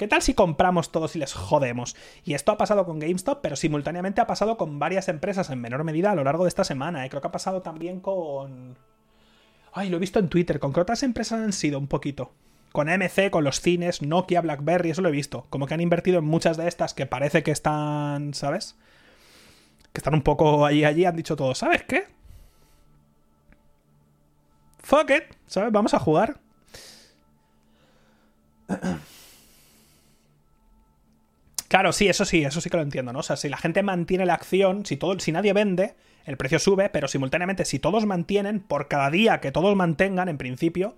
¿Qué 0.01 0.07
tal 0.07 0.23
si 0.23 0.33
compramos 0.33 0.91
todos 0.91 1.15
y 1.15 1.19
les 1.19 1.31
jodemos? 1.31 1.95
Y 2.25 2.33
esto 2.33 2.51
ha 2.51 2.57
pasado 2.57 2.87
con 2.87 2.97
GameStop, 2.97 3.39
pero 3.39 3.55
simultáneamente 3.55 4.19
ha 4.19 4.25
pasado 4.25 4.57
con 4.57 4.79
varias 4.79 5.07
empresas 5.09 5.51
en 5.51 5.61
menor 5.61 5.83
medida 5.83 6.09
a 6.09 6.15
lo 6.15 6.23
largo 6.23 6.43
de 6.43 6.47
esta 6.47 6.63
semana. 6.63 7.05
¿eh? 7.05 7.09
Creo 7.11 7.21
que 7.21 7.27
ha 7.27 7.31
pasado 7.31 7.61
también 7.61 7.99
con... 7.99 8.79
Ay, 9.71 9.89
lo 9.89 9.97
he 9.97 9.99
visto 9.99 10.17
en 10.17 10.27
Twitter. 10.27 10.59
¿Con 10.59 10.73
qué 10.73 10.79
otras 10.79 11.03
empresas 11.03 11.39
han 11.39 11.53
sido 11.53 11.77
un 11.77 11.85
poquito? 11.85 12.31
Con 12.71 12.87
MC, 12.87 13.29
con 13.29 13.43
los 13.43 13.61
cines, 13.61 14.01
Nokia, 14.01 14.41
BlackBerry, 14.41 14.89
eso 14.89 15.03
lo 15.03 15.09
he 15.09 15.11
visto. 15.11 15.45
Como 15.51 15.67
que 15.67 15.75
han 15.75 15.81
invertido 15.81 16.17
en 16.17 16.25
muchas 16.25 16.57
de 16.57 16.67
estas 16.67 16.95
que 16.95 17.05
parece 17.05 17.43
que 17.43 17.51
están, 17.51 18.33
¿sabes? 18.33 18.75
Que 19.93 19.99
están 19.99 20.15
un 20.15 20.23
poco 20.23 20.65
allí, 20.65 20.83
allí, 20.83 21.05
han 21.05 21.15
dicho 21.15 21.35
todo, 21.35 21.53
¿sabes 21.53 21.83
qué? 21.83 22.07
Fuck 24.79 25.11
it, 25.11 25.23
¿sabes? 25.45 25.71
Vamos 25.71 25.93
a 25.93 25.99
jugar. 25.99 26.39
Claro, 31.71 31.93
sí, 31.93 32.09
eso 32.09 32.25
sí, 32.25 32.43
eso 32.43 32.59
sí 32.59 32.69
que 32.69 32.75
lo 32.75 32.83
entiendo, 32.83 33.13
¿no? 33.13 33.19
O 33.19 33.23
sea, 33.23 33.37
si 33.37 33.47
la 33.47 33.55
gente 33.55 33.81
mantiene 33.81 34.25
la 34.25 34.33
acción, 34.33 34.85
si, 34.85 34.97
todo, 34.97 35.17
si 35.21 35.31
nadie 35.31 35.53
vende, 35.53 35.95
el 36.25 36.35
precio 36.35 36.59
sube, 36.59 36.89
pero 36.89 37.07
simultáneamente 37.07 37.63
si 37.63 37.79
todos 37.79 38.05
mantienen, 38.05 38.59
por 38.59 38.89
cada 38.89 39.09
día 39.09 39.39
que 39.39 39.53
todos 39.53 39.73
mantengan, 39.77 40.27
en 40.27 40.37
principio, 40.37 40.97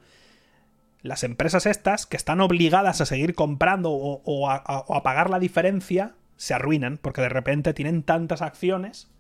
las 1.03 1.23
empresas 1.23 1.67
estas, 1.67 2.07
que 2.07 2.17
están 2.17 2.41
obligadas 2.41 3.01
a 3.01 3.05
seguir 3.05 3.35
comprando 3.35 3.91
o, 3.91 4.49
a, 4.49 5.03
pagar 5.03 5.29
la 5.29 5.37
diferencia, 5.37 6.15
se 6.37 6.55
arruinan, 6.55 6.97
porque 6.97 7.21
de 7.21 7.29
repente 7.29 7.75
tienen 7.75 8.01
tantas 8.01 8.41
acciones 8.41 9.11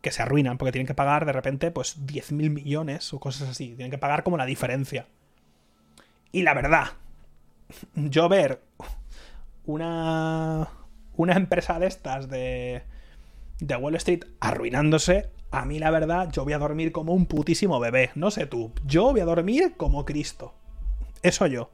que 0.00 0.12
se 0.12 0.22
arruinan, 0.22 0.58
porque 0.58 0.70
tienen 0.70 0.86
que 0.86 0.94
pagar 0.94 1.26
de 1.26 1.32
repente 1.32 1.72
pues 1.72 2.06
10.000 2.06 2.50
millones 2.50 3.12
o 3.12 3.18
cosas 3.18 3.48
así, 3.48 3.70
tienen 3.74 3.90
que 3.90 3.98
pagar 3.98 4.22
como 4.22 4.36
la 4.36 4.46
diferencia. 4.46 5.08
Y 6.30 6.42
la 6.42 6.54
verdad, 6.54 6.92
yo 7.96 8.28
ver 8.28 8.62
una 9.66 10.68
una 11.16 11.34
empresa 11.34 11.78
de 11.78 11.86
estas 11.86 12.28
de, 12.28 12.82
de 13.60 13.76
Wall 13.76 13.96
Street 13.96 14.24
arruinándose, 14.40 15.30
a 15.50 15.64
mí 15.64 15.78
la 15.78 15.90
verdad, 15.90 16.30
yo 16.32 16.44
voy 16.44 16.52
a 16.52 16.58
dormir 16.58 16.92
como 16.92 17.12
un 17.12 17.26
putísimo 17.26 17.78
bebé. 17.78 18.10
No 18.14 18.30
sé 18.30 18.46
tú, 18.46 18.72
yo 18.84 19.12
voy 19.12 19.20
a 19.20 19.24
dormir 19.24 19.74
como 19.76 20.04
Cristo. 20.04 20.54
Eso 21.22 21.46
yo. 21.46 21.70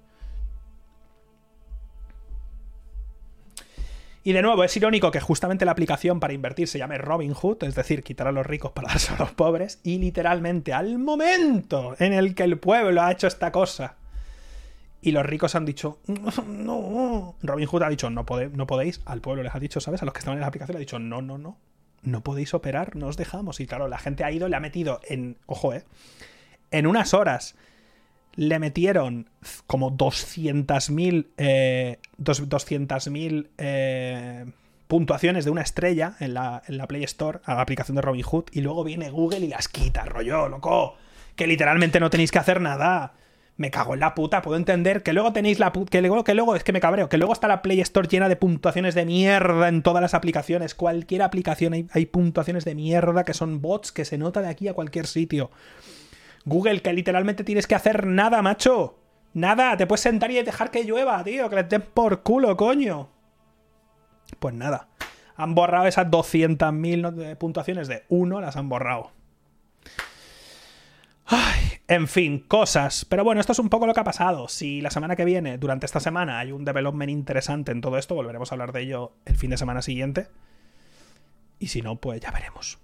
Y 4.22 4.34
de 4.34 4.42
nuevo, 4.42 4.62
es 4.64 4.76
irónico 4.76 5.10
que 5.10 5.20
justamente 5.20 5.64
la 5.64 5.72
aplicación 5.72 6.20
para 6.20 6.34
invertir 6.34 6.68
se 6.68 6.78
llame 6.78 6.98
Robinhood, 6.98 7.64
es 7.64 7.74
decir, 7.74 8.02
quitar 8.02 8.28
a 8.28 8.32
los 8.32 8.46
ricos 8.46 8.72
para 8.72 8.88
darse 8.92 9.14
a 9.14 9.18
los 9.18 9.32
pobres, 9.32 9.80
y 9.82 9.98
literalmente 9.98 10.74
al 10.74 10.98
momento 10.98 11.96
en 11.98 12.12
el 12.12 12.34
que 12.34 12.42
el 12.42 12.58
pueblo 12.58 13.00
ha 13.02 13.12
hecho 13.12 13.26
esta 13.26 13.50
cosa 13.50 13.96
y 15.02 15.12
los 15.12 15.24
ricos 15.24 15.54
han 15.54 15.64
dicho, 15.64 15.98
no. 16.46 17.36
Robin 17.42 17.66
Hood 17.66 17.82
ha 17.82 17.88
dicho, 17.88 18.10
no, 18.10 18.24
no 18.52 18.66
podéis. 18.66 19.00
Al 19.06 19.20
pueblo 19.20 19.42
les 19.42 19.54
ha 19.54 19.60
dicho, 19.60 19.80
¿sabes? 19.80 20.02
A 20.02 20.04
los 20.04 20.12
que 20.12 20.18
estaban 20.18 20.36
en 20.36 20.42
la 20.42 20.48
aplicación 20.48 20.74
le 20.74 20.78
ha 20.78 20.80
dicho, 20.80 20.98
no, 20.98 21.22
no, 21.22 21.38
no. 21.38 21.58
No 22.02 22.22
podéis 22.22 22.54
operar, 22.54 22.96
no 22.96 23.08
os 23.08 23.16
dejamos. 23.16 23.60
Y 23.60 23.66
claro, 23.66 23.88
la 23.88 23.98
gente 23.98 24.24
ha 24.24 24.32
ido, 24.32 24.48
le 24.48 24.56
ha 24.56 24.60
metido 24.60 25.00
en. 25.08 25.36
Ojo, 25.46 25.74
eh. 25.74 25.84
En 26.70 26.86
unas 26.86 27.14
horas 27.14 27.56
le 28.36 28.58
metieron 28.58 29.28
como 29.66 29.90
200.000 29.96 31.26
eh, 31.36 31.98
200.000 32.18 33.48
eh, 33.58 34.46
puntuaciones 34.86 35.44
de 35.44 35.50
una 35.50 35.62
estrella 35.62 36.14
en 36.20 36.34
la, 36.34 36.62
en 36.66 36.78
la 36.78 36.86
Play 36.86 37.02
Store 37.04 37.40
a 37.44 37.54
la 37.54 37.62
aplicación 37.62 37.96
de 37.96 38.02
Robin 38.02 38.22
Hood 38.22 38.44
y 38.52 38.60
luego 38.60 38.84
viene 38.84 39.10
Google 39.10 39.40
y 39.40 39.48
las 39.48 39.68
quita, 39.68 40.04
rollo, 40.04 40.48
loco. 40.48 40.96
Que 41.36 41.46
literalmente 41.46 42.00
no 42.00 42.10
tenéis 42.10 42.30
que 42.30 42.38
hacer 42.38 42.60
nada 42.60 43.14
me 43.60 43.70
cago 43.70 43.92
en 43.92 44.00
la 44.00 44.14
puta, 44.14 44.40
puedo 44.40 44.56
entender 44.56 45.02
que 45.02 45.12
luego 45.12 45.34
tenéis 45.34 45.58
la 45.58 45.70
que 45.70 46.00
luego, 46.00 46.24
que 46.24 46.32
luego 46.32 46.56
es 46.56 46.64
que 46.64 46.72
me 46.72 46.80
cabreo, 46.80 47.10
que 47.10 47.18
luego 47.18 47.34
está 47.34 47.46
la 47.46 47.60
Play 47.60 47.78
Store 47.82 48.08
llena 48.08 48.30
de 48.30 48.36
puntuaciones 48.36 48.94
de 48.94 49.04
mierda 49.04 49.68
en 49.68 49.82
todas 49.82 50.00
las 50.00 50.14
aplicaciones, 50.14 50.74
cualquier 50.74 51.20
aplicación 51.20 51.74
hay, 51.74 52.06
puntuaciones 52.06 52.64
de 52.64 52.74
mierda 52.74 53.22
que 53.24 53.34
son 53.34 53.60
bots 53.60 53.92
que 53.92 54.06
se 54.06 54.16
nota 54.16 54.40
de 54.40 54.48
aquí 54.48 54.66
a 54.68 54.72
cualquier 54.72 55.06
sitio. 55.06 55.50
Google, 56.46 56.80
que 56.80 56.94
literalmente 56.94 57.44
tienes 57.44 57.66
que 57.66 57.74
hacer 57.74 58.06
nada, 58.06 58.40
macho. 58.40 58.98
Nada, 59.34 59.76
te 59.76 59.86
puedes 59.86 60.00
sentar 60.00 60.30
y 60.30 60.42
dejar 60.42 60.70
que 60.70 60.84
llueva, 60.84 61.22
tío, 61.22 61.50
que 61.50 61.56
le 61.56 61.64
den 61.64 61.82
por 61.82 62.22
culo, 62.22 62.56
coño. 62.56 63.10
Pues 64.38 64.54
nada. 64.54 64.88
Han 65.36 65.54
borrado 65.54 65.86
esas 65.86 66.06
200.000 66.06 67.36
puntuaciones 67.36 67.88
de 67.88 68.04
uno, 68.08 68.40
las 68.40 68.56
han 68.56 68.70
borrado. 68.70 69.12
Ay, 71.32 71.78
en 71.86 72.08
fin, 72.08 72.40
cosas. 72.40 73.04
Pero 73.04 73.22
bueno, 73.22 73.40
esto 73.40 73.52
es 73.52 73.60
un 73.60 73.68
poco 73.68 73.86
lo 73.86 73.94
que 73.94 74.00
ha 74.00 74.04
pasado. 74.04 74.48
Si 74.48 74.80
la 74.80 74.90
semana 74.90 75.14
que 75.14 75.24
viene, 75.24 75.58
durante 75.58 75.86
esta 75.86 76.00
semana, 76.00 76.40
hay 76.40 76.50
un 76.50 76.64
development 76.64 77.08
interesante 77.08 77.70
en 77.70 77.80
todo 77.80 77.98
esto, 77.98 78.16
volveremos 78.16 78.50
a 78.50 78.56
hablar 78.56 78.72
de 78.72 78.82
ello 78.82 79.12
el 79.26 79.36
fin 79.36 79.50
de 79.50 79.56
semana 79.56 79.80
siguiente. 79.80 80.26
Y 81.60 81.68
si 81.68 81.82
no, 81.82 82.00
pues 82.00 82.20
ya 82.20 82.32
veremos. 82.32 82.78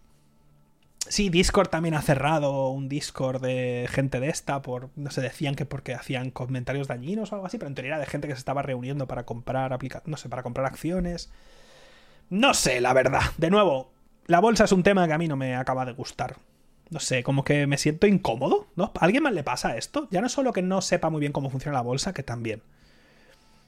Sí, 1.09 1.29
Discord 1.29 1.71
también 1.71 1.95
ha 1.95 2.03
cerrado 2.03 2.69
un 2.69 2.89
Discord 2.89 3.43
de 3.43 3.89
gente 3.91 4.21
de 4.21 4.29
esta 4.29 4.63
por, 4.63 4.91
no 4.95 5.11
sé, 5.11 5.23
decían 5.23 5.57
que 5.57 5.67
porque 5.67 5.95
hacían 5.95 6.31
comentarios 6.31 6.87
dañinos 6.87 7.33
o 7.33 7.35
algo 7.35 7.47
así, 7.49 7.59
pero 7.59 7.69
en 7.69 7.75
teoría 7.75 7.95
era 7.95 8.01
de 8.01 8.07
gente 8.07 8.29
que 8.29 8.35
se 8.35 8.41
estaba 8.41 8.63
reuniendo 8.63 9.09
para 9.09 9.25
comprar 9.25 9.73
aplica 9.73 10.03
no 10.07 10.17
sé, 10.17 10.29
para 10.29 10.45
comprar 10.45 10.67
acciones. 10.67 11.33
No 12.31 12.55
sé, 12.55 12.81
la 12.81 12.93
verdad. 12.93 13.23
De 13.39 13.51
nuevo, 13.51 13.93
la 14.27 14.41
bolsa 14.41 14.65
es 14.65 14.73
un 14.73 14.85
tema 14.85 15.07
que 15.09 15.15
a 15.15 15.19
mí 15.19 15.27
no 15.27 15.37
me 15.37 15.57
acaba 15.57 15.85
de 15.85 15.93
gustar 15.93 16.37
no 16.91 17.01
sé, 17.01 17.23
como 17.23 17.45
que 17.45 17.67
me 17.67 17.79
siento 17.79 18.07
incómodo, 18.07 18.69
¿no? 18.77 18.93
¿A 18.99 19.05
alguien 19.05 19.23
más 19.23 19.33
le 19.33 19.43
pasa 19.43 19.77
esto? 19.77 20.09
Ya 20.11 20.21
no 20.21 20.29
solo 20.29 20.53
que 20.53 20.63
no 20.63 20.81
sepa 20.81 21.11
muy 21.11 21.21
bien 21.21 21.33
cómo 21.33 21.51
funciona 21.51 21.79
la 21.79 21.83
bolsa, 21.83 22.13
que 22.13 22.23
también. 22.23 22.63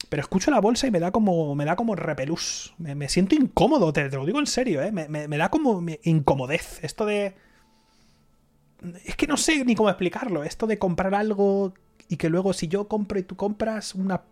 Pero 0.09 0.23
escucho 0.23 0.51
la 0.51 0.61
bolsa 0.61 0.87
y 0.87 0.91
me 0.91 1.01
da 1.01 1.11
como, 1.11 1.55
me 1.55 1.65
da 1.65 1.75
como 1.75 1.97
repelús. 1.97 2.75
Me, 2.79 3.09
siento 3.09 3.35
incómodo, 3.35 3.93
te, 3.93 4.09
lo 4.09 4.25
digo 4.25 4.39
en 4.39 4.47
serio, 4.47 4.83
¿eh? 4.83 4.93
Me, 4.93 5.37
da 5.37 5.51
como 5.51 5.85
incomodez. 6.05 6.83
Esto 6.83 7.05
de... 7.05 7.35
Es 9.05 9.17
que 9.17 9.27
no 9.27 9.37
sé 9.37 9.65
ni 9.65 9.75
cómo 9.75 9.89
explicarlo. 9.89 10.45
Esto 10.45 10.69
de 10.69 10.79
comprar 10.79 11.15
algo 11.15 11.75
y 12.09 12.17
que 12.17 12.31
luego 12.31 12.53
si 12.53 12.69
yo 12.69 12.87
compro 12.87 13.19
y 13.19 13.25
tú 13.25 13.35
compras 13.37 13.95
una, 13.97 14.23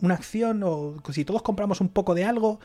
una 0.00 0.14
acción 0.14 0.62
o 0.62 1.02
si 1.10 1.24
todos 1.24 1.42
compramos 1.42 1.80
un 1.80 1.88
poco 1.88 2.14
de 2.14 2.24
algo, 2.24 2.60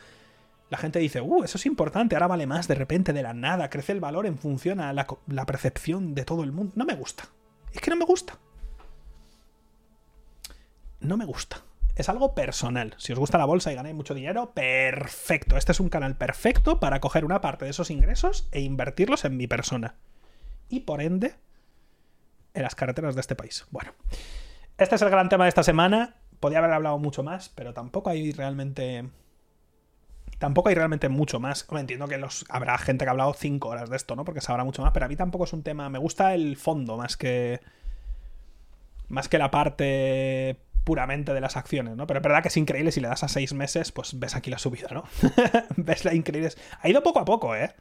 la 0.69 0.77
gente 0.77 0.99
dice, 0.99 1.21
uh, 1.21 1.43
eso 1.43 1.57
es 1.57 1.65
importante, 1.65 2.15
ahora 2.15 2.27
vale 2.27 2.45
más 2.45 2.67
de 2.67 2.75
repente, 2.75 3.11
de 3.11 3.23
la 3.23 3.33
nada, 3.33 3.69
crece 3.69 3.91
el 3.91 3.99
valor 3.99 4.25
en 4.25 4.37
función 4.37 4.79
a 4.79 4.93
la, 4.93 5.45
percepción 5.45 6.13
de 6.13 6.25
todo 6.25 6.43
el 6.43 6.51
mundo. 6.51 6.73
No 6.75 6.85
me 6.85 6.95
gusta. 6.95 7.25
Es 7.73 7.81
que 7.81 7.89
no 7.89 7.97
me 7.97 8.05
gusta. 8.05 8.37
No 10.99 11.17
me 11.17 11.25
gusta. 11.25 11.63
es 11.95 12.07
algo 12.07 12.35
personal. 12.35 12.93
Si 12.97 13.11
os 13.11 13.19
gusta 13.19 13.37
la 13.37 13.45
bolsa 13.45 13.71
y 13.71 13.75
ganáis 13.75 13.95
mucho 13.95 14.13
dinero, 14.13 14.53
perfecto. 14.53 15.57
Este 15.57 15.71
es 15.71 15.79
un 15.79 15.89
canal 15.89 16.15
perfecto 16.15 16.79
para 16.79 16.99
coger 16.99 17.25
una 17.25 17.41
parte 17.41 17.65
de 17.65 17.71
esos 17.71 17.89
ingresos 17.89 18.47
e 18.51 18.61
invertirlos 18.61 19.25
en 19.25 19.37
mi 19.37 19.47
persona. 19.47 19.95
Y 20.69 20.81
por 20.81 21.01
ende, 21.01 21.35
en 22.53 22.61
las 22.61 22.75
carreteras 22.75 23.15
de 23.15 23.21
este 23.21 23.35
país. 23.35 23.65
Bueno, 23.71 23.93
este 24.77 24.95
es 24.95 25.01
el 25.01 25.09
gran 25.09 25.29
tema 25.29 25.45
de 25.45 25.49
esta 25.49 25.63
semana. 25.63 26.17
Podría 26.39 26.59
haber 26.59 26.71
hablado 26.71 26.99
mucho 26.99 27.23
más, 27.23 27.49
pero 27.49 27.73
tampoco 27.73 28.11
hay 28.11 28.31
realmente. 28.31 29.09
Tampoco 30.39 30.69
hay 30.69 30.75
realmente 30.75 31.09
mucho 31.09 31.39
más. 31.39 31.67
Me 31.71 31.81
entiendo 31.81 32.07
que 32.07 32.17
los, 32.17 32.45
habrá 32.49 32.77
gente 32.77 33.05
que 33.05 33.09
ha 33.09 33.11
hablado 33.11 33.33
5 33.33 33.67
horas 33.67 33.89
de 33.89 33.97
esto, 33.97 34.15
¿no? 34.15 34.23
Porque 34.25 34.41
sabrá 34.41 34.63
mucho 34.63 34.81
más, 34.81 34.91
pero 34.93 35.05
a 35.05 35.09
mí 35.09 35.15
tampoco 35.15 35.43
es 35.43 35.53
un 35.53 35.63
tema. 35.63 35.89
Me 35.89 35.99
gusta 35.99 36.33
el 36.33 36.57
fondo 36.57 36.97
más 36.97 37.17
que. 37.17 37.59
Más 39.09 39.27
que 39.27 39.37
la 39.37 39.51
parte 39.51 40.57
puramente 40.83 41.33
de 41.33 41.41
las 41.41 41.57
acciones, 41.57 41.95
¿no? 41.95 42.07
Pero 42.07 42.19
es 42.19 42.23
verdad 42.23 42.41
que 42.41 42.47
es 42.47 42.57
increíble 42.57 42.91
si 42.91 43.01
le 43.01 43.09
das 43.09 43.23
a 43.23 43.27
6 43.27 43.53
meses, 43.53 43.91
pues 43.91 44.17
ves 44.17 44.35
aquí 44.35 44.49
la 44.49 44.57
subida, 44.57 44.87
¿no? 44.91 45.03
ves 45.75 46.05
la 46.05 46.13
increíble. 46.13 46.51
Ha 46.81 46.89
ido 46.89 47.03
poco 47.03 47.19
a 47.19 47.25
poco, 47.25 47.55
¿eh? 47.55 47.75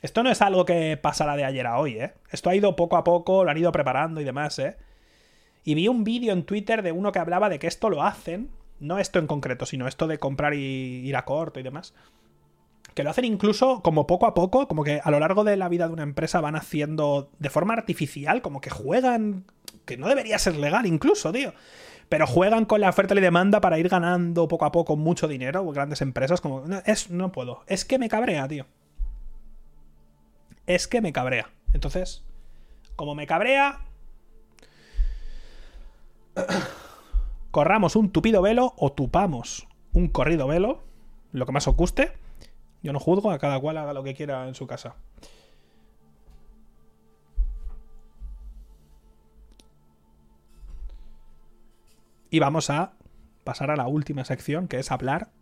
Esto 0.00 0.22
no 0.22 0.30
es 0.30 0.40
algo 0.40 0.64
que 0.64 0.96
pasará 0.96 1.36
de 1.36 1.44
ayer 1.44 1.66
a 1.66 1.78
hoy, 1.78 1.98
¿eh? 1.98 2.14
Esto 2.30 2.50
ha 2.50 2.54
ido 2.54 2.76
poco 2.76 2.96
a 2.96 3.02
poco, 3.02 3.44
lo 3.44 3.50
han 3.50 3.58
ido 3.58 3.72
preparando 3.72 4.20
y 4.20 4.24
demás, 4.24 4.58
¿eh? 4.60 4.76
Y 5.64 5.74
vi 5.74 5.88
un 5.88 6.04
vídeo 6.04 6.32
en 6.32 6.44
Twitter 6.44 6.82
de 6.82 6.92
uno 6.92 7.10
que 7.10 7.18
hablaba 7.18 7.48
de 7.48 7.58
que 7.58 7.66
esto 7.66 7.90
lo 7.90 8.04
hacen, 8.04 8.50
no 8.80 8.98
esto 8.98 9.18
en 9.18 9.26
concreto, 9.26 9.66
sino 9.66 9.88
esto 9.88 10.06
de 10.06 10.18
comprar 10.18 10.54
y 10.54 11.02
ir 11.06 11.16
a 11.16 11.24
corto 11.24 11.60
y 11.60 11.62
demás. 11.62 11.94
Que 12.94 13.04
lo 13.04 13.10
hacen 13.10 13.24
incluso 13.24 13.82
como 13.82 14.06
poco 14.06 14.26
a 14.26 14.34
poco, 14.34 14.66
como 14.66 14.84
que 14.84 15.00
a 15.02 15.10
lo 15.10 15.20
largo 15.20 15.44
de 15.44 15.56
la 15.56 15.68
vida 15.68 15.86
de 15.86 15.92
una 15.92 16.02
empresa 16.02 16.40
van 16.40 16.56
haciendo 16.56 17.30
de 17.38 17.50
forma 17.50 17.74
artificial, 17.74 18.42
como 18.42 18.60
que 18.60 18.70
juegan, 18.70 19.44
que 19.84 19.96
no 19.96 20.08
debería 20.08 20.38
ser 20.38 20.56
legal 20.56 20.86
incluso, 20.86 21.32
tío. 21.32 21.52
Pero 22.08 22.26
juegan 22.26 22.64
con 22.64 22.80
la 22.80 22.88
oferta 22.88 23.14
y 23.14 23.20
demanda 23.20 23.60
para 23.60 23.78
ir 23.78 23.88
ganando 23.88 24.48
poco 24.48 24.64
a 24.64 24.72
poco 24.72 24.96
mucho 24.96 25.28
dinero, 25.28 25.64
grandes 25.70 26.00
empresas, 26.00 26.40
como... 26.40 26.64
es, 26.86 27.10
no 27.10 27.32
puedo. 27.32 27.62
Es 27.66 27.84
que 27.84 27.98
me 27.98 28.08
cabrea, 28.08 28.48
tío 28.48 28.66
es 30.68 30.86
que 30.86 31.00
me 31.00 31.12
cabrea. 31.12 31.50
Entonces, 31.72 32.22
como 32.94 33.14
me 33.16 33.26
cabrea, 33.26 33.80
corramos 37.58 37.96
un 37.96 38.12
tupido 38.12 38.40
velo 38.40 38.72
o 38.76 38.92
tupamos 38.92 39.66
un 39.92 40.06
corrido 40.06 40.46
velo, 40.46 40.84
lo 41.32 41.44
que 41.44 41.50
más 41.50 41.66
os 41.66 41.74
guste. 41.74 42.12
Yo 42.84 42.92
no 42.92 43.00
juzgo, 43.00 43.32
a 43.32 43.40
cada 43.40 43.58
cual 43.58 43.78
haga 43.78 43.92
lo 43.92 44.04
que 44.04 44.14
quiera 44.14 44.46
en 44.46 44.54
su 44.54 44.68
casa. 44.68 44.94
Y 52.30 52.38
vamos 52.38 52.70
a 52.70 52.92
pasar 53.42 53.72
a 53.72 53.76
la 53.76 53.88
última 53.88 54.24
sección, 54.24 54.68
que 54.68 54.78
es 54.78 54.92
hablar 54.92 55.32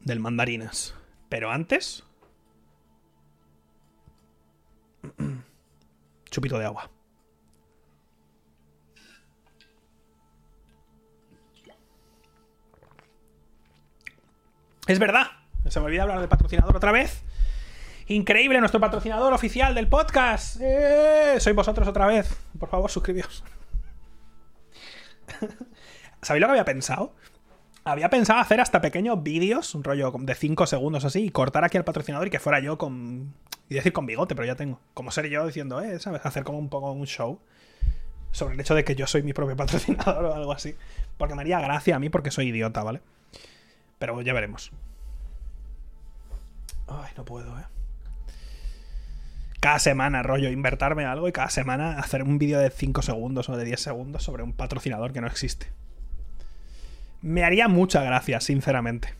del 0.00 0.18
mandarinas. 0.18 0.96
Pero 1.28 1.52
antes... 1.52 2.02
Chupito 6.28 6.58
de 6.58 6.64
agua. 6.64 6.90
Es 14.86 14.98
verdad. 14.98 15.28
Se 15.68 15.80
me 15.80 15.86
olvida 15.86 16.02
hablar 16.02 16.20
del 16.20 16.28
patrocinador 16.28 16.76
otra 16.76 16.92
vez. 16.92 17.22
Increíble, 18.06 18.60
nuestro 18.60 18.80
patrocinador 18.80 19.32
oficial 19.32 19.74
del 19.74 19.88
podcast. 19.88 20.58
¡Eh! 20.60 21.36
Soy 21.38 21.54
vosotros 21.54 21.88
otra 21.88 22.06
vez. 22.06 22.36
Por 22.58 22.68
favor, 22.68 22.90
suscribíos. 22.90 23.42
¿Sabéis 26.22 26.40
lo 26.42 26.46
que 26.48 26.50
había 26.50 26.66
pensado? 26.66 27.14
Había 27.84 28.10
pensado 28.10 28.40
hacer 28.40 28.60
hasta 28.60 28.82
pequeños 28.82 29.22
vídeos, 29.22 29.74
un 29.74 29.84
rollo 29.84 30.12
de 30.18 30.34
5 30.34 30.66
segundos 30.66 31.04
así, 31.04 31.24
y 31.24 31.30
cortar 31.30 31.64
aquí 31.64 31.78
al 31.78 31.84
patrocinador 31.84 32.26
y 32.26 32.30
que 32.30 32.38
fuera 32.38 32.60
yo 32.60 32.76
con. 32.76 33.34
Y 33.70 33.74
decir 33.74 33.94
con 33.94 34.04
bigote, 34.04 34.34
pero 34.34 34.46
ya 34.46 34.54
tengo. 34.54 34.80
Como 34.92 35.10
ser 35.10 35.28
yo 35.30 35.46
diciendo, 35.46 35.80
eh, 35.80 35.98
¿sabes? 35.98 36.26
Hacer 36.26 36.44
como 36.44 36.58
un 36.58 36.68
poco 36.68 36.92
un 36.92 37.06
show 37.06 37.40
sobre 38.32 38.54
el 38.54 38.60
hecho 38.60 38.74
de 38.74 38.84
que 38.84 38.94
yo 38.94 39.06
soy 39.06 39.22
mi 39.22 39.32
propio 39.32 39.56
patrocinador 39.56 40.26
o 40.26 40.34
algo 40.34 40.52
así. 40.52 40.74
Porque 41.16 41.34
me 41.34 41.40
haría 41.40 41.58
gracia 41.60 41.96
a 41.96 41.98
mí 41.98 42.10
porque 42.10 42.30
soy 42.30 42.48
idiota, 42.48 42.82
¿vale? 42.82 43.00
Pero 43.98 44.20
ya 44.22 44.32
veremos. 44.32 44.72
Ay, 46.86 47.12
no 47.16 47.24
puedo, 47.24 47.58
¿eh? 47.58 47.64
Cada 49.60 49.78
semana, 49.78 50.22
rollo, 50.22 50.50
invertirme 50.50 51.06
algo 51.06 51.26
y 51.26 51.32
cada 51.32 51.48
semana 51.48 51.98
hacer 51.98 52.22
un 52.22 52.36
vídeo 52.38 52.58
de 52.58 52.68
5 52.68 53.00
segundos 53.00 53.48
o 53.48 53.56
de 53.56 53.64
10 53.64 53.80
segundos 53.80 54.22
sobre 54.22 54.42
un 54.42 54.52
patrocinador 54.52 55.14
que 55.14 55.22
no 55.22 55.26
existe. 55.26 55.72
Me 57.22 57.44
haría 57.44 57.68
mucha 57.68 58.02
gracia, 58.02 58.42
sinceramente. 58.42 59.14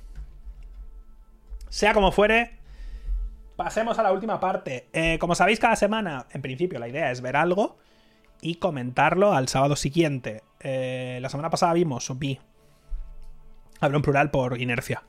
Sea 1.71 1.95
como 1.95 2.13
fuere, 2.13 2.51
pasemos 3.57 3.99
a 3.99 4.03
la 4.03 4.13
última 4.13 4.39
parte. 4.39 4.87
Eh, 4.93 5.19
como 5.19 5.35
sabéis, 5.35 5.59
cada 5.59 5.77
semana, 5.77 6.27
en 6.31 6.43
principio, 6.43 6.79
la 6.79 6.89
idea 6.89 7.11
es 7.11 7.23
ver 7.23 7.37
algo 7.37 7.79
y 8.43 8.57
comentarlo 8.57 9.33
al 9.33 9.49
sábado 9.49 9.77
siguiente. 9.77 10.43
Eh, 10.61 11.19
la 11.23 11.31
semana 11.31 11.49
pasada 11.49 11.73
vimos, 11.73 12.13
vi, 12.19 12.39
hablo 13.85 13.99
en 13.99 14.03
plural 14.03 14.31
por 14.31 14.61
inercia. 14.61 15.03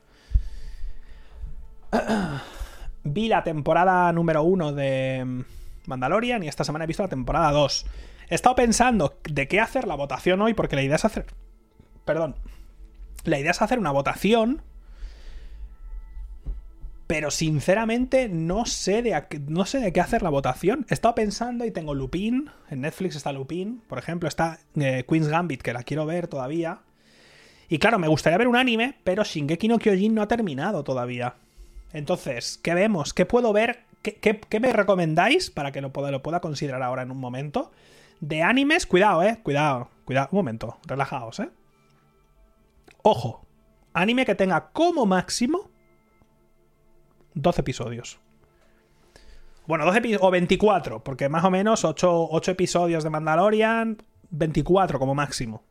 vi 3.04 3.28
la 3.28 3.44
temporada 3.44 4.12
número 4.12 4.42
uno 4.42 4.72
de 4.72 5.44
Mandalorian 5.86 6.42
y 6.42 6.48
esta 6.48 6.64
semana 6.64 6.84
he 6.84 6.88
visto 6.88 7.02
la 7.02 7.08
temporada 7.08 7.50
2. 7.52 7.86
He 8.28 8.34
estado 8.34 8.56
pensando 8.56 9.18
de 9.24 9.48
qué 9.48 9.60
hacer 9.60 9.86
la 9.86 9.94
votación 9.94 10.40
hoy 10.42 10.54
porque 10.54 10.76
la 10.76 10.82
idea 10.82 10.96
es 10.96 11.04
hacer... 11.04 11.26
Perdón, 12.04 12.36
la 13.24 13.38
idea 13.38 13.50
es 13.50 13.62
hacer 13.62 13.78
una 13.78 13.90
votación. 13.90 14.62
Pero 17.06 17.30
sinceramente 17.30 18.28
no 18.28 18.66
sé, 18.66 19.00
de 19.00 19.24
no 19.46 19.64
sé 19.64 19.78
de 19.78 19.92
qué 19.92 20.00
hacer 20.00 20.22
la 20.22 20.30
votación. 20.30 20.86
He 20.88 20.94
estado 20.94 21.14
pensando 21.14 21.64
y 21.64 21.70
tengo 21.70 21.94
Lupin. 21.94 22.50
En 22.68 22.80
Netflix 22.80 23.14
está 23.14 23.32
Lupin. 23.32 23.80
Por 23.86 23.98
ejemplo, 23.98 24.28
está 24.28 24.58
eh, 24.74 25.04
Queen's 25.08 25.28
Gambit, 25.28 25.62
que 25.62 25.72
la 25.72 25.84
quiero 25.84 26.04
ver 26.04 26.26
todavía. 26.26 26.80
Y 27.68 27.78
claro, 27.78 27.98
me 27.98 28.08
gustaría 28.08 28.38
ver 28.38 28.48
un 28.48 28.56
anime, 28.56 28.98
pero 29.04 29.24
Shingeki 29.24 29.68
no 29.68 29.78
Kyojin 29.78 30.14
no 30.14 30.22
ha 30.22 30.28
terminado 30.28 30.84
todavía. 30.84 31.36
Entonces, 31.92 32.58
¿qué 32.62 32.74
vemos? 32.74 33.12
¿Qué 33.12 33.26
puedo 33.26 33.52
ver? 33.52 33.84
¿Qué, 34.02 34.60
me 34.60 34.72
recomendáis 34.72 35.50
para 35.50 35.72
que 35.72 35.80
lo 35.80 35.92
pueda, 35.92 36.10
lo 36.10 36.22
pueda 36.22 36.40
considerar 36.40 36.82
ahora 36.82 37.02
en 37.02 37.10
un 37.10 37.18
momento? 37.18 37.72
De 38.20 38.42
animes, 38.42 38.86
cuidado, 38.86 39.22
eh. 39.22 39.40
Cuidado, 39.42 39.90
cuidado. 40.04 40.28
Un 40.30 40.36
momento, 40.36 40.78
relajaos, 40.86 41.40
eh. 41.40 41.50
Ojo, 43.02 43.46
anime 43.92 44.24
que 44.24 44.34
tenga 44.34 44.70
como 44.72 45.06
máximo 45.06 45.70
12 47.34 47.60
episodios. 47.60 48.20
Bueno, 49.66 49.84
12 49.84 50.18
o 50.20 50.30
24, 50.30 51.02
porque 51.02 51.28
más 51.28 51.44
o 51.44 51.50
menos 51.50 51.84
8, 51.84 52.28
8 52.30 52.50
episodios 52.52 53.02
de 53.02 53.10
Mandalorian, 53.10 53.98
24 54.30 54.98
como 54.98 55.14
máximo. 55.14 55.64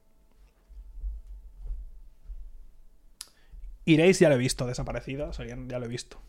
Iréis 3.86 4.20
ya 4.20 4.30
lo 4.30 4.36
he 4.36 4.40
visto, 4.40 4.66
desaparecido, 4.66 5.32
ya 5.32 5.80
lo 5.80 5.86
he 5.86 5.88
visto. 5.88 6.20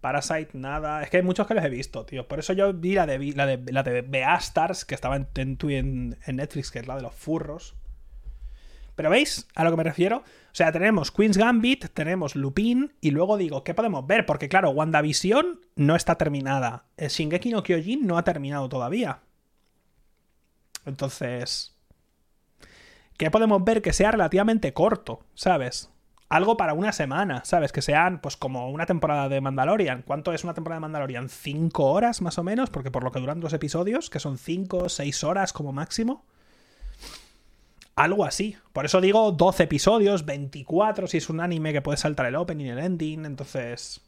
Parasite, 0.00 0.50
nada. 0.54 1.02
Es 1.02 1.10
que 1.10 1.18
hay 1.18 1.22
muchos 1.22 1.46
que 1.46 1.54
los 1.54 1.64
he 1.64 1.68
visto, 1.68 2.06
tío. 2.06 2.26
Por 2.26 2.38
eso 2.38 2.52
yo 2.52 2.72
vi 2.72 2.94
la 2.94 3.06
de, 3.06 3.18
la 3.34 3.46
de, 3.46 3.72
la 3.72 3.82
de 3.82 4.02
Beastars, 4.02 4.84
que 4.84 4.94
estaba 4.94 5.16
en, 5.16 5.28
en, 5.36 6.16
en 6.24 6.36
Netflix, 6.36 6.70
que 6.70 6.78
es 6.78 6.86
la 6.86 6.96
de 6.96 7.02
los 7.02 7.14
furros. 7.14 7.74
Pero 8.94 9.10
¿veis 9.10 9.46
a 9.54 9.62
lo 9.64 9.70
que 9.70 9.76
me 9.76 9.84
refiero? 9.84 10.18
O 10.18 10.54
sea, 10.54 10.72
tenemos 10.72 11.12
Queen's 11.12 11.36
Gambit, 11.36 11.86
tenemos 11.94 12.34
Lupin, 12.34 12.94
y 13.00 13.10
luego 13.10 13.36
digo, 13.36 13.62
¿qué 13.62 13.74
podemos 13.74 14.06
ver? 14.06 14.26
Porque 14.26 14.48
claro, 14.48 14.70
WandaVision 14.70 15.60
no 15.76 15.94
está 15.94 16.16
terminada. 16.16 16.86
El 16.96 17.08
Shingeki 17.10 17.50
no 17.50 17.62
Kyojin 17.62 18.06
no 18.06 18.18
ha 18.18 18.24
terminado 18.24 18.68
todavía. 18.68 19.20
Entonces... 20.84 21.76
¿Qué 23.16 23.32
podemos 23.32 23.62
ver 23.64 23.82
que 23.82 23.92
sea 23.92 24.12
relativamente 24.12 24.72
corto? 24.72 25.24
¿Sabes? 25.34 25.90
Algo 26.28 26.58
para 26.58 26.74
una 26.74 26.92
semana, 26.92 27.42
¿sabes? 27.44 27.72
Que 27.72 27.80
sean, 27.80 28.20
pues, 28.20 28.36
como 28.36 28.70
una 28.70 28.84
temporada 28.84 29.28
de 29.30 29.40
Mandalorian. 29.40 30.02
¿Cuánto 30.02 30.34
es 30.34 30.44
una 30.44 30.52
temporada 30.52 30.76
de 30.76 30.82
Mandalorian? 30.82 31.30
¿Cinco 31.30 31.86
horas 31.92 32.20
más 32.20 32.36
o 32.38 32.44
menos? 32.44 32.68
Porque 32.68 32.90
por 32.90 33.02
lo 33.02 33.12
que 33.12 33.20
duran 33.20 33.40
los 33.40 33.54
episodios, 33.54 34.10
que 34.10 34.20
son 34.20 34.36
cinco 34.36 34.88
seis 34.90 35.24
horas 35.24 35.54
como 35.54 35.72
máximo. 35.72 36.24
Algo 37.96 38.24
así. 38.24 38.56
Por 38.72 38.84
eso 38.84 39.00
digo 39.00 39.32
12 39.32 39.64
episodios, 39.64 40.24
24 40.24 41.08
si 41.08 41.16
es 41.16 41.30
un 41.30 41.40
anime 41.40 41.72
que 41.72 41.82
puede 41.82 41.96
saltar 41.96 42.26
el 42.26 42.36
opening 42.36 42.66
y 42.66 42.70
el 42.70 42.78
ending. 42.78 43.24
Entonces... 43.24 44.00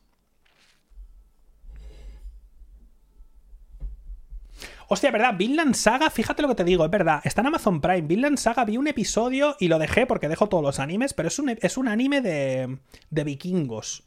Hostia, 4.93 5.13
verdad, 5.13 5.37
Vinland 5.39 5.77
Saga, 5.77 6.11
fíjate 6.11 6.43
lo 6.43 6.49
que 6.49 6.57
te 6.57 6.65
digo, 6.65 6.85
es 6.85 6.91
verdad, 6.91 7.21
está 7.23 7.43
en 7.43 7.47
Amazon 7.47 7.81
Prime. 7.81 8.09
Vinland 8.09 8.39
Saga 8.39 8.65
vi 8.65 8.77
un 8.77 8.89
episodio 8.89 9.55
y 9.61 9.69
lo 9.69 9.79
dejé 9.79 10.05
porque 10.05 10.29
dejo 10.29 10.49
todos 10.49 10.65
los 10.65 10.81
animes, 10.81 11.15
pero 11.15 11.29
es 11.29 11.39
un, 11.39 11.51
es 11.51 11.77
un 11.77 11.87
anime 11.87 12.21
de, 12.21 12.77
de 13.09 13.25
vikingos. 13.25 14.03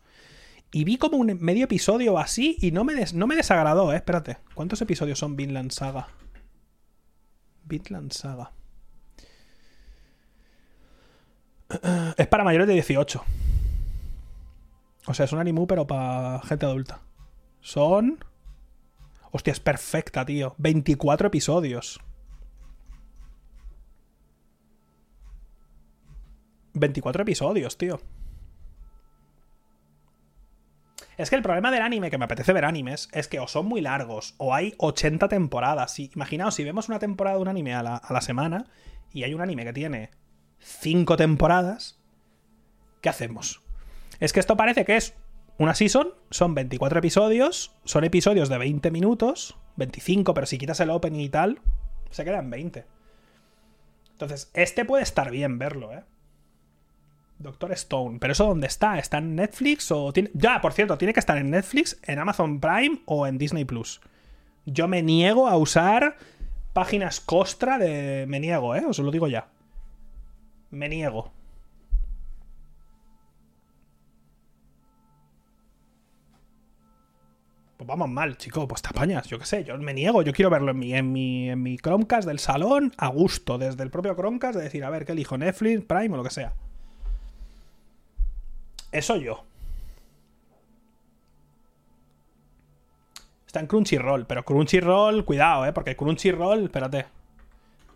Y 0.73 0.83
vi 0.83 0.97
como 0.97 1.15
un 1.15 1.37
medio 1.39 1.63
episodio 1.63 2.19
así 2.19 2.57
y 2.59 2.71
no 2.71 2.83
me, 2.83 2.95
no 3.13 3.27
me 3.27 3.37
desagradó, 3.37 3.93
eh. 3.93 3.95
Espérate, 3.95 4.39
¿cuántos 4.55 4.81
episodios 4.81 5.17
son 5.17 5.37
Vinland 5.37 5.71
Saga? 5.71 6.09
Bitland 7.63 8.11
Saga. 8.11 8.51
Es 12.17 12.27
para 12.27 12.43
mayores 12.43 12.67
de 12.67 12.73
18. 12.73 13.23
O 15.07 15.13
sea, 15.13 15.23
es 15.23 15.31
un 15.31 15.39
anime, 15.39 15.65
pero 15.65 15.87
para 15.87 16.41
gente 16.41 16.65
adulta. 16.65 16.99
Son. 17.61 18.19
Hostia, 19.35 19.51
es 19.51 19.59
perfecta, 19.59 20.23
tío. 20.25 20.53
24 20.59 21.27
episodios. 21.27 21.99
24 26.73 27.23
episodios, 27.23 27.75
tío. 27.75 27.99
Es 31.17 31.31
que 31.31 31.35
el 31.35 31.41
problema 31.41 31.71
del 31.71 31.81
anime, 31.81 32.11
que 32.11 32.19
me 32.19 32.25
apetece 32.25 32.53
ver 32.53 32.63
animes, 32.63 33.09
es 33.11 33.27
que 33.27 33.39
o 33.39 33.47
son 33.47 33.65
muy 33.65 33.81
largos 33.81 34.35
o 34.37 34.53
hay 34.53 34.75
80 34.77 35.27
temporadas. 35.27 35.97
imaginaos, 35.97 36.53
si 36.53 36.63
vemos 36.63 36.87
una 36.87 36.99
temporada 36.99 37.37
de 37.37 37.41
un 37.41 37.47
anime 37.47 37.73
a 37.73 37.81
la, 37.81 37.95
a 37.95 38.13
la 38.13 38.21
semana 38.21 38.67
y 39.11 39.23
hay 39.23 39.33
un 39.33 39.41
anime 39.41 39.63
que 39.63 39.73
tiene 39.73 40.11
5 40.59 41.17
temporadas, 41.17 41.99
¿qué 43.01 43.09
hacemos? 43.09 43.63
Es 44.19 44.31
que 44.31 44.39
esto 44.39 44.55
parece 44.55 44.85
que 44.85 44.95
es 44.95 45.15
una 45.57 45.75
season, 45.75 46.09
son 46.29 46.55
24 46.55 46.99
episodios, 46.99 47.75
son 47.85 48.03
episodios 48.03 48.49
de 48.49 48.57
20 48.57 48.91
minutos, 48.91 49.57
25, 49.75 50.33
pero 50.33 50.47
si 50.47 50.57
quitas 50.57 50.79
el 50.79 50.89
opening 50.89 51.19
y 51.19 51.29
tal, 51.29 51.59
se 52.09 52.25
quedan 52.25 52.49
20. 52.49 52.85
Entonces, 54.13 54.49
este 54.53 54.85
puede 54.85 55.03
estar 55.03 55.31
bien 55.31 55.59
verlo, 55.59 55.93
¿eh? 55.93 56.03
Doctor 57.39 57.71
Stone. 57.73 58.19
¿Pero 58.19 58.33
eso 58.33 58.45
dónde 58.45 58.67
está? 58.67 58.97
¿Está 58.97 59.17
en 59.17 59.35
Netflix 59.35 59.91
o 59.91 60.11
tiene... 60.13 60.31
Ya, 60.33 60.61
por 60.61 60.73
cierto, 60.73 60.97
tiene 60.97 61.13
que 61.13 61.19
estar 61.19 61.37
en 61.37 61.51
Netflix, 61.51 61.99
en 62.03 62.19
Amazon 62.19 62.59
Prime 62.59 63.01
o 63.05 63.27
en 63.27 63.37
Disney 63.37 63.65
Plus. 63.65 64.01
Yo 64.65 64.87
me 64.87 65.03
niego 65.03 65.47
a 65.47 65.57
usar 65.57 66.17
páginas 66.73 67.19
costra 67.19 67.77
de... 67.77 68.25
Me 68.27 68.39
niego, 68.39 68.75
¿eh? 68.75 68.83
Os 68.87 68.99
lo 68.99 69.11
digo 69.11 69.27
ya. 69.27 69.47
Me 70.71 70.87
niego. 70.89 71.31
Pues 77.77 77.87
vamos 77.87 78.09
mal, 78.09 78.37
chico, 78.37 78.67
pues 78.67 78.81
te 78.81 78.89
apañas, 78.89 79.27
yo 79.27 79.39
qué 79.39 79.45
sé, 79.45 79.63
yo 79.63 79.77
me 79.77 79.93
niego, 79.93 80.21
yo 80.21 80.31
quiero 80.31 80.49
verlo 80.49 80.71
en 80.71 80.79
mi, 80.79 80.93
en 80.93 81.11
mi, 81.11 81.49
en 81.49 81.61
mi 81.61 81.77
Chromecast 81.77 82.27
del 82.27 82.39
salón, 82.39 82.93
a 82.97 83.07
gusto, 83.07 83.57
desde 83.57 83.83
el 83.83 83.89
propio 83.89 84.15
Chromecast, 84.15 84.55
de 84.55 84.63
decir, 84.63 84.83
a 84.83 84.89
ver, 84.89 85.05
¿qué 85.05 85.13
elijo? 85.13 85.37
Netflix, 85.37 85.83
Prime 85.85 86.13
o 86.13 86.17
lo 86.17 86.23
que 86.23 86.29
sea. 86.29 86.53
Eso 88.91 89.15
yo. 89.17 89.43
Está 93.47 93.59
en 93.59 93.67
Crunchyroll, 93.67 94.25
pero 94.25 94.43
Crunchyroll, 94.43 95.25
cuidado, 95.25 95.65
¿eh? 95.65 95.73
Porque 95.73 95.95
Crunchyroll, 95.95 96.63
espérate. 96.65 97.05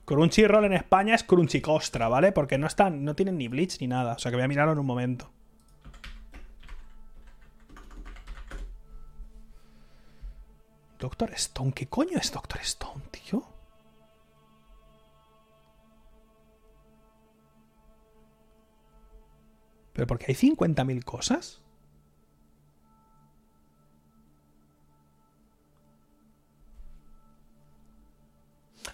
Crunchyroll 0.06 0.66
en 0.66 0.74
España 0.74 1.16
es 1.16 1.24
Crunchycostra, 1.24 2.08
¿vale? 2.08 2.32
Porque 2.32 2.58
no 2.58 2.68
están, 2.68 3.04
no 3.04 3.16
tienen 3.16 3.38
ni 3.38 3.48
Bleach 3.48 3.82
ni 3.82 3.88
nada. 3.88 4.14
O 4.14 4.20
sea 4.20 4.32
que 4.32 4.38
voy 4.38 4.44
a 4.44 4.48
mirarlo 4.48 4.74
en 4.74 4.80
un 4.80 4.86
momento. 4.86 5.30
Doctor 11.00 11.32
Stone, 11.34 11.74
¿qué 11.74 11.88
coño 11.88 12.18
es 12.18 12.32
Doctor 12.32 12.62
Stone, 12.62 13.04
tío? 13.12 13.44
¿Pero 19.94 20.08
porque 20.08 20.26
hay 20.30 20.36
50.000 20.36 21.04
cosas? 21.04 21.62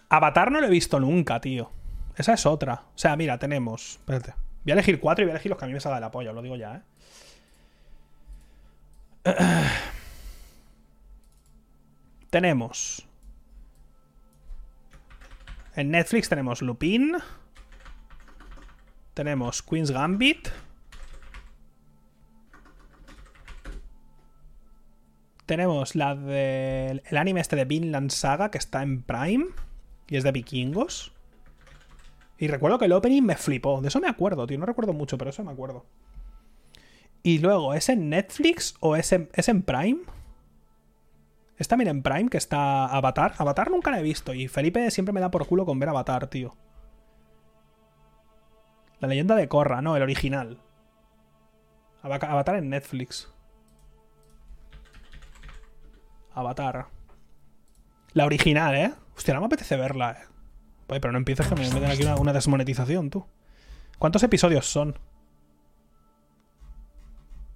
Avatar 0.10 0.52
no 0.52 0.62
lo 0.62 0.68
he 0.68 0.70
visto 0.70 1.00
nunca, 1.00 1.42
tío. 1.42 1.72
Esa 2.16 2.34
es 2.34 2.46
otra. 2.46 2.84
O 2.96 2.98
sea, 2.98 3.16
mira, 3.16 3.38
tenemos. 3.40 3.96
Espérate. 3.96 4.34
Voy 4.64 4.72
a 4.72 4.74
elegir 4.74 5.00
cuatro 5.00 5.24
y 5.24 5.26
voy 5.26 5.32
a 5.32 5.36
elegir 5.36 5.50
los 5.50 5.58
que 5.58 5.66
a 5.66 5.68
mí 5.68 5.74
me 5.74 5.80
salga 5.80 5.98
de 5.98 6.02
la 6.02 6.12
polla, 6.12 6.32
lo 6.32 6.42
digo 6.42 6.56
ya, 6.56 6.76
¿eh? 6.76 6.84
tenemos. 12.34 13.08
En 15.76 15.92
Netflix 15.92 16.30
tenemos 16.30 16.64
Lupin. 16.64 17.18
Tenemos 19.14 19.62
Queen's 19.62 19.92
Gambit. 19.92 20.50
Tenemos 25.46 25.96
la 25.96 26.16
del 26.16 27.04
el 27.06 27.18
anime 27.18 27.40
este 27.40 27.56
de 27.56 27.66
Vinland 27.66 28.10
Saga 28.10 28.50
que 28.50 28.58
está 28.58 28.82
en 28.82 29.04
Prime 29.04 29.46
y 30.08 30.18
es 30.18 30.24
de 30.24 30.32
vikingos. 30.32 31.14
Y 32.40 32.48
recuerdo 32.48 32.80
que 32.80 32.86
el 32.86 32.94
opening 32.94 33.22
me 33.22 33.36
flipó. 33.36 33.80
De 33.80 33.90
eso 33.90 34.00
me 34.00 34.10
acuerdo, 34.10 34.48
tío. 34.48 34.58
No 34.58 34.66
recuerdo 34.66 34.94
mucho, 34.94 35.20
pero 35.20 35.30
eso 35.30 35.44
me 35.44 35.52
acuerdo. 35.52 35.86
Y 37.22 37.38
luego, 37.38 37.76
¿es 37.76 37.90
en 37.90 38.10
Netflix 38.10 38.74
o 38.80 38.96
es 38.96 39.12
en, 39.12 39.30
¿es 39.34 39.48
en 39.50 39.62
Prime? 39.62 40.00
¿Es 41.58 41.68
también 41.68 41.90
en 41.90 42.04
Prime 42.04 42.30
que 42.30 42.38
está 42.38 42.86
Avatar? 42.86 43.34
Avatar 43.38 43.70
nunca 43.70 43.92
la 43.92 44.00
he 44.00 44.04
visto 44.04 44.34
y 44.34 44.48
Felipe 44.48 44.90
siempre 44.92 45.14
me 45.14 45.22
da 45.22 45.32
por 45.32 45.48
culo 45.48 45.66
con 45.66 45.80
ver 45.80 45.90
Avatar, 45.90 46.28
tío. 46.28 46.56
La 49.00 49.08
leyenda 49.08 49.36
de 49.36 49.48
Korra, 49.48 49.82
no, 49.82 49.96
el 49.96 50.02
original. 50.02 50.62
Avatar 52.02 52.56
en 52.56 52.70
Netflix. 52.70 53.32
Avatar. 56.34 56.88
La 58.14 58.26
original, 58.26 58.76
¿eh? 58.76 58.94
Hostia, 59.16 59.34
no 59.34 59.42
me 59.42 59.48
apetece 59.48 59.78
verla, 59.78 60.12
¿eh? 60.12 60.26
Oye, 60.88 61.00
pero 61.00 61.12
no 61.12 61.18
empieces 61.18 61.48
que 61.48 61.56
me 61.56 61.62
meten 61.62 61.86
aquí 61.86 62.04
una, 62.20 62.34
desmonetización, 62.34 63.10
tú. 63.10 63.26
¿Cuántos 64.00 64.24
episodios 64.24 64.66
son? 64.66 65.00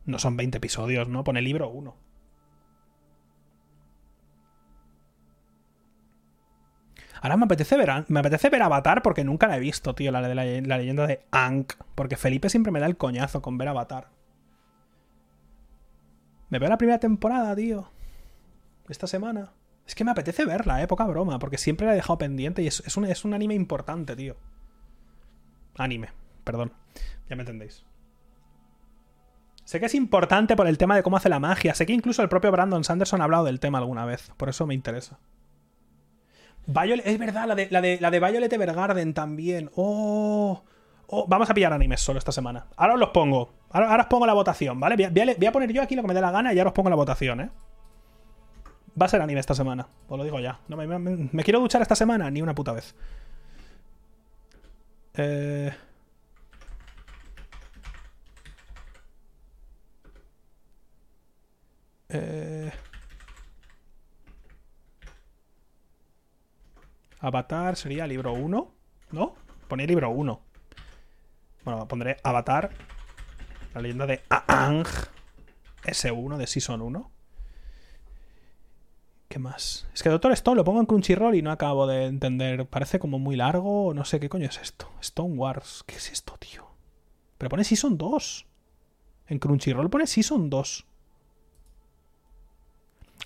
No 0.06 0.20
son 0.20 0.38
20 0.38 0.58
episodios, 0.58 1.08
¿no? 1.08 1.24
Pone 1.24 1.42
libro 1.42 1.70
1. 1.70 1.96
Ahora 7.28 7.38
me 7.38 7.46
apetece 7.46 7.78
ver, 7.78 8.06
me 8.08 8.20
apetece 8.20 8.50
ver 8.50 8.62
Avatar 8.62 9.02
porque 9.02 9.24
nunca 9.24 9.48
la 9.48 9.58
he 9.58 9.60
visto, 9.60 9.96
tío, 9.96 10.12
la, 10.12 10.22
la, 10.22 10.34
leyenda 10.34 11.08
de 11.08 11.26
Ankh. 11.32 11.74
Porque 11.96 12.18
Felipe 12.18 12.50
siempre 12.50 12.72
me 12.72 12.80
da 12.80 12.86
el 12.86 12.98
coñazo 12.98 13.42
con 13.42 13.58
ver 13.58 13.68
Avatar. 13.68 14.10
Me 16.50 16.60
veo 16.60 16.70
la 16.70 16.78
primera 16.78 17.00
temporada, 17.00 17.56
tío 17.56 17.90
esta 18.90 19.08
semana. 19.08 19.54
Es 19.86 19.96
que 19.96 20.04
me 20.04 20.12
apetece 20.12 20.46
verla, 20.46 20.82
eh, 20.82 20.88
poca 20.88 21.06
broma, 21.06 21.40
porque 21.40 21.58
siempre 21.58 21.88
la 21.88 21.94
he 21.94 21.96
dejado 21.96 22.18
pendiente 22.18 22.62
y 22.62 22.68
es, 22.68 22.98
un, 22.98 23.06
es 23.06 23.26
un 23.26 23.34
anime 23.34 23.54
importante, 23.54 24.16
tío. 24.16 24.36
Anime, 25.78 26.10
perdón. 26.44 26.74
Ya 27.30 27.36
me 27.36 27.44
entendéis. 27.44 27.86
Sé 29.64 29.80
que 29.80 29.86
es 29.86 29.96
importante 29.96 30.56
por 30.56 30.68
el 30.68 30.78
tema 30.78 30.96
de 30.96 31.04
cómo 31.04 31.18
hace 31.18 31.30
la 31.30 31.40
magia. 31.40 31.74
Sé 31.74 31.86
que 31.86 31.94
incluso 31.94 32.22
el 32.22 32.30
propio 32.30 32.52
Brandon 32.52 32.84
Sanderson 32.84 33.22
ha 33.22 33.26
hablado 33.26 33.46
del 33.46 33.60
tema 33.60 33.78
alguna 33.80 34.06
vez. 34.06 34.32
Por 34.38 34.50
eso 34.50 34.66
me 34.66 34.74
interesa. 34.74 35.20
Es 36.68 37.18
verdad, 37.18 37.48
la 37.48 37.56
de, 37.56 37.70
la 37.72 37.82
de, 37.82 37.98
la 38.02 38.12
de 38.12 38.20
Violet 38.20 38.52
Evergarden 38.52 39.14
también. 39.14 39.72
Oh, 39.76 40.62
oh, 41.08 41.26
Vamos 41.28 41.50
a 41.50 41.54
pillar 41.54 41.72
animes 41.72 42.02
solo 42.02 42.20
esta 42.20 42.34
semana. 42.34 42.68
Ahora 42.76 42.96
os 42.96 43.00
los 43.00 43.10
pongo. 43.10 43.54
Ahora, 43.70 44.02
os 44.02 44.08
pongo 44.08 44.26
la 44.26 44.34
votación, 44.34 44.80
¿vale? 44.80 44.96
voy 44.96 45.46
a, 45.46 45.52
poner 45.52 45.72
yo 45.72 45.82
aquí 45.82 45.96
lo 45.96 46.02
que 46.02 46.10
me 46.10 46.14
dé 46.14 46.22
la 46.22 46.32
gana 46.32 46.54
y 46.54 46.60
ahora 46.60 46.70
os 46.70 46.74
pongo 46.74 46.90
la 46.90 46.96
votación, 46.96 47.42
¿eh? 47.42 47.50
Va 49.00 49.06
a 49.06 49.10
ser 49.10 49.22
anime 49.22 49.40
esta 49.40 49.54
semana, 49.54 49.88
os 50.10 50.18
lo 50.18 50.24
digo 50.24 50.40
ya. 50.40 50.60
No, 50.68 50.76
me, 50.78 51.44
quiero 51.44 51.60
duchar 51.60 51.82
esta 51.82 51.96
semana? 51.96 52.30
Ni 52.32 52.42
una 52.42 52.56
puta 52.56 52.74
vez. 52.74 52.96
Eh... 55.14 55.72
Eh... 62.10 62.72
Avatar 67.28 67.76
sería 67.76 68.08
libro 68.08 68.34
1, 68.34 68.72
¿no? 69.12 69.36
Ponía 69.68 69.86
libro 69.86 70.10
1. 70.10 70.42
Bueno, 71.64 71.88
pondré 71.88 72.18
Avatar, 72.24 72.72
la 73.74 73.82
leyenda 73.82 74.06
de 74.06 74.24
Aang, 74.30 74.86
S1 75.84 76.38
de 76.38 76.48
Season 76.48 76.82
1. 76.82 77.12
¿Qué 79.28 79.40
más? 79.40 79.88
Es 79.94 80.04
que 80.04 80.10
Doctor 80.10 80.32
Stone 80.32 80.56
lo 80.56 80.64
pongo 80.64 80.80
en 80.80 80.86
Crunchyroll 80.86 81.36
y 81.36 81.42
no 81.42 81.52
acabo 81.52 81.86
de 81.86 82.06
entender. 82.06 82.66
Parece 82.66 82.98
como 82.98 83.20
muy 83.20 83.36
largo. 83.36 83.94
No 83.94 84.06
sé 84.06 84.20
qué 84.22 84.30
coño 84.30 84.48
es 84.48 84.58
esto. 84.58 84.90
Stone 85.02 85.36
Wars. 85.36 85.84
¿Qué 85.86 85.96
es 85.96 86.12
esto, 86.12 86.38
tío? 86.40 86.66
Pero 87.38 87.50
pone 87.50 87.66
Season 87.66 87.98
2. 87.98 88.48
En 89.28 89.40
Crunchyroll 89.40 89.90
pone 89.90 90.08
Season 90.08 90.50
2. 90.50 90.86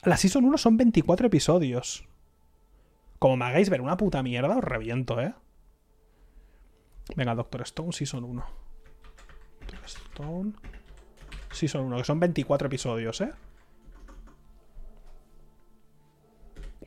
La 0.03 0.17
Season 0.17 0.43
1 0.43 0.57
son 0.57 0.77
24 0.77 1.27
episodios. 1.27 2.07
Como 3.22 3.38
me 3.38 3.45
hagáis 3.45 3.69
ver 3.69 3.81
una 3.81 3.98
puta 3.98 4.23
mierda, 4.23 4.57
os 4.57 4.64
reviento, 4.64 5.22
¿eh? 5.22 5.31
Venga, 7.15 7.35
Doctor 7.35 7.61
Stone, 7.61 7.91
Season 7.91 8.23
1. 8.23 8.43
Doctor 9.60 9.85
Stone. 9.85 10.53
Season 11.52 11.85
1, 11.85 11.98
que 11.98 12.03
son 12.03 12.19
24 12.19 12.65
episodios, 12.65 13.22
¿eh? 13.22 13.31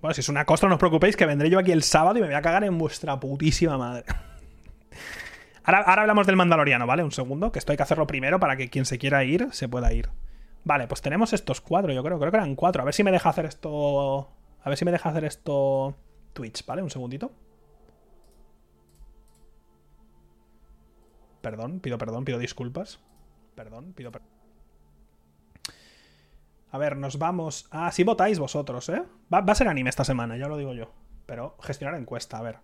Bueno, 0.00 0.12
si 0.12 0.22
es 0.22 0.28
una 0.28 0.44
costa, 0.44 0.66
no 0.66 0.74
os 0.74 0.80
preocupéis, 0.80 1.14
que 1.14 1.24
vendré 1.24 1.48
yo 1.50 1.60
aquí 1.60 1.70
el 1.70 1.84
sábado 1.84 2.18
y 2.18 2.20
me 2.20 2.26
voy 2.26 2.34
a 2.34 2.42
cagar 2.42 2.64
en 2.64 2.78
vuestra 2.78 3.20
putísima 3.20 3.78
madre. 3.78 4.04
Ahora, 5.62 5.82
ahora 5.82 6.02
hablamos 6.02 6.26
del 6.26 6.34
Mandaloriano, 6.34 6.84
¿vale? 6.84 7.04
Un 7.04 7.12
segundo, 7.12 7.52
que 7.52 7.60
esto 7.60 7.70
hay 7.70 7.76
que 7.76 7.84
hacerlo 7.84 8.08
primero 8.08 8.40
para 8.40 8.56
que 8.56 8.70
quien 8.70 8.86
se 8.86 8.98
quiera 8.98 9.22
ir 9.22 9.50
se 9.52 9.68
pueda 9.68 9.92
ir. 9.92 10.10
Vale, 10.64 10.88
pues 10.88 11.00
tenemos 11.00 11.32
estos 11.32 11.60
cuatro, 11.60 11.92
yo 11.92 12.02
creo. 12.02 12.18
Creo 12.18 12.32
que 12.32 12.38
eran 12.38 12.56
cuatro. 12.56 12.82
A 12.82 12.84
ver 12.84 12.92
si 12.92 13.04
me 13.04 13.12
deja 13.12 13.28
hacer 13.28 13.46
esto. 13.46 14.32
A 14.64 14.68
ver 14.68 14.76
si 14.76 14.84
me 14.84 14.90
deja 14.90 15.10
hacer 15.10 15.24
esto. 15.24 15.94
Twitch, 16.34 16.66
¿vale? 16.66 16.82
Un 16.82 16.90
segundito. 16.90 17.32
Perdón, 21.40 21.80
pido 21.80 21.96
perdón, 21.96 22.24
pido 22.24 22.38
disculpas. 22.38 23.00
Perdón, 23.54 23.92
pido 23.94 24.12
perdón. 24.12 24.28
A 26.70 26.78
ver, 26.78 26.96
nos 26.96 27.18
vamos 27.18 27.66
a... 27.70 27.90
Si 27.92 28.02
votáis 28.02 28.38
vosotros, 28.38 28.88
¿eh? 28.88 29.02
Va, 29.32 29.40
va, 29.40 29.52
a 29.52 29.54
ser 29.54 29.68
anime 29.68 29.90
esta 29.90 30.04
semana, 30.04 30.36
ya 30.36 30.48
lo 30.48 30.56
digo 30.56 30.74
yo. 30.74 30.90
Pero 31.24 31.56
gestionar 31.62 31.94
encuesta, 31.94 32.38
a 32.38 32.42
ver. 32.42 32.58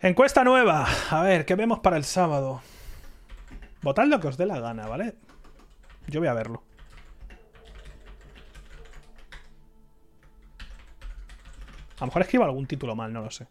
Encuesta 0.00 0.44
nueva. 0.44 0.86
A 1.10 1.22
ver, 1.22 1.46
¿qué 1.46 1.54
vemos 1.54 1.78
para 1.80 1.96
el 1.96 2.04
sábado? 2.04 2.60
Votad 3.82 4.06
lo 4.06 4.20
que 4.20 4.28
os 4.28 4.36
dé 4.36 4.44
la 4.44 4.60
gana, 4.60 4.86
¿vale? 4.86 5.14
Yo 6.08 6.20
voy 6.20 6.28
a 6.28 6.34
verlo. 6.34 6.62
A 11.96 12.00
lo 12.00 12.06
mejor 12.06 12.22
escribo 12.22 12.44
algún 12.44 12.66
título 12.66 12.94
mal, 12.94 13.12
no 13.12 13.22
lo 13.22 13.30
sé. 13.30 13.46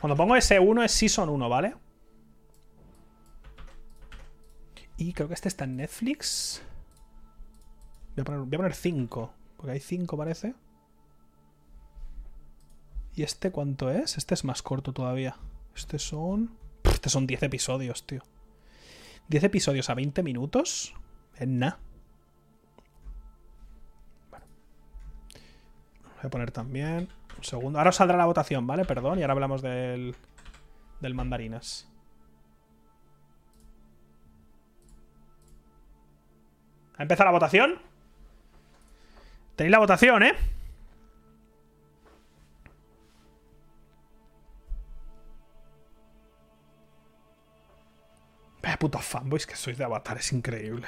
Cuando 0.00 0.16
pongo 0.16 0.36
S1 0.36 0.84
es 0.84 0.92
Season 0.92 1.28
1, 1.28 1.48
¿vale? 1.48 1.74
Y 4.96 5.12
creo 5.12 5.28
que 5.28 5.34
este 5.34 5.48
está 5.48 5.64
en 5.64 5.76
Netflix. 5.76 6.62
Voy 8.16 8.22
a 8.22 8.56
poner, 8.56 8.74
5. 8.74 9.32
Porque 9.56 9.72
hay 9.72 9.80
5 9.80 10.16
parece. 10.16 10.54
¿Y 13.18 13.24
este 13.24 13.50
cuánto 13.50 13.90
es? 13.90 14.16
Este 14.16 14.34
es 14.34 14.44
más 14.44 14.62
corto 14.62 14.92
todavía. 14.92 15.34
Este 15.74 15.98
son... 15.98 16.56
Este 16.84 17.10
son 17.10 17.26
10 17.26 17.42
episodios, 17.42 18.06
tío. 18.06 18.22
10 19.26 19.42
episodios 19.42 19.90
a 19.90 19.94
20 19.94 20.22
minutos. 20.22 20.94
Es 21.34 21.48
nada. 21.48 21.80
Bueno. 24.30 24.46
Voy 26.04 26.26
a 26.26 26.30
poner 26.30 26.52
también... 26.52 27.08
Un 27.36 27.42
segundo. 27.42 27.80
Ahora 27.80 27.90
os 27.90 27.96
saldrá 27.96 28.16
la 28.16 28.26
votación, 28.26 28.68
¿vale? 28.68 28.84
Perdón. 28.84 29.18
Y 29.18 29.22
ahora 29.22 29.32
hablamos 29.32 29.62
del... 29.62 30.14
Del 31.00 31.14
mandarinas. 31.14 31.90
¿Ha 36.96 37.02
empezado 37.02 37.24
la 37.24 37.32
votación? 37.32 37.80
Tenéis 39.56 39.72
la 39.72 39.80
votación, 39.80 40.22
¿eh? 40.22 40.57
Vaya 48.68 48.78
putos 48.78 49.02
fanboys 49.02 49.46
que 49.46 49.56
sois 49.56 49.78
de 49.78 49.84
Avatar, 49.84 50.18
es 50.18 50.30
increíble. 50.30 50.86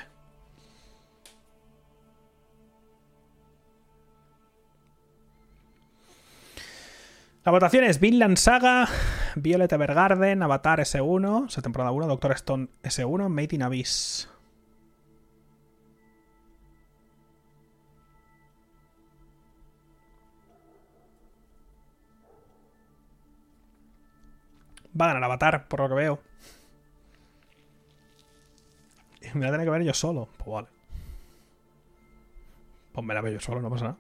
La 7.43 7.53
votación 7.53 7.85
es 7.85 7.99
Vinland 7.99 8.37
Saga, 8.37 8.87
Violet 9.35 9.73
Evergarden, 9.73 10.43
Avatar 10.43 10.81
S1, 10.81 11.47
o 11.47 11.49
sea, 11.49 11.63
temporada 11.63 11.91
1, 11.91 12.07
Doctor 12.07 12.33
Stone 12.33 12.69
S1, 12.83 13.29
Made 13.31 13.57
in 13.57 13.63
Abyss. 13.63 14.29
Va 25.01 25.07
a 25.07 25.15
ganar 25.15 25.25
Avatar, 25.25 25.67
por 25.67 25.81
lo 25.81 25.89
que 25.89 25.95
veo. 25.95 26.30
me 29.35 29.41
voy 29.41 29.49
a 29.49 29.53
tener 29.53 29.67
que 29.67 29.71
ver 29.71 29.83
yo 29.83 29.95
solo. 29.95 30.29
Pues 30.39 30.51
vale. 30.51 30.69
Pues 32.93 33.07
me 33.07 33.15
la 33.15 33.21
veo 33.21 33.35
yo 33.35 33.41
solo, 33.41 33.61
no 33.63 33.71
pasa 33.71 33.85
nada. 33.85 33.99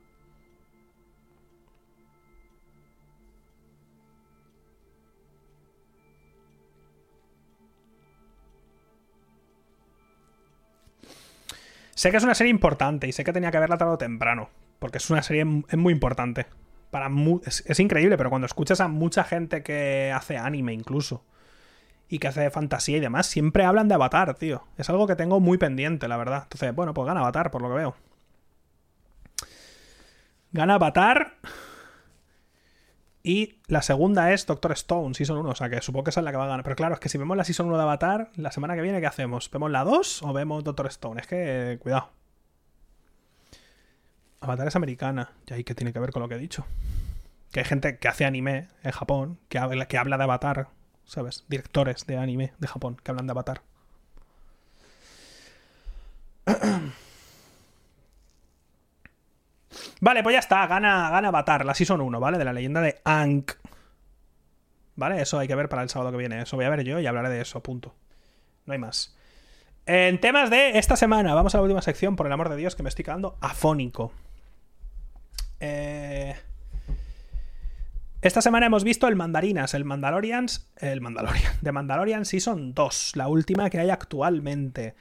Sé 11.95 12.11
que 12.11 12.17
es 12.17 12.25
una 12.25 12.35
serie 12.35 12.51
importante 12.51 13.07
y 13.07 13.13
sé 13.13 13.25
que 13.25 13.33
tenía 13.35 13.51
que 13.51 13.59
haberla 13.59 13.77
tratado 13.77 13.99
temprano, 13.99 14.49
porque 14.79 14.97
es 14.97 15.11
una 15.11 15.23
serie 15.23 15.45
es 15.69 15.77
muy 15.77 15.93
importante 15.93 16.47
para 16.91 17.11
es, 17.45 17.79
increíble, 17.79 18.17
pero 18.17 18.31
cuando 18.31 18.47
escuchas 18.47 18.81
a 18.81 18.89
mucha 18.89 19.23
gente 19.23 19.63
que 19.63 20.11
hace 20.11 20.39
anime 20.39 20.73
incluso 20.73 21.23
y 22.11 22.19
que 22.19 22.27
hace 22.27 22.51
fantasía 22.51 22.97
y 22.97 23.01
demás, 23.01 23.27
siempre 23.27 23.65
hablan 23.65 23.87
de 23.87 23.95
Avatar, 23.95 24.35
tío. 24.35 24.65
Es 24.77 24.91
algo 24.91 25.07
que 25.07 25.15
tengo 25.15 25.39
muy 25.39 25.59
pendiente, 25.59 26.09
la 26.09 26.17
verdad. 26.17 26.43
Entonces, 26.43 26.75
bueno, 26.75 26.93
pues 26.93 27.07
gana 27.07 27.21
Avatar, 27.21 27.53
por 27.53 27.63
lo 27.63 27.69
que 27.69 27.75
veo. 27.77 27.95
Gana 30.51 30.75
Avatar. 30.75 31.37
Y 33.23 33.61
la 33.69 33.81
segunda 33.83 34.33
es 34.33 34.45
Doctor 34.45 34.73
Stone, 34.73 35.15
Season 35.15 35.39
1. 35.39 35.51
O 35.51 35.55
sea 35.55 35.71
que 35.71 35.81
supongo 35.83 36.05
que 36.05 36.11
esa 36.11 36.19
es 36.19 36.25
la 36.25 36.33
que 36.33 36.37
va 36.37 36.47
a 36.47 36.49
ganar. 36.49 36.65
Pero 36.65 36.75
claro, 36.75 36.95
es 36.95 37.01
que 37.01 37.09
si 37.09 37.17
vemos 37.17 37.37
la 37.37 37.45
Season 37.45 37.69
1 37.69 37.77
de 37.77 37.83
Avatar, 37.83 38.33
la 38.35 38.51
semana 38.51 38.75
que 38.75 38.83
viene, 38.83 39.01
¿qué 39.01 39.07
hacemos? 39.07 39.49
¿Vemos 39.49 39.71
la 39.71 39.85
2 39.85 40.25
o 40.25 40.33
vemos 40.33 40.65
Doctor 40.65 40.89
Stone? 40.89 41.21
Es 41.21 41.29
que, 41.29 41.79
cuidado. 41.81 42.11
Avatar 44.41 44.67
es 44.67 44.75
americana. 44.75 45.31
¿Y 45.47 45.55
ahí 45.55 45.63
qué 45.63 45.77
tiene 45.77 45.93
que 45.93 46.01
ver 46.01 46.11
con 46.11 46.23
lo 46.23 46.29
que 46.29 46.35
he 46.35 46.39
dicho? 46.39 46.67
Que 47.53 47.61
hay 47.61 47.67
gente 47.67 47.99
que 47.99 48.09
hace 48.09 48.25
anime 48.25 48.67
en 48.83 48.91
Japón, 48.91 49.39
que 49.49 49.59
habla, 49.59 49.87
que 49.87 49.97
habla 49.97 50.17
de 50.17 50.25
Avatar, 50.25 50.69
¿sabes? 51.11 51.45
Directores 51.49 52.07
de 52.07 52.17
anime 52.17 52.53
de 52.61 52.69
Japón 52.69 52.97
que 53.03 53.11
hablan 53.11 53.27
de 53.27 53.33
Avatar. 53.33 53.63
Vale, 60.01 60.23
pues 60.23 60.35
ya 60.35 60.39
está. 60.39 60.65
Gana, 60.69 61.11
gana 61.11 61.29
Avatar, 61.29 61.67
la 61.67 61.75
Season 61.75 62.01
1, 62.01 62.21
¿vale? 62.21 62.39
De 62.39 62.45
la 62.45 62.53
leyenda 62.53 62.81
de 62.81 63.01
Ankh. 63.05 63.55
¿Vale? 64.95 65.21
Eso 65.21 65.41
hay 65.41 65.49
que 65.49 65.57
ver 65.57 65.69
para 65.69 65.83
el 65.83 65.89
sábado 65.89 66.13
que 66.13 66.17
viene. 66.17 66.41
Eso 66.43 66.57
voy 66.57 66.65
a 66.65 66.71
ver 66.71 66.85
yo 66.85 67.01
y 67.01 67.07
hablaré 67.07 67.29
de 67.29 67.41
eso, 67.41 67.61
punto. 67.61 67.93
No 68.67 68.73
hay 68.73 68.79
más. 68.79 69.17
En 69.87 70.21
temas 70.21 70.49
de 70.49 70.79
esta 70.79 70.95
semana, 70.95 71.35
vamos 71.35 71.57
a 71.57 71.59
la 71.59 71.63
última 71.63 71.83
sección, 71.83 72.15
por 72.15 72.27
el 72.27 72.33
amor 72.33 72.51
de 72.51 72.57
Dios, 72.57 72.77
que 72.77 72.85
me 72.85 72.89
estoy 72.89 73.05
quedando 73.05 73.37
afónico. 73.41 74.13
Eh, 75.59 76.37
esta 78.23 78.43
semana 78.43 78.67
hemos 78.67 78.85
visto 78.85 79.09
el 79.09 79.17
Mandarinas, 79.17 79.73
el 79.73 79.85
Mandalorians, 79.85 80.71
el 80.77 81.01
Mandalorian, 81.01 81.55
de 81.61 81.73
Mandalorian 81.73 82.25
Season 82.25 82.75
2, 82.75 83.13
la 83.17 83.29
última 83.29 83.71
que 83.71 83.79
hay 83.79 83.91
actualmente. 83.91 84.95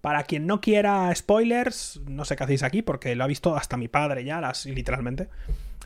Para 0.00 0.24
quien 0.24 0.46
no 0.46 0.60
quiera 0.60 1.14
spoilers, 1.14 2.00
no 2.06 2.24
sé 2.24 2.34
qué 2.34 2.44
hacéis 2.44 2.62
aquí, 2.62 2.82
porque 2.82 3.14
lo 3.14 3.24
ha 3.24 3.26
visto 3.26 3.54
hasta 3.56 3.76
mi 3.76 3.88
padre 3.88 4.24
ya, 4.24 4.40
literalmente. 4.64 5.28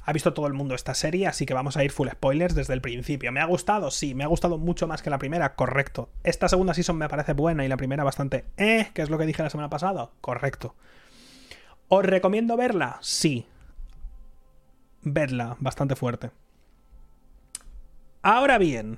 Ha 0.07 0.13
visto 0.13 0.33
todo 0.33 0.47
el 0.47 0.53
mundo 0.53 0.75
esta 0.75 0.95
serie, 0.95 1.27
así 1.27 1.47
que 1.47 1.55
vamos 1.55 1.77
a 1.77 1.85
ir 1.85 1.91
full 1.91 2.09
spoilers 2.09 2.55
desde 2.55 2.75
el 2.75 2.81
principio. 2.81 3.33
¿Me 3.33 3.41
ha 3.41 3.47
gustado? 3.47 3.91
Sí, 3.91 4.15
me 4.15 4.25
ha 4.25 4.29
gustado 4.29 4.59
mucho 4.59 4.87
más 4.87 5.03
que 5.03 5.11
la 5.11 5.19
primera, 5.19 5.57
correcto. 5.57 6.11
Esta 6.23 6.49
segunda 6.49 6.75
season 6.75 6.97
me 6.97 7.09
parece 7.09 7.33
buena 7.33 7.65
y 7.65 7.69
la 7.69 7.77
primera 7.77 8.05
bastante 8.05 8.45
eh, 8.57 8.91
que 8.95 9.03
es 9.03 9.11
lo 9.11 9.19
que 9.19 9.27
dije 9.27 9.43
la 9.43 9.51
semana 9.51 9.71
pasada, 9.71 10.11
correcto. 10.21 10.77
¿Os 11.89 12.05
recomiendo 12.05 12.57
verla? 12.57 12.99
Sí 13.01 13.47
verla 15.05 15.57
bastante 15.61 15.97
fuerte. 15.97 16.31
Ahora 18.27 18.57
bien, 18.57 18.97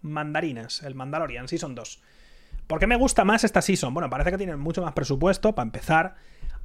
mandarinas, 0.00 0.82
el 0.82 0.94
Mandalorian 0.94 1.46
Season 1.46 1.74
2. 1.74 2.00
¿Por 2.66 2.78
qué 2.78 2.86
me 2.86 2.96
gusta 2.96 3.22
más 3.26 3.44
esta 3.44 3.60
season? 3.60 3.92
Bueno, 3.92 4.08
parece 4.08 4.30
que 4.30 4.38
tienen 4.38 4.58
mucho 4.58 4.80
más 4.80 4.94
presupuesto, 4.94 5.54
para 5.54 5.66
empezar. 5.66 6.14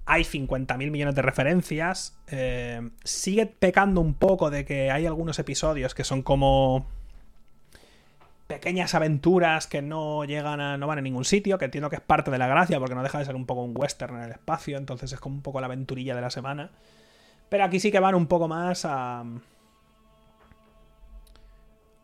Hay 0.05 0.23
50.000 0.23 0.89
millones 0.89 1.15
de 1.15 1.21
referencias. 1.21 2.17
Eh, 2.27 2.89
sigue 3.03 3.45
pecando 3.45 3.99
un 3.99 4.13
poco 4.13 4.49
de 4.49 4.63
que 4.63 4.89
hay 4.89 5.05
algunos 5.05 5.37
episodios 5.37 5.93
que 5.93 6.05
son 6.05 6.21
como 6.21 6.87
pequeñas 8.47 8.95
aventuras 8.95 9.67
que 9.67 9.81
no 9.81 10.23
llegan 10.23 10.61
a. 10.61 10.77
no 10.77 10.87
van 10.87 10.99
a 10.99 11.01
ningún 11.01 11.25
sitio, 11.25 11.57
que 11.57 11.65
entiendo 11.65 11.89
que 11.89 11.97
es 11.97 12.01
parte 12.01 12.31
de 12.31 12.37
la 12.37 12.47
gracia, 12.47 12.79
porque 12.79 12.95
no 12.95 13.03
deja 13.03 13.19
de 13.19 13.25
ser 13.25 13.35
un 13.35 13.45
poco 13.45 13.63
un 13.63 13.73
western 13.75 14.15
en 14.15 14.23
el 14.23 14.31
espacio, 14.31 14.77
entonces 14.77 15.11
es 15.11 15.19
como 15.19 15.35
un 15.35 15.41
poco 15.41 15.59
la 15.59 15.65
aventurilla 15.65 16.15
de 16.15 16.21
la 16.21 16.29
semana. 16.29 16.71
Pero 17.49 17.65
aquí 17.65 17.81
sí 17.81 17.91
que 17.91 17.99
van 17.99 18.15
un 18.15 18.27
poco 18.27 18.47
más 18.47 18.85
a. 18.85 19.25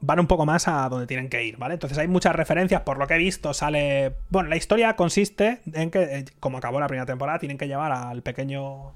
Van 0.01 0.19
un 0.19 0.27
poco 0.27 0.45
más 0.45 0.67
a 0.67 0.87
donde 0.89 1.07
tienen 1.07 1.29
que 1.29 1.43
ir, 1.43 1.57
¿vale? 1.57 1.75
Entonces 1.75 1.97
hay 1.97 2.07
muchas 2.07 2.35
referencias, 2.35 2.81
por 2.81 2.97
lo 2.97 3.07
que 3.07 3.15
he 3.15 3.17
visto, 3.17 3.53
sale. 3.53 4.15
Bueno, 4.29 4.49
la 4.49 4.55
historia 4.55 4.95
consiste 4.95 5.61
en 5.73 5.89
que, 5.89 6.03
eh, 6.03 6.25
como 6.39 6.57
acabó 6.57 6.79
la 6.79 6.87
primera 6.87 7.05
temporada, 7.05 7.39
tienen 7.39 7.57
que 7.57 7.67
llevar 7.67 7.91
al 7.91 8.21
pequeño. 8.21 8.93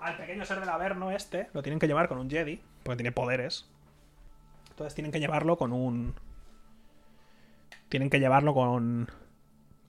al 0.00 0.16
pequeño 0.16 0.44
ser 0.44 0.60
del 0.60 0.68
Averno 0.68 1.10
este 1.10 1.48
lo 1.52 1.62
tienen 1.62 1.78
que 1.78 1.86
llevar 1.86 2.08
con 2.08 2.18
un 2.18 2.30
Jedi, 2.30 2.60
porque 2.82 2.96
tiene 2.96 3.12
poderes. 3.12 3.68
Entonces 4.70 4.94
tienen 4.94 5.10
que 5.10 5.20
llevarlo 5.20 5.56
con 5.56 5.72
un... 5.72 6.14
Tienen 7.88 8.10
que 8.10 8.20
llevarlo 8.20 8.54
con... 8.54 9.08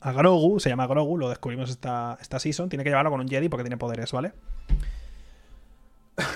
A 0.01 0.11
Grogu, 0.13 0.59
se 0.59 0.69
llama 0.69 0.87
Grogu, 0.87 1.17
lo 1.17 1.29
descubrimos 1.29 1.69
esta, 1.69 2.17
esta 2.21 2.39
season. 2.39 2.69
Tiene 2.69 2.83
que 2.83 2.89
llevarlo 2.89 3.11
con 3.11 3.19
un 3.19 3.27
Jedi 3.27 3.49
porque 3.49 3.63
tiene 3.63 3.77
poderes, 3.77 4.11
¿vale? 4.11 4.31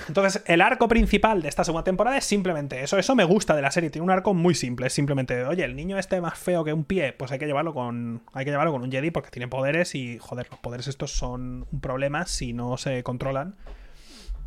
Entonces, 0.08 0.42
el 0.46 0.60
arco 0.60 0.88
principal 0.88 1.42
de 1.42 1.48
esta 1.48 1.64
segunda 1.64 1.84
temporada 1.84 2.16
es 2.16 2.24
simplemente 2.24 2.82
eso. 2.82 2.98
Eso 2.98 3.14
me 3.14 3.24
gusta 3.24 3.54
de 3.54 3.62
la 3.62 3.70
serie. 3.70 3.90
Tiene 3.90 4.04
un 4.04 4.10
arco 4.10 4.34
muy 4.34 4.54
simple. 4.54 4.86
Es 4.86 4.92
simplemente, 4.92 5.44
oye, 5.44 5.64
el 5.64 5.76
niño 5.76 5.98
este 5.98 6.20
más 6.20 6.38
feo 6.38 6.64
que 6.64 6.72
un 6.72 6.84
pie, 6.84 7.12
pues 7.12 7.32
hay 7.32 7.38
que 7.38 7.46
llevarlo 7.46 7.74
con. 7.74 8.22
Hay 8.32 8.44
que 8.44 8.50
llevarlo 8.50 8.72
con 8.72 8.82
un 8.82 8.90
Jedi 8.90 9.10
porque 9.10 9.30
tiene 9.30 9.48
poderes. 9.48 9.94
Y, 9.94 10.18
joder, 10.18 10.48
los 10.50 10.58
poderes 10.60 10.88
estos 10.88 11.12
son 11.12 11.66
un 11.70 11.80
problema 11.80 12.26
si 12.26 12.52
no 12.52 12.76
se 12.76 13.02
controlan. 13.02 13.56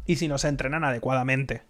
Y 0.06 0.16
si 0.16 0.28
no 0.28 0.38
se 0.38 0.48
entrenan 0.48 0.84
adecuadamente. 0.84 1.64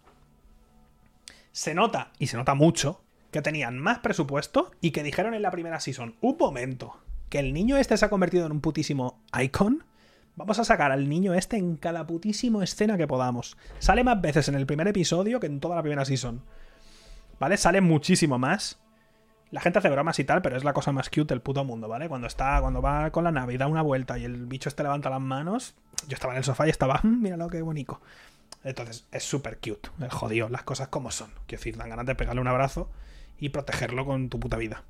Se 1.52 1.73
nota, 1.73 2.11
y 2.19 2.27
se 2.27 2.38
nota 2.38 2.53
mucho, 2.53 3.02
que 3.31 3.41
tenían 3.41 3.80
más 3.80 3.99
presupuesto 3.99 4.72
y 4.80 4.91
que 4.91 5.02
dijeron 5.02 5.34
en 5.34 5.41
la 5.41 5.49
primera 5.49 5.80
season, 5.80 6.15
un 6.22 6.38
momento, 6.38 6.99
que 7.30 7.39
el 7.39 7.53
niño 7.53 7.77
este 7.77 7.98
se 7.98 8.06
ha 8.06 8.10
convertido 8.10 8.45
en 8.45 8.52
un 8.52 8.61
putísimo 8.61 9.19
icon 9.41 9.84
Vamos 10.38 10.59
a 10.59 10.64
sacar 10.64 10.91
al 10.91 11.09
niño 11.09 11.34
este 11.34 11.57
en 11.57 11.77
cada 11.77 12.05
putísimo 12.05 12.61
escena 12.61 12.95
que 12.95 13.07
podamos. 13.07 13.57
Sale 13.80 14.03
más 14.03 14.22
veces 14.22 14.47
en 14.47 14.53
el 14.53 14.68
primer 14.68 14.88
episodio 14.88 15.39
que 15.39 15.47
en 15.47 15.59
toda 15.59 15.76
la 15.76 15.81
primera 15.81 16.05
season. 16.05 16.43
¿Vale? 17.39 17.57
Sale 17.57 17.81
muchísimo 17.81 18.38
más. 18.38 18.80
La 19.49 19.61
gente 19.61 19.80
hace 19.80 19.89
bromas 19.89 20.19
y 20.19 20.26
tal, 20.26 20.43
pero 20.43 20.55
es 20.55 20.64
la 20.64 20.73
cosa 20.73 20.91
más 20.91 21.09
cute 21.09 21.34
del 21.34 21.41
puto 21.41 21.64
mundo, 21.64 21.88
¿vale? 21.88 22.07
Cuando 22.07 22.27
está, 22.27 22.61
cuando 22.61 22.84
va 22.84 23.09
con 23.09 23.23
la 23.23 23.31
nave 23.31 23.55
y 23.55 23.57
da 23.57 23.65
una 23.65 23.81
vuelta 23.81 24.19
y 24.19 24.26
el 24.26 24.45
bicho 24.45 24.69
este 24.69 24.84
levanta 24.84 25.09
las 25.09 25.22
manos. 25.22 25.73
Yo 26.07 26.14
estaba 26.14 26.34
en 26.34 26.38
el 26.38 26.43
sofá 26.43 26.68
y 26.68 26.69
estaba, 26.69 26.99
mm, 27.01 27.19
míralo 27.19 27.47
qué 27.47 27.64
bonito. 27.64 27.99
Entonces, 28.64 29.07
es 29.11 29.23
súper 29.23 29.57
cute. 29.57 29.89
El 29.99 30.11
jodido, 30.11 30.49
las 30.49 30.61
cosas 30.61 30.89
como 30.89 31.09
son. 31.09 31.31
Quiero 31.47 31.61
decir, 31.61 31.77
dan 31.77 31.89
ganas 31.89 32.05
de 32.05 32.14
pegarle 32.14 32.41
un 32.41 32.47
abrazo 32.47 32.91
y 33.39 33.49
protegerlo 33.49 34.05
con 34.05 34.30
tu 34.30 34.39
puta 34.39 34.57
vida. 34.57 34.84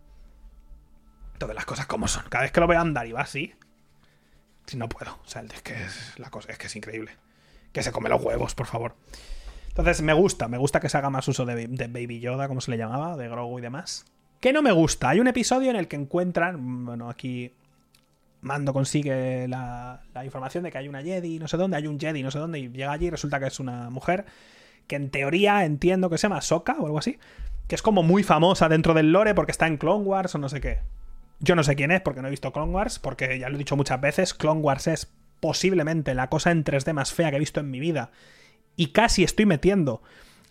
Entonces, 1.33 1.55
las 1.55 1.65
cosas 1.65 1.85
como 1.85 2.09
son. 2.09 2.25
Cada 2.27 2.41
vez 2.41 2.51
que 2.51 2.59
lo 2.59 2.67
veo 2.67 2.81
andar 2.81 3.07
y 3.07 3.13
va 3.13 3.21
así, 3.21 3.53
no 4.75 4.89
puedo. 4.89 5.11
O 5.23 5.27
sea, 5.27 5.43
es 5.43 5.61
que 5.61 5.73
es 5.73 6.13
la 6.17 6.29
cosa, 6.29 6.51
es 6.51 6.57
que 6.57 6.67
es 6.67 6.75
increíble. 6.75 7.11
Que 7.71 7.83
se 7.83 7.91
come 7.91 8.09
los 8.09 8.21
huevos, 8.21 8.55
por 8.55 8.65
favor. 8.65 8.95
Entonces, 9.69 10.01
me 10.01 10.13
gusta, 10.13 10.47
me 10.47 10.57
gusta 10.57 10.79
que 10.79 10.89
se 10.89 10.97
haga 10.97 11.09
más 11.09 11.27
uso 11.27 11.45
de, 11.45 11.67
Baby 11.67 12.19
Yoda, 12.19 12.47
como 12.47 12.61
se 12.61 12.71
le 12.71 12.77
llamaba, 12.77 13.15
de 13.15 13.29
Grogu 13.29 13.59
y 13.59 13.61
demás. 13.61 14.05
Que 14.39 14.51
no 14.51 14.61
me 14.61 14.71
gusta. 14.71 15.09
Hay 15.09 15.19
un 15.19 15.27
episodio 15.27 15.69
en 15.69 15.75
el 15.75 15.87
que 15.87 15.95
encuentran. 15.95 16.85
Bueno, 16.85 17.09
aquí. 17.09 17.53
Mando 18.39 18.71
consigue 18.71 19.47
la, 19.47 20.03
la 20.13 20.23
información 20.23 20.63
de 20.63 20.71
que 20.71 20.77
hay 20.77 20.87
una 20.87 21.01
Jedi, 21.01 21.39
no 21.39 21.47
sé 21.47 21.57
dónde, 21.57 21.75
hay 21.75 21.87
un 21.87 21.99
Jedi, 21.99 22.21
no 22.21 22.29
sé 22.29 22.37
dónde, 22.37 22.59
y 22.59 22.69
llega 22.69 22.91
allí 22.91 23.07
y 23.07 23.09
resulta 23.09 23.39
que 23.39 23.47
es 23.47 23.59
una 23.59 23.89
mujer 23.89 24.25
que 24.87 24.95
en 24.95 25.09
teoría 25.09 25.65
entiendo 25.65 26.09
que 26.09 26.17
se 26.17 26.23
llama 26.23 26.41
Soka 26.41 26.75
o 26.79 26.85
algo 26.85 26.97
así, 26.99 27.19
que 27.67 27.75
es 27.75 27.81
como 27.81 28.03
muy 28.03 28.23
famosa 28.23 28.69
dentro 28.69 28.93
del 28.93 29.11
lore 29.11 29.35
porque 29.35 29.51
está 29.51 29.67
en 29.67 29.77
Clone 29.77 30.05
Wars 30.05 30.33
o 30.35 30.37
no 30.37 30.49
sé 30.49 30.61
qué. 30.61 30.79
Yo 31.39 31.55
no 31.55 31.63
sé 31.63 31.75
quién 31.75 31.91
es 31.91 32.01
porque 32.01 32.21
no 32.21 32.27
he 32.27 32.31
visto 32.31 32.51
Clone 32.51 32.71
Wars, 32.71 32.99
porque 32.99 33.37
ya 33.39 33.49
lo 33.49 33.55
he 33.55 33.59
dicho 33.59 33.75
muchas 33.75 34.01
veces, 34.01 34.33
Clone 34.33 34.61
Wars 34.61 34.87
es 34.87 35.13
posiblemente 35.39 36.15
la 36.15 36.29
cosa 36.29 36.51
en 36.51 36.63
3D 36.63 36.93
más 36.93 37.13
fea 37.13 37.29
que 37.29 37.35
he 37.35 37.39
visto 37.39 37.59
en 37.59 37.69
mi 37.69 37.79
vida. 37.79 38.11
Y 38.75 38.87
casi 38.87 39.23
estoy 39.23 39.45
metiendo 39.45 40.01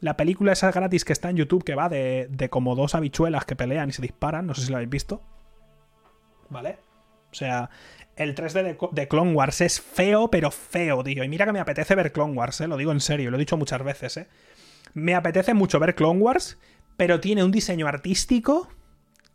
la 0.01 0.17
película 0.17 0.53
esa 0.53 0.71
gratis 0.71 1.05
que 1.05 1.13
está 1.13 1.31
en 1.31 1.37
YouTube 1.37 1.65
que 1.65 1.75
va 1.75 1.89
de, 1.89 2.49
como 2.51 2.77
dos 2.77 2.95
habichuelas 2.95 3.45
que 3.45 3.57
pelean 3.57 3.89
y 3.89 3.93
se 3.93 4.03
disparan, 4.03 4.47
no 4.47 4.55
sé 4.55 4.63
si 4.63 4.71
lo 4.71 4.77
habéis 4.77 4.91
visto. 4.91 5.23
¿Vale? 6.49 6.79
O 7.33 7.35
sea, 7.35 7.71
el 8.15 8.35
3D 8.35 8.63
de, 8.63 8.79
de, 8.93 9.09
Clone 9.09 9.33
Wars 9.33 9.61
es 9.61 9.81
feo, 9.81 10.31
pero 10.31 10.51
feo, 10.51 11.03
tío. 11.03 11.25
Y 11.25 11.29
mira 11.29 11.45
que 11.45 11.53
me 11.53 11.61
apetece 11.61 11.95
ver 11.95 12.13
Clone 12.13 12.35
Wars, 12.35 12.61
¿eh? 12.61 12.69
Lo 12.69 12.77
digo 12.77 12.93
en 12.93 13.01
serio, 13.01 13.31
lo 13.31 13.37
he 13.37 13.41
dicho 13.41 13.57
muchas 13.57 13.83
veces, 13.83 14.17
¿eh? 14.17 14.29
Me 14.95 15.15
apetece 15.15 15.55
mucho 15.55 15.81
ver 15.81 15.95
Clone 15.95 16.21
Wars, 16.21 16.59
pero 16.97 17.21
tiene 17.21 17.43
un 17.43 17.51
diseño 17.51 17.89
artístico 17.89 18.69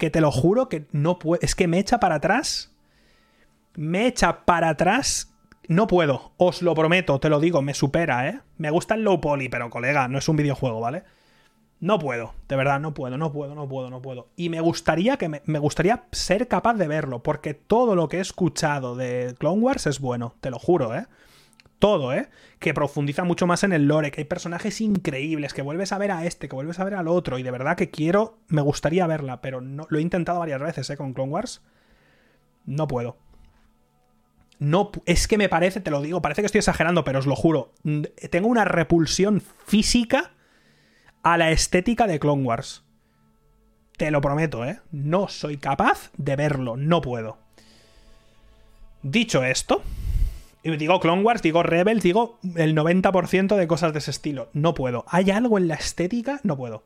que 0.02 0.10
te 0.10 0.20
lo 0.20 0.32
juro 0.32 0.68
que 0.68 0.88
no 0.92 1.20
puedo. 1.20 1.40
Es 1.44 1.54
que 1.54 1.68
me 1.68 1.78
echa 1.78 2.00
para 2.00 2.16
atrás. 2.16 2.72
Me 3.76 4.08
echa 4.08 4.46
para 4.46 4.70
atrás. 4.70 5.32
No 5.68 5.86
puedo, 5.86 6.32
os 6.38 6.64
lo 6.64 6.74
prometo, 6.74 7.20
te 7.20 7.30
lo 7.30 7.40
digo, 7.40 7.62
me 7.62 7.76
supera, 7.76 8.28
¿eh? 8.28 8.40
Me 8.58 8.72
gusta 8.72 8.96
el 8.96 9.04
low 9.04 9.22
poly, 9.22 9.48
pero 9.48 9.70
colega, 9.70 10.08
no 10.08 10.18
es 10.18 10.28
un 10.28 10.38
videojuego, 10.38 10.80
¿vale? 10.80 11.04
No 11.80 12.00
puedo, 12.00 12.34
de 12.48 12.56
verdad, 12.56 12.80
no 12.80 12.96
puedo, 12.96 13.20
no 13.20 13.32
puedo, 13.32 13.54
no 13.54 13.70
puedo, 13.70 13.92
no 13.92 14.02
puedo. 14.02 14.30
Y 14.36 14.50
me 14.50 14.60
gustaría 14.60 15.18
que 15.18 15.30
me, 15.30 15.44
me, 15.46 15.60
gustaría 15.60 16.06
ser 16.12 16.48
capaz 16.48 16.74
de 16.74 16.88
verlo, 16.88 17.22
porque 17.22 17.54
todo 17.54 17.96
lo 17.96 18.10
que 18.10 18.18
he 18.18 18.22
escuchado 18.22 18.96
de 18.96 19.36
Clone 19.38 19.62
Wars 19.62 19.86
es 19.86 20.00
bueno, 20.00 20.34
te 20.42 20.50
lo 20.50 20.58
juro, 20.58 20.96
¿eh? 20.96 21.06
Todo, 21.82 22.14
¿eh? 22.14 22.30
Que 22.60 22.74
profundiza 22.74 23.26
mucho 23.26 23.48
más 23.48 23.66
en 23.66 23.74
el 23.74 23.88
lore, 23.88 24.12
que 24.12 24.22
hay 24.22 24.26
personajes 24.26 24.80
increíbles, 24.80 25.54
que 25.54 25.64
vuelves 25.64 25.92
a 25.92 25.98
ver 25.98 26.12
a 26.12 26.26
este, 26.26 26.48
que 26.48 26.56
vuelves 26.56 26.80
a 26.80 26.86
ver 26.86 26.94
al 26.94 27.10
otro, 27.10 27.40
y 27.40 27.44
de 27.44 27.52
verdad 27.52 27.76
que 27.76 27.90
quiero, 27.90 28.38
me 28.48 28.62
gustaría 28.62 29.08
verla, 29.08 29.42
pero 29.42 29.60
no, 29.60 29.88
lo 29.90 30.00
he 30.00 30.02
intentado 30.02 30.40
varias 30.40 30.62
veces, 30.62 30.90
¿eh? 30.90 30.96
Con 30.96 31.14
Clone 31.14 31.32
Wars. 31.32 31.62
No 32.66 32.88
puedo. 32.88 33.18
No, 34.60 34.92
es 35.06 35.28
que 35.28 35.40
me 35.40 35.50
parece, 35.50 35.82
te 35.82 35.90
lo 35.90 36.02
digo, 36.02 36.22
parece 36.22 36.44
que 36.44 36.46
estoy 36.46 36.60
exagerando, 36.60 37.04
pero 37.04 37.18
os 37.18 37.26
lo 37.26 37.36
juro. 37.36 37.74
Tengo 38.30 38.48
una 38.48 38.64
repulsión 38.64 39.42
física 39.66 40.32
a 41.24 41.38
la 41.38 41.50
estética 41.50 42.06
de 42.06 42.20
Clone 42.20 42.44
Wars. 42.44 42.84
Te 43.98 44.12
lo 44.12 44.22
prometo, 44.22 44.64
¿eh? 44.64 44.80
No 44.92 45.28
soy 45.28 45.58
capaz 45.58 46.12
de 46.16 46.36
verlo, 46.36 46.78
no 46.78 47.02
puedo. 47.02 47.40
Dicho 49.02 49.44
esto, 49.44 49.82
digo 50.64 51.00
Clone 51.00 51.24
Wars, 51.24 51.42
digo 51.42 51.64
Rebels, 51.64 52.04
digo 52.04 52.40
el 52.56 52.76
90% 52.76 53.56
de 53.56 53.68
cosas 53.68 53.94
de 53.94 54.00
ese 54.00 54.12
estilo. 54.12 54.50
No 54.54 54.74
puedo. 54.74 55.06
¿Hay 55.08 55.32
algo 55.32 55.58
en 55.58 55.68
la 55.68 55.76
estética? 55.76 56.40
No 56.44 56.56
puedo. 56.56 56.84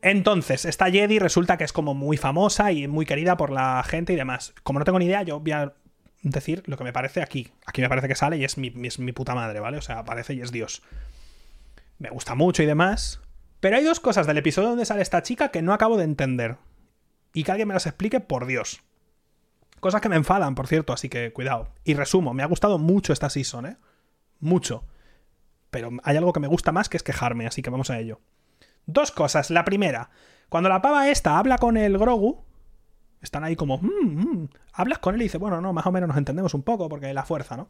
Entonces, 0.00 0.64
esta 0.64 0.90
Jedi 0.90 1.18
resulta 1.18 1.56
que 1.56 1.64
es 1.64 1.72
como 1.72 1.94
muy 1.94 2.16
famosa 2.16 2.72
y 2.72 2.86
muy 2.86 3.04
querida 3.04 3.36
por 3.36 3.50
la 3.50 3.82
gente 3.84 4.12
y 4.12 4.16
demás. 4.16 4.54
Como 4.62 4.78
no 4.78 4.84
tengo 4.84 4.98
ni 4.98 5.06
idea, 5.06 5.22
yo 5.22 5.40
voy 5.40 5.52
a 5.52 5.74
decir 6.22 6.62
lo 6.66 6.76
que 6.76 6.84
me 6.84 6.92
parece 6.92 7.20
aquí. 7.20 7.48
Aquí 7.66 7.82
me 7.82 7.88
parece 7.88 8.08
que 8.08 8.14
sale 8.14 8.36
y 8.36 8.44
es 8.44 8.58
mi, 8.58 8.70
mi 8.70 9.12
puta 9.12 9.34
madre, 9.34 9.60
¿vale? 9.60 9.78
O 9.78 9.82
sea, 9.82 9.98
aparece 9.98 10.34
y 10.34 10.40
es 10.40 10.52
Dios. 10.52 10.82
Me 11.98 12.10
gusta 12.10 12.34
mucho 12.34 12.62
y 12.62 12.66
demás. 12.66 13.20
Pero 13.60 13.76
hay 13.76 13.84
dos 13.84 14.00
cosas 14.00 14.26
del 14.26 14.38
episodio 14.38 14.68
donde 14.68 14.84
sale 14.84 15.02
esta 15.02 15.22
chica 15.22 15.48
que 15.48 15.62
no 15.62 15.72
acabo 15.72 15.96
de 15.96 16.04
entender. 16.04 16.56
Y 17.32 17.42
que 17.42 17.50
alguien 17.50 17.68
me 17.68 17.74
las 17.74 17.86
explique, 17.86 18.20
por 18.20 18.46
Dios. 18.46 18.80
Cosas 19.80 20.00
que 20.00 20.08
me 20.08 20.16
enfadan, 20.16 20.54
por 20.54 20.66
cierto, 20.66 20.92
así 20.92 21.08
que 21.08 21.32
cuidado. 21.32 21.68
Y 21.84 21.94
resumo, 21.94 22.34
me 22.34 22.42
ha 22.42 22.46
gustado 22.46 22.78
mucho 22.78 23.12
esta 23.12 23.30
season, 23.30 23.66
¿eh? 23.66 23.76
Mucho. 24.40 24.84
Pero 25.70 25.90
hay 26.02 26.16
algo 26.16 26.32
que 26.32 26.40
me 26.40 26.48
gusta 26.48 26.72
más 26.72 26.88
que 26.88 26.96
es 26.96 27.02
quejarme, 27.02 27.46
así 27.46 27.62
que 27.62 27.70
vamos 27.70 27.90
a 27.90 27.98
ello. 27.98 28.20
Dos 28.86 29.10
cosas. 29.10 29.50
La 29.50 29.64
primera, 29.64 30.10
cuando 30.48 30.68
la 30.68 30.80
pava 30.80 31.08
esta 31.10 31.38
habla 31.38 31.58
con 31.58 31.76
el 31.76 31.98
Grogu, 31.98 32.44
están 33.20 33.44
ahí 33.44 33.56
como, 33.56 33.78
mm, 33.78 33.88
mm". 33.88 34.48
hablas 34.72 34.98
con 34.98 35.14
él 35.14 35.20
y 35.20 35.24
dice, 35.24 35.38
bueno, 35.38 35.60
no, 35.60 35.72
más 35.72 35.86
o 35.86 35.92
menos 35.92 36.08
nos 36.08 36.16
entendemos 36.16 36.54
un 36.54 36.62
poco 36.62 36.88
porque 36.88 37.12
la 37.12 37.24
fuerza, 37.24 37.56
¿no? 37.56 37.68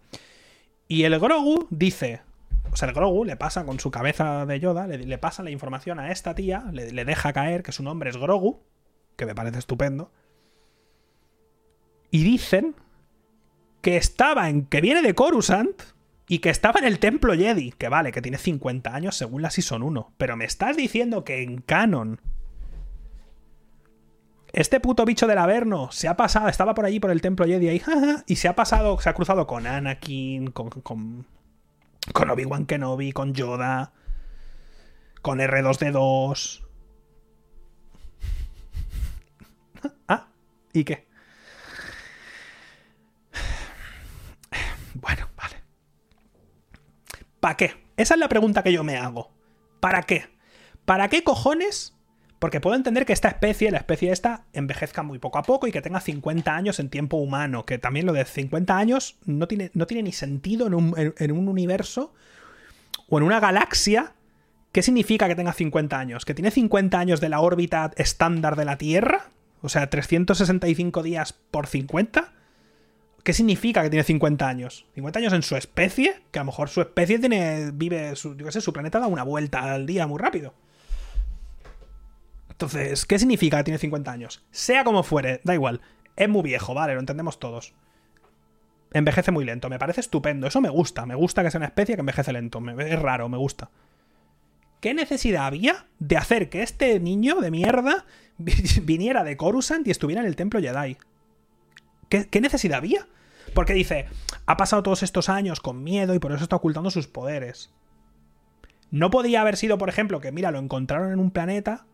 Y 0.87 1.03
el 1.05 1.19
Grogu 1.19 1.67
dice, 1.71 2.23
o 2.71 2.77
sea, 2.77 2.89
el 2.89 2.95
Grogu 2.95 3.25
le 3.25 3.37
pasa 3.37 3.65
con 3.65 3.81
su 3.81 3.91
cabeza 3.91 4.47
de 4.47 4.61
Yoda, 4.61 4.87
le, 4.87 5.19
pasa 5.19 5.43
la 5.43 5.51
información 5.51 5.99
a 5.99 6.13
esta 6.13 6.35
tía, 6.35 6.65
le, 6.73 6.93
le 6.93 7.05
deja 7.05 7.33
caer 7.33 7.63
que 7.63 7.73
su 7.73 7.83
nombre 7.83 8.11
es 8.11 8.17
Grogu, 8.17 8.63
que 9.17 9.27
me 9.27 9.35
parece 9.35 9.59
estupendo 9.59 10.13
y 12.11 12.23
dicen 12.23 12.75
que 13.81 13.97
estaba 13.97 14.49
en. 14.49 14.67
que 14.67 14.81
viene 14.81 15.03
de 15.03 15.15
Coruscant 15.15 15.83
y 16.29 16.39
que 16.41 16.51
estaba 16.51 16.81
en 16.81 16.87
el 16.87 16.99
templo 16.99 17.35
Jedi. 17.35 17.73
Que 17.73 17.89
vale, 17.89 18.13
que 18.13 18.23
tiene 18.23 18.39
50 18.39 18.95
años 18.95 19.17
según 19.17 19.43
la 19.43 19.51
Season 19.51 19.83
1. 19.83 20.13
Pero 20.17 20.37
me 20.37 20.45
estás 20.45 20.77
diciendo 20.77 21.25
que 21.25 21.43
en 21.43 21.61
canon. 21.61 22.21
Este 24.53 24.81
puto 24.81 25.05
bicho 25.05 25.27
del 25.27 25.39
Averno 25.39 25.91
se 25.93 26.09
ha 26.09 26.17
pasado, 26.17 26.49
estaba 26.49 26.73
por 26.73 26.87
allí 26.87 27.01
por 27.01 27.11
el 27.11 27.21
templo 27.21 27.45
Jedi 27.45 27.69
ahí, 27.69 27.83
y 28.27 28.37
se 28.37 28.49
ha 28.49 28.57
pasado, 28.57 28.99
se 28.99 29.11
ha 29.11 29.13
cruzado 29.13 29.47
con 29.47 29.67
Anakin, 29.67 30.53
con, 30.53 30.71
con, 30.71 31.27
con 32.15 32.31
Obi-Wan 32.31 32.65
Kenobi, 32.65 33.13
con 33.13 33.35
Yoda, 33.35 33.93
con 35.21 35.39
R2D2. 35.41 36.63
ah, 40.09 40.29
¿y 40.73 40.85
qué? 40.85 41.08
Bueno, 44.95 45.29
vale. 45.37 45.57
¿Para 47.41 47.57
qué? 47.57 47.73
Esa 47.97 48.15
es 48.15 48.21
la 48.21 48.29
pregunta 48.29 48.63
que 48.63 48.73
yo 48.73 48.85
me 48.85 48.97
hago. 48.97 49.31
¿Para 49.81 50.03
qué? 50.03 50.27
¿Para 50.85 51.09
qué 51.09 51.23
cojones? 51.23 51.95
Porque 52.39 52.61
puedo 52.61 52.77
entender 52.77 53.05
que 53.05 53.13
esta 53.13 53.29
especie, 53.29 53.71
la 53.71 53.79
especie 53.79 54.13
esta, 54.13 54.45
envejezca 54.53 55.03
muy 55.03 55.19
poco 55.19 55.39
a 55.39 55.43
poco 55.43 55.67
y 55.67 55.73
que 55.73 55.83
tenga 55.83 56.01
50 56.01 56.55
años 56.55 56.79
en 56.79 56.89
tiempo 56.89 57.17
humano. 57.17 57.67
Que 57.67 57.79
también 57.79 58.07
lo 58.07 58.13
de 58.13 58.25
50 58.25 58.77
años 58.77 59.19
no 59.25 59.49
tiene, 59.49 59.71
no 59.75 59.87
tiene 59.87 60.05
ni 60.05 60.13
sentido 60.13 60.67
en 60.67 60.75
un, 60.75 60.95
en 60.97 61.33
un 61.33 61.49
universo 61.49 62.15
o 63.09 63.19
en 63.19 63.25
una 63.25 63.41
galaxia. 63.41 64.15
¿Qué 64.71 64.83
significa 64.83 65.27
que 65.27 65.35
tenga 65.35 65.53
50 65.53 65.99
años? 65.99 66.25
¿Que 66.25 66.35
tiene 66.35 66.51
50 66.51 66.99
años 66.99 67.21
de 67.21 67.29
la 67.29 67.41
órbita 67.41 67.91
estándar 67.97 68.55
de 68.55 68.65
la 68.65 68.79
Tierra? 68.79 69.31
O 69.61 69.69
sea, 69.69 69.91
365 69.91 71.03
días 71.03 71.33
por 71.33 71.67
50. 71.67 72.33
¿Qué 73.29 73.35
significa 73.35 73.83
que 73.83 73.91
tiene 73.91 74.05
50 74.05 74.49
años? 74.49 74.87
50 74.95 75.19
años 75.19 75.33
en 75.35 75.43
su 75.43 75.55
especie, 75.55 76.23
que 76.31 76.39
a 76.39 76.43
lo 76.45 76.47
mejor 76.47 76.71
su 76.71 76.81
especie 76.81 77.19
tiene, 77.19 77.73
vive, 77.75 78.17
su, 78.17 78.35
yo 78.35 78.47
qué 78.47 78.53
sé, 78.53 78.63
su 78.63 78.73
planeta 78.73 79.01
da 79.01 79.07
una 79.07 79.23
vuelta 79.23 79.71
al 79.71 79.85
día 79.85 80.07
muy 80.07 80.19
rápido. 80.19 80.55
Entonces, 82.49 83.05
¿qué 83.05 83.19
significa 83.19 83.59
que 83.59 83.65
tiene 83.65 83.77
50 83.77 84.11
años? 84.11 84.47
Sea 84.51 84.83
como 84.83 85.03
fuere, 85.03 85.43
da 85.45 85.53
igual. 85.53 85.83
Es 86.17 86.27
muy 86.27 86.41
viejo, 86.41 86.73
vale, 86.73 86.95
lo 86.95 87.01
entendemos 87.01 87.39
todos. 87.39 87.75
Envejece 88.95 89.31
muy 89.31 89.45
lento, 89.45 89.69
me 89.69 89.79
parece 89.79 90.01
estupendo, 90.01 90.47
eso 90.47 90.63
me 90.63 90.71
gusta, 90.71 91.05
me 91.05 91.15
gusta 91.15 91.43
que 91.43 91.51
sea 91.51 91.59
una 91.59 91.67
especie 91.67 91.97
que 91.97 92.01
envejece 92.01 92.33
lento, 92.33 92.63
es 92.79 92.99
raro, 92.99 93.29
me 93.29 93.37
gusta. 93.37 93.69
¿Qué 94.81 94.95
necesidad 94.95 95.45
había 95.45 95.85
de 95.99 96.17
hacer 96.17 96.49
que 96.49 96.63
este 96.63 96.99
niño 96.99 97.43
de 97.43 97.51
mierda 97.51 98.07
viniera 98.85 99.23
de 99.23 99.37
Coruscant 99.37 99.87
y 99.87 99.91
estuviera 99.91 100.23
en 100.23 100.29
el 100.29 100.35
templo 100.35 100.61
Jedi? 100.61 100.97
¿Qué, 102.09 102.41
necesidad 102.41 102.79
había? 102.79 103.07
Porque 103.55 103.75
dice, 103.75 104.07
ha 104.47 104.57
pasado 104.57 104.83
todos 104.83 105.03
estos 105.03 105.29
años 105.29 105.61
con 105.61 105.83
miedo 105.83 106.15
y 106.15 106.19
por 106.19 106.33
eso 106.33 106.43
está 106.43 106.57
ocultando 106.57 106.91
sus 106.91 107.07
poderes. 107.07 107.71
No 108.91 109.11
podía 109.11 109.41
haber 109.41 109.57
sido, 109.57 109.79
por 109.79 109.89
ejemplo, 109.89 110.21
que, 110.21 110.33
mira, 110.33 110.51
lo 110.51 110.59
encontraron 110.59 111.13
en 111.13 111.19
un 111.19 111.31
planeta. 111.31 111.87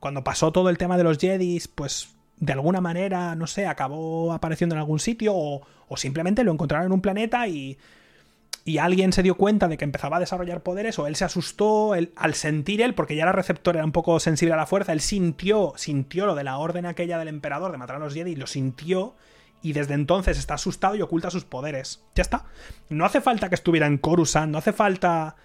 Cuando 0.00 0.24
pasó 0.24 0.52
todo 0.52 0.68
el 0.70 0.78
tema 0.78 0.96
de 0.96 1.04
los 1.04 1.18
Jedis, 1.18 1.68
pues 1.68 2.14
de 2.36 2.52
alguna 2.52 2.80
manera, 2.80 3.34
no 3.34 3.46
sé, 3.46 3.66
acabó 3.66 4.32
apareciendo 4.32 4.74
en 4.74 4.80
algún 4.80 4.98
sitio. 4.98 5.34
O, 5.34 5.62
o 5.88 5.96
simplemente 5.96 6.44
lo 6.44 6.52
encontraron 6.52 6.86
en 6.86 6.92
un 6.92 7.00
planeta 7.00 7.48
y 7.48 7.78
y 8.68 8.76
alguien 8.78 9.14
se 9.14 9.22
dio 9.22 9.36
cuenta 9.36 9.66
de 9.66 9.78
que 9.78 9.84
empezaba 9.84 10.18
a 10.18 10.20
desarrollar 10.20 10.62
poderes 10.62 10.98
o 10.98 11.06
él 11.06 11.16
se 11.16 11.24
asustó 11.24 11.94
al 11.94 12.34
sentir 12.34 12.82
él, 12.82 12.94
porque 12.94 13.16
ya 13.16 13.22
era 13.22 13.32
receptor, 13.32 13.76
era 13.76 13.84
un 13.84 13.92
poco 13.92 14.20
sensible 14.20 14.52
a 14.52 14.58
la 14.58 14.66
fuerza, 14.66 14.92
él 14.92 15.00
sintió, 15.00 15.72
sintió 15.76 16.26
lo 16.26 16.34
de 16.34 16.44
la 16.44 16.58
orden 16.58 16.84
aquella 16.84 17.18
del 17.18 17.28
emperador 17.28 17.72
de 17.72 17.78
matar 17.78 17.96
a 17.96 18.00
los 18.00 18.12
Jedi, 18.12 18.36
lo 18.36 18.46
sintió 18.46 19.14
y 19.62 19.72
desde 19.72 19.94
entonces 19.94 20.38
está 20.38 20.54
asustado 20.54 20.94
y 20.94 21.02
oculta 21.02 21.30
sus 21.30 21.44
poderes. 21.44 22.02
Ya 22.14 22.22
está. 22.22 22.44
No 22.88 23.04
hace 23.04 23.20
falta 23.20 23.48
que 23.48 23.54
estuviera 23.54 23.86
en 23.86 23.98
Coruscant, 23.98 24.50
no 24.52 24.58
hace 24.58 24.72
falta... 24.72 25.36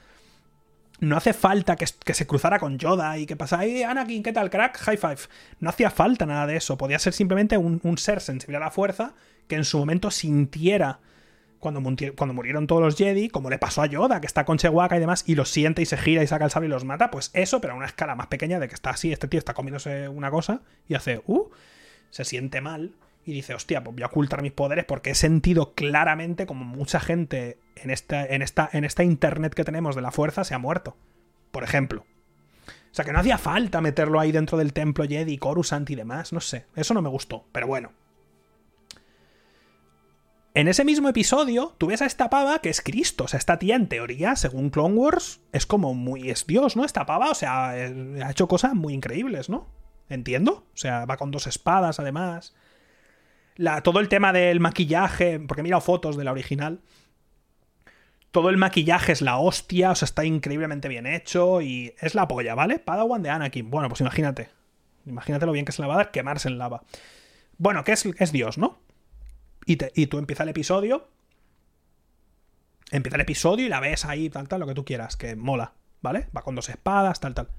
No 0.99 1.17
hace 1.17 1.33
falta 1.33 1.75
que, 1.75 1.85
se 1.85 2.27
cruzara 2.27 2.59
con 2.59 2.77
Yoda 2.77 3.17
y 3.17 3.25
que 3.25 3.35
pasara, 3.35 3.65
¡Hey, 3.65 3.83
Anakin, 3.83 4.23
¿qué 4.23 4.31
tal, 4.31 4.49
crack? 4.49 4.77
High 4.77 4.95
five. 4.95 5.17
No 5.59 5.69
hacía 5.69 5.89
falta 5.89 6.25
nada 6.25 6.47
de 6.47 6.55
eso. 6.55 6.77
Podía 6.77 6.97
ser 6.97 7.11
simplemente 7.11 7.57
un, 7.57 7.81
un 7.83 7.97
ser 7.97 8.21
sensible 8.21 8.55
a 8.55 8.61
la 8.61 8.71
fuerza 8.71 9.13
que 9.49 9.55
en 9.55 9.65
su 9.65 9.77
momento 9.79 10.11
sintiera 10.11 10.99
cuando, 11.63 11.81
cuando, 12.15 12.33
murieron 12.33 12.67
todos 12.67 12.81
los 12.81 12.97
Jedi, 12.97 13.29
como 13.29 13.49
le 13.49 13.57
pasó 13.57 13.81
a 13.81 13.85
Yoda, 13.85 14.19
que 14.19 14.27
está 14.27 14.43
con 14.43 14.57
Chewbacca 14.57 14.97
y 14.97 14.99
demás, 14.99 15.23
y 15.25 15.35
los 15.35 15.49
siente 15.49 15.81
y 15.81 15.85
se 15.85 15.97
gira 15.97 16.21
y 16.21 16.27
saca 16.27 16.43
el 16.45 16.51
sable 16.51 16.67
y 16.67 16.69
los 16.69 16.83
mata, 16.83 17.09
pues 17.09 17.31
eso, 17.33 17.61
pero 17.61 17.73
a 17.73 17.77
una 17.77 17.85
escala 17.85 18.15
más 18.15 18.27
pequeña 18.27 18.59
de 18.59 18.67
que 18.67 18.75
está 18.75 18.89
así, 18.89 19.13
este 19.13 19.29
tío 19.29 19.37
está 19.37 19.53
comiéndose 19.53 20.09
una 20.09 20.29
cosa 20.29 20.61
y 20.89 20.95
hace, 20.95 21.21
uh, 21.25 21.49
se 22.09 22.25
siente 22.25 22.59
mal 22.59 22.91
y 23.25 23.33
dice, 23.33 23.53
hostia, 23.53 23.83
pues 23.83 23.95
voy 23.95 24.03
a 24.03 24.07
ocultar 24.07 24.41
mis 24.41 24.51
poderes 24.51 24.85
porque 24.85 25.11
he 25.11 25.15
sentido 25.15 25.73
claramente 25.73 26.45
como 26.45 26.65
mucha 26.65 26.99
gente 26.99 27.57
en 27.75 27.89
esta, 27.89 28.25
en 28.25 28.41
esta, 28.41 28.69
en 28.73 28.83
esta 28.83 29.03
internet 29.03 29.53
que 29.53 29.63
tenemos 29.63 29.95
de 29.95 30.01
la 30.01 30.11
fuerza 30.11 30.43
se 30.43 30.53
ha 30.53 30.59
muerto. 30.59 30.97
Por 31.51 31.63
ejemplo. 31.63 32.05
O 32.67 32.95
sea 32.95 33.05
que 33.05 33.13
no 33.13 33.19
hacía 33.19 33.37
falta 33.37 33.81
meterlo 33.81 34.19
ahí 34.19 34.31
dentro 34.31 34.57
del 34.57 34.73
templo 34.73 35.05
Jedi, 35.05 35.37
Coruscant 35.37 35.89
y 35.89 35.95
demás, 35.95 36.33
no 36.33 36.39
sé. 36.39 36.65
Eso 36.75 36.93
no 36.93 37.01
me 37.01 37.09
gustó, 37.09 37.45
pero 37.51 37.67
bueno. 37.67 37.91
En 40.55 40.67
ese 40.67 40.85
mismo 40.85 41.09
episodio, 41.09 41.73
tú 41.79 41.87
ves 41.87 42.03
a 42.03 42.05
esta 42.05 42.29
pava 42.29 42.59
que 42.59 42.69
es 42.69 42.81
Cristo. 42.81 43.23
O 43.23 43.27
sea, 43.27 43.39
esta 43.39 43.57
tía, 43.57 43.75
en 43.75 43.87
teoría, 43.87 44.35
según 44.35 44.69
Clone 44.69 44.93
Wars, 44.93 45.41
es 45.51 45.65
como 45.65 45.95
muy. 45.95 46.29
es 46.29 46.45
Dios, 46.45 46.75
¿no? 46.75 46.85
Esta 46.85 47.07
pava, 47.07 47.31
o 47.31 47.33
sea, 47.33 47.75
eh, 47.75 48.21
ha 48.23 48.29
hecho 48.29 48.47
cosas 48.47 48.75
muy 48.75 48.93
increíbles, 48.93 49.49
¿no? 49.49 49.67
Entiendo. 50.09 50.67
O 50.73 50.77
sea, 50.77 51.05
va 51.05 51.17
con 51.17 51.31
dos 51.31 51.47
espadas, 51.47 51.99
además. 51.99 52.53
Todo 53.83 53.99
el 53.99 54.09
tema 54.09 54.33
del 54.33 54.59
maquillaje, 54.59 55.39
porque 55.39 55.61
he 55.61 55.63
mirado 55.63 55.81
fotos 55.81 56.17
de 56.17 56.23
la 56.23 56.31
original. 56.31 56.81
Todo 58.31 58.49
el 58.49 58.57
maquillaje 58.57 59.11
es 59.11 59.21
la 59.21 59.37
hostia, 59.37 59.91
o 59.91 59.95
sea, 59.95 60.05
está 60.05 60.25
increíblemente 60.25 60.87
bien 60.87 61.05
hecho 61.05 61.61
y 61.61 61.93
es 61.99 62.15
la 62.15 62.27
polla, 62.27 62.55
¿vale? 62.55 62.79
Padawan 62.79 63.21
de 63.21 63.29
Anakin. 63.29 63.69
Bueno, 63.69 63.89
pues 63.89 64.01
imagínate. 64.01 64.49
Imagínate 65.05 65.45
lo 65.45 65.51
bien 65.51 65.65
que 65.65 65.71
se 65.71 65.81
la 65.81 65.87
va 65.87 65.95
a 65.95 65.97
dar 65.97 66.11
quemarse 66.11 66.47
en 66.47 66.57
lava. 66.57 66.83
Bueno, 67.57 67.83
que 67.83 67.91
es, 67.91 68.05
es 68.05 68.31
Dios, 68.31 68.57
¿no? 68.57 68.79
Y, 69.65 69.77
tú 70.07 70.17
empieza 70.17 70.43
el 70.43 70.49
episodio. 70.49 71.07
Empieza 72.91 73.15
el 73.15 73.21
episodio 73.21 73.65
y 73.65 73.69
la 73.69 73.79
ves 73.79 74.05
ahí, 74.05 74.29
tal, 74.29 74.47
tal, 74.47 74.59
lo 74.59 74.67
que 74.67 74.73
tú 74.73 74.85
quieras, 74.85 75.15
que 75.15 75.35
mola, 75.35 75.73
¿vale? 76.01 76.27
Va 76.35 76.41
con 76.41 76.55
dos 76.55 76.69
espadas, 76.69 77.19
tal, 77.19 77.33
tal. 77.33 77.49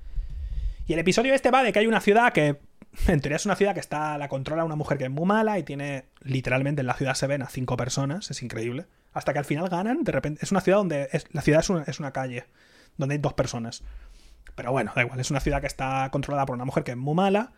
Y 0.87 0.93
el 0.93 0.99
episodio 0.99 1.35
este 1.35 1.51
va 1.51 1.63
de 1.63 1.73
que 1.73 1.79
hay 1.79 1.87
una 1.87 2.01
ciudad 2.01 2.33
que, 2.33 2.61
en 3.09 3.21
teoría 3.21 3.37
es 3.37 3.47
una 3.47 3.57
ciudad 3.57 3.75
que 3.75 3.81
está, 3.81 4.17
la 4.19 4.29
controla 4.29 4.65
una 4.65 4.77
mujer 4.77 4.99
que 4.99 5.05
es 5.05 5.11
muy 5.11 5.27
mala 5.27 5.59
y 5.59 5.63
tiene, 5.63 6.07
literalmente 6.21 6.81
en 6.81 6.87
la 6.87 6.95
ciudad 6.95 7.15
se 7.15 7.27
ven 7.27 7.43
a 7.43 7.49
cinco 7.49 7.77
personas, 7.77 8.31
es 8.31 8.43
increíble. 8.43 8.87
Hasta 9.13 9.33
que 9.33 9.39
al 9.39 9.45
final 9.45 9.69
ganan, 9.69 10.05
de 10.05 10.13
repente, 10.13 10.41
es 10.43 10.51
una 10.51 10.61
ciudad 10.61 10.79
donde, 10.79 11.09
es, 11.13 11.27
la 11.33 11.43
ciudad 11.43 11.61
es 11.87 12.01
una, 12.01 12.13
calle, 12.13 12.45
donde 12.97 13.15
hay 13.15 13.21
dos 13.21 13.35
personas. 13.35 13.83
Pero 14.55 14.73
bueno, 14.73 14.93
da 14.95 15.03
igual, 15.03 15.21
es 15.21 15.31
una 15.31 15.41
ciudad 15.41 15.61
que 15.61 15.67
está 15.67 16.09
controlada 16.11 16.47
por 16.47 16.55
una 16.55 16.65
mujer 16.65 16.85
que 16.85 16.93
es 16.93 16.97
muy 16.97 17.15
mala 17.15 17.53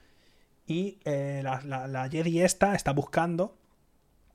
y 0.67 0.99
eh, 1.05 1.41
la, 1.43 1.61
la, 1.87 2.09
Jedi 2.09 2.41
está 2.43 2.93
buscando 2.93 3.57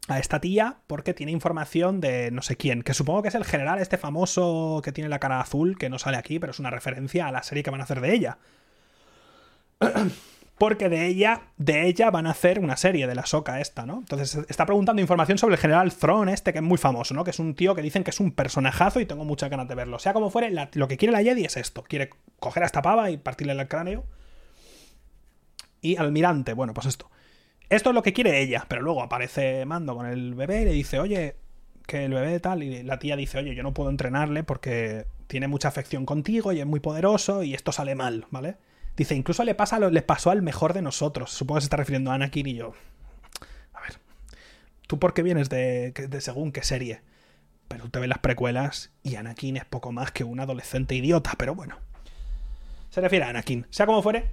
a 0.08 0.20
esta 0.20 0.40
tía 0.40 0.78
porque 0.88 1.14
tiene 1.14 1.32
información 1.32 2.00
de 2.02 2.32
no 2.32 2.42
sé 2.42 2.58
quién, 2.58 2.82
que 2.82 2.94
supongo 2.94 3.22
que 3.22 3.28
es 3.30 3.36
el 3.36 3.46
general 3.46 3.80
este 3.80 3.98
famoso 3.98 4.82
que 4.84 4.92
tiene 4.92 5.10
la 5.10 5.20
cara 5.20 5.42
azul, 5.42 5.78
que 5.78 5.90
no 5.90 6.00
sale 6.00 6.18
aquí, 6.18 6.40
pero 6.40 6.52
es 6.52 6.60
una 6.60 6.70
referencia 6.70 7.28
a 7.28 7.32
la 7.32 7.44
serie 7.44 7.64
que 7.64 7.70
van 7.70 7.82
a 7.82 7.84
hacer 7.84 8.02
de 8.02 8.14
ella. 8.14 8.38
Porque 10.62 10.90
de 10.90 11.08
ella, 11.08 11.42
de 11.58 11.88
ella 11.88 12.12
van 12.12 12.28
a 12.28 12.30
hacer 12.30 12.60
una 12.60 12.78
serie 12.78 13.08
de 13.08 13.16
la 13.16 13.26
soca 13.26 13.60
esta, 13.60 13.88
¿no? 13.88 13.98
Entonces 13.98 14.46
está 14.48 14.68
preguntando 14.68 15.02
información 15.02 15.40
sobre 15.40 15.56
el 15.56 15.60
general 15.60 15.92
Throne 15.92 16.32
este, 16.32 16.54
que 16.54 16.60
es 16.60 16.64
muy 16.64 16.78
famoso, 16.78 17.16
¿no? 17.16 17.24
Que 17.24 17.32
es 17.32 17.40
un 17.40 17.56
tío 17.56 17.74
que 17.74 17.82
dicen 17.82 18.04
que 18.04 18.12
es 18.12 18.20
un 18.20 18.32
personajazo 18.32 19.00
y 19.00 19.08
tengo 19.08 19.26
muchas 19.26 19.50
ganas 19.50 19.68
de 19.68 19.74
verlo. 19.74 19.98
Sea 19.98 20.14
como 20.14 20.30
fuere, 20.30 20.54
lo 20.74 20.88
que 20.88 20.98
quiere 20.98 21.14
la 21.14 21.24
Jedi 21.24 21.46
es 21.46 21.58
esto. 21.58 21.82
Quiere 21.82 22.12
coger 22.40 22.62
a 22.62 22.68
esta 22.68 22.84
pava 22.84 23.10
y 23.10 23.18
partirle 23.18 23.54
el 23.54 23.68
cráneo. 23.68 24.04
Y 25.82 25.98
almirante, 25.98 26.54
bueno, 26.54 26.76
pues 26.76 26.86
esto. 26.86 27.10
Esto 27.68 27.90
es 27.90 27.96
lo 27.96 28.04
que 28.04 28.14
quiere 28.14 28.40
ella, 28.40 28.64
pero 28.68 28.84
luego 28.84 29.02
aparece 29.02 29.66
Mando 29.66 29.96
con 29.96 30.06
el 30.06 30.36
bebé 30.36 30.62
y 30.62 30.66
le 30.66 30.74
dice, 30.74 31.00
oye, 31.00 31.38
que 31.88 32.06
el 32.06 32.14
bebé 32.14 32.40
tal, 32.40 32.62
y 32.62 32.84
la 32.84 33.00
tía 33.00 33.16
dice, 33.16 33.40
oye, 33.40 33.56
yo 33.56 33.64
no 33.64 33.74
puedo 33.74 33.90
entrenarle 33.90 34.44
porque 34.44 35.08
tiene 35.26 35.48
mucha 35.48 35.70
afección 35.70 36.06
contigo 36.06 36.52
y 36.52 36.60
es 36.60 36.68
muy 36.68 36.82
poderoso 36.82 37.42
y 37.42 37.56
esto 37.56 37.72
sale 37.72 37.96
mal, 37.96 38.28
¿vale? 38.30 38.58
Dice, 39.02 39.16
incluso 39.16 39.44
le, 39.44 39.56
pasa, 39.56 39.80
le 39.80 40.02
pasó 40.04 40.30
al 40.30 40.44
mejor 40.44 40.74
de 40.74 40.84
nosotros. 40.84 41.32
Supongo 41.32 41.58
que 41.58 41.62
se 41.62 41.66
está 41.66 41.78
refiriendo 41.78 42.12
a 42.12 42.14
Anakin 42.14 42.46
y 42.46 42.54
yo. 42.54 42.74
A 43.74 43.82
ver, 43.82 43.94
¿tú 44.86 45.00
por 45.00 45.16
qué 45.16 45.24
vienes 45.24 45.50
de, 45.50 45.92
de 45.92 46.22
según 46.22 46.52
qué 46.52 46.62
serie? 46.62 47.02
Pero 47.68 47.86
tú 47.86 47.90
te 47.90 48.00
ves 48.00 48.08
las 48.08 48.20
precuelas 48.20 48.92
y 49.02 49.16
Anakin 49.16 49.58
es 49.58 49.66
poco 49.66 49.92
más 49.92 50.12
que 50.12 50.24
un 50.24 50.40
adolescente 50.40 50.94
idiota, 50.94 51.34
pero 51.36 51.56
bueno. 51.56 51.80
Se 52.92 53.02
refiere 53.02 53.26
a 53.26 53.30
Anakin. 53.30 53.66
Sea 53.72 53.88
como 53.88 54.04
fuere, 54.04 54.30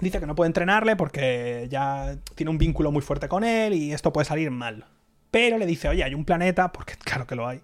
dice 0.00 0.18
que 0.18 0.26
no 0.26 0.34
puede 0.34 0.48
entrenarle 0.48 0.96
porque 0.96 1.68
ya 1.70 2.16
tiene 2.34 2.50
un 2.50 2.58
vínculo 2.58 2.90
muy 2.90 3.02
fuerte 3.02 3.28
con 3.28 3.44
él 3.44 3.72
y 3.72 3.92
esto 3.92 4.12
puede 4.12 4.24
salir 4.24 4.50
mal. 4.50 4.86
Pero 5.30 5.58
le 5.58 5.66
dice, 5.66 5.88
oye, 5.88 6.02
hay 6.02 6.14
un 6.14 6.24
planeta, 6.24 6.72
porque 6.72 6.94
claro 7.04 7.28
que 7.28 7.36
lo 7.36 7.46
hay, 7.46 7.62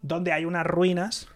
donde 0.00 0.32
hay 0.32 0.46
unas 0.46 0.66
ruinas, 0.66 1.28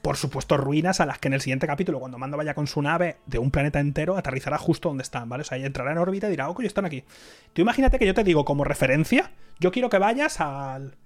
por 0.00 0.16
supuesto 0.16 0.56
ruinas 0.56 1.00
a 1.00 1.06
las 1.06 1.18
que 1.18 1.28
en 1.28 1.34
el 1.34 1.40
siguiente 1.40 1.66
capítulo, 1.66 2.00
cuando 2.00 2.18
Mando 2.18 2.36
vaya 2.36 2.54
con 2.54 2.66
su 2.66 2.80
nave 2.82 3.18
de 3.26 3.38
un 3.38 3.50
planeta 3.50 3.80
entero, 3.80 4.16
aterrizará 4.16 4.58
justo 4.58 4.88
donde 4.88 5.02
están, 5.02 5.28
¿vale? 5.28 5.42
O 5.42 5.44
sea, 5.44 5.58
entrará 5.58 5.92
en 5.92 5.98
órbita 5.98 6.28
y 6.28 6.30
dirá, 6.30 6.48
oh, 6.48 6.54
coño, 6.54 6.66
están 6.66 6.84
aquí. 6.84 7.04
Tú 7.52 7.62
imagínate 7.62 7.98
que 7.98 8.06
yo 8.06 8.14
te 8.14 8.24
digo 8.24 8.44
como 8.44 8.64
referencia, 8.64 9.32
yo 9.60 9.70
quiero 9.72 9.90
que 9.90 9.98
vayas 9.98 10.40
al... 10.40 10.96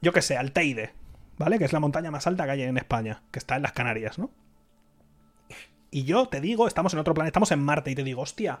Yo 0.00 0.12
qué 0.12 0.22
sé, 0.22 0.36
al 0.36 0.52
Teide, 0.52 0.92
¿vale? 1.38 1.58
Que 1.58 1.64
es 1.64 1.72
la 1.72 1.80
montaña 1.80 2.10
más 2.10 2.26
alta 2.26 2.44
que 2.44 2.52
hay 2.52 2.62
en 2.62 2.78
España, 2.78 3.22
que 3.32 3.38
está 3.38 3.56
en 3.56 3.62
las 3.62 3.72
Canarias, 3.72 4.18
¿no? 4.18 4.30
Y 5.90 6.04
yo 6.04 6.28
te 6.28 6.40
digo, 6.40 6.68
estamos 6.68 6.92
en 6.92 7.00
otro 7.00 7.14
planeta, 7.14 7.30
estamos 7.30 7.50
en 7.50 7.60
Marte, 7.60 7.90
y 7.90 7.94
te 7.94 8.04
digo, 8.04 8.22
hostia, 8.22 8.60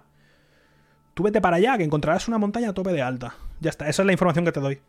tú 1.14 1.22
vete 1.22 1.40
para 1.40 1.56
allá, 1.56 1.76
que 1.76 1.84
encontrarás 1.84 2.26
una 2.26 2.38
montaña 2.38 2.70
a 2.70 2.72
tope 2.72 2.92
de 2.92 3.02
alta. 3.02 3.36
Ya 3.60 3.70
está, 3.70 3.88
esa 3.88 4.02
es 4.02 4.06
la 4.06 4.12
información 4.12 4.44
que 4.44 4.52
te 4.52 4.60
doy. 4.60 4.80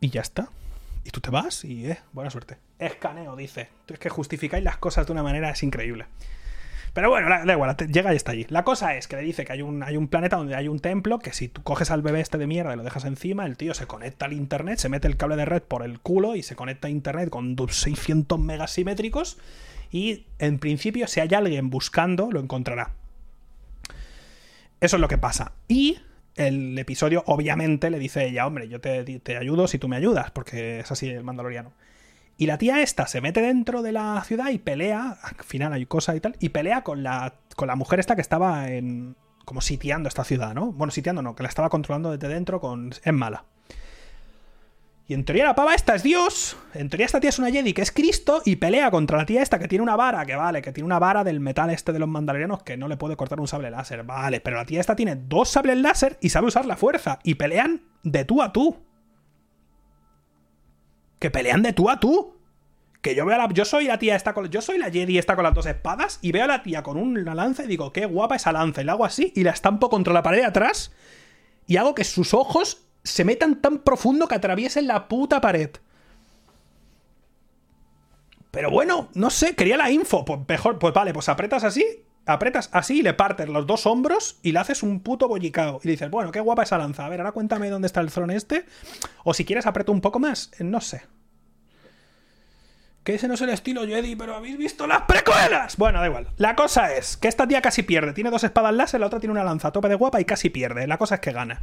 Y 0.00 0.10
ya 0.10 0.20
está. 0.20 0.48
Y 1.08 1.10
tú 1.10 1.22
te 1.22 1.30
vas 1.30 1.64
y, 1.64 1.86
eh, 1.86 1.98
buena 2.12 2.28
suerte. 2.28 2.58
Escaneo, 2.78 3.34
dice. 3.34 3.70
Es 3.86 3.98
que 3.98 4.10
justificáis 4.10 4.62
las 4.62 4.76
cosas 4.76 5.06
de 5.06 5.12
una 5.12 5.22
manera, 5.22 5.48
es 5.48 5.62
increíble. 5.62 6.04
Pero 6.92 7.08
bueno, 7.08 7.30
da 7.30 7.50
igual, 7.50 7.74
llega 7.78 8.12
y 8.12 8.16
está 8.16 8.32
allí. 8.32 8.44
La 8.50 8.62
cosa 8.62 8.94
es 8.94 9.08
que 9.08 9.16
le 9.16 9.22
dice 9.22 9.46
que 9.46 9.54
hay 9.54 9.62
un, 9.62 9.82
hay 9.82 9.96
un 9.96 10.08
planeta 10.08 10.36
donde 10.36 10.54
hay 10.54 10.68
un 10.68 10.80
templo, 10.80 11.18
que 11.18 11.32
si 11.32 11.48
tú 11.48 11.62
coges 11.62 11.90
al 11.90 12.02
bebé 12.02 12.20
este 12.20 12.36
de 12.36 12.46
mierda 12.46 12.74
y 12.74 12.76
lo 12.76 12.82
dejas 12.82 13.06
encima, 13.06 13.46
el 13.46 13.56
tío 13.56 13.72
se 13.72 13.86
conecta 13.86 14.26
al 14.26 14.34
internet, 14.34 14.80
se 14.80 14.90
mete 14.90 15.08
el 15.08 15.16
cable 15.16 15.36
de 15.36 15.46
red 15.46 15.62
por 15.62 15.82
el 15.82 15.98
culo 15.98 16.36
y 16.36 16.42
se 16.42 16.56
conecta 16.56 16.88
a 16.88 16.90
internet 16.90 17.30
con 17.30 17.56
600 17.56 18.38
megas 18.38 18.72
simétricos 18.72 19.38
y 19.90 20.26
en 20.38 20.58
principio 20.58 21.06
si 21.06 21.20
hay 21.20 21.32
alguien 21.32 21.70
buscando, 21.70 22.30
lo 22.30 22.38
encontrará. 22.38 22.90
Eso 24.82 24.96
es 24.96 25.00
lo 25.00 25.08
que 25.08 25.16
pasa. 25.16 25.52
Y 25.68 26.00
el 26.38 26.78
episodio 26.78 27.22
obviamente 27.26 27.90
le 27.90 27.98
dice 27.98 28.26
ella, 28.26 28.46
hombre, 28.46 28.68
yo 28.68 28.80
te, 28.80 29.04
te, 29.20 29.36
ayudo 29.36 29.68
si 29.68 29.78
tú 29.78 29.88
me 29.88 29.96
ayudas, 29.96 30.30
porque 30.30 30.80
es 30.80 30.90
así 30.90 31.08
el 31.08 31.24
mandaloriano. 31.24 31.72
Y 32.36 32.46
la 32.46 32.56
tía 32.56 32.80
esta 32.82 33.06
se 33.06 33.20
mete 33.20 33.42
dentro 33.42 33.82
de 33.82 33.92
la 33.92 34.22
ciudad 34.24 34.50
y 34.50 34.58
pelea, 34.58 35.18
al 35.22 35.44
final 35.44 35.72
hay 35.72 35.86
cosas 35.86 36.16
y 36.16 36.20
tal, 36.20 36.36
y 36.38 36.50
pelea 36.50 36.82
con 36.82 37.02
la, 37.02 37.34
con 37.56 37.66
la 37.66 37.74
mujer 37.74 37.98
esta 37.98 38.14
que 38.14 38.22
estaba 38.22 38.70
en, 38.70 39.16
como 39.44 39.60
sitiando 39.60 40.08
esta 40.08 40.24
ciudad, 40.24 40.54
¿no? 40.54 40.72
Bueno, 40.72 40.90
sitiando 40.92 41.20
no, 41.22 41.34
que 41.34 41.42
la 41.42 41.48
estaba 41.48 41.68
controlando 41.68 42.12
desde 42.16 42.32
dentro 42.32 42.60
con... 42.60 42.92
Es 43.02 43.12
mala. 43.12 43.44
Y 45.10 45.14
en 45.14 45.24
teoría 45.24 45.44
la 45.44 45.54
pava 45.54 45.74
esta 45.74 45.94
es 45.94 46.02
Dios. 46.02 46.58
En 46.74 46.90
teoría 46.90 47.06
esta 47.06 47.18
tía 47.18 47.30
es 47.30 47.38
una 47.38 47.50
Jedi 47.50 47.72
que 47.72 47.80
es 47.80 47.90
Cristo 47.90 48.42
y 48.44 48.56
pelea 48.56 48.90
contra 48.90 49.16
la 49.16 49.24
tía 49.24 49.40
esta 49.40 49.58
que 49.58 49.66
tiene 49.66 49.82
una 49.82 49.96
vara, 49.96 50.26
que 50.26 50.36
vale, 50.36 50.60
que 50.60 50.70
tiene 50.70 50.84
una 50.84 50.98
vara 50.98 51.24
del 51.24 51.40
metal 51.40 51.70
este 51.70 51.94
de 51.94 51.98
los 51.98 52.10
mandalorianos 52.10 52.62
que 52.62 52.76
no 52.76 52.88
le 52.88 52.98
puede 52.98 53.16
cortar 53.16 53.40
un 53.40 53.48
sable 53.48 53.70
láser. 53.70 54.02
Vale, 54.04 54.42
pero 54.42 54.58
la 54.58 54.66
tía 54.66 54.80
esta 54.80 54.94
tiene 54.94 55.16
dos 55.16 55.48
sables 55.48 55.78
láser 55.78 56.18
y 56.20 56.28
sabe 56.28 56.48
usar 56.48 56.66
la 56.66 56.76
fuerza. 56.76 57.20
Y 57.22 57.36
pelean 57.36 57.84
de 58.02 58.26
tú 58.26 58.42
a 58.42 58.52
tú. 58.52 58.84
Que 61.18 61.30
pelean 61.30 61.62
de 61.62 61.72
tú 61.72 61.88
a 61.88 61.98
tú. 61.98 62.36
Que 63.00 63.14
yo 63.14 63.24
veo 63.24 63.34
a 63.34 63.38
la. 63.38 63.48
Yo 63.54 63.64
soy 63.64 63.86
la 63.86 63.98
tía 63.98 64.14
esta 64.14 64.34
con. 64.34 64.50
Yo 64.50 64.60
soy 64.60 64.76
la 64.76 64.90
Jedi 64.90 65.16
esta 65.16 65.36
con 65.36 65.44
las 65.44 65.54
dos 65.54 65.64
espadas. 65.64 66.18
Y 66.20 66.32
veo 66.32 66.44
a 66.44 66.48
la 66.48 66.62
tía 66.62 66.82
con 66.82 66.98
una 66.98 67.34
lanza 67.34 67.64
y 67.64 67.66
digo, 67.66 67.94
qué 67.94 68.04
guapa 68.04 68.36
esa 68.36 68.52
lanza. 68.52 68.82
Y 68.82 68.84
la 68.84 68.92
hago 68.92 69.06
así 69.06 69.32
y 69.34 69.42
la 69.42 69.52
estampo 69.52 69.88
contra 69.88 70.12
la 70.12 70.22
pared 70.22 70.40
de 70.40 70.44
atrás. 70.44 70.92
Y 71.66 71.78
hago 71.78 71.94
que 71.94 72.04
sus 72.04 72.34
ojos 72.34 72.87
se 73.02 73.24
metan 73.24 73.60
tan 73.60 73.78
profundo 73.78 74.28
que 74.28 74.34
atraviesen 74.34 74.86
la 74.86 75.08
puta 75.08 75.40
pared. 75.40 75.70
Pero 78.50 78.70
bueno, 78.70 79.08
no 79.14 79.30
sé, 79.30 79.54
quería 79.54 79.76
la 79.76 79.90
info. 79.90 80.24
Pues 80.24 80.40
mejor, 80.48 80.78
pues 80.78 80.94
vale, 80.94 81.12
pues 81.12 81.28
apretas 81.28 81.64
así, 81.64 81.84
apretas 82.26 82.70
así 82.72 82.98
y 82.98 83.02
le 83.02 83.14
partes 83.14 83.48
los 83.48 83.66
dos 83.66 83.86
hombros 83.86 84.38
y 84.42 84.52
le 84.52 84.58
haces 84.58 84.82
un 84.82 85.00
puto 85.00 85.28
bollicao. 85.28 85.80
Y 85.84 85.88
dices, 85.88 86.10
bueno, 86.10 86.30
qué 86.32 86.40
guapa 86.40 86.62
esa 86.62 86.78
lanza. 86.78 87.06
A 87.06 87.08
ver, 87.08 87.20
ahora 87.20 87.32
cuéntame 87.32 87.70
dónde 87.70 87.86
está 87.86 88.00
el 88.00 88.10
throne 88.10 88.36
este. 88.36 88.64
O 89.24 89.34
si 89.34 89.44
quieres, 89.44 89.66
aprieto 89.66 89.92
un 89.92 90.00
poco 90.00 90.18
más. 90.18 90.50
Eh, 90.58 90.64
no 90.64 90.80
sé. 90.80 91.02
Que 93.04 93.14
ese 93.14 93.28
no 93.28 93.34
es 93.34 93.40
el 93.40 93.48
estilo 93.48 93.86
Jedi, 93.86 94.16
pero 94.16 94.34
¿habéis 94.34 94.58
visto 94.58 94.86
las 94.86 95.02
precuelas? 95.02 95.76
Bueno, 95.78 96.00
da 96.00 96.06
igual. 96.06 96.28
La 96.36 96.54
cosa 96.54 96.92
es 96.92 97.16
que 97.16 97.28
esta 97.28 97.48
tía 97.48 97.62
casi 97.62 97.82
pierde. 97.82 98.12
Tiene 98.12 98.30
dos 98.30 98.44
espadas 98.44 98.74
láser, 98.74 99.00
la 99.00 99.06
otra 99.06 99.20
tiene 99.20 99.32
una 99.32 99.44
lanza 99.44 99.68
a 99.68 99.72
tope 99.72 99.88
de 99.88 99.94
guapa 99.94 100.20
y 100.20 100.26
casi 100.26 100.50
pierde. 100.50 100.86
La 100.86 100.98
cosa 100.98 101.16
es 101.16 101.20
que 101.22 101.32
gana. 101.32 101.62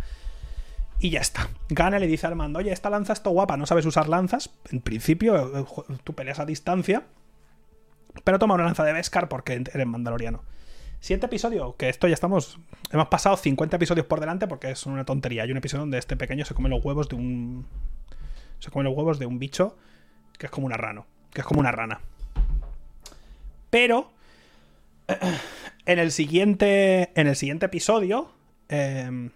Y 0.99 1.09
ya 1.09 1.19
está. 1.19 1.49
Gana 1.69 1.99
le 1.99 2.07
dice 2.07 2.27
al 2.27 2.35
mando, 2.35 2.59
oye, 2.59 2.72
esta 2.72 2.89
lanza 2.89 3.13
está 3.13 3.30
guapa, 3.30 3.57
no 3.57 3.65
sabes 3.65 3.85
usar 3.85 4.07
lanzas. 4.07 4.49
En 4.72 4.81
principio, 4.81 5.59
eh, 5.59 5.65
tú 6.03 6.13
peleas 6.13 6.39
a 6.39 6.45
distancia. 6.45 7.03
Pero 8.23 8.39
toma 8.39 8.55
una 8.55 8.63
lanza 8.63 8.84
de 8.84 8.93
Beskar 8.93 9.27
porque 9.27 9.53
eres 9.53 9.88
mandaloriano. 9.88 10.43
Siguiente 11.01 11.26
episodio, 11.26 11.76
que 11.76 11.89
esto 11.89 12.07
ya 12.07 12.13
estamos. 12.13 12.59
Hemos 12.91 13.09
pasado 13.09 13.35
50 13.35 13.76
episodios 13.76 14.05
por 14.05 14.19
delante 14.19 14.47
porque 14.47 14.72
es 14.72 14.85
una 14.85 15.05
tontería. 15.05 15.43
Hay 15.43 15.51
un 15.51 15.57
episodio 15.57 15.81
donde 15.81 15.97
este 15.97 16.15
pequeño 16.15 16.45
se 16.45 16.53
come 16.53 16.69
los 16.69 16.84
huevos 16.84 17.09
de 17.09 17.15
un. 17.15 17.67
Se 18.59 18.72
come 18.72 18.85
los 18.85 18.95
huevos 18.95 19.19
de 19.19 19.26
un 19.26 19.38
bicho 19.38 19.76
que 20.38 20.47
es 20.47 20.51
como 20.51 20.65
una 20.65 20.77
rana. 20.77 21.03
Que 21.31 21.41
es 21.41 21.47
como 21.47 21.59
una 21.59 21.72
rana. 21.72 22.01
Pero. 23.69 24.11
En 25.88 25.99
el 25.99 26.11
siguiente. 26.11 27.11
En 27.13 27.27
el 27.27 27.35
siguiente 27.35 27.67
episodio. 27.67 28.31
Eh, 28.69 29.30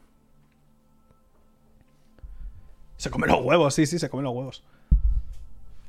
se 3.00 3.10
come 3.10 3.28
los 3.28 3.40
huevos, 3.40 3.74
sí, 3.74 3.86
sí, 3.86 3.98
se 3.98 4.10
come 4.10 4.24
los 4.24 4.36
huevos. 4.36 4.62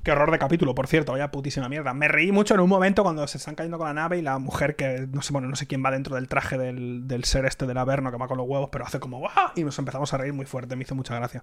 Qué 0.04 0.12
horror 0.12 0.30
de 0.30 0.38
capítulo, 0.38 0.76
por 0.76 0.86
cierto, 0.86 1.10
vaya 1.10 1.32
putísima 1.32 1.68
mierda. 1.68 1.92
Me 1.92 2.06
reí 2.06 2.30
mucho 2.30 2.54
en 2.54 2.60
un 2.60 2.68
momento 2.68 3.02
cuando 3.02 3.26
se 3.26 3.36
están 3.36 3.56
cayendo 3.56 3.78
con 3.78 3.88
la 3.88 3.94
nave 3.94 4.18
y 4.18 4.22
la 4.22 4.38
mujer 4.38 4.76
que, 4.76 5.08
no 5.10 5.20
sé, 5.20 5.32
bueno, 5.32 5.48
no 5.48 5.56
sé 5.56 5.66
quién 5.66 5.84
va 5.84 5.90
dentro 5.90 6.14
del 6.14 6.28
traje 6.28 6.56
del, 6.56 7.24
ser 7.24 7.46
este 7.46 7.66
del 7.66 7.78
Averno 7.78 8.12
que 8.12 8.16
va 8.16 8.28
con 8.28 8.38
los 8.38 8.46
huevos, 8.46 8.68
pero 8.70 8.86
hace 8.86 9.00
como 9.00 9.18
¡Wah! 9.18 9.52
y 9.56 9.64
nos 9.64 9.76
empezamos 9.80 10.14
a 10.14 10.18
reír 10.18 10.32
muy 10.32 10.46
fuerte, 10.46 10.76
me 10.76 10.84
hizo 10.84 10.94
mucha 10.94 11.16
gracia. 11.16 11.42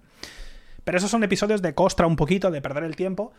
Pero 0.84 0.96
esos 0.96 1.10
son 1.10 1.22
episodios 1.22 1.60
de 1.60 1.74
costra 1.74 2.06
un 2.06 2.16
poquito, 2.16 2.50
de 2.50 2.62
perder 2.62 2.84
el 2.84 2.96
tiempo, 2.96 3.34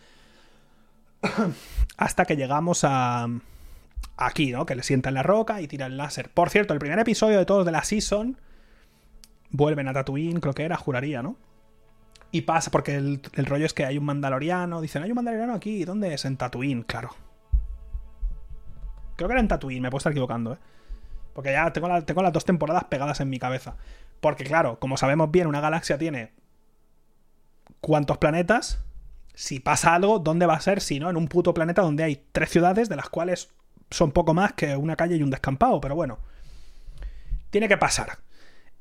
hasta 1.97 2.25
que 2.25 2.37
llegamos 2.37 2.83
a... 2.83 3.27
Aquí, 4.17 4.51
¿no? 4.51 4.67
Que 4.67 4.75
le 4.75 4.83
sienta 4.83 5.09
en 5.09 5.15
la 5.15 5.23
roca 5.23 5.61
y 5.61 5.67
tira 5.67 5.87
el 5.87 5.97
láser. 5.97 6.29
Por 6.29 6.51
cierto, 6.51 6.73
el 6.73 6.79
primer 6.79 6.99
episodio 6.99 7.39
de 7.39 7.45
todos 7.45 7.65
de 7.65 7.71
la 7.71 7.83
season 7.83 8.37
vuelven 9.49 9.87
a 9.87 9.93
Tatooine, 9.93 10.41
creo 10.41 10.53
que 10.53 10.63
era, 10.63 10.77
juraría, 10.77 11.23
¿no? 11.23 11.37
Y 12.31 12.41
pasa, 12.41 12.69
porque 12.69 12.95
el, 12.95 13.21
rollo 13.45 13.65
es 13.65 13.73
que 13.73 13.85
hay 13.85 13.97
un 13.97 14.05
mandaloriano. 14.05 14.81
Dicen, 14.81 15.01
hay 15.01 15.09
un 15.09 15.15
mandaloriano 15.15 15.53
aquí. 15.53 15.83
¿Dónde 15.83 16.13
es? 16.13 16.25
En 16.25 16.37
Tatooine, 16.37 16.83
claro. 16.83 17.09
Creo 19.15 19.27
que 19.27 19.33
era 19.33 19.41
en 19.41 19.47
Tatooine, 19.47 19.81
me 19.81 19.89
puedo 19.89 19.97
estar 19.97 20.11
equivocando, 20.11 20.53
¿eh? 20.53 20.57
Porque 21.33 21.51
ya 21.51 21.71
tengo, 21.73 22.03
tengo 22.03 22.21
las 22.21 22.33
dos 22.33 22.45
temporadas 22.45 22.85
pegadas 22.85 23.19
en 23.19 23.29
mi 23.29 23.39
cabeza. 23.39 23.75
Porque, 24.19 24.43
claro, 24.43 24.79
como 24.79 24.97
sabemos 24.97 25.31
bien, 25.31 25.47
una 25.47 25.61
galaxia 25.61 25.97
tiene. 25.97 26.31
¿Cuántos 27.81 28.17
planetas? 28.17 28.83
Si 29.33 29.59
pasa 29.59 29.95
algo, 29.95 30.19
¿dónde 30.19 30.45
va 30.45 30.55
a 30.55 30.61
ser? 30.61 30.81
Si 30.81 30.99
no, 30.99 31.09
en 31.09 31.17
un 31.17 31.27
puto 31.27 31.53
planeta 31.53 31.81
donde 31.81 32.03
hay 32.03 32.23
tres 32.31 32.49
ciudades, 32.49 32.89
de 32.89 32.95
las 32.95 33.09
cuales 33.09 33.49
son 33.89 34.11
poco 34.11 34.33
más 34.33 34.53
que 34.53 34.75
una 34.75 34.95
calle 34.95 35.15
y 35.15 35.23
un 35.23 35.31
descampado. 35.31 35.81
Pero 35.81 35.95
bueno. 35.95 36.19
Tiene 37.49 37.67
que 37.67 37.77
pasar. 37.77 38.19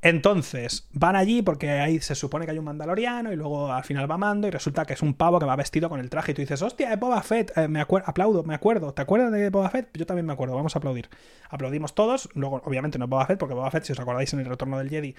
Entonces, 0.01 0.89
van 0.93 1.17
allí 1.17 1.43
porque 1.43 1.71
ahí 1.71 2.01
se 2.01 2.15
supone 2.15 2.45
que 2.45 2.53
hay 2.53 2.59
un 2.59 2.65
mandaloriano 2.65 3.33
y 3.33 3.37
luego 3.37 3.73
al 3.73 3.83
final 3.83 4.09
va 4.09 4.17
Mando 4.17 4.47
y 4.47 4.51
resulta 4.51 4.85
que 4.85 4.93
es 4.93 5.03
un 5.03 5.15
pavo 5.15 5.41
que 5.41 5.47
va 5.47 5.57
vestido 5.57 5.89
con 5.89 5.99
el 5.99 6.09
traje 6.09 6.33
y 6.33 6.35
tú 6.35 6.41
dices, 6.41 6.63
hostia, 6.63 6.93
es 6.93 7.01
Boba 7.01 7.21
Fett, 7.23 7.57
eh, 7.57 7.67
me 7.67 7.81
aplaudo, 7.81 8.45
me 8.45 8.55
acuerdo, 8.55 8.95
¿te 8.95 9.03
acuerdas 9.03 9.33
de 9.33 9.51
Boba 9.51 9.71
Fett? 9.71 9.89
Yo 9.95 10.07
también 10.07 10.25
me 10.25 10.33
acuerdo, 10.33 10.55
vamos 10.55 10.77
a 10.77 10.79
aplaudir. 10.79 11.09
Aplaudimos 11.51 11.97
todos, 11.97 12.29
luego 12.35 12.63
obviamente 12.65 12.99
no 12.99 13.07
es 13.07 13.11
Boba 13.11 13.27
Fett 13.27 13.39
porque 13.39 13.55
Boba 13.55 13.73
Fett, 13.73 13.85
si 13.85 13.93
os 13.93 13.99
acordáis 13.99 14.33
en 14.33 14.39
el 14.39 14.47
retorno 14.47 14.79
del 14.79 14.89
Jedi, 14.89 15.17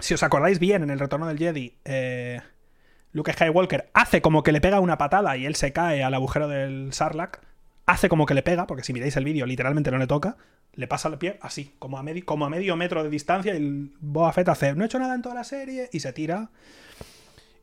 si 0.00 0.14
os 0.14 0.22
acordáis 0.24 0.58
bien 0.58 0.82
en 0.82 0.90
el 0.90 0.98
retorno 0.98 1.28
del 1.28 1.38
Jedi, 1.38 1.76
eh, 1.84 2.40
Luke 3.12 3.32
Skywalker 3.32 3.90
hace 3.94 4.20
como 4.20 4.42
que 4.42 4.50
le 4.50 4.60
pega 4.60 4.80
una 4.80 4.98
patada 4.98 5.36
y 5.36 5.46
él 5.46 5.54
se 5.54 5.72
cae 5.72 6.02
al 6.02 6.14
agujero 6.14 6.48
del 6.48 6.92
Sarlacc, 6.92 7.40
hace 7.90 8.08
como 8.08 8.26
que 8.26 8.34
le 8.34 8.42
pega, 8.42 8.66
porque 8.66 8.84
si 8.84 8.92
miráis 8.92 9.16
el 9.16 9.24
vídeo 9.24 9.46
literalmente 9.46 9.90
no 9.90 9.98
le 9.98 10.06
toca, 10.06 10.36
le 10.74 10.86
pasa 10.86 11.08
el 11.08 11.18
pie 11.18 11.38
así, 11.42 11.74
como 11.78 11.98
a, 11.98 12.02
medio, 12.02 12.24
como 12.24 12.44
a 12.44 12.50
medio 12.50 12.76
metro 12.76 13.02
de 13.02 13.10
distancia, 13.10 13.54
y 13.54 13.92
Boba 14.00 14.32
Fett 14.32 14.48
hace, 14.48 14.74
no 14.74 14.84
he 14.84 14.86
hecho 14.86 14.98
nada 14.98 15.14
en 15.14 15.22
toda 15.22 15.34
la 15.34 15.44
serie, 15.44 15.90
y 15.92 16.00
se 16.00 16.12
tira 16.12 16.50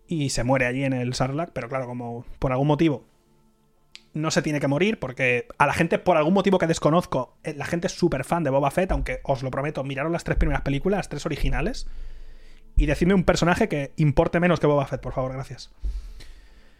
y 0.08 0.30
se 0.30 0.44
muere 0.44 0.66
allí 0.66 0.84
en 0.84 0.94
el 0.94 1.14
Sarlacc, 1.14 1.52
pero 1.52 1.70
claro, 1.70 1.86
como 1.86 2.26
por 2.40 2.52
algún 2.52 2.68
motivo 2.68 3.06
no 4.14 4.32
se 4.32 4.42
tiene 4.42 4.60
que 4.60 4.68
morir, 4.68 5.00
porque 5.00 5.48
a 5.58 5.68
la 5.68 5.74
gente, 5.74 6.00
por 6.00 6.18
algún 6.18 6.34
motivo 6.34 6.58
que 6.58 6.68
desconozco, 6.68 7.38
eh, 7.44 7.54
la 7.56 7.66
gente 7.66 7.88
es 7.88 7.94
súper 7.94 8.24
fan 8.24 8.44
de 8.44 8.50
Boba 8.50 8.72
Fett, 8.72 8.92
aunque 8.92 9.20
os 9.24 9.44
lo 9.44 9.52
prometo, 9.52 9.84
miraron 9.84 10.12
las 10.12 10.24
tres 10.24 10.38
primeras 10.38 10.62
películas, 10.62 10.98
las 10.98 11.10
tres 11.10 11.26
originales, 11.26 11.88
y 12.76 12.86
decidme 12.86 13.14
un 13.14 13.24
personaje 13.24 13.68
que 13.68 13.94
importe 13.96 14.40
menos 14.40 14.60
que 14.60 14.68
Boba 14.68 14.88
Fett, 14.88 15.02
por 15.02 15.14
favor, 15.14 15.34
gracias. 15.34 15.72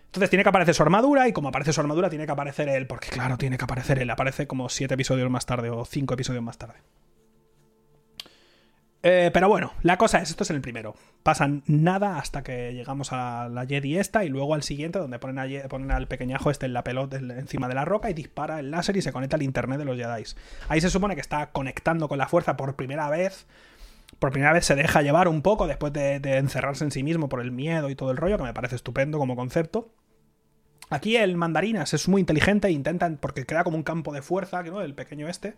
Entonces 0.08 0.30
tiene 0.30 0.44
que 0.44 0.50
aparecer 0.50 0.74
su 0.74 0.84
armadura 0.84 1.28
y 1.28 1.34
como 1.34 1.50
aparece 1.50 1.74
su 1.74 1.82
armadura 1.82 2.10
tiene 2.10 2.26
que 2.26 2.32
aparecer 2.32 2.70
él, 2.70 2.88
porque 2.88 3.10
claro, 3.10 3.38
tiene 3.38 3.58
que 3.58 3.66
aparecer 3.66 4.00
él. 4.00 4.10
Aparece 4.10 4.48
como 4.48 4.70
siete 4.70 4.96
episodios 4.96 5.30
más 5.30 5.46
tarde 5.46 5.70
o 5.70 5.86
cinco 5.86 6.16
episodios 6.16 6.44
más 6.44 6.58
tarde. 6.58 6.76
Eh, 9.04 9.30
pero 9.32 9.48
bueno, 9.48 9.74
la 9.84 9.98
cosa 9.98 10.22
es, 10.22 10.32
esto 10.32 10.44
es 10.44 10.50
en 10.50 10.56
el 10.56 10.62
primero. 10.62 10.96
Pasan 11.24 11.64
nada 11.68 12.18
hasta 12.18 12.44
que 12.44 12.74
llegamos 12.74 13.14
a 13.14 13.48
la 13.48 13.66
Jedi 13.66 13.98
esta 13.98 14.26
y 14.26 14.30
luego 14.30 14.54
al 14.54 14.64
siguiente 14.64 15.00
donde 15.00 15.20
ponen, 15.20 15.68
ponen 15.70 15.92
al 15.92 16.08
pequeñajo 16.08 16.52
este 16.52 16.66
en 16.66 16.74
la 16.74 16.84
pelota 16.84 17.18
encima 17.18 17.68
de 17.68 17.76
la 17.76 17.86
roca 17.86 18.10
y 18.10 18.14
dispara 18.14 18.60
el 18.60 18.72
láser 18.72 18.98
y 18.98 19.02
se 19.02 19.12
conecta 19.14 19.36
al 19.36 19.44
internet 19.44 19.78
de 19.78 19.86
los 19.86 19.98
Jedi. 19.98 20.24
Ahí 20.68 20.82
se 20.82 20.90
supone 20.90 21.16
que 21.16 21.22
está 21.22 21.52
conectando 21.52 22.10
con 22.10 22.18
la 22.18 22.28
fuerza 22.28 22.58
por 22.58 22.76
primera 22.76 23.10
vez. 23.10 23.46
Por 24.20 24.32
primera 24.32 24.54
vez 24.54 24.66
se 24.66 24.76
deja 24.76 25.02
llevar 25.02 25.28
un 25.28 25.42
poco 25.42 25.68
después 25.68 25.94
de, 25.94 26.20
de 26.20 26.38
encerrarse 26.38 26.84
en 26.84 26.92
sí 26.92 27.04
mismo 27.04 27.30
por 27.30 27.42
el 27.42 27.52
miedo 27.52 27.90
y 27.90 27.96
todo 27.96 28.12
el 28.12 28.18
rollo, 28.18 28.38
que 28.38 28.44
me 28.44 28.54
parece 28.54 28.76
estupendo 28.76 29.20
como 29.20 29.36
concepto. 29.36 29.90
Aquí 30.90 31.18
el 31.18 31.36
mandarinas 31.36 31.94
es 31.94 32.08
muy 32.08 32.22
inteligente 32.22 32.68
e 32.68 32.72
intentan, 32.72 33.18
porque 33.18 33.46
crea 33.46 33.64
como 33.64 33.78
un 33.78 33.84
campo 33.84 34.14
de 34.14 34.22
fuerza, 34.22 34.64
¿no? 34.64 34.82
El 34.82 34.94
pequeño 34.94 35.28
este. 35.28 35.54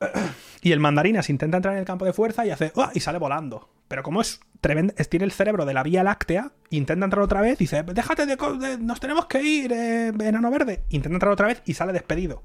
Y 0.62 0.72
el 0.72 0.80
mandarinas 0.80 1.30
intenta 1.30 1.58
entrar 1.58 1.74
en 1.74 1.80
el 1.80 1.86
campo 1.86 2.04
de 2.04 2.12
fuerza 2.12 2.44
y 2.44 2.50
hace. 2.50 2.72
y 2.94 3.00
sale 3.00 3.18
volando. 3.18 3.68
Pero 3.86 4.02
como 4.02 4.20
es 4.20 4.40
tremendo, 4.60 4.92
tiene 5.08 5.24
el 5.24 5.30
cerebro 5.30 5.64
de 5.64 5.74
la 5.74 5.84
Vía 5.84 6.02
Láctea, 6.02 6.50
intenta 6.70 7.04
entrar 7.04 7.22
otra 7.22 7.40
vez 7.40 7.60
y 7.60 7.64
dice: 7.64 7.84
Déjate 7.84 8.26
de. 8.26 8.78
nos 8.80 8.98
tenemos 8.98 9.26
que 9.26 9.42
ir, 9.42 9.72
eh, 9.72 10.08
enano 10.08 10.50
verde. 10.50 10.82
Intenta 10.88 11.16
entrar 11.16 11.32
otra 11.32 11.46
vez 11.46 11.62
y 11.66 11.74
sale 11.74 11.92
despedido. 11.92 12.42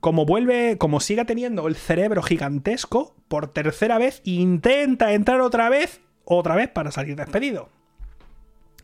Como 0.00 0.26
vuelve. 0.26 0.76
Como 0.78 0.98
sigue 0.98 1.24
teniendo 1.24 1.68
el 1.68 1.76
cerebro 1.76 2.22
gigantesco, 2.22 3.14
por 3.28 3.52
tercera 3.52 3.98
vez 3.98 4.20
intenta 4.24 5.12
entrar 5.12 5.40
otra 5.40 5.68
vez, 5.68 6.00
otra 6.24 6.56
vez 6.56 6.68
para 6.68 6.90
salir 6.90 7.14
despedido. 7.14 7.68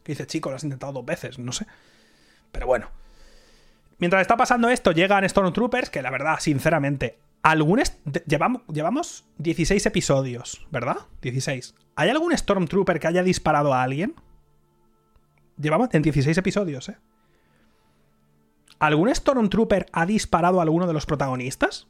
Que 0.04 0.12
dice, 0.12 0.26
chico, 0.26 0.50
lo 0.50 0.56
has 0.56 0.64
intentado 0.64 0.92
dos 0.92 1.04
veces, 1.04 1.38
no 1.38 1.50
sé. 1.50 1.66
Pero 2.52 2.66
bueno. 2.66 2.88
Mientras 3.98 4.22
está 4.22 4.36
pasando 4.36 4.68
esto, 4.68 4.92
llegan 4.92 5.28
Stormtroopers, 5.28 5.90
que 5.90 6.02
la 6.02 6.10
verdad, 6.10 6.38
sinceramente, 6.38 7.18
algunos. 7.42 7.94
Llevamos, 8.26 8.62
llevamos 8.72 9.24
16 9.38 9.86
episodios, 9.86 10.66
¿verdad? 10.70 10.98
16. 11.22 11.74
¿Hay 11.96 12.10
algún 12.10 12.36
Stormtrooper 12.36 13.00
que 13.00 13.06
haya 13.06 13.22
disparado 13.22 13.72
a 13.72 13.82
alguien? 13.82 14.14
Llevamos 15.58 15.88
en 15.92 16.02
16 16.02 16.36
episodios, 16.36 16.88
¿eh? 16.88 16.98
¿Algún 18.78 19.14
Stormtrooper 19.14 19.86
ha 19.92 20.04
disparado 20.04 20.58
a 20.58 20.62
alguno 20.62 20.86
de 20.86 20.92
los 20.92 21.06
protagonistas? 21.06 21.86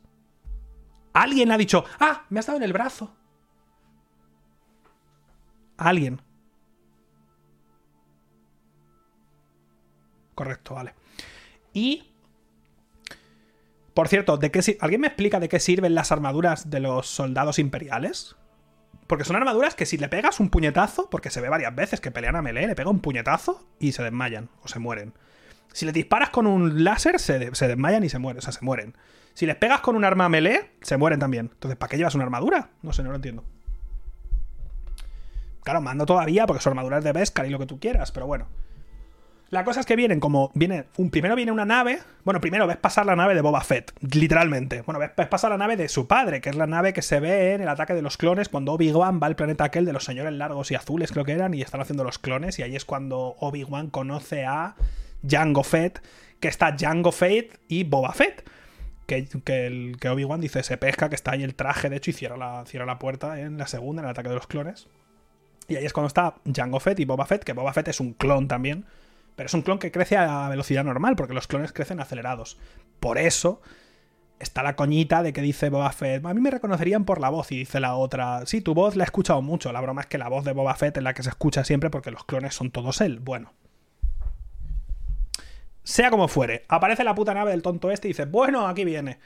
Alguien 1.13 1.51
ha 1.51 1.59
dicho, 1.59 1.85
ah, 1.99 2.25
me 2.29 2.41
has 2.41 2.47
dado 2.47 2.59
en 2.59 2.63
el 2.63 2.73
brazo. 2.73 3.15
Alguien. 5.77 6.21
Correcto, 10.35 10.75
vale. 10.75 10.95
Y 11.73 12.11
Por 13.95 14.09
cierto, 14.09 14.37
¿de 14.37 14.51
qué 14.51 14.61
¿alguien 14.81 15.01
me 15.01 15.07
explica 15.07 15.39
de 15.41 15.49
qué 15.49 15.61
sirven 15.61 15.95
las 15.95 16.11
armaduras 16.13 16.69
de 16.71 16.81
los 16.81 17.07
soldados 17.07 17.59
imperiales? 17.61 18.35
Porque 19.07 19.25
son 19.25 19.37
armaduras 19.37 19.75
que 19.75 19.87
si 19.87 19.99
le 19.99 20.09
pegas 20.09 20.41
un 20.41 20.49
puñetazo, 20.51 21.09
porque 21.11 21.31
se 21.31 21.41
ve 21.41 21.49
varias 21.49 21.75
veces 21.75 22.01
que 22.01 22.11
pelean 22.11 22.35
a 22.37 22.43
melee, 22.43 22.67
le 22.67 22.75
pega 22.75 22.91
un 22.91 23.01
puñetazo 23.01 23.65
y 23.79 23.93
se 23.93 24.03
desmayan 24.03 24.49
o 24.63 24.69
se 24.69 24.79
mueren. 24.81 25.13
Si 25.73 25.85
les 25.85 25.95
disparas 25.95 26.31
con 26.31 26.47
un 26.47 26.83
láser, 26.85 27.21
se, 27.21 27.39
de- 27.39 27.55
se 27.55 27.69
desmayan 27.69 28.03
y 28.03 28.09
se 28.09 28.19
mueren, 28.19 28.39
o 28.39 28.43
sea, 28.43 28.53
se 28.53 28.65
mueren. 28.65 28.97
Si 29.35 29.47
les 29.47 29.57
pegas 29.57 29.81
con 29.81 29.95
un 29.95 30.05
arma 30.05 30.29
melee, 30.29 30.71
se 30.81 30.97
mueren 30.97 31.21
también. 31.21 31.51
Entonces, 31.53 31.77
¿para 31.77 31.91
qué 31.91 31.97
llevas 31.97 32.15
una 32.15 32.25
armadura? 32.25 32.71
No 32.83 32.93
sé, 32.93 33.03
no 33.03 33.11
lo 33.11 33.17
entiendo. 33.17 33.45
Claro, 35.63 35.81
mando 35.81 36.07
todavía 36.07 36.47
porque 36.47 36.63
su 36.63 36.69
armadura 36.69 36.99
es 36.99 37.05
de 37.05 37.13
Beskar 37.13 37.47
y 37.47 37.51
lo 37.51 37.59
que 37.59 37.67
tú 37.67 37.79
quieras, 37.79 38.11
pero 38.13 38.27
bueno. 38.27 38.47
La 39.55 39.65
cosa 39.65 39.79
es 39.79 39.87
que 39.87 39.95
vienen 39.95 40.19
como. 40.19 40.51
Viene, 40.55 40.87
un, 40.97 41.11
primero 41.11 41.37
viene 41.37 41.53
una 41.53 41.65
nave. 41.65 42.01
Bueno, 42.25 42.41
primero 42.41 42.67
ves 42.67 42.77
pasar 42.77 43.07
la 43.07 43.15
nave 43.15 43.37
de 43.37 43.41
Boba 43.41 43.61
Fett, 43.63 43.93
literalmente. 44.13 44.83
Bueno, 44.83 44.99
ves, 44.99 45.11
pasar 45.29 45.51
la 45.53 45.57
nave 45.57 45.77
de 45.77 45.89
su 45.89 46.09
padre, 46.09 46.41
que 46.41 46.51
es 46.51 46.57
la 46.57 46.67
nave 46.67 46.93
que 46.93 47.03
se 47.03 47.21
ve 47.21 47.55
en 47.55 47.61
el 47.63 47.69
ataque 47.69 47.95
de 47.95 48.03
los 48.03 48.17
clones 48.17 48.49
cuando 48.49 48.73
Obi-Wan 48.73 49.21
va 49.23 49.29
al 49.29 49.37
planeta 49.37 49.63
aquel 49.63 49.85
de 49.85 49.93
los 49.93 50.05
señores 50.05 50.33
largos 50.33 50.73
y 50.73 50.75
azules, 50.75 51.13
creo 51.13 51.25
que 51.25 51.33
eran, 51.33 51.55
y 51.55 51.63
están 51.63 51.81
haciendo 51.81 52.03
los 52.03 52.19
clones. 52.19 52.59
Y 52.59 52.63
ahí 52.63 52.75
es 52.75 52.85
cuando 52.85 53.37
Obi-Wan 53.39 53.91
conoce 53.91 54.45
a 54.45 54.75
Jango 55.25 55.63
Fett, 55.63 56.03
que 56.41 56.49
está 56.49 56.75
Jango 56.77 57.13
Fett 57.13 57.57
y 57.69 57.85
Boba 57.85 58.13
Fett. 58.13 58.45
Que, 59.07 59.27
que, 59.45 59.67
el- 59.67 59.99
que 60.01 60.09
Obi-Wan 60.09 60.41
dice, 60.41 60.65
se 60.65 60.79
pesca, 60.79 61.09
que 61.11 61.15
está 61.15 61.31
ahí 61.33 61.45
el 61.45 61.55
traje, 61.55 61.91
de 61.91 61.97
hecho, 61.99 62.11
y 62.11 62.15
cierra 62.15 62.37
la, 62.37 62.65
cierra 62.67 62.87
la 62.87 62.99
puerta 62.99 63.39
en 63.41 63.57
la 63.59 63.69
segunda, 63.69 64.01
en 64.03 64.07
el 64.07 64.11
ataque 64.11 64.31
de 64.31 64.35
los 64.35 64.49
clones. 64.49 64.89
Y 65.69 65.77
ahí 65.77 65.85
es 65.87 65.93
cuando 65.93 66.09
está 66.09 66.35
Jango 66.53 66.81
Fett 66.81 66.99
y 66.99 67.05
Boba 67.05 67.25
Fett, 67.27 67.45
que 67.45 67.53
Boba 67.53 67.73
Fett 67.73 67.87
es 67.89 68.01
un 68.01 68.15
clon 68.15 68.49
también. 68.49 68.85
Pero 69.37 69.47
es 69.47 69.55
un 69.55 69.63
clon 69.63 69.79
que 69.79 69.91
crece 69.91 70.17
a 70.17 70.49
velocidad 70.49 70.85
normal, 70.85 71.17
porque 71.17 71.35
los 71.35 71.47
clones 71.47 71.73
crecen 71.73 72.01
acelerados. 72.01 72.59
Por 73.01 73.19
eso 73.19 73.61
está 74.39 74.63
la 74.63 74.77
coñita 74.77 75.23
de 75.23 75.33
que 75.33 75.41
dice 75.43 75.71
Boba 75.71 75.91
Fett, 75.93 76.25
a 76.25 76.35
mí 76.35 76.41
me 76.41 76.51
reconocerían 76.51 77.05
por 77.05 77.21
la 77.21 77.31
voz, 77.31 77.51
y 77.53 77.59
dice 77.59 77.81
la 77.81 77.95
otra, 77.95 78.47
sí, 78.47 78.61
tu 78.61 78.75
voz 78.75 78.97
la 78.97 79.05
he 79.05 79.07
escuchado 79.07 79.43
mucho. 79.43 79.73
La 79.73 79.81
broma 79.81 80.03
es 80.03 80.07
que 80.07 80.19
la 80.19 80.29
voz 80.29 80.45
de 80.45 80.53
Boba 80.53 80.75
Fett 80.75 80.97
es 80.97 81.03
la 81.03 81.15
que 81.15 81.23
se 81.23 81.31
escucha 81.31 81.65
siempre 81.65 81.91
porque 81.91 82.11
los 82.11 82.25
clones 82.25 82.55
son 82.55 82.71
todos 82.71 83.01
él. 83.01 83.21
Bueno. 83.21 83.53
Sea 85.83 86.11
como 86.11 86.29
fuere, 86.29 86.65
aparece 86.69 87.05
la 87.05 87.15
puta 87.15 87.35
nave 87.35 87.51
del 87.51 87.63
tonto 87.63 87.91
este 87.91 88.09
y 88.09 88.13
dice, 88.13 88.25
bueno, 88.25 88.67
aquí 88.67 88.85
viene. 88.85 89.19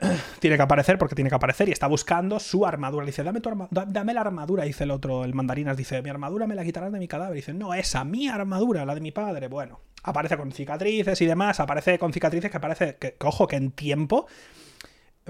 tiene 0.40 0.56
que 0.56 0.62
aparecer 0.62 0.98
porque 0.98 1.14
tiene 1.14 1.30
que 1.30 1.36
aparecer 1.36 1.68
y 1.68 1.72
está 1.72 1.86
buscando 1.86 2.38
su 2.40 2.66
armadura. 2.66 3.04
Le 3.04 3.10
dice, 3.10 3.22
dame, 3.22 3.40
tu 3.40 3.48
arma- 3.48 3.68
da- 3.70 3.86
dame 3.86 4.14
la 4.14 4.20
armadura, 4.22 4.64
dice 4.64 4.84
el 4.84 4.90
otro, 4.90 5.24
el 5.24 5.34
mandarinas. 5.34 5.76
Dice, 5.76 6.02
mi 6.02 6.10
armadura 6.10 6.46
me 6.46 6.54
la 6.54 6.64
quitarán 6.64 6.92
de 6.92 6.98
mi 6.98 7.08
cadáver. 7.08 7.34
Dice, 7.34 7.52
no, 7.54 7.74
esa, 7.74 8.04
mi 8.04 8.28
armadura, 8.28 8.84
la 8.84 8.94
de 8.94 9.00
mi 9.00 9.12
padre. 9.12 9.48
Bueno, 9.48 9.80
aparece 10.02 10.36
con 10.36 10.52
cicatrices 10.52 11.20
y 11.20 11.26
demás. 11.26 11.60
Aparece 11.60 11.98
con 11.98 12.12
cicatrices 12.12 12.50
que 12.50 12.60
parece, 12.60 12.96
que, 12.96 13.14
que, 13.14 13.26
ojo, 13.26 13.46
que 13.46 13.56
en 13.56 13.70
tiempo 13.70 14.26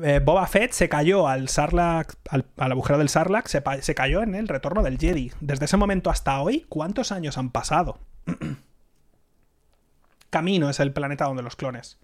eh, 0.02 0.20
Boba 0.24 0.47
Fett 0.47 0.72
se 0.72 0.89
cayó 0.89 1.28
al 1.28 1.48
Sarlacc, 1.48 2.14
al, 2.30 2.47
al 2.56 2.72
agujero 2.72 2.98
del 2.98 3.09
Sarlacc, 3.10 3.47
se, 3.48 3.62
se 3.82 3.94
cayó 3.94 4.22
en 4.22 4.34
el 4.34 4.48
retorno 4.48 4.82
del 4.82 4.98
Jedi. 4.98 5.32
Desde 5.40 5.66
ese 5.66 5.76
momento 5.76 6.09
hasta 6.10 6.40
hoy, 6.40 6.64
¿cuántos 6.68 7.12
años 7.12 7.36
han 7.36 7.51
pasado? 7.51 7.98
Camino 10.30 10.70
es 10.70 10.80
el 10.80 10.93
planeta 10.93 11.26
donde 11.26 11.43
los 11.43 11.56
clones. 11.56 11.98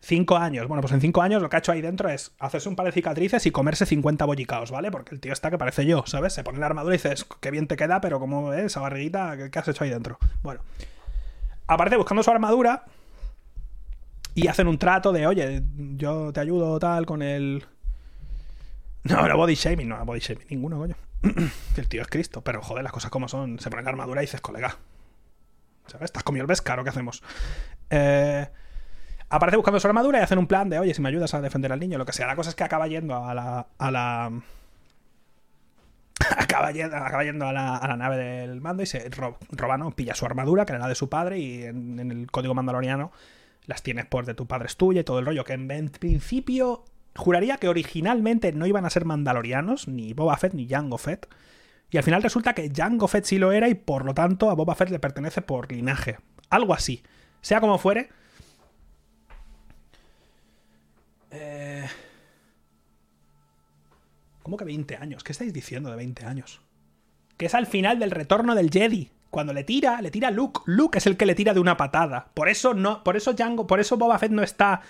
Cinco 0.00 0.36
años. 0.36 0.68
Bueno, 0.68 0.80
pues 0.80 0.92
en 0.92 1.00
cinco 1.00 1.22
años 1.22 1.42
lo 1.42 1.50
que 1.50 1.56
ha 1.56 1.58
hecho 1.58 1.72
ahí 1.72 1.80
dentro 1.80 2.08
es 2.08 2.32
hacerse 2.38 2.68
un 2.68 2.76
par 2.76 2.86
de 2.86 2.92
cicatrices 2.92 3.44
y 3.46 3.50
comerse 3.50 3.84
50 3.84 4.24
bollicaos, 4.24 4.70
¿vale? 4.70 4.90
Porque 4.90 5.14
el 5.14 5.20
tío 5.20 5.32
está 5.32 5.50
que 5.50 5.58
parece 5.58 5.84
yo, 5.86 6.04
¿sabes? 6.06 6.32
Se 6.32 6.44
pone 6.44 6.58
la 6.58 6.66
armadura 6.66 6.94
y 6.94 6.98
dices, 6.98 7.26
qué 7.40 7.50
bien 7.50 7.66
te 7.66 7.76
queda, 7.76 8.00
pero 8.00 8.20
como 8.20 8.52
es 8.52 8.66
esa 8.66 8.80
barriguita, 8.80 9.50
¿qué, 9.50 9.58
has 9.58 9.68
hecho 9.68 9.84
ahí 9.84 9.90
dentro? 9.90 10.18
Bueno. 10.42 10.60
Aparece 11.66 11.96
buscando 11.96 12.22
su 12.22 12.30
armadura 12.30 12.84
y 14.34 14.46
hacen 14.46 14.68
un 14.68 14.78
trato 14.78 15.12
de, 15.12 15.26
oye, 15.26 15.62
yo 15.96 16.32
te 16.32 16.40
ayudo 16.40 16.78
tal 16.78 17.04
con 17.04 17.20
el... 17.22 17.66
No, 19.02 19.26
no 19.26 19.36
body 19.36 19.54
shaming, 19.54 19.88
no, 19.88 20.04
body 20.04 20.20
shaming, 20.20 20.46
ninguno, 20.48 20.78
coño. 20.78 20.94
el 21.76 21.88
tío 21.88 22.02
es 22.02 22.08
Cristo, 22.08 22.40
pero 22.42 22.62
joder, 22.62 22.84
las 22.84 22.92
cosas 22.92 23.10
como 23.10 23.28
son. 23.28 23.58
Se 23.58 23.68
pone 23.68 23.82
la 23.82 23.90
armadura 23.90 24.22
y 24.22 24.26
dices, 24.26 24.40
colega. 24.40 24.76
¿Sabes? 25.86 26.06
Estás 26.06 26.22
comido 26.22 26.42
el 26.42 26.46
Beskar, 26.46 26.78
¿o 26.78 26.84
qué 26.84 26.90
hacemos? 26.90 27.22
Eh, 27.90 28.48
aparece 29.30 29.56
buscando 29.56 29.80
su 29.80 29.86
armadura 29.86 30.18
y 30.18 30.22
hacen 30.22 30.38
un 30.38 30.46
plan 30.46 30.68
de, 30.70 30.78
oye, 30.78 30.94
si 30.94 31.02
me 31.02 31.08
ayudas 31.08 31.34
a 31.34 31.40
defender 31.40 31.72
al 31.72 31.80
niño, 31.80 31.98
lo 31.98 32.06
que 32.06 32.12
sea. 32.12 32.26
La 32.26 32.36
cosa 32.36 32.50
es 32.50 32.56
que 32.56 32.64
acaba 32.64 32.86
yendo 32.88 33.14
a 33.24 33.34
la. 33.34 33.66
A 33.78 33.90
la 33.90 34.32
acaba 36.36 36.72
yendo, 36.72 36.96
acaba 36.96 37.22
yendo 37.24 37.46
a, 37.46 37.52
la, 37.52 37.96
nave 37.96 38.16
del 38.16 38.60
mando 38.60 38.82
y 38.82 38.86
se 38.86 39.08
ro- 39.10 39.38
roba, 39.50 39.78
¿no? 39.78 39.90
Pilla 39.92 40.14
su 40.14 40.26
armadura, 40.26 40.66
que 40.66 40.72
era 40.72 40.80
la 40.80 40.88
de 40.88 40.94
su 40.94 41.08
padre, 41.08 41.38
y 41.38 41.62
en, 41.62 42.00
en 42.00 42.10
el 42.10 42.30
código 42.30 42.54
mandaloriano 42.54 43.12
las 43.66 43.82
tienes 43.82 44.06
por 44.06 44.24
de 44.24 44.34
tu 44.34 44.46
padre 44.46 44.66
es 44.66 44.76
tuya 44.76 45.02
y 45.02 45.04
todo 45.04 45.18
el 45.18 45.26
rollo. 45.26 45.44
Que 45.44 45.52
en, 45.52 45.70
en 45.70 45.90
principio 45.90 46.84
juraría 47.14 47.58
que 47.58 47.68
originalmente 47.68 48.52
no 48.52 48.66
iban 48.66 48.84
a 48.86 48.90
ser 48.90 49.04
mandalorianos, 49.04 49.86
ni 49.88 50.12
Boba 50.14 50.36
Fett 50.38 50.54
ni 50.54 50.66
Jango 50.66 50.98
Fett. 50.98 51.28
Y 51.90 51.96
al 51.98 52.02
final 52.02 52.22
resulta 52.22 52.54
que 52.54 52.70
Jango 52.74 53.08
Fett 53.08 53.24
sí 53.24 53.38
lo 53.38 53.52
era 53.52 53.68
y 53.68 53.74
por 53.74 54.04
lo 54.04 54.14
tanto 54.14 54.50
a 54.50 54.54
Boba 54.54 54.74
Fett 54.74 54.90
le 54.90 54.98
pertenece 54.98 55.40
por 55.42 55.70
linaje. 55.70 56.18
Algo 56.50 56.74
así. 56.74 57.02
Sea 57.42 57.60
como 57.60 57.78
fuere. 57.78 58.08
Eh... 61.30 61.86
¿Cómo 64.42 64.56
que 64.56 64.64
20 64.64 64.96
años? 64.96 65.24
¿Qué 65.24 65.32
estáis 65.32 65.52
diciendo 65.52 65.90
de 65.90 65.96
20 65.96 66.24
años? 66.24 66.62
Que 67.36 67.46
es 67.46 67.54
al 67.54 67.66
final 67.66 67.98
del 67.98 68.10
retorno 68.10 68.54
del 68.54 68.70
Jedi. 68.70 69.12
Cuando 69.30 69.52
le 69.52 69.62
tira, 69.62 70.00
le 70.00 70.10
tira 70.10 70.30
Luke. 70.30 70.60
Luke 70.64 70.98
es 70.98 71.06
el 71.06 71.16
que 71.18 71.26
le 71.26 71.34
tira 71.34 71.52
de 71.52 71.60
una 71.60 71.76
patada. 71.76 72.30
Por 72.32 72.48
eso 72.48 72.72
no, 72.72 73.04
por 73.04 73.16
eso 73.16 73.34
Jango, 73.36 73.66
por 73.66 73.78
eso 73.78 73.98
Boba 73.98 74.18
Fett 74.18 74.32
no 74.32 74.42
está 74.42 74.80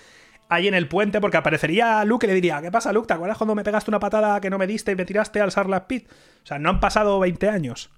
ahí 0.47 0.67
en 0.67 0.73
el 0.73 0.87
puente, 0.87 1.19
porque 1.21 1.37
aparecería 1.37 2.03
Luke 2.05 2.25
y 2.25 2.29
le 2.29 2.35
diría, 2.35 2.61
¿qué 2.61 2.71
pasa, 2.71 2.93
Luke? 2.93 3.07
¿Te 3.07 3.13
acuerdas 3.13 3.37
cuando 3.37 3.53
me 3.53 3.63
pegaste 3.63 3.91
una 3.91 3.99
patada 3.99 4.39
que 4.39 4.49
no 4.49 4.57
me 4.57 4.65
diste 4.65 4.93
y 4.93 4.95
me 4.95 5.05
tiraste 5.05 5.41
al 5.41 5.51
Sarlacc 5.51 5.87
Pit? 5.87 6.09
O 6.43 6.45
sea, 6.45 6.57
no 6.57 6.69
han 6.69 6.79
pasado 6.79 7.19
20 7.19 7.49
años. 7.49 7.91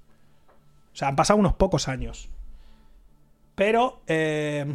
O 0.94 0.96
sea, 0.96 1.08
han 1.08 1.16
pasado 1.16 1.40
unos 1.40 1.54
pocos 1.54 1.88
años. 1.88 2.30
Pero, 3.56 4.02
eh, 4.08 4.66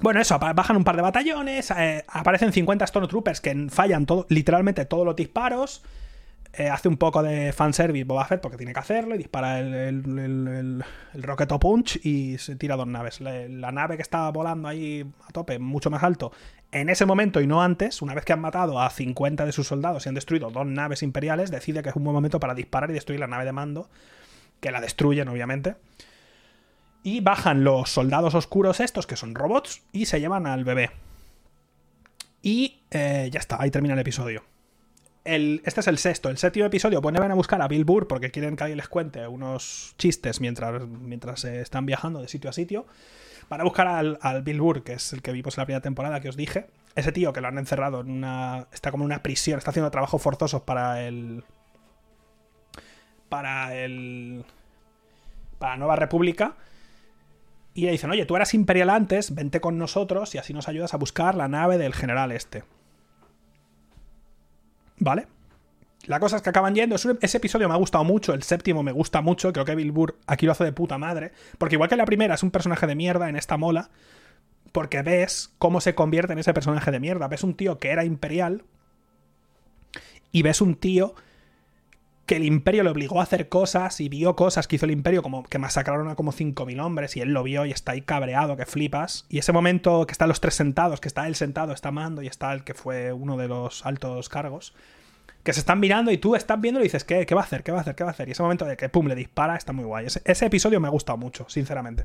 bueno, 0.00 0.20
eso, 0.20 0.38
bajan 0.38 0.76
un 0.76 0.84
par 0.84 0.96
de 0.96 1.02
batallones, 1.02 1.70
eh, 1.72 2.04
aparecen 2.08 2.52
50 2.52 2.86
Stormtroopers 2.86 3.40
que 3.40 3.66
fallan 3.70 4.06
todo, 4.06 4.26
literalmente 4.28 4.84
todos 4.84 5.04
los 5.04 5.16
disparos. 5.16 5.82
eh, 6.54 6.68
hace 6.70 6.88
un 6.88 6.96
poco 6.96 7.22
de 7.22 7.52
fanservice 7.52 8.04
Boba 8.04 8.24
Fett 8.24 8.40
porque 8.40 8.56
tiene 8.56 8.72
que 8.72 8.80
hacerlo 8.80 9.14
y 9.14 9.18
dispara 9.18 9.60
el, 9.60 9.74
el, 9.74 10.18
el, 10.18 10.84
el- 11.14 11.22
Rocket 11.22 11.48
Punch 11.60 12.00
y 12.04 12.38
se 12.38 12.56
tira 12.56 12.74
dos 12.76 12.86
naves. 12.86 13.20
La, 13.20 13.46
la 13.48 13.70
nave 13.70 13.96
que 13.96 14.02
está 14.02 14.30
volando 14.30 14.66
ahí 14.68 15.04
a 15.28 15.32
tope, 15.32 15.58
mucho 15.58 15.90
más 15.90 16.02
alto, 16.02 16.32
en 16.72 16.88
ese 16.88 17.04
momento 17.06 17.40
y 17.40 17.46
no 17.46 17.62
antes, 17.62 18.00
una 18.02 18.14
vez 18.14 18.24
que 18.24 18.32
han 18.32 18.40
matado 18.40 18.80
a 18.80 18.88
50 18.90 19.44
de 19.46 19.52
sus 19.52 19.66
soldados 19.68 20.06
y 20.06 20.08
han 20.08 20.14
destruido 20.14 20.50
dos 20.50 20.66
naves 20.66 21.02
imperiales, 21.02 21.50
decide 21.50 21.82
que 21.82 21.90
es 21.90 21.96
un 21.96 22.04
buen 22.04 22.14
momento 22.14 22.40
para 22.40 22.54
disparar 22.54 22.90
y 22.90 22.94
destruir 22.94 23.20
la 23.20 23.26
nave 23.26 23.44
de 23.44 23.52
mando, 23.52 23.88
que 24.60 24.70
la 24.70 24.80
destruyen 24.80 25.28
obviamente. 25.28 25.76
Y 27.08 27.20
bajan 27.20 27.64
los 27.64 27.88
soldados 27.88 28.34
oscuros 28.34 28.80
estos, 28.80 29.06
que 29.06 29.16
son 29.16 29.34
robots, 29.34 29.80
y 29.92 30.04
se 30.04 30.20
llevan 30.20 30.46
al 30.46 30.64
bebé. 30.64 30.90
Y 32.42 32.82
eh, 32.90 33.30
ya 33.32 33.40
está, 33.40 33.56
ahí 33.58 33.70
termina 33.70 33.94
el 33.94 34.00
episodio. 34.00 34.44
El, 35.24 35.62
este 35.64 35.80
es 35.80 35.86
el 35.86 35.96
sexto. 35.96 36.28
El 36.28 36.36
séptimo 36.36 36.66
episodio, 36.66 37.00
pues 37.00 37.16
van 37.16 37.30
a 37.30 37.34
buscar 37.34 37.62
a 37.62 37.68
Bill 37.68 37.86
Burr 37.86 38.08
porque 38.08 38.30
quieren 38.30 38.56
que 38.56 38.64
alguien 38.64 38.76
les 38.76 38.88
cuente 38.88 39.26
unos 39.26 39.94
chistes 39.96 40.42
mientras, 40.42 40.86
mientras 40.86 41.46
eh, 41.46 41.62
están 41.62 41.86
viajando 41.86 42.20
de 42.20 42.28
sitio 42.28 42.50
a 42.50 42.52
sitio. 42.52 42.84
Van 43.48 43.62
a 43.62 43.64
buscar 43.64 43.88
al, 43.88 44.18
al 44.20 44.42
Bill 44.42 44.60
Burr, 44.60 44.84
que 44.84 44.92
es 44.92 45.14
el 45.14 45.22
que 45.22 45.32
vimos 45.32 45.56
en 45.56 45.62
la 45.62 45.64
primera 45.64 45.80
temporada 45.80 46.20
que 46.20 46.28
os 46.28 46.36
dije. 46.36 46.66
Ese 46.94 47.10
tío 47.10 47.32
que 47.32 47.40
lo 47.40 47.48
han 47.48 47.56
encerrado 47.56 48.02
en 48.02 48.10
una. 48.10 48.66
Está 48.70 48.90
como 48.90 49.04
en 49.04 49.06
una 49.06 49.22
prisión, 49.22 49.56
está 49.56 49.70
haciendo 49.70 49.90
trabajos 49.90 50.20
forzosos 50.20 50.60
para 50.60 51.02
el. 51.06 51.42
Para 53.30 53.74
el. 53.74 54.44
Para 55.58 55.78
Nueva 55.78 55.96
República. 55.96 56.54
Y 57.78 57.82
le 57.82 57.92
dicen, 57.92 58.10
oye, 58.10 58.26
tú 58.26 58.34
eras 58.34 58.54
imperial 58.54 58.90
antes, 58.90 59.36
vente 59.36 59.60
con 59.60 59.78
nosotros 59.78 60.34
y 60.34 60.38
así 60.38 60.52
nos 60.52 60.66
ayudas 60.66 60.94
a 60.94 60.96
buscar 60.96 61.36
la 61.36 61.46
nave 61.46 61.78
del 61.78 61.94
general 61.94 62.32
este. 62.32 62.64
¿Vale? 64.98 65.28
La 66.06 66.18
cosa 66.18 66.34
es 66.34 66.42
que 66.42 66.50
acaban 66.50 66.74
yendo. 66.74 66.96
Ese 66.96 67.36
episodio 67.36 67.68
me 67.68 67.74
ha 67.74 67.78
gustado 67.78 68.02
mucho. 68.02 68.34
El 68.34 68.42
séptimo 68.42 68.82
me 68.82 68.90
gusta 68.90 69.20
mucho. 69.20 69.52
Creo 69.52 69.64
que 69.64 69.76
Bill 69.76 69.92
Burr 69.92 70.16
aquí 70.26 70.44
lo 70.44 70.50
hace 70.50 70.64
de 70.64 70.72
puta 70.72 70.98
madre. 70.98 71.30
Porque 71.56 71.76
igual 71.76 71.88
que 71.88 71.94
la 71.94 72.04
primera 72.04 72.34
es 72.34 72.42
un 72.42 72.50
personaje 72.50 72.84
de 72.88 72.96
mierda, 72.96 73.28
en 73.28 73.36
esta 73.36 73.56
mola. 73.56 73.90
Porque 74.72 75.02
ves 75.02 75.54
cómo 75.58 75.80
se 75.80 75.94
convierte 75.94 76.32
en 76.32 76.40
ese 76.40 76.52
personaje 76.52 76.90
de 76.90 76.98
mierda. 76.98 77.28
Ves 77.28 77.44
un 77.44 77.54
tío 77.54 77.78
que 77.78 77.90
era 77.90 78.04
imperial. 78.04 78.64
Y 80.32 80.42
ves 80.42 80.60
un 80.60 80.74
tío 80.74 81.14
que 82.28 82.36
el 82.36 82.44
imperio 82.44 82.84
le 82.84 82.90
obligó 82.90 83.20
a 83.20 83.22
hacer 83.22 83.48
cosas 83.48 84.02
y 84.02 84.10
vio 84.10 84.36
cosas 84.36 84.68
que 84.68 84.76
hizo 84.76 84.84
el 84.84 84.92
imperio, 84.92 85.22
como 85.22 85.44
que 85.44 85.58
masacraron 85.58 86.08
a 86.08 86.14
como 86.14 86.30
5.000 86.30 86.84
hombres 86.84 87.16
y 87.16 87.22
él 87.22 87.32
lo 87.32 87.42
vio 87.42 87.64
y 87.64 87.70
está 87.72 87.92
ahí 87.92 88.02
cabreado, 88.02 88.54
que 88.54 88.66
flipas. 88.66 89.24
Y 89.30 89.38
ese 89.38 89.50
momento 89.50 90.06
que 90.06 90.12
están 90.12 90.28
los 90.28 90.38
tres 90.38 90.54
sentados, 90.54 91.00
que 91.00 91.08
está 91.08 91.26
él 91.26 91.36
sentado, 91.36 91.72
está 91.72 91.90
Mando 91.90 92.20
y 92.20 92.26
está 92.26 92.52
el 92.52 92.64
que 92.64 92.74
fue 92.74 93.14
uno 93.14 93.38
de 93.38 93.48
los 93.48 93.86
altos 93.86 94.28
cargos, 94.28 94.74
que 95.42 95.54
se 95.54 95.60
están 95.60 95.80
mirando 95.80 96.10
y 96.12 96.18
tú 96.18 96.36
estás 96.36 96.60
viendo 96.60 96.80
y 96.80 96.82
dices, 96.82 97.02
¿qué, 97.02 97.24
qué 97.24 97.34
va 97.34 97.40
a 97.40 97.44
hacer? 97.44 97.62
¿Qué 97.62 97.72
va 97.72 97.78
a 97.78 97.80
hacer? 97.80 97.94
¿Qué 97.94 98.04
va 98.04 98.10
a 98.10 98.12
hacer? 98.12 98.28
Y 98.28 98.32
ese 98.32 98.42
momento 98.42 98.66
de 98.66 98.76
que, 98.76 98.90
pum, 98.90 99.06
le 99.06 99.14
dispara, 99.14 99.56
está 99.56 99.72
muy 99.72 99.86
guay. 99.86 100.04
Ese, 100.04 100.20
ese 100.26 100.44
episodio 100.44 100.80
me 100.80 100.88
ha 100.88 100.90
gustado 100.90 101.16
mucho, 101.16 101.46
sinceramente. 101.48 102.04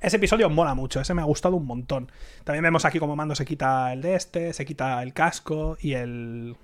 Ese 0.00 0.16
episodio 0.16 0.50
mola 0.50 0.74
mucho, 0.74 1.00
ese 1.00 1.14
me 1.14 1.22
ha 1.22 1.24
gustado 1.24 1.54
un 1.54 1.66
montón. 1.66 2.10
También 2.42 2.64
vemos 2.64 2.84
aquí 2.84 2.98
como 2.98 3.14
Mando 3.14 3.36
se 3.36 3.44
quita 3.44 3.92
el 3.92 4.02
de 4.02 4.16
este, 4.16 4.52
se 4.52 4.64
quita 4.64 5.00
el 5.04 5.12
casco 5.12 5.78
y 5.80 5.92
el. 5.92 6.56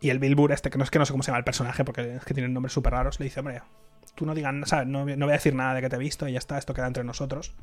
Y 0.00 0.10
el 0.10 0.18
Bilbur, 0.18 0.52
este, 0.52 0.70
que 0.70 0.78
no 0.78 0.84
es 0.84 0.90
que 0.90 0.98
no 0.98 1.04
sé 1.04 1.12
cómo 1.12 1.22
se 1.22 1.28
llama 1.28 1.38
el 1.38 1.44
personaje, 1.44 1.84
porque 1.84 2.16
es 2.16 2.24
que 2.24 2.34
tienen 2.34 2.54
nombres 2.54 2.72
súper 2.72 2.92
raros, 2.92 3.20
le 3.20 3.24
dice, 3.24 3.40
hombre, 3.40 3.62
tú 4.14 4.24
no 4.26 4.34
digas, 4.34 4.54
¿sabes? 4.64 4.86
No, 4.86 5.04
no 5.04 5.26
voy 5.26 5.32
a 5.32 5.36
decir 5.36 5.54
nada 5.54 5.74
de 5.74 5.82
que 5.82 5.88
te 5.88 5.96
he 5.96 5.98
visto 5.98 6.26
y 6.26 6.32
ya 6.32 6.38
está, 6.38 6.58
esto 6.58 6.74
queda 6.74 6.86
entre 6.86 7.04
nosotros. 7.04 7.54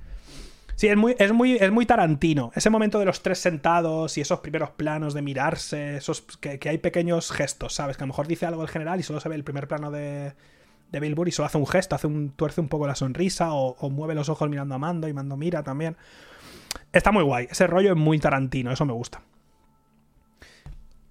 Sí, 0.77 0.87
es 0.87 0.95
muy, 0.95 1.15
es 1.17 1.31
muy, 1.31 1.55
es 1.55 1.71
muy 1.71 1.87
Tarantino. 1.87 2.51
Ese 2.53 2.69
momento 2.69 2.99
de 2.99 3.05
los 3.05 3.23
tres 3.23 3.39
sentados 3.39 4.15
y 4.19 4.21
esos 4.21 4.41
primeros 4.41 4.69
planos 4.69 5.15
de 5.15 5.23
mirarse, 5.23 5.97
esos 5.97 6.21
que, 6.21 6.59
hay 6.69 6.77
pequeños 6.77 7.31
gestos, 7.31 7.73
¿sabes? 7.73 7.97
Que 7.97 8.03
a 8.03 8.05
lo 8.05 8.13
mejor 8.13 8.27
dice 8.27 8.45
algo 8.45 8.61
el 8.61 8.69
general 8.69 8.99
y 8.99 9.03
solo 9.03 9.19
se 9.19 9.27
ve 9.27 9.33
el 9.33 9.43
primer 9.43 9.67
plano 9.67 9.89
de, 9.89 10.33
de 10.91 10.99
Bill 10.99 11.15
Burr 11.15 11.29
y 11.29 11.31
solo 11.31 11.47
hace 11.47 11.57
un 11.57 11.65
gesto, 11.65 11.95
hace 11.95 12.05
un, 12.05 12.29
tuerce 12.29 12.61
un 12.61 12.69
poco 12.69 12.85
la 12.85 12.93
sonrisa 12.93 13.53
o, 13.53 13.75
o, 13.79 13.89
mueve 13.89 14.13
los 14.13 14.29
ojos 14.29 14.47
mirando 14.51 14.75
a 14.75 14.77
Mando 14.77 15.07
y 15.07 15.13
Mando 15.13 15.35
mira 15.35 15.63
también. 15.63 15.97
Está 16.93 17.11
muy 17.11 17.23
guay. 17.23 17.47
Ese 17.49 17.65
rollo 17.65 17.93
es 17.93 17.97
muy 17.97 18.19
Tarantino, 18.19 18.71
eso 18.71 18.85
me 18.85 18.93
gusta. 18.93 19.23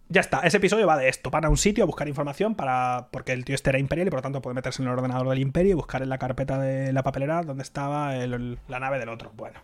Ya 0.09 0.21
está, 0.21 0.41
ese 0.41 0.59
episodio 0.59 0.87
va 0.87 0.97
de 0.97 1.09
esto. 1.09 1.31
Van 1.31 1.45
a 1.45 1.49
un 1.49 1.57
sitio 1.57 1.83
a 1.83 1.87
buscar 1.87 2.07
información 2.07 2.55
para. 2.55 3.09
Porque 3.11 3.33
el 3.33 3.45
tío 3.45 3.55
este 3.55 3.71
era 3.71 3.79
imperial 3.79 4.07
y 4.07 4.11
por 4.11 4.19
lo 4.19 4.23
tanto 4.23 4.41
puede 4.41 4.55
meterse 4.55 4.83
en 4.83 4.89
el 4.89 4.95
ordenador 4.95 5.29
del 5.29 5.41
imperio 5.41 5.73
y 5.73 5.75
buscar 5.75 6.03
en 6.03 6.09
la 6.09 6.19
carpeta 6.19 6.59
de 6.59 6.93
la 6.93 7.03
papelera 7.03 7.43
donde 7.43 7.63
estaba 7.63 8.15
la 8.15 8.81
nave 8.81 8.99
del 8.99 9.09
otro. 9.09 9.33
Bueno. 9.35 9.61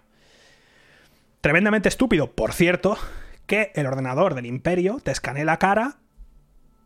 Tremendamente 1.40 1.88
estúpido, 1.88 2.32
por 2.32 2.52
cierto, 2.52 2.96
que 3.46 3.72
el 3.74 3.86
ordenador 3.86 4.34
del 4.34 4.46
imperio 4.46 5.00
te 5.02 5.10
escanee 5.10 5.44
la 5.44 5.58
cara 5.58 5.96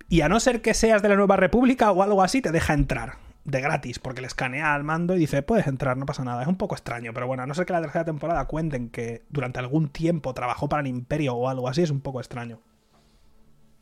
y 0.08 0.20
a 0.20 0.28
no 0.28 0.40
ser 0.40 0.62
que 0.62 0.72
seas 0.72 1.02
de 1.02 1.08
la 1.08 1.16
Nueva 1.16 1.36
República 1.36 1.90
o 1.90 2.02
algo 2.02 2.22
así, 2.22 2.40
te 2.40 2.52
deja 2.52 2.74
entrar. 2.74 3.14
De 3.44 3.60
gratis, 3.60 4.00
porque 4.00 4.20
le 4.20 4.26
escanea 4.26 4.74
al 4.74 4.82
mando 4.82 5.14
y 5.14 5.20
dice, 5.20 5.42
puedes 5.42 5.68
entrar, 5.68 5.96
no 5.96 6.04
pasa 6.04 6.24
nada. 6.24 6.42
Es 6.42 6.48
un 6.48 6.56
poco 6.56 6.74
extraño, 6.74 7.12
pero 7.14 7.28
bueno, 7.28 7.44
a 7.44 7.46
no 7.46 7.54
ser 7.54 7.64
que 7.64 7.72
la 7.72 7.80
tercera 7.80 8.04
temporada 8.04 8.44
cuenten 8.46 8.90
que 8.90 9.24
durante 9.28 9.60
algún 9.60 9.88
tiempo 9.88 10.34
trabajó 10.34 10.68
para 10.68 10.80
el 10.80 10.88
imperio 10.88 11.34
o 11.34 11.48
algo 11.48 11.68
así, 11.68 11.82
es 11.82 11.90
un 11.90 12.00
poco 12.00 12.18
extraño. 12.20 12.60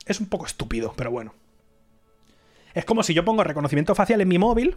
Es 0.07 0.21
un 0.21 0.27
poco 0.27 0.47
estúpido, 0.47 0.93
pero 0.97 1.11
bueno. 1.11 1.35
Es 2.75 2.85
como 2.85 3.03
si 3.03 3.15
yo 3.15 3.25
pongo 3.25 3.45
reconocimiento 3.45 3.95
facial 3.95 4.21
en 4.21 4.29
mi 4.29 4.39
móvil, 4.39 4.77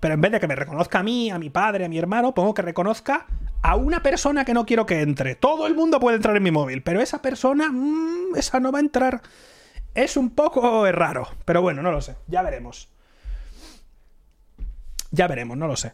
pero 0.00 0.14
en 0.14 0.20
vez 0.20 0.32
de 0.32 0.40
que 0.40 0.48
me 0.48 0.56
reconozca 0.56 0.98
a 0.98 1.02
mí, 1.02 1.30
a 1.30 1.38
mi 1.38 1.48
padre, 1.48 1.84
a 1.84 1.88
mi 1.88 1.98
hermano, 1.98 2.34
pongo 2.34 2.54
que 2.54 2.62
reconozca 2.62 3.26
a 3.62 3.76
una 3.76 4.02
persona 4.02 4.44
que 4.44 4.52
no 4.52 4.66
quiero 4.66 4.84
que 4.84 5.00
entre. 5.00 5.36
Todo 5.36 5.66
el 5.68 5.74
mundo 5.74 6.00
puede 6.00 6.16
entrar 6.16 6.36
en 6.36 6.42
mi 6.42 6.50
móvil, 6.50 6.82
pero 6.82 7.00
esa 7.00 7.22
persona, 7.22 7.70
mmm, 7.70 8.34
esa 8.36 8.58
no 8.58 8.72
va 8.72 8.78
a 8.78 8.82
entrar. 8.82 9.22
Es 9.94 10.16
un 10.16 10.30
poco 10.30 10.90
raro, 10.90 11.28
pero 11.44 11.62
bueno, 11.62 11.82
no 11.82 11.92
lo 11.92 12.00
sé. 12.00 12.16
Ya 12.26 12.42
veremos. 12.42 12.88
Ya 15.12 15.28
veremos, 15.28 15.56
no 15.56 15.68
lo 15.68 15.76
sé. 15.76 15.92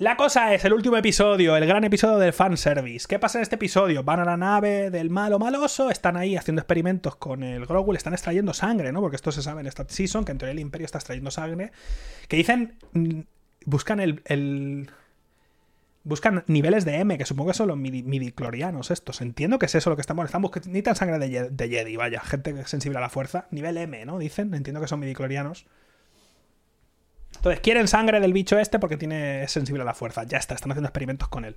La 0.00 0.16
cosa 0.16 0.54
es, 0.54 0.64
el 0.64 0.72
último 0.72 0.96
episodio, 0.96 1.58
el 1.58 1.66
gran 1.66 1.84
episodio 1.84 2.16
del 2.16 2.32
fanservice. 2.32 3.06
¿Qué 3.06 3.18
pasa 3.18 3.36
en 3.36 3.42
este 3.42 3.56
episodio? 3.56 4.02
Van 4.02 4.18
a 4.18 4.24
la 4.24 4.38
nave 4.38 4.90
del 4.90 5.10
malo 5.10 5.38
maloso, 5.38 5.90
están 5.90 6.16
ahí 6.16 6.36
haciendo 6.36 6.62
experimentos 6.62 7.16
con 7.16 7.42
el 7.42 7.66
Grogu, 7.66 7.92
están 7.92 8.14
extrayendo 8.14 8.54
sangre, 8.54 8.92
¿no? 8.92 9.02
Porque 9.02 9.16
esto 9.16 9.30
se 9.30 9.42
sabe 9.42 9.60
en 9.60 9.66
esta 9.66 9.84
season, 9.86 10.24
que 10.24 10.32
en 10.32 10.38
teoría 10.38 10.52
el 10.52 10.58
Imperio 10.58 10.86
está 10.86 10.96
extrayendo 10.96 11.30
sangre. 11.30 11.70
Que 12.28 12.38
dicen. 12.38 12.78
Mm, 12.94 13.20
buscan 13.66 14.00
el, 14.00 14.88
buscan 16.04 16.44
niveles 16.46 16.86
de 16.86 16.96
M, 16.96 17.18
que 17.18 17.26
supongo 17.26 17.50
que 17.50 17.58
son 17.58 17.68
los 17.68 17.76
midiclorianos 17.76 18.90
estos. 18.90 19.20
Entiendo 19.20 19.58
que 19.58 19.66
es 19.66 19.74
eso 19.74 19.90
lo 19.90 19.96
que 19.96 20.00
están 20.00 20.18
Están 20.20 20.40
buscando. 20.40 20.70
Ni 20.70 20.80
tan 20.80 20.96
sangre 20.96 21.18
de, 21.18 21.50
de, 21.50 21.68
Jedi, 21.68 21.96
vaya. 21.96 22.20
Gente 22.20 22.64
sensible 22.64 22.96
a 22.96 23.02
la 23.02 23.10
fuerza. 23.10 23.48
Nivel 23.50 23.76
M, 23.76 24.02
¿no? 24.06 24.18
Dicen. 24.18 24.54
Entiendo 24.54 24.80
que 24.80 24.88
son 24.88 25.00
midiclorianos. 25.00 25.66
Entonces, 27.40 27.60
quieren 27.60 27.88
sangre 27.88 28.20
del 28.20 28.34
bicho 28.34 28.58
este 28.58 28.78
porque 28.78 28.98
tiene, 28.98 29.44
es 29.44 29.50
sensible 29.50 29.80
a 29.80 29.86
la 29.86 29.94
fuerza. 29.94 30.24
Ya 30.24 30.36
está, 30.36 30.54
están 30.54 30.72
haciendo 30.72 30.88
experimentos 30.88 31.26
con 31.28 31.46
él. 31.46 31.56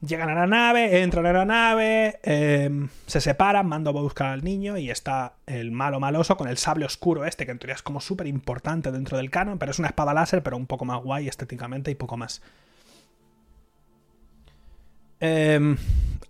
Llegan 0.00 0.28
a 0.28 0.34
la 0.34 0.48
nave, 0.48 1.02
entran 1.02 1.24
a 1.24 1.32
la 1.32 1.44
nave, 1.44 2.18
em, 2.24 2.88
se 3.06 3.20
separan, 3.20 3.68
mando 3.68 3.90
a 3.90 3.92
buscar 3.92 4.30
al 4.30 4.42
niño 4.42 4.76
y 4.76 4.90
está 4.90 5.34
el 5.46 5.70
malo 5.70 6.00
maloso 6.00 6.36
con 6.36 6.48
el 6.48 6.58
sable 6.58 6.84
oscuro 6.84 7.24
este, 7.24 7.46
que 7.46 7.52
en 7.52 7.60
teoría 7.60 7.76
es 7.76 7.82
como 7.82 8.00
súper 8.00 8.26
importante 8.26 8.90
dentro 8.90 9.16
del 9.16 9.30
canon, 9.30 9.60
pero 9.60 9.70
es 9.70 9.78
una 9.78 9.86
espada 9.86 10.12
láser, 10.14 10.42
pero 10.42 10.56
un 10.56 10.66
poco 10.66 10.84
más 10.84 11.00
guay 11.00 11.28
estéticamente 11.28 11.92
y 11.92 11.94
poco 11.94 12.16
más. 12.16 12.42
Eh, 15.20 15.76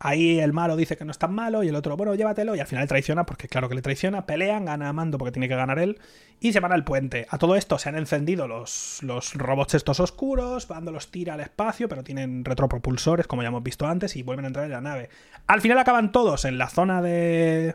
Ahí 0.07 0.39
el 0.39 0.53
malo 0.53 0.77
dice 0.77 0.99
que 0.99 1.07
no 1.07 1.13
es 1.13 1.19
tan 1.19 1.35
malo 1.35 1.63
y 1.63 1.69
el 1.69 1.77
otro, 1.77 1.97
bueno, 1.97 2.15
llévatelo 2.15 2.55
y 2.55 2.61
al 2.61 2.67
final 2.67 2.87
traiciona 2.87 3.25
porque 3.25 3.49
claro 3.49 3.71
que 3.71 3.75
le 3.75 3.81
traiciona, 3.81 4.27
pelean, 4.27 4.67
gana 4.67 4.91
a 4.91 4.93
Mando 4.93 5.17
porque 5.17 5.33
tiene 5.33 5.49
que 5.49 5.57
ganar 5.57 5.79
él 5.79 5.99
y 6.41 6.53
se 6.53 6.61
van 6.61 6.73
al 6.73 6.85
puente. 6.85 7.27
A 7.31 7.39
todo 7.39 7.57
esto 7.57 7.79
se 7.79 7.89
han 7.89 7.97
encendido 7.97 8.47
los, 8.47 8.99
los 9.03 9.33
robots 9.33 9.73
estos 9.73 10.01
oscuros, 10.01 10.69
Mando 10.69 10.93
los 10.93 11.11
tira 11.11 11.33
al 11.33 11.41
espacio, 11.41 11.89
pero 11.89 12.05
tienen 12.05 12.45
retropropulsores 12.45 13.27
como 13.27 13.41
ya 13.41 13.49
hemos 13.49 13.63
visto 13.63 13.87
antes 13.87 14.15
y 14.17 14.23
vuelven 14.23 14.45
a 14.45 14.49
entrar 14.49 14.67
en 14.67 14.73
la 14.73 14.83
nave. 14.83 15.09
Al 15.47 15.63
final 15.63 15.79
acaban 15.79 16.13
todos 16.13 16.45
en 16.45 16.59
la 16.59 16.69
zona 16.69 17.01
de... 17.01 17.75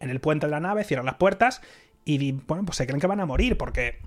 en 0.00 0.10
el 0.10 0.20
puente 0.20 0.48
de 0.48 0.50
la 0.50 0.60
nave, 0.60 0.84
cierran 0.84 1.06
las 1.06 1.16
puertas 1.16 1.62
y 2.04 2.32
bueno, 2.32 2.66
pues 2.66 2.76
se 2.76 2.86
creen 2.86 3.00
que 3.00 3.06
van 3.06 3.20
a 3.20 3.24
morir 3.24 3.56
porque 3.56 3.98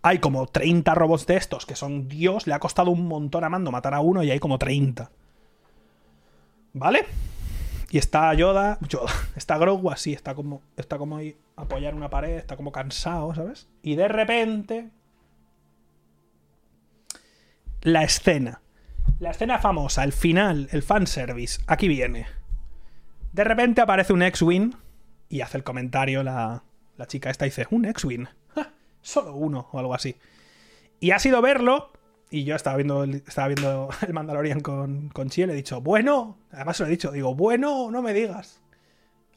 hay 0.00 0.18
como 0.18 0.46
30 0.46 0.94
robots 0.94 1.26
de 1.26 1.36
estos 1.36 1.66
que 1.66 1.76
son 1.76 2.08
Dios, 2.08 2.46
le 2.46 2.54
ha 2.54 2.58
costado 2.58 2.90
un 2.90 3.06
montón 3.06 3.44
a 3.44 3.50
Mando 3.50 3.70
matar 3.70 3.92
a 3.92 4.00
uno 4.00 4.22
y 4.22 4.30
hay 4.30 4.38
como 4.38 4.56
30. 4.56 5.10
¿Vale? 6.72 7.06
Y 7.90 7.98
está 7.98 8.32
Yoda, 8.34 8.78
Yoda, 8.88 9.12
está 9.36 9.58
Grogu 9.58 9.90
así, 9.90 10.12
está 10.12 10.34
como, 10.34 10.62
está 10.76 10.96
como 10.98 11.16
ahí 11.16 11.36
apoyar 11.56 11.94
una 11.94 12.08
pared, 12.08 12.36
está 12.36 12.56
como 12.56 12.72
cansado, 12.72 13.34
¿sabes? 13.34 13.68
Y 13.82 13.96
de 13.96 14.08
repente... 14.08 14.90
La 17.82 18.02
escena. 18.02 18.60
La 19.18 19.30
escena 19.30 19.58
famosa, 19.58 20.04
el 20.04 20.12
final, 20.12 20.68
el 20.70 20.82
fanservice. 20.82 21.62
Aquí 21.66 21.88
viene. 21.88 22.26
De 23.32 23.42
repente 23.42 23.80
aparece 23.80 24.12
un 24.12 24.22
X-Wing 24.22 24.74
y 25.30 25.40
hace 25.40 25.56
el 25.56 25.64
comentario 25.64 26.22
la, 26.22 26.62
la 26.96 27.06
chica 27.06 27.30
esta 27.30 27.46
dice, 27.46 27.66
un 27.70 27.86
X-Wing. 27.86 28.26
Solo 29.02 29.34
uno 29.34 29.68
o 29.72 29.78
algo 29.78 29.94
así. 29.94 30.16
Y 31.00 31.12
ha 31.12 31.18
sido 31.18 31.40
verlo 31.40 31.90
y 32.30 32.44
yo 32.44 32.54
estaba 32.54 32.76
viendo 32.76 33.02
el, 33.02 33.16
estaba 33.26 33.48
viendo 33.48 33.88
el 34.06 34.12
Mandalorian 34.12 34.60
con, 34.60 35.08
con 35.08 35.28
Chi 35.28 35.42
y 35.42 35.46
le 35.46 35.52
he 35.52 35.56
dicho, 35.56 35.80
bueno, 35.80 36.38
además 36.52 36.76
se 36.76 36.84
lo 36.84 36.88
he 36.88 36.92
dicho, 36.92 37.10
digo, 37.10 37.34
bueno, 37.34 37.90
no 37.90 38.02
me 38.02 38.14
digas. 38.14 38.60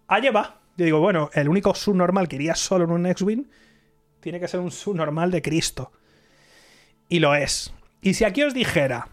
Allá 0.07 0.31
va. 0.31 0.61
Yo 0.77 0.85
digo, 0.85 0.99
bueno, 0.99 1.29
el 1.33 1.49
único 1.49 1.75
subnormal 1.75 2.27
que 2.27 2.35
iría 2.37 2.55
solo 2.55 2.85
en 2.85 2.91
un 2.91 3.05
X-Wing 3.05 3.45
tiene 4.19 4.39
que 4.39 4.47
ser 4.47 4.59
un 4.59 4.71
subnormal 4.71 5.31
de 5.31 5.41
Cristo. 5.41 5.91
Y 7.09 7.19
lo 7.19 7.35
es. 7.35 7.73
Y 8.01 8.13
si 8.13 8.23
aquí 8.23 8.43
os 8.43 8.53
dijera. 8.53 9.09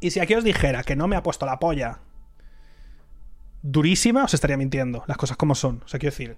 Y 0.00 0.10
si 0.10 0.20
aquí 0.20 0.34
os 0.34 0.44
dijera 0.44 0.82
que 0.82 0.96
no 0.96 1.08
me 1.08 1.16
ha 1.16 1.22
puesto 1.22 1.46
la 1.46 1.58
polla 1.58 2.00
durísima, 3.62 4.24
os 4.24 4.34
estaría 4.34 4.56
mintiendo. 4.56 5.04
Las 5.06 5.16
cosas 5.16 5.36
como 5.36 5.54
son. 5.54 5.82
O 5.84 5.88
sea, 5.88 5.98
quiero 5.98 6.12
decir. 6.12 6.36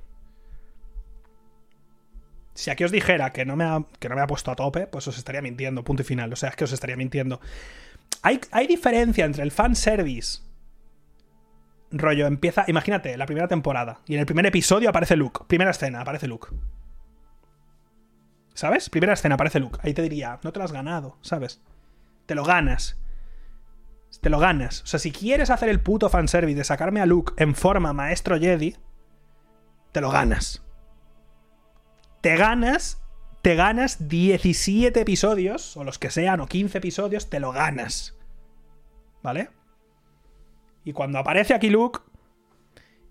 Si 2.57 2.71
aquí 2.71 2.85
os 2.85 2.91
dijera 2.91 3.33
que 3.33 3.45
no, 3.45 3.55
me 3.55 3.65
ha, 3.65 3.85
que 4.01 4.09
no 4.09 4.15
me 4.15 4.23
ha 4.23 4.27
puesto 4.27 4.51
a 4.51 4.57
tope, 4.57 4.87
pues 4.87 5.07
os 5.07 5.19
estaría 5.19 5.43
mintiendo, 5.43 5.85
punto 5.85 6.03
y 6.03 6.07
final. 6.07 6.33
O 6.33 6.37
sea, 6.37 6.49
es 6.49 6.57
que 6.57 6.65
os 6.65 6.73
estaría 6.73 6.97
mintiendo. 6.97 7.39
Hay, 8.23 8.41
hay 8.51 8.67
diferencia 8.67 9.27
entre 9.27 9.43
el 9.43 9.51
fanservice. 9.51 10.41
Rollo, 11.91 12.27
empieza. 12.27 12.65
Imagínate, 12.67 13.15
la 13.19 13.27
primera 13.27 13.47
temporada. 13.47 14.01
Y 14.07 14.15
en 14.15 14.21
el 14.21 14.27
primer 14.27 14.47
episodio 14.47 14.89
aparece 14.89 15.17
Luke. 15.17 15.45
Primera 15.47 15.71
escena, 15.71 16.01
aparece 16.01 16.27
Luke. 16.29 16.49
¿Sabes? 18.55 18.89
Primera 18.89 19.13
escena, 19.13 19.35
aparece 19.35 19.61
Luke. 19.61 19.79
Ahí 19.83 19.93
te 19.93 20.01
diría, 20.01 20.41
no 20.43 20.51
te 20.51 20.59
lo 20.59 20.65
has 20.65 20.73
ganado, 20.73 21.19
¿sabes? 21.21 21.61
Te 22.25 22.35
lo 22.35 22.43
ganas. 22.43 22.99
Te 24.23 24.31
lo 24.31 24.39
ganas. 24.39 24.83
O 24.83 24.87
sea, 24.87 24.99
si 24.99 25.13
quieres 25.13 25.51
hacer 25.51 25.69
el 25.69 25.81
puto 25.81 26.09
fanservice 26.09 26.57
de 26.57 26.65
sacarme 26.65 27.03
a 27.03 27.07
Luke 27.07 27.35
en 27.37 27.55
forma 27.55 27.93
maestro 27.93 28.39
Jedi, 28.39 28.77
te 29.93 30.01
lo 30.01 30.11
ganas 30.11 30.66
te 32.27 32.35
ganas, 32.35 33.01
te 33.41 33.55
ganas 33.55 34.09
17 34.09 35.01
episodios, 35.01 35.77
o 35.77 35.85
los 35.85 36.01
que 36.01 36.11
sean, 36.11 36.41
o 36.41 36.49
15 36.49 36.79
episodios, 36.79 37.31
te 37.31 37.39
lo 37.39 37.53
ganas. 37.53 38.19
¿Vale? 39.23 39.49
Y 40.83 40.93
cuando 40.93 41.21
aparece 41.21 41.55
aquí 41.55 41.71
Luke, 41.71 42.01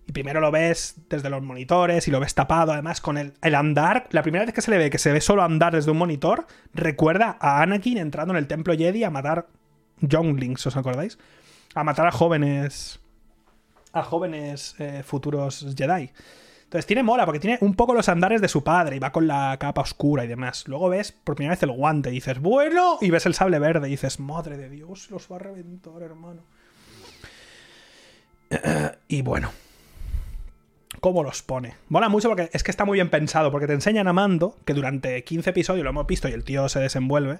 y 0.05 0.11
primero 0.11 0.41
lo 0.41 0.51
ves 0.51 0.95
desde 1.07 1.29
los 1.29 1.41
monitores 1.41 2.09
y 2.09 2.11
lo 2.11 2.19
ves 2.19 2.35
tapado, 2.35 2.73
además 2.73 2.99
con 2.99 3.17
el, 3.17 3.35
el, 3.41 3.55
andar, 3.55 4.07
la 4.11 4.21
primera 4.21 4.43
vez 4.43 4.53
que 4.53 4.61
se 4.61 4.69
le 4.69 4.77
ve 4.77 4.89
que 4.89 4.97
se 4.97 5.13
ve 5.13 5.21
solo 5.21 5.43
andar 5.43 5.73
desde 5.73 5.91
un 5.91 5.97
monitor, 5.97 6.45
recuerda 6.73 7.37
a 7.39 7.61
Anakin 7.61 7.97
entrando 7.97 8.33
en 8.33 8.37
el 8.39 8.47
templo 8.47 8.75
Jedi 8.75 9.05
a 9.05 9.11
matar 9.11 9.47
younglings, 10.01 10.67
¿os 10.67 10.75
acordáis? 10.75 11.17
A 11.73 11.85
matar 11.85 12.05
a 12.05 12.11
jóvenes, 12.11 12.99
a 13.93 14.03
jóvenes 14.03 14.75
eh, 14.79 15.03
futuros 15.05 15.73
Jedi. 15.73 16.11
Entonces 16.75 16.87
tiene 16.87 17.03
mola, 17.03 17.25
porque 17.25 17.39
tiene 17.39 17.57
un 17.61 17.73
poco 17.73 17.93
los 17.93 18.09
andares 18.09 18.41
de 18.41 18.49
su 18.49 18.61
padre 18.61 18.97
y 18.97 18.99
va 18.99 19.13
con 19.13 19.27
la 19.27 19.55
capa 19.57 19.79
oscura 19.79 20.25
y 20.25 20.27
demás. 20.27 20.67
Luego 20.67 20.89
ves 20.89 21.13
por 21.13 21.35
primera 21.35 21.53
vez 21.53 21.63
el 21.63 21.71
guante 21.71 22.09
y 22.09 22.15
dices, 22.15 22.41
bueno, 22.41 22.97
y 22.99 23.11
ves 23.11 23.25
el 23.25 23.33
sable 23.33 23.59
verde 23.59 23.87
y 23.87 23.91
dices, 23.91 24.19
madre 24.19 24.57
de 24.57 24.67
Dios, 24.67 25.09
los 25.09 25.31
va 25.31 25.37
a 25.37 25.39
reventar, 25.39 26.01
hermano. 26.01 26.41
Y 29.07 29.21
bueno. 29.21 29.51
¿Cómo 30.99 31.23
los 31.23 31.43
pone? 31.43 31.75
Mola 31.87 32.09
mucho 32.09 32.27
porque 32.27 32.49
es 32.51 32.61
que 32.61 32.71
está 32.71 32.83
muy 32.83 32.97
bien 32.97 33.09
pensado, 33.09 33.51
porque 33.51 33.67
te 33.67 33.73
enseñan 33.73 34.09
a 34.09 34.13
Mando, 34.13 34.57
que 34.65 34.73
durante 34.73 35.23
15 35.23 35.51
episodios 35.51 35.85
lo 35.85 35.91
hemos 35.91 36.07
visto 36.07 36.27
y 36.27 36.33
el 36.33 36.43
tío 36.43 36.67
se 36.67 36.81
desenvuelve, 36.81 37.39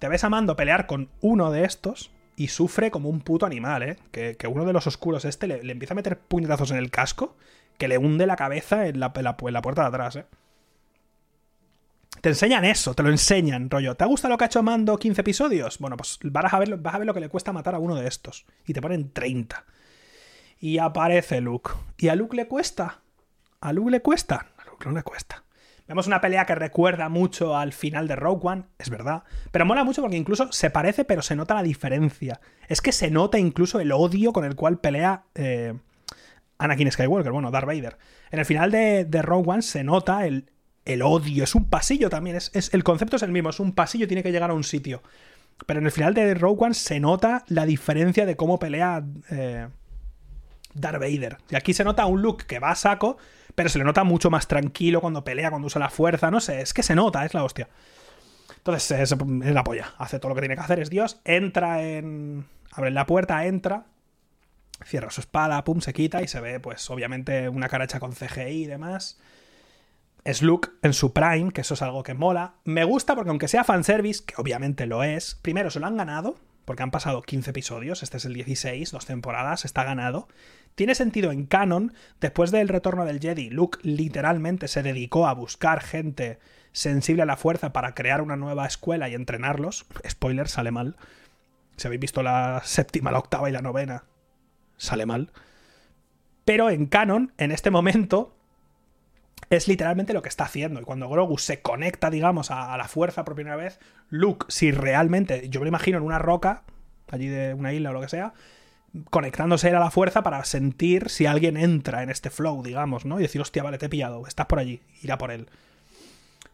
te 0.00 0.08
ves 0.08 0.24
a 0.24 0.28
Mando 0.28 0.56
pelear 0.56 0.88
con 0.88 1.08
uno 1.20 1.52
de 1.52 1.62
estos 1.62 2.10
y 2.34 2.48
sufre 2.48 2.90
como 2.90 3.10
un 3.10 3.20
puto 3.20 3.46
animal, 3.46 3.84
¿eh? 3.84 3.96
Que, 4.10 4.36
uno 4.48 4.64
de 4.64 4.72
los 4.72 4.88
oscuros 4.88 5.24
este 5.24 5.46
le, 5.46 5.70
empieza 5.70 5.94
a 5.94 5.96
meter 5.96 6.18
puñetazos 6.18 6.72
en 6.72 6.78
el 6.78 6.90
casco 6.90 7.36
que 7.78 7.88
le 7.88 7.98
hunde 7.98 8.26
la 8.26 8.36
cabeza 8.36 8.86
en 8.86 9.00
la, 9.00 9.12
puerta 9.12 9.82
de 9.82 9.88
atrás, 9.88 10.16
¿eh? 10.16 10.26
Te 12.20 12.30
enseñan 12.30 12.64
eso, 12.64 12.94
te 12.94 13.02
lo 13.02 13.10
enseñan, 13.10 13.70
rollo. 13.70 13.94
¿Te 13.94 14.04
ha 14.04 14.06
gustado 14.06 14.32
lo 14.32 14.38
que 14.38 14.44
ha 14.44 14.46
hecho 14.46 14.62
Mando 14.62 14.98
15 14.98 15.20
episodios? 15.20 15.78
Bueno, 15.78 15.96
pues 15.96 16.18
vas 16.22 16.52
a, 16.52 16.58
ver, 16.58 16.76
vas 16.78 16.94
a 16.94 16.98
ver 16.98 17.06
lo 17.06 17.14
que 17.14 17.20
le 17.20 17.28
cuesta 17.28 17.52
matar 17.52 17.74
a 17.74 17.78
uno 17.78 17.94
de 17.94 18.08
estos. 18.08 18.46
Y 18.66 18.72
te 18.72 18.80
ponen 18.80 19.12
30. 19.12 19.64
Y 20.58 20.78
aparece 20.78 21.40
Luke. 21.40 21.70
¿Y 21.98 22.08
a 22.08 22.16
Luke 22.16 22.34
le 22.34 22.48
cuesta? 22.48 23.00
¿A 23.60 23.72
Luke 23.72 23.90
le 23.90 24.00
cuesta? 24.00 24.46
A 24.56 24.64
Luke 24.64 24.86
no 24.86 24.92
le 24.92 25.02
cuesta. 25.02 25.44
Vemos 25.88 26.08
una 26.08 26.20
pelea 26.20 26.46
que 26.46 26.54
recuerda 26.56 27.08
mucho 27.08 27.56
al 27.56 27.72
final 27.72 28.08
de 28.08 28.16
Rogue 28.16 28.40
One, 28.42 28.64
es 28.78 28.90
verdad. 28.90 29.22
Pero 29.52 29.64
mola 29.64 29.84
mucho 29.84 30.02
porque 30.02 30.16
incluso 30.16 30.50
se 30.50 30.70
parece, 30.70 31.04
pero 31.04 31.22
se 31.22 31.36
nota 31.36 31.54
la 31.54 31.62
diferencia. 31.62 32.40
Es 32.68 32.80
que 32.80 32.90
se 32.90 33.10
nota 33.10 33.38
incluso 33.38 33.78
el 33.78 33.92
odio 33.92 34.32
con 34.32 34.44
el 34.44 34.56
cual 34.56 34.78
pelea 34.78 35.24
eh, 35.36 35.74
Anakin 36.58 36.90
Skywalker, 36.90 37.32
bueno, 37.32 37.50
Darth 37.50 37.66
Vader. 37.66 37.98
En 38.30 38.38
el 38.38 38.44
final 38.44 38.70
de, 38.70 39.04
de 39.04 39.22
Rogue 39.22 39.50
One 39.50 39.62
se 39.62 39.84
nota 39.84 40.26
el, 40.26 40.50
el, 40.84 41.02
odio. 41.02 41.44
Es 41.44 41.54
un 41.54 41.68
pasillo 41.68 42.10
también. 42.10 42.36
Es, 42.36 42.72
el 42.72 42.84
concepto 42.84 43.16
es 43.16 43.22
el 43.22 43.32
mismo. 43.32 43.50
Es 43.50 43.60
un 43.60 43.72
pasillo, 43.72 44.06
tiene 44.06 44.22
que 44.22 44.32
llegar 44.32 44.50
a 44.50 44.54
un 44.54 44.64
sitio. 44.64 45.02
Pero 45.66 45.80
en 45.80 45.86
el 45.86 45.92
final 45.92 46.14
de 46.14 46.34
Rogue 46.34 46.64
One 46.66 46.74
se 46.74 47.00
nota 47.00 47.44
la 47.48 47.66
diferencia 47.66 48.26
de 48.26 48.36
cómo 48.36 48.58
pelea 48.58 49.04
eh, 49.30 49.68
Darth 50.74 51.00
Vader. 51.00 51.38
Y 51.50 51.56
aquí 51.56 51.72
se 51.72 51.84
nota 51.84 52.06
un 52.06 52.22
look 52.22 52.44
que 52.44 52.58
va 52.58 52.70
a 52.70 52.74
saco, 52.74 53.16
pero 53.54 53.68
se 53.68 53.78
le 53.78 53.84
nota 53.84 54.04
mucho 54.04 54.30
más 54.30 54.46
tranquilo 54.46 55.00
cuando 55.00 55.24
pelea, 55.24 55.50
cuando 55.50 55.66
usa 55.66 55.80
la 55.80 55.90
fuerza, 55.90 56.30
no 56.30 56.40
sé, 56.40 56.60
es 56.60 56.74
que 56.74 56.82
se 56.82 56.94
nota, 56.94 57.24
es 57.24 57.34
la 57.34 57.44
hostia. 57.44 57.68
Entonces 58.58 59.12
es, 59.12 59.16
la 59.54 59.64
polla, 59.64 59.94
hace 59.98 60.18
todo 60.18 60.30
lo 60.30 60.34
que 60.34 60.42
tiene 60.42 60.54
que 60.54 60.60
hacer, 60.60 60.80
es 60.80 60.90
Dios, 60.90 61.20
entra 61.24 61.82
en... 61.82 62.46
abre 62.72 62.90
la 62.90 63.06
puerta, 63.06 63.46
entra, 63.46 63.86
cierra 64.84 65.10
su 65.10 65.20
espada, 65.20 65.62
pum, 65.64 65.80
se 65.80 65.92
quita 65.92 66.22
y 66.22 66.28
se 66.28 66.40
ve, 66.40 66.60
pues 66.60 66.88
obviamente 66.90 67.48
una 67.48 67.68
cara 67.68 67.84
hecha 67.84 68.00
con 68.00 68.12
CGI 68.12 68.64
y 68.64 68.66
demás. 68.66 69.18
Es 70.24 70.42
Luke 70.42 70.70
en 70.82 70.92
su 70.92 71.12
prime, 71.12 71.52
que 71.52 71.60
eso 71.60 71.74
es 71.74 71.82
algo 71.82 72.02
que 72.02 72.14
mola. 72.14 72.56
Me 72.64 72.84
gusta 72.84 73.14
porque 73.14 73.30
aunque 73.30 73.48
sea 73.48 73.64
fanservice, 73.64 74.24
que 74.24 74.34
obviamente 74.38 74.86
lo 74.86 75.04
es, 75.04 75.36
primero 75.36 75.70
se 75.70 75.78
lo 75.78 75.86
han 75.86 75.96
ganado, 75.96 76.36
porque 76.64 76.82
han 76.82 76.90
pasado 76.90 77.22
15 77.22 77.50
episodios, 77.50 78.02
este 78.02 78.16
es 78.16 78.24
el 78.24 78.34
16, 78.34 78.90
dos 78.90 79.06
temporadas, 79.06 79.64
está 79.64 79.84
ganado. 79.84 80.26
Tiene 80.74 80.96
sentido 80.96 81.30
en 81.30 81.46
canon, 81.46 81.94
después 82.20 82.50
del 82.50 82.68
retorno 82.68 83.04
del 83.04 83.20
Jedi, 83.20 83.50
Luke 83.50 83.78
literalmente 83.82 84.66
se 84.66 84.82
dedicó 84.82 85.28
a 85.28 85.32
buscar 85.32 85.80
gente 85.80 86.40
sensible 86.72 87.22
a 87.22 87.26
la 87.26 87.36
fuerza 87.36 87.72
para 87.72 87.94
crear 87.94 88.20
una 88.20 88.36
nueva 88.36 88.66
escuela 88.66 89.08
y 89.08 89.14
entrenarlos. 89.14 89.86
Spoiler, 90.06 90.48
sale 90.48 90.72
mal. 90.72 90.96
Si 91.76 91.86
habéis 91.86 92.00
visto 92.00 92.22
la 92.22 92.60
séptima, 92.64 93.12
la 93.12 93.20
octava 93.20 93.48
y 93.48 93.52
la 93.52 93.62
novena, 93.62 94.04
sale 94.76 95.06
mal. 95.06 95.30
Pero 96.44 96.70
en 96.70 96.86
canon, 96.86 97.32
en 97.38 97.50
este 97.52 97.70
momento, 97.70 98.36
es 99.50 99.68
literalmente 99.68 100.12
lo 100.12 100.22
que 100.22 100.28
está 100.28 100.44
haciendo. 100.44 100.80
Y 100.80 100.84
cuando 100.84 101.08
Grogu 101.08 101.38
se 101.38 101.60
conecta, 101.60 102.10
digamos, 102.10 102.50
a, 102.50 102.76
la 102.76 102.88
fuerza 102.88 103.24
por 103.24 103.34
primera 103.34 103.56
vez, 103.56 103.78
Luke, 104.08 104.46
si 104.48 104.70
realmente, 104.70 105.48
yo 105.48 105.60
me 105.60 105.68
imagino 105.68 105.98
en 105.98 106.04
una 106.04 106.18
roca, 106.18 106.64
allí 107.10 107.28
de 107.28 107.54
una 107.54 107.72
isla 107.72 107.90
o 107.90 107.92
lo 107.92 108.00
que 108.00 108.08
sea, 108.08 108.32
conectándose 109.10 109.70
a 109.70 109.80
la 109.80 109.90
fuerza 109.90 110.22
para 110.22 110.44
sentir 110.44 111.10
si 111.10 111.26
alguien 111.26 111.56
entra 111.56 112.02
en 112.02 112.10
este 112.10 112.30
flow, 112.30 112.62
digamos, 112.62 113.04
¿no? 113.04 113.18
Y 113.18 113.22
decir, 113.22 113.40
hostia, 113.40 113.62
vale, 113.62 113.78
te 113.78 113.86
he 113.86 113.90
pillado, 113.90 114.26
estás 114.26 114.46
por 114.46 114.58
allí, 114.58 114.80
irá 115.02 115.18
por 115.18 115.30
él. 115.30 115.48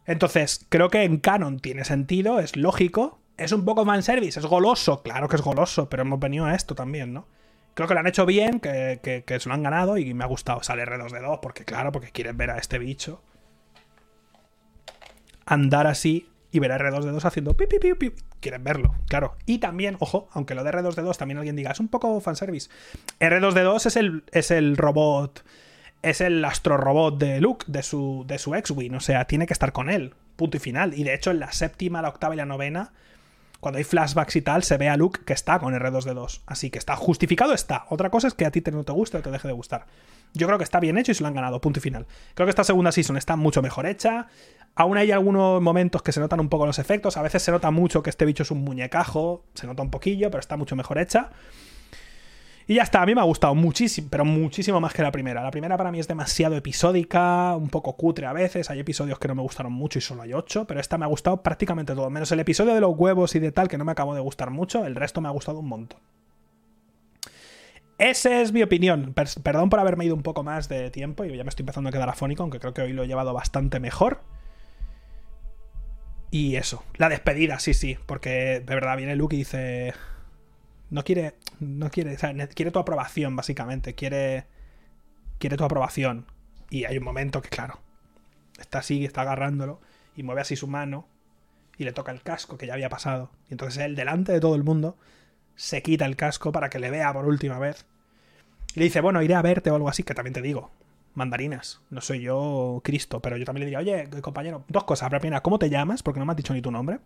Entonces, 0.07 0.67
creo 0.69 0.91
que 0.91 1.05
en 1.05 1.19
canon 1.19 1.61
tiene 1.61 1.85
sentido, 1.85 2.41
es 2.41 2.57
lógico, 2.57 3.21
es 3.37 3.53
un 3.53 3.65
poco 3.65 3.85
fanservice, 3.85 4.41
es 4.41 4.47
goloso, 4.47 5.03
claro 5.03 5.29
que 5.29 5.37
es 5.37 5.43
goloso, 5.43 5.89
pero 5.89 6.03
hemos 6.03 6.19
venido 6.19 6.47
a 6.47 6.55
esto 6.55 6.75
también, 6.75 7.13
¿no? 7.13 7.27
Creo 7.75 7.89
que 7.89 7.95
lo 7.95 8.01
han 8.01 8.07
hecho 8.07 8.27
bien, 8.27 8.61
que, 8.61 9.01
que, 9.27 9.41
se 9.41 9.49
lo 9.49 9.55
han 9.55 9.63
ganado 9.63 9.97
y 9.97 10.13
me 10.13 10.25
ha 10.25 10.27
gustado. 10.27 10.63
Sale 10.63 10.85
R2D2, 10.85 11.41
porque 11.41 11.65
claro, 11.65 11.91
porque 11.91 12.11
quieres 12.11 12.37
ver 12.37 12.51
a 12.51 12.59
este 12.59 12.79
bicho 12.79 13.23
andar 15.47 15.87
así 15.87 16.29
y 16.51 16.59
ver 16.59 16.73
a 16.73 16.79
R2D2 16.79 17.25
haciendo 17.25 17.57
pi, 17.57 17.67
pi, 17.67 17.79
pi, 17.79 17.95
pi. 17.95 18.13
Quieren 18.41 18.63
verlo, 18.63 18.95
claro. 19.09 19.37
Y 19.47 19.59
también, 19.59 19.97
ojo, 20.01 20.29
aunque 20.33 20.55
lo 20.55 20.65
de 20.65 20.71
R2D2 20.71 21.17
también 21.17 21.39
alguien 21.39 21.57
diga, 21.57 21.71
es 21.71 21.81
un 21.81 21.89
poco 21.89 22.21
fanservice. 22.21 22.69
R2D2 23.21 23.87
es 23.87 23.97
el, 23.97 24.25
es 24.33 24.51
el 24.51 24.77
robot, 24.77 25.45
es 26.03 26.21
el 26.21 26.45
astro 26.45 26.77
robot 26.77 27.19
de 27.19 27.41
Luke, 27.41 27.65
de 27.69 27.83
su, 27.83 28.25
de 28.27 28.39
su 28.39 28.55
X-Wing, 28.55 28.95
o 28.95 29.01
sea, 29.01 29.27
tiene 29.27 29.47
que 29.47 29.55
estar 29.55 29.73
con 29.73 29.89
él, 29.89 30.15
punto 30.37 30.59
y 30.59 30.61
final. 30.61 30.93
Y 30.95 31.05
de 31.05 31.15
hecho, 31.15 31.31
en 31.31 31.41
la 31.41 31.53
séptima, 31.53 32.03
la 32.03 32.11
octava 32.11 32.35
y 32.35 32.37
la 32.37 32.47
novena 32.47 32.93
cuando 33.63 33.79
hay 33.79 33.85
flashbacks 33.85 34.35
y 34.35 34.43
tal, 34.43 34.65
se 34.65 34.77
ve 34.77 34.89
a 34.89 34.97
Luke 34.97 35.21
que 35.25 35.33
está 35.33 35.61
con 35.61 35.73
R2D2. 35.73 36.41
Así 36.47 36.69
que 36.69 36.81
está 36.81 36.97
justificado, 36.97 37.55
está. 37.55 37.87
Otra 37.91 38.11
cosa 38.11 38.27
es 38.27 38.35
que 38.35 38.45
a 38.45 38.51
ti 38.51 38.61
no 38.73 38.83
te 38.83 38.91
guste 38.91 39.19
o 39.19 39.23
te 39.23 39.31
deje 39.31 39.47
de 39.47 39.55
gustar. 39.55 39.87
Yo 40.35 40.49
creo 40.49 40.59
que 40.59 40.65
está 40.65 40.81
bien 40.81 40.99
hecho 40.99 41.13
y 41.13 41.15
se 41.15 41.23
lo 41.23 41.29
han 41.29 41.35
ganado, 41.35 41.61
punto 41.61 41.79
y 41.79 41.81
final. 41.81 42.09
Creo 42.35 42.45
que 42.45 42.51
esta 42.51 42.65
segunda 42.65 42.91
season 42.91 43.17
está 43.17 43.37
mucho 43.37 43.63
mejor 43.63 43.87
hecha. 43.87 44.27
Aún 44.75 44.97
hay 44.97 45.13
algunos 45.13 45.63
momentos 45.63 46.03
que 46.03 46.11
se 46.11 46.19
notan 46.19 46.41
un 46.41 46.49
poco 46.49 46.67
los 46.67 46.81
efectos. 46.81 47.17
A 47.17 47.23
veces 47.23 47.41
se 47.41 47.53
nota 47.53 47.71
mucho 47.71 48.03
que 48.03 48.11
este 48.11 48.25
bicho 48.25 48.43
es 48.43 48.51
un 48.51 48.65
muñecajo. 48.65 49.45
Se 49.55 49.69
nota 49.69 49.81
un 49.81 49.91
poquillo, 49.93 50.29
pero 50.33 50.41
está 50.41 50.57
mucho 50.57 50.75
mejor 50.75 50.99
hecha. 50.99 51.31
Y 52.67 52.75
ya 52.75 52.83
está, 52.83 53.03
a 53.03 53.07
mí 53.07 53.15
me 53.15 53.21
ha 53.21 53.25
gustado 53.25 53.55
muchísimo, 53.55 54.09
pero 54.11 54.25
muchísimo 54.25 54.81
más 54.81 54.95
que 54.95 55.03
la 55.03 55.11
primera. 55.11 55.43
La 55.43 55.51
primera 55.51 55.77
para 55.77 55.91
mí 55.91 55.99
es 55.99 56.09
demasiado 56.09 56.57
episódica, 56.57 57.57
un 57.57 57.69
poco 57.69 57.97
cutre 57.97 58.27
a 58.27 58.33
veces. 58.33 58.71
Hay 58.71 58.79
episodios 58.79 59.19
que 59.19 59.29
no 59.29 59.35
me 59.35 59.43
gustaron 59.43 59.73
mucho 59.73 59.99
y 59.99 60.03
solo 60.03 60.23
hay 60.23 60.33
ocho, 60.33 60.67
pero 60.67 60.81
esta 60.81 60.97
me 60.99 61.05
ha 61.05 61.09
gustado 61.09 61.43
prácticamente 61.43 61.95
todo. 61.95 62.09
Menos 62.11 62.31
el 62.33 62.41
episodio 62.41 62.75
de 62.75 62.81
los 62.81 62.97
huevos 62.97 63.35
y 63.35 63.41
de 63.41 63.53
tal, 63.53 63.69
que 63.69 63.79
no 63.79 63.85
me 63.85 63.93
acabó 63.93 64.15
de 64.15 64.21
gustar 64.21 64.51
mucho. 64.51 64.87
El 64.87 64.95
resto 64.95 65.21
me 65.21 65.29
ha 65.29 65.33
gustado 65.33 65.59
un 65.59 65.69
montón. 65.69 66.01
Esa 67.99 68.41
es 68.41 68.53
mi 68.53 68.63
opinión. 68.63 69.15
Perdón 69.43 69.71
por 69.71 69.81
haberme 69.81 70.05
ido 70.05 70.15
un 70.15 70.23
poco 70.23 70.43
más 70.43 70.69
de 70.69 70.91
tiempo 70.91 71.25
y 71.25 71.37
ya 71.37 71.45
me 71.45 71.51
estoy 71.51 71.63
empezando 71.63 71.89
a 71.89 71.93
quedar 71.93 72.09
afónico, 72.09 72.43
aunque 72.43 72.59
creo 72.59 72.75
que 72.75 72.83
hoy 72.83 72.93
lo 72.93 73.05
he 73.05 73.07
llevado 73.07 73.33
bastante 73.33 73.81
mejor. 73.81 74.21
Y 76.31 76.57
eso, 76.57 76.83
la 76.97 77.09
despedida, 77.09 77.59
sí, 77.59 77.75
sí, 77.75 77.99
porque 78.07 78.63
de 78.65 78.75
verdad 78.75 78.97
viene 78.97 79.15
Luke 79.17 79.37
y 79.37 79.41
dice, 79.41 79.93
no 80.93 81.05
quiere, 81.05 81.35
no 81.59 81.91
quiere, 81.91 82.15
o 82.15 82.19
sea, 82.19 82.35
quiere 82.49 82.71
tu 82.71 82.79
aprobación, 82.79 83.35
básicamente, 83.35 83.95
quiere, 83.95 84.45
quiere 85.39 85.57
tu 85.57 85.65
aprobación. 85.65 86.27
Y 86.69 86.85
hay 86.85 86.99
un 86.99 87.05
momento 87.05 87.41
que, 87.41 87.49
claro, 87.49 87.81
está 88.61 88.81
así, 88.81 89.03
está 89.07 89.23
agarrándolo 89.23 89.81
y 90.15 90.23
mueve 90.23 90.43
así 90.43 90.55
su 90.55 90.67
mano 90.69 91.09
y 91.79 91.85
le 91.85 91.93
toca 91.93 92.13
el 92.13 92.21
casco 92.23 92.59
que 92.59 92.67
ya 92.67 92.75
había 92.75 92.91
pasado. 92.91 93.31
Y 93.49 93.55
entonces 93.55 93.83
él, 93.83 93.97
delante 93.97 94.33
de 94.33 94.41
todo 94.41 94.55
el 94.55 94.65
mundo, 94.65 94.99
se 95.57 95.83
quita 95.83 96.05
el 96.05 96.15
casco 96.15 96.53
para 96.53 96.69
que 96.69 96.79
le 96.79 96.91
vea 96.91 97.11
por 97.15 97.25
última 97.25 97.59
vez. 97.59 97.87
Y 98.75 98.81
le 98.81 98.85
dice, 98.85 99.01
bueno, 99.01 99.23
iré 99.23 99.35
a 99.35 99.41
verte 99.41 99.71
o 99.71 99.75
algo 99.75 99.89
así, 99.89 100.03
que 100.03 100.13
también 100.13 100.35
te 100.35 100.43
digo, 100.43 100.73
mandarinas. 101.15 101.81
No 101.89 102.03
soy 102.03 102.21
yo 102.21 102.83
Cristo, 102.85 103.21
pero 103.21 103.39
yo 103.39 103.47
también 103.47 103.71
le 103.71 103.79
diría, 103.79 103.79
oye, 103.79 104.21
compañero, 104.21 104.67
dos 104.69 104.85
cosas. 104.85 105.09
Primera, 105.09 105.41
¿cómo 105.41 105.59
te 105.59 105.71
llamas? 105.71 106.03
Porque 106.03 106.21
no 106.21 106.27
me 106.27 106.33
has 106.33 106.37
dicho 106.37 106.53
ni 106.53 106.61
tu 106.61 106.71
nombre. 106.71 106.99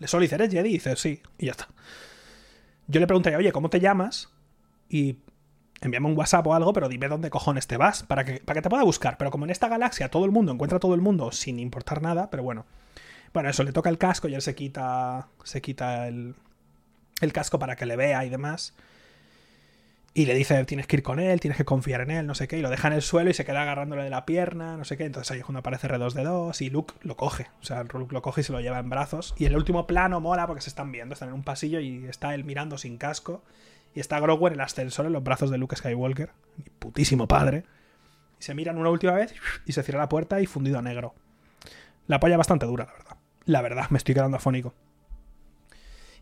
Le 0.00 0.08
solo 0.08 0.22
dice, 0.22 0.34
¿eres 0.34 0.50
Jedi? 0.50 0.70
Y 0.70 0.72
dice, 0.72 0.96
sí, 0.96 1.22
y 1.38 1.46
ya 1.46 1.52
está 1.52 1.68
yo 2.88 3.00
le 3.00 3.06
preguntaría, 3.06 3.38
oye, 3.38 3.52
¿cómo 3.52 3.70
te 3.70 3.80
llamas? 3.80 4.30
Y 4.88 5.18
envíame 5.80 6.08
un 6.08 6.16
WhatsApp 6.16 6.46
o 6.46 6.54
algo, 6.54 6.72
pero 6.72 6.88
dime 6.88 7.08
dónde 7.08 7.30
cojones 7.30 7.66
te 7.66 7.76
vas 7.76 8.02
para 8.02 8.24
que, 8.24 8.40
para 8.40 8.58
que 8.58 8.62
te 8.62 8.70
pueda 8.70 8.82
buscar. 8.82 9.16
Pero 9.18 9.30
como 9.30 9.44
en 9.44 9.50
esta 9.50 9.68
galaxia 9.68 10.10
todo 10.10 10.24
el 10.24 10.30
mundo 10.30 10.52
encuentra 10.52 10.78
a 10.78 10.80
todo 10.80 10.94
el 10.94 11.00
mundo 11.00 11.30
sin 11.30 11.58
importar 11.58 12.02
nada, 12.02 12.30
pero 12.30 12.42
bueno. 12.42 12.66
Bueno, 13.34 13.50
eso, 13.50 13.62
le 13.62 13.72
toca 13.72 13.90
el 13.90 13.98
casco 13.98 14.26
y 14.28 14.34
él 14.34 14.42
se 14.42 14.54
quita, 14.54 15.28
se 15.44 15.60
quita 15.60 16.08
el, 16.08 16.34
el 17.20 17.32
casco 17.32 17.58
para 17.58 17.76
que 17.76 17.84
le 17.84 17.94
vea 17.94 18.24
y 18.24 18.30
demás. 18.30 18.74
Y 20.14 20.26
le 20.26 20.34
dice, 20.34 20.64
tienes 20.64 20.86
que 20.86 20.96
ir 20.96 21.02
con 21.02 21.20
él, 21.20 21.38
tienes 21.38 21.56
que 21.56 21.64
confiar 21.64 22.00
en 22.00 22.10
él, 22.10 22.26
no 22.26 22.34
sé 22.34 22.48
qué. 22.48 22.58
Y 22.58 22.62
lo 22.62 22.70
deja 22.70 22.88
en 22.88 22.94
el 22.94 23.02
suelo 23.02 23.30
y 23.30 23.34
se 23.34 23.44
queda 23.44 23.62
agarrándole 23.62 24.02
de 24.02 24.10
la 24.10 24.26
pierna, 24.26 24.76
no 24.76 24.84
sé 24.84 24.96
qué. 24.96 25.04
Entonces 25.04 25.30
ahí 25.30 25.38
es 25.38 25.44
cuando 25.44 25.60
aparece 25.60 25.86
R2D2 25.86 26.60
y 26.62 26.70
Luke 26.70 26.94
lo 27.02 27.16
coge. 27.16 27.46
O 27.60 27.64
sea, 27.64 27.84
Luke 27.84 28.12
lo 28.12 28.22
coge 28.22 28.40
y 28.40 28.44
se 28.44 28.52
lo 28.52 28.60
lleva 28.60 28.78
en 28.78 28.90
brazos. 28.90 29.34
Y 29.38 29.44
el 29.44 29.56
último 29.56 29.86
plano 29.86 30.20
mola 30.20 30.46
porque 30.46 30.62
se 30.62 30.70
están 30.70 30.90
viendo. 30.90 31.12
Están 31.12 31.28
en 31.28 31.34
un 31.34 31.44
pasillo 31.44 31.78
y 31.78 32.06
está 32.06 32.34
él 32.34 32.44
mirando 32.44 32.78
sin 32.78 32.98
casco. 32.98 33.44
Y 33.94 34.00
está 34.00 34.18
Grogu 34.18 34.48
en 34.48 34.54
el 34.54 34.60
ascensor 34.60 35.06
en 35.06 35.12
los 35.12 35.22
brazos 35.22 35.50
de 35.50 35.58
Luke 35.58 35.76
Skywalker. 35.76 36.30
Mi 36.56 36.64
putísimo 36.78 37.28
padre. 37.28 37.64
Y 38.40 38.42
se 38.42 38.54
miran 38.54 38.78
una 38.78 38.90
última 38.90 39.12
vez 39.12 39.34
y 39.66 39.72
se 39.72 39.82
cierra 39.82 40.00
la 40.00 40.08
puerta 40.08 40.40
y 40.40 40.46
fundido 40.46 40.78
a 40.78 40.82
negro. 40.82 41.14
La 42.06 42.18
polla 42.18 42.36
bastante 42.36 42.66
dura, 42.66 42.86
la 42.86 42.92
verdad. 42.92 43.16
La 43.44 43.62
verdad, 43.62 43.90
me 43.90 43.98
estoy 43.98 44.14
quedando 44.14 44.36
afónico. 44.36 44.74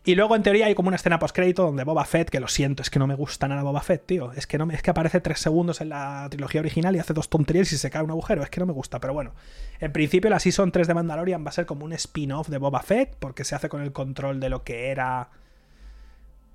Y 0.07 0.15
luego, 0.15 0.37
en 0.37 0.41
teoría, 0.41 0.67
hay 0.67 0.73
como 0.73 0.87
una 0.87 0.95
escena 0.95 1.19
post-crédito 1.19 1.63
donde 1.63 1.83
Boba 1.83 2.05
Fett, 2.05 2.29
que 2.29 2.39
lo 2.39 2.47
siento, 2.47 2.81
es 2.81 2.89
que 2.89 2.97
no 2.97 3.07
me 3.07 3.15
gusta 3.15 3.49
nada 3.49 3.61
Boba 3.61 3.81
Fett, 3.81 4.05
tío. 4.05 4.31
Es 4.31 4.47
que, 4.47 4.57
no 4.57 4.71
es 4.71 4.81
que 4.81 4.89
aparece 4.89 5.19
tres 5.19 5.41
segundos 5.41 5.81
en 5.81 5.89
la 5.89 6.25
trilogía 6.31 6.61
original 6.61 6.95
y 6.95 6.99
hace 6.99 7.13
dos 7.13 7.27
tonterías 7.27 7.69
y 7.73 7.77
se 7.77 7.89
cae 7.89 8.03
un 8.03 8.11
agujero. 8.11 8.41
Es 8.41 8.49
que 8.49 8.61
no 8.61 8.65
me 8.65 8.71
gusta, 8.71 9.01
pero 9.01 9.13
bueno. 9.13 9.33
En 9.81 9.91
principio, 9.91 10.29
la 10.29 10.39
Season 10.39 10.71
3 10.71 10.87
de 10.87 10.93
Mandalorian 10.93 11.43
va 11.43 11.49
a 11.49 11.51
ser 11.51 11.65
como 11.65 11.83
un 11.83 11.91
spin-off 11.91 12.47
de 12.47 12.57
Boba 12.57 12.83
Fett, 12.83 13.17
porque 13.19 13.43
se 13.43 13.53
hace 13.55 13.67
con 13.67 13.81
el 13.81 13.91
control 13.91 14.39
de 14.39 14.47
lo 14.47 14.63
que 14.63 14.91
era. 14.91 15.29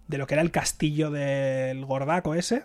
de 0.09 0.17
lo 0.17 0.27
que 0.27 0.33
era 0.33 0.43
el 0.43 0.51
castillo 0.51 1.11
del 1.11 1.85
gordaco 1.85 2.35
ese. 2.35 2.65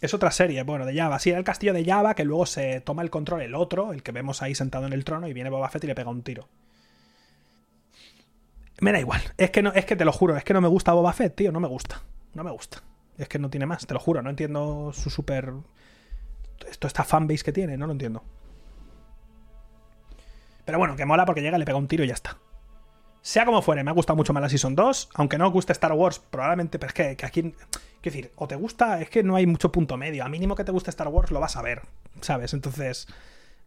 Es 0.00 0.14
otra 0.14 0.30
serie, 0.30 0.62
bueno, 0.62 0.86
de 0.86 0.96
Java. 0.96 1.18
Sí, 1.18 1.30
era 1.30 1.38
el 1.38 1.44
castillo 1.44 1.72
de 1.72 1.84
Java 1.84 2.14
que 2.14 2.24
luego 2.24 2.46
se 2.46 2.80
toma 2.80 3.02
el 3.02 3.10
control 3.10 3.42
el 3.42 3.54
otro, 3.54 3.92
el 3.92 4.02
que 4.02 4.12
vemos 4.12 4.42
ahí 4.42 4.54
sentado 4.54 4.86
en 4.86 4.92
el 4.92 5.04
trono, 5.04 5.26
y 5.26 5.32
viene 5.32 5.50
Boba 5.50 5.68
Fett 5.68 5.84
y 5.84 5.86
le 5.88 5.94
pega 5.94 6.10
un 6.10 6.22
tiro. 6.22 6.48
Me 8.80 8.92
da 8.92 9.00
igual. 9.00 9.20
Es 9.36 9.50
que, 9.50 9.60
no, 9.60 9.72
es 9.72 9.84
que 9.84 9.96
te 9.96 10.04
lo 10.04 10.12
juro, 10.12 10.36
es 10.36 10.44
que 10.44 10.54
no 10.54 10.60
me 10.60 10.68
gusta 10.68 10.92
Boba 10.92 11.12
Fett, 11.12 11.34
tío. 11.34 11.50
No 11.50 11.58
me 11.58 11.66
gusta. 11.66 12.00
No 12.34 12.44
me 12.44 12.52
gusta. 12.52 12.82
Es 13.16 13.28
que 13.28 13.40
no 13.40 13.50
tiene 13.50 13.66
más, 13.66 13.86
te 13.86 13.94
lo 13.94 13.98
juro. 13.98 14.22
No 14.22 14.30
entiendo 14.30 14.92
su 14.92 15.10
super. 15.10 15.52
Esto, 16.68 16.86
esta 16.86 17.02
fanbase 17.02 17.42
que 17.42 17.52
tiene, 17.52 17.76
no 17.76 17.86
lo 17.86 17.92
entiendo. 17.92 18.22
Pero 20.64 20.78
bueno, 20.78 20.94
que 20.94 21.06
mola 21.06 21.24
porque 21.24 21.40
llega, 21.40 21.58
le 21.58 21.64
pega 21.64 21.78
un 21.78 21.88
tiro 21.88 22.04
y 22.04 22.08
ya 22.08 22.14
está. 22.14 22.36
Sea 23.20 23.44
como 23.44 23.62
fuere, 23.62 23.84
me 23.84 23.90
ha 23.90 23.94
gustado 23.94 24.16
mucho 24.16 24.32
más 24.32 24.42
la 24.42 24.48
Season 24.48 24.74
2. 24.74 25.10
Aunque 25.14 25.38
no 25.38 25.46
os 25.46 25.52
guste 25.52 25.72
Star 25.72 25.92
Wars, 25.92 26.18
probablemente, 26.18 26.78
pero 26.78 26.88
es 26.88 26.94
que, 26.94 27.16
que 27.16 27.26
aquí. 27.26 27.42
Quiero 28.00 28.16
decir, 28.16 28.32
o 28.36 28.46
te 28.46 28.54
gusta, 28.54 29.00
es 29.00 29.10
que 29.10 29.22
no 29.24 29.34
hay 29.34 29.46
mucho 29.46 29.72
punto 29.72 29.96
medio. 29.96 30.24
A 30.24 30.28
mínimo 30.28 30.54
que 30.54 30.64
te 30.64 30.72
guste 30.72 30.90
Star 30.90 31.08
Wars 31.08 31.30
lo 31.30 31.40
vas 31.40 31.56
a 31.56 31.62
ver, 31.62 31.82
¿sabes? 32.20 32.54
Entonces, 32.54 33.08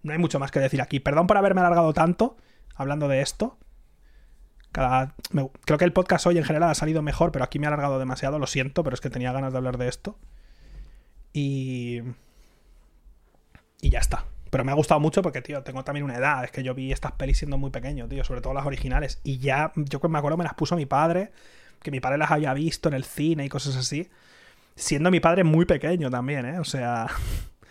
no 0.04 0.14
hay 0.14 0.20
mucho 0.20 0.40
más 0.40 0.52
que 0.52 0.60
decir 0.60 0.82
aquí. 0.82 1.00
Perdón 1.00 1.28
por 1.28 1.38
haberme 1.38 1.62
alargado 1.62 1.94
tanto 1.94 2.38
hablando 2.76 3.08
de 3.08 3.22
esto. 3.22 3.58
Cada, 4.72 5.16
creo 5.66 5.78
que 5.78 5.86
el 5.86 5.94
podcast 5.94 6.26
hoy 6.28 6.38
en 6.38 6.46
general 6.46 6.70
ha 6.70 6.76
salido 6.76 7.02
mejor, 7.02 7.32
pero 7.32 7.44
aquí 7.44 7.60
me 7.60 7.68
ha 7.68 7.70
alargado 7.70 8.00
demasiado, 8.00 8.40
lo 8.40 8.48
siento, 8.48 8.84
pero 8.84 8.94
es 8.94 9.02
que 9.02 9.10
tenía 9.10 9.34
ganas 9.34 9.52
de 9.52 9.58
hablar 9.58 9.78
de 9.78 9.90
esto. 9.90 10.18
Y. 11.34 12.02
Y 13.82 13.90
ya 13.90 14.00
está. 14.00 14.26
Pero 14.52 14.66
me 14.66 14.74
ha 14.74 14.76
gustado 14.76 15.00
mucho 15.00 15.22
porque, 15.22 15.42
tío, 15.42 15.64
tengo 15.64 15.84
también 15.86 16.04
una 16.04 16.18
edad. 16.18 16.44
Es 16.44 16.52
que 16.52 16.62
yo 16.62 16.76
vi 16.76 16.92
estas 16.92 17.14
pelis 17.14 17.38
siendo 17.38 17.58
muy 17.58 17.72
pequeño, 17.72 18.10
tío, 18.10 18.24
sobre 18.26 18.42
todo 18.42 18.54
las 18.54 18.66
originales. 18.66 19.22
Y 19.24 19.38
ya, 19.38 19.72
yo 19.76 20.00
me 20.10 20.20
acuerdo, 20.20 20.38
me 20.38 20.44
las 20.44 20.56
puso 20.56 20.76
mi 20.76 20.86
padre, 20.86 21.32
que 21.82 21.90
mi 21.90 22.02
padre 22.02 22.18
las 22.18 22.32
había 22.32 22.54
visto 22.54 22.90
en 22.90 22.96
el 22.96 23.06
cine 23.06 23.46
y 23.46 23.50
cosas 23.50 23.78
así. 23.78 24.10
Siendo 24.76 25.10
mi 25.10 25.22
padre 25.22 25.46
muy 25.46 25.66
pequeño 25.66 26.10
también, 26.12 26.46
¿eh? 26.46 26.60
O 26.60 26.66
sea, 26.66 27.08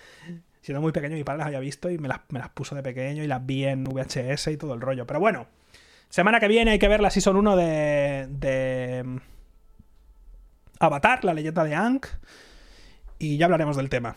siendo 0.63 0.81
muy 0.81 0.91
pequeño, 0.91 1.17
mi 1.17 1.23
padre 1.23 1.41
las 1.41 1.49
había 1.49 1.61
visto 1.61 1.91
y 1.91 1.99
me 1.99 2.09
las, 2.09 2.21
me 2.31 2.39
las 2.39 2.49
puso 2.49 2.75
de 2.75 2.83
pequeño 2.83 3.23
y 3.23 3.27
las 3.27 3.45
vi 3.45 3.67
en 3.67 3.85
VHS 3.85 4.47
y 4.49 4.57
todo 4.57 4.73
el 4.73 4.81
rollo. 4.81 5.07
Pero 5.07 5.21
bueno, 5.21 5.49
semana 6.09 6.41
que 6.41 6.49
viene 6.49 6.71
hay 6.71 6.79
que 6.79 6.89
ver 6.89 7.03
la 7.03 7.11
Season 7.11 7.37
1 7.37 7.57
de, 7.57 8.27
de 8.31 9.03
mm, 9.05 9.17
Avatar, 10.79 11.27
la 11.27 11.35
leyenda 11.35 11.63
de 11.63 11.75
Aang. 11.75 12.01
Y 13.19 13.37
ya 13.37 13.45
hablaremos 13.45 13.77
del 13.77 13.91
tema. 13.91 14.17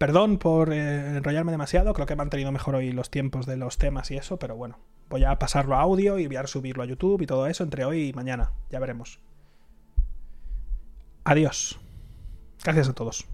Perdón 0.00 0.38
por 0.38 0.72
eh, 0.72 1.18
enrollarme 1.18 1.52
demasiado, 1.52 1.92
creo 1.92 2.06
que 2.06 2.14
he 2.14 2.16
mantenido 2.16 2.50
mejor 2.50 2.74
hoy 2.74 2.90
los 2.90 3.10
tiempos 3.10 3.44
de 3.44 3.58
los 3.58 3.76
temas 3.76 4.10
y 4.10 4.16
eso, 4.16 4.38
pero 4.38 4.56
bueno, 4.56 4.78
voy 5.10 5.24
a 5.24 5.38
pasarlo 5.38 5.76
a 5.76 5.82
audio 5.82 6.18
y 6.18 6.26
voy 6.26 6.36
a 6.36 6.46
subirlo 6.46 6.82
a 6.82 6.86
YouTube 6.86 7.20
y 7.20 7.26
todo 7.26 7.46
eso 7.46 7.64
entre 7.64 7.84
hoy 7.84 8.08
y 8.08 8.12
mañana, 8.14 8.50
ya 8.70 8.78
veremos. 8.78 9.20
Adiós. 11.22 11.78
Gracias 12.64 12.88
a 12.88 12.94
todos. 12.94 13.26